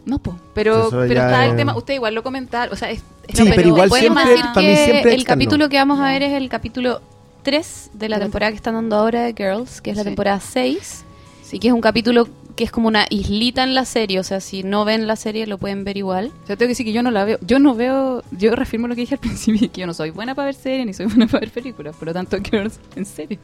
No, 0.06 0.18
po. 0.20 0.38
Pero, 0.54 0.88
pero 0.90 1.20
está 1.20 1.44
el 1.44 1.56
tema, 1.56 1.76
usted 1.76 1.92
igual 1.94 2.14
lo 2.14 2.22
comentaron, 2.22 2.72
o 2.72 2.76
sea, 2.76 2.90
es, 2.90 3.02
es- 3.28 3.36
Sí, 3.36 3.44
pero 3.54 3.68
igual 3.68 3.88
podemos 3.90 4.22
siempre- 4.22 4.36
decir 4.36 4.46
que 4.76 4.84
siempre 4.92 5.14
el 5.14 5.24
capítulo 5.24 5.68
que 5.68 5.76
vamos 5.76 6.00
a 6.00 6.06
ver 6.10 6.22
es 6.22 6.32
el 6.32 6.48
capítulo 6.48 7.02
3 7.42 7.90
de 7.92 8.08
la 8.08 8.18
temporada 8.18 8.50
que 8.52 8.56
están 8.56 8.74
dando 8.74 8.96
ahora 8.96 9.22
de 9.24 9.34
Girls, 9.36 9.80
que 9.82 9.90
es 9.90 9.96
la 9.96 10.02
Sí. 10.04 10.08
temporada 10.08 10.40
6. 10.40 11.04
Sí, 11.42 11.58
que 11.58 11.68
es 11.68 11.74
un 11.74 11.80
capítulo 11.80 12.28
que 12.56 12.64
es 12.64 12.70
como 12.72 12.88
una 12.88 13.04
islita 13.10 13.62
en 13.62 13.74
la 13.74 13.84
serie. 13.84 14.18
O 14.18 14.22
sea, 14.24 14.40
si 14.40 14.62
no 14.62 14.84
ven 14.84 15.06
la 15.06 15.14
serie 15.16 15.46
lo 15.46 15.58
pueden 15.58 15.84
ver 15.84 15.96
igual. 15.98 16.28
O 16.42 16.46
sea, 16.46 16.56
tengo 16.56 16.60
que 16.60 16.68
decir 16.68 16.86
que 16.86 16.92
yo 16.92 17.02
no 17.02 17.10
la 17.10 17.24
veo. 17.24 17.38
Yo 17.42 17.58
no 17.58 17.74
veo. 17.74 18.22
Yo 18.30 18.56
reafirmo 18.56 18.88
lo 18.88 18.94
que 18.94 19.02
dije 19.02 19.14
al 19.16 19.20
principio: 19.28 19.70
que 19.70 19.80
yo 19.82 19.86
no 19.86 19.92
soy 19.94 20.10
buena 20.10 20.34
para 20.34 20.46
ver 20.46 20.54
series 20.54 20.86
ni 20.86 20.94
soy 20.94 21.06
buena 21.06 21.26
para 21.26 21.40
ver 21.40 21.50
películas. 21.50 21.94
Por 21.96 22.08
lo 22.08 22.14
tanto, 22.14 22.38
Girls, 22.50 22.80
en 22.96 23.04
serio. 23.04 23.38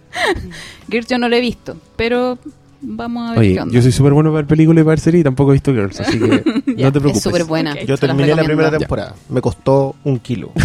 Girls 0.88 1.08
yo 1.08 1.18
no 1.18 1.28
la 1.28 1.36
he 1.36 1.40
visto. 1.40 1.76
Pero 1.96 2.38
vamos 2.82 3.28
a 3.28 3.30
ver 3.32 3.38
Oye, 3.40 3.54
qué 3.54 3.60
onda. 3.60 3.74
yo 3.74 3.82
soy 3.82 3.92
súper 3.92 4.12
bueno 4.12 4.30
para 4.30 4.42
ver 4.42 4.46
películas 4.46 4.82
y 4.82 4.84
para 4.84 4.90
ver 4.92 5.00
series 5.00 5.20
y 5.20 5.24
tampoco 5.24 5.50
he 5.50 5.54
visto 5.54 5.72
Girls, 5.72 6.00
así 6.00 6.18
que 6.18 6.26
no 6.82 6.92
te 6.92 7.00
preocupes. 7.00 7.16
Es 7.16 7.22
súper 7.22 7.44
buena. 7.44 7.74
Yo 7.82 7.96
se 7.96 8.06
terminé 8.06 8.34
la 8.34 8.44
primera 8.44 8.70
Ya. 8.70 8.78
temporada. 8.78 9.14
Me 9.28 9.40
costó 9.40 9.94
un 10.04 10.18
kilo. 10.18 10.52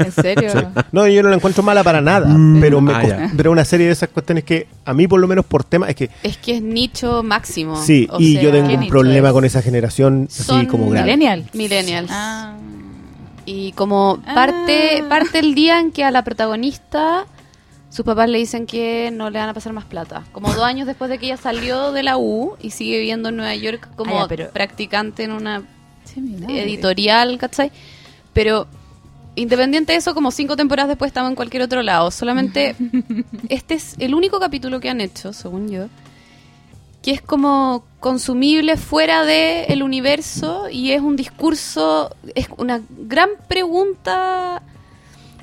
¿En 0.00 0.10
serio? 0.10 0.50
No, 0.90 1.06
yo 1.06 1.22
no 1.22 1.28
la 1.28 1.36
encuentro 1.36 1.62
mala 1.62 1.84
para 1.84 2.00
nada. 2.00 2.26
Mm. 2.28 2.60
Pero 2.60 2.80
me 2.80 2.92
Ah, 2.92 3.00
cost- 3.02 3.32
pero 3.36 3.52
una 3.52 3.64
serie 3.64 3.86
de 3.86 3.92
esas 3.92 4.08
cuestiones 4.08 4.42
que 4.42 4.66
a 4.84 4.92
mí, 4.92 5.06
por 5.06 5.20
lo 5.20 5.28
menos 5.28 5.44
por 5.46 5.62
tema, 5.62 5.88
es 5.88 5.94
que 5.94 6.10
Es 6.24 6.36
que 6.36 6.56
es 6.56 6.62
nicho 6.62 7.22
máximo. 7.22 7.80
sí, 7.80 8.08
O 8.10 8.18
y 8.20 8.32
sea, 8.34 8.42
yo 8.42 8.50
tengo 8.50 8.68
¿qué 8.68 8.74
un 8.76 8.88
problema 8.88 9.28
es? 9.28 9.34
con 9.34 9.44
esa 9.44 9.62
generación 9.62 10.26
así 10.28 10.42
Son 10.42 10.66
como 10.66 10.90
grande. 10.90 11.12
Millennial. 11.12 11.44
Millennials. 11.54 12.10
Ah. 12.12 12.56
Y 13.46 13.70
como 13.72 14.18
Ah. 14.26 14.34
parte, 14.34 15.04
parte 15.08 15.38
el 15.38 15.54
día 15.54 15.78
en 15.78 15.92
que 15.92 16.02
a 16.02 16.10
la 16.10 16.24
protagonista 16.24 17.26
sus 17.90 18.04
papás 18.04 18.28
le 18.28 18.38
dicen 18.38 18.66
que 18.66 19.10
no 19.12 19.30
le 19.30 19.38
van 19.38 19.48
a 19.48 19.54
pasar 19.54 19.72
más 19.72 19.84
plata. 19.84 20.24
Como 20.32 20.52
dos 20.52 20.62
años 20.64 20.86
después 20.86 21.10
de 21.10 21.18
que 21.18 21.26
ella 21.26 21.36
salió 21.36 21.92
de 21.92 22.02
la 22.02 22.18
U 22.18 22.56
y 22.60 22.70
sigue 22.70 22.98
viviendo 22.98 23.30
en 23.30 23.36
Nueva 23.36 23.54
York 23.54 23.88
como 23.96 24.20
Ah, 24.22 24.26
pero- 24.28 24.50
practicante 24.50 25.24
en 25.24 25.32
una 25.32 25.62
editorial, 26.48 27.38
¿cachai? 27.38 27.70
Pero 28.32 28.66
independiente 29.36 29.92
de 29.92 29.98
eso, 29.98 30.14
como 30.14 30.30
cinco 30.30 30.56
temporadas 30.56 30.88
después 30.88 31.08
estaba 31.10 31.28
en 31.28 31.34
cualquier 31.34 31.62
otro 31.62 31.82
lado. 31.82 32.10
Solamente 32.10 32.74
este 33.48 33.74
es 33.74 33.94
el 33.98 34.14
único 34.14 34.38
capítulo 34.40 34.80
que 34.80 34.90
han 34.90 35.00
hecho, 35.00 35.32
según 35.32 35.68
yo, 35.70 35.86
que 37.02 37.12
es 37.12 37.22
como 37.22 37.84
consumible 38.00 38.76
fuera 38.76 39.24
del 39.24 39.64
el 39.70 39.82
universo 39.82 40.68
y 40.70 40.90
es 40.92 41.00
un 41.00 41.16
discurso, 41.16 42.14
es 42.34 42.48
una 42.56 42.80
gran 43.06 43.30
pregunta 43.48 44.62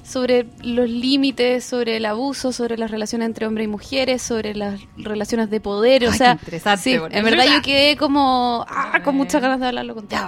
sobre 0.08 0.46
los 0.64 0.88
límites, 0.90 1.64
sobre 1.66 1.98
el 1.98 2.06
abuso, 2.06 2.52
sobre 2.52 2.78
las 2.78 2.92
relaciones 2.92 3.26
entre 3.26 3.48
hombres 3.48 3.66
y 3.66 3.68
mujeres, 3.68 4.22
sobre 4.22 4.54
las 4.54 4.80
relaciones 4.98 5.50
de 5.50 5.60
poder, 5.60 6.06
o 6.06 6.12
Ay, 6.12 6.18
sea, 6.18 6.40
sí, 6.78 6.94
en 6.94 7.02
verdad 7.24 7.26
verdad. 7.40 7.46
yo 7.56 7.62
quedé 7.64 7.98
como 7.98 8.66
ah, 8.70 9.02
con 9.04 9.16
muchas 9.16 9.42
ganas 9.42 9.60
de 9.60 9.68
hablarlo 9.68 9.96
contigo. 9.96 10.22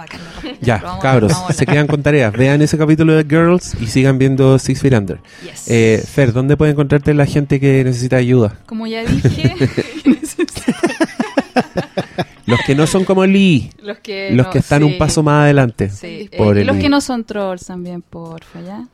Ya, 0.60 0.78
Vamos 0.82 1.02
cabros, 1.02 1.32
vamos 1.32 1.54
se 1.56 1.64
quedan 1.64 1.86
con 1.86 2.02
tareas. 2.02 2.32
Vean 2.32 2.60
ese 2.60 2.76
capítulo 2.76 3.14
de 3.14 3.22
Girls 3.24 3.76
y 3.80 3.86
sigan 3.86 4.18
viendo 4.18 4.58
Six 4.58 4.80
Feet 4.80 4.94
Under. 4.94 5.20
Yes. 5.44 5.70
Eh, 5.70 6.04
Fer, 6.06 6.32
¿dónde 6.32 6.56
puede 6.56 6.72
encontrarte 6.72 7.14
la 7.14 7.26
gente 7.26 7.60
que 7.60 7.84
necesita 7.84 8.16
ayuda? 8.16 8.58
Como 8.66 8.86
ya 8.86 9.04
dije, 9.04 9.54
Los 12.46 12.60
que 12.66 12.74
no 12.74 12.86
son 12.86 13.04
como 13.04 13.26
Lee, 13.26 13.70
los 13.82 13.98
que, 13.98 14.30
los 14.32 14.46
no- 14.46 14.52
que 14.52 14.58
están 14.60 14.78
sí, 14.80 14.84
un 14.86 14.96
paso 14.98 15.22
más 15.22 15.42
adelante. 15.44 15.90
Sí, 15.90 16.30
eh, 16.32 16.64
los 16.64 16.78
que 16.78 16.88
no 16.88 17.02
son 17.02 17.24
trolls 17.24 17.66
también, 17.66 18.00
porfa, 18.00 18.62
¿ya? 18.62 18.86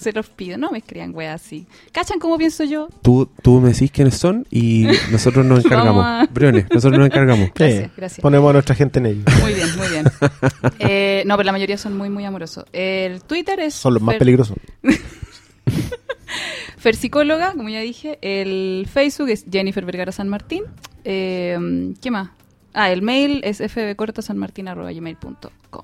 Se 0.00 0.12
los 0.12 0.28
pido, 0.30 0.56
no 0.58 0.70
me 0.70 0.78
escriban 0.78 1.14
weas 1.14 1.40
así. 1.42 1.66
¿Cachan 1.92 2.18
cómo 2.18 2.38
pienso 2.38 2.64
yo? 2.64 2.88
Tú, 3.02 3.28
tú 3.42 3.60
me 3.60 3.72
decís 3.72 3.90
quiénes 3.90 4.14
son 4.16 4.46
y 4.50 4.86
nosotros 5.12 5.44
nos 5.44 5.64
encargamos. 5.64 6.04
A- 6.04 6.26
Briones, 6.32 6.66
nosotros 6.72 6.98
nos 6.98 7.06
encargamos. 7.06 7.50
Gracias, 7.54 7.84
Eh, 7.86 7.90
gracias. 7.96 8.20
Ponemos 8.20 8.50
a 8.50 8.52
nuestra 8.54 8.74
gente 8.74 8.98
en 8.98 9.06
ello. 9.06 9.22
Muy 9.40 9.54
bien, 9.54 9.68
muy 9.76 9.88
bien. 9.88 10.04
Eh, 10.78 11.22
no, 11.26 11.36
pero 11.36 11.46
la 11.46 11.52
mayoría 11.52 11.76
son 11.78 11.96
muy, 11.96 12.08
muy 12.10 12.24
amorosos. 12.24 12.64
El 12.72 13.22
Twitter 13.24 13.60
es 13.60 13.74
Son 13.74 13.94
los 13.94 14.02
más 14.02 14.16
Fer- 14.16 14.20
peligrosos. 14.20 14.56
Fer 16.78 16.96
Psicóloga, 16.96 17.52
como 17.52 17.68
ya 17.68 17.80
dije. 17.80 18.18
El 18.22 18.88
Facebook 18.90 19.28
es 19.28 19.44
Jennifer 19.50 19.84
Vergara 19.84 20.12
San 20.12 20.28
Martín. 20.28 20.64
Eh, 21.04 21.92
¿Qué 22.00 22.10
más? 22.10 22.30
Ah, 22.72 22.90
el 22.90 23.02
mail 23.02 23.42
es 23.44 23.58
fbcortasanmartin.gmail.com 23.58 25.82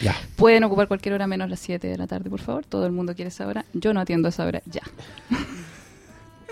Ya. 0.00 0.16
Pueden 0.36 0.64
ocupar 0.64 0.88
cualquier 0.88 1.14
hora 1.14 1.26
menos 1.26 1.50
las 1.50 1.60
7 1.60 1.86
de 1.86 1.96
la 1.96 2.06
tarde, 2.06 2.30
por 2.30 2.40
favor. 2.40 2.64
Todo 2.64 2.86
el 2.86 2.92
mundo 2.92 3.14
quiere 3.14 3.28
esa 3.28 3.46
hora. 3.46 3.64
Yo 3.72 3.92
no 3.92 4.00
atiendo 4.00 4.28
a 4.28 4.30
esa 4.30 4.44
hora 4.44 4.62
ya. 4.66 4.82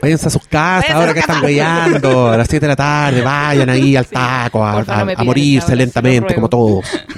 Váyanse 0.02 0.27
a 0.27 0.31
sus 0.31 0.47
casas 0.47 0.90
ahora 0.90 1.15
que 1.15 1.20
están 1.20 1.43
weyando 1.43 2.28
a 2.28 2.36
las 2.36 2.48
7 2.48 2.66
de 2.66 2.69
la 2.69 2.77
tarde. 2.77 3.23
Vayan 3.23 3.70
ahí 3.70 3.97
al 3.97 4.06
taco 4.06 4.65
a, 4.65 4.85
morirse 5.24 5.69
hora, 5.69 5.77
lentamente 5.77 6.35
como 6.35 6.48
todos. 6.48 6.85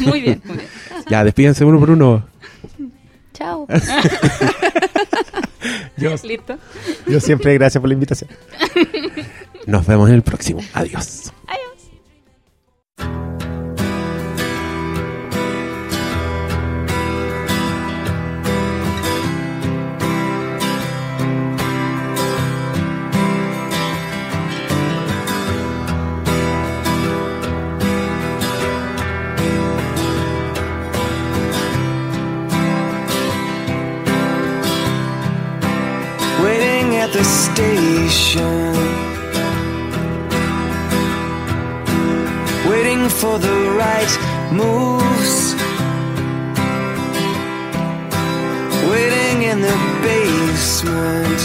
Muy 0.00 0.20
bien, 0.20 0.42
muy 0.44 0.56
bien. 0.56 0.68
Ya, 1.08 1.22
despídense 1.22 1.64
uno 1.64 1.78
por 1.78 1.90
uno. 1.90 2.26
Chao. 3.32 3.66
Yo, 5.96 6.14
¿Listo? 6.24 6.58
yo 7.08 7.20
siempre 7.20 7.54
gracias 7.54 7.80
por 7.80 7.88
la 7.88 7.94
invitación. 7.94 8.30
Nos 9.66 9.86
vemos 9.86 10.08
en 10.08 10.16
el 10.16 10.22
próximo. 10.22 10.60
Adiós. 10.74 11.32
Station, 38.16 38.72
waiting 42.70 43.08
for 43.08 43.38
the 43.38 43.56
right 43.82 44.12
moves, 44.52 45.54
waiting 48.90 49.42
in 49.50 49.60
the 49.60 49.76
basement, 50.02 51.40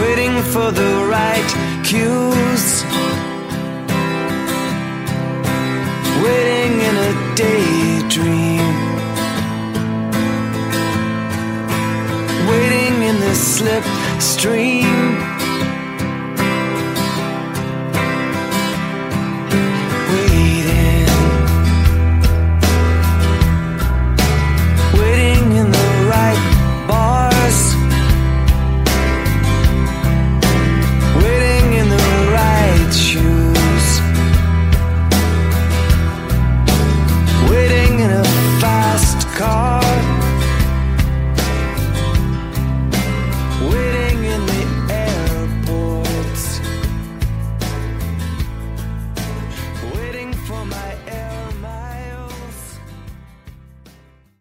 waiting 0.00 0.34
for 0.52 0.70
the 0.70 0.92
right 1.16 1.50
cues, 1.84 2.66
waiting 6.24 6.72
in 6.88 6.96
a 7.08 7.34
daydream. 7.34 8.69
slipstream 13.34 15.29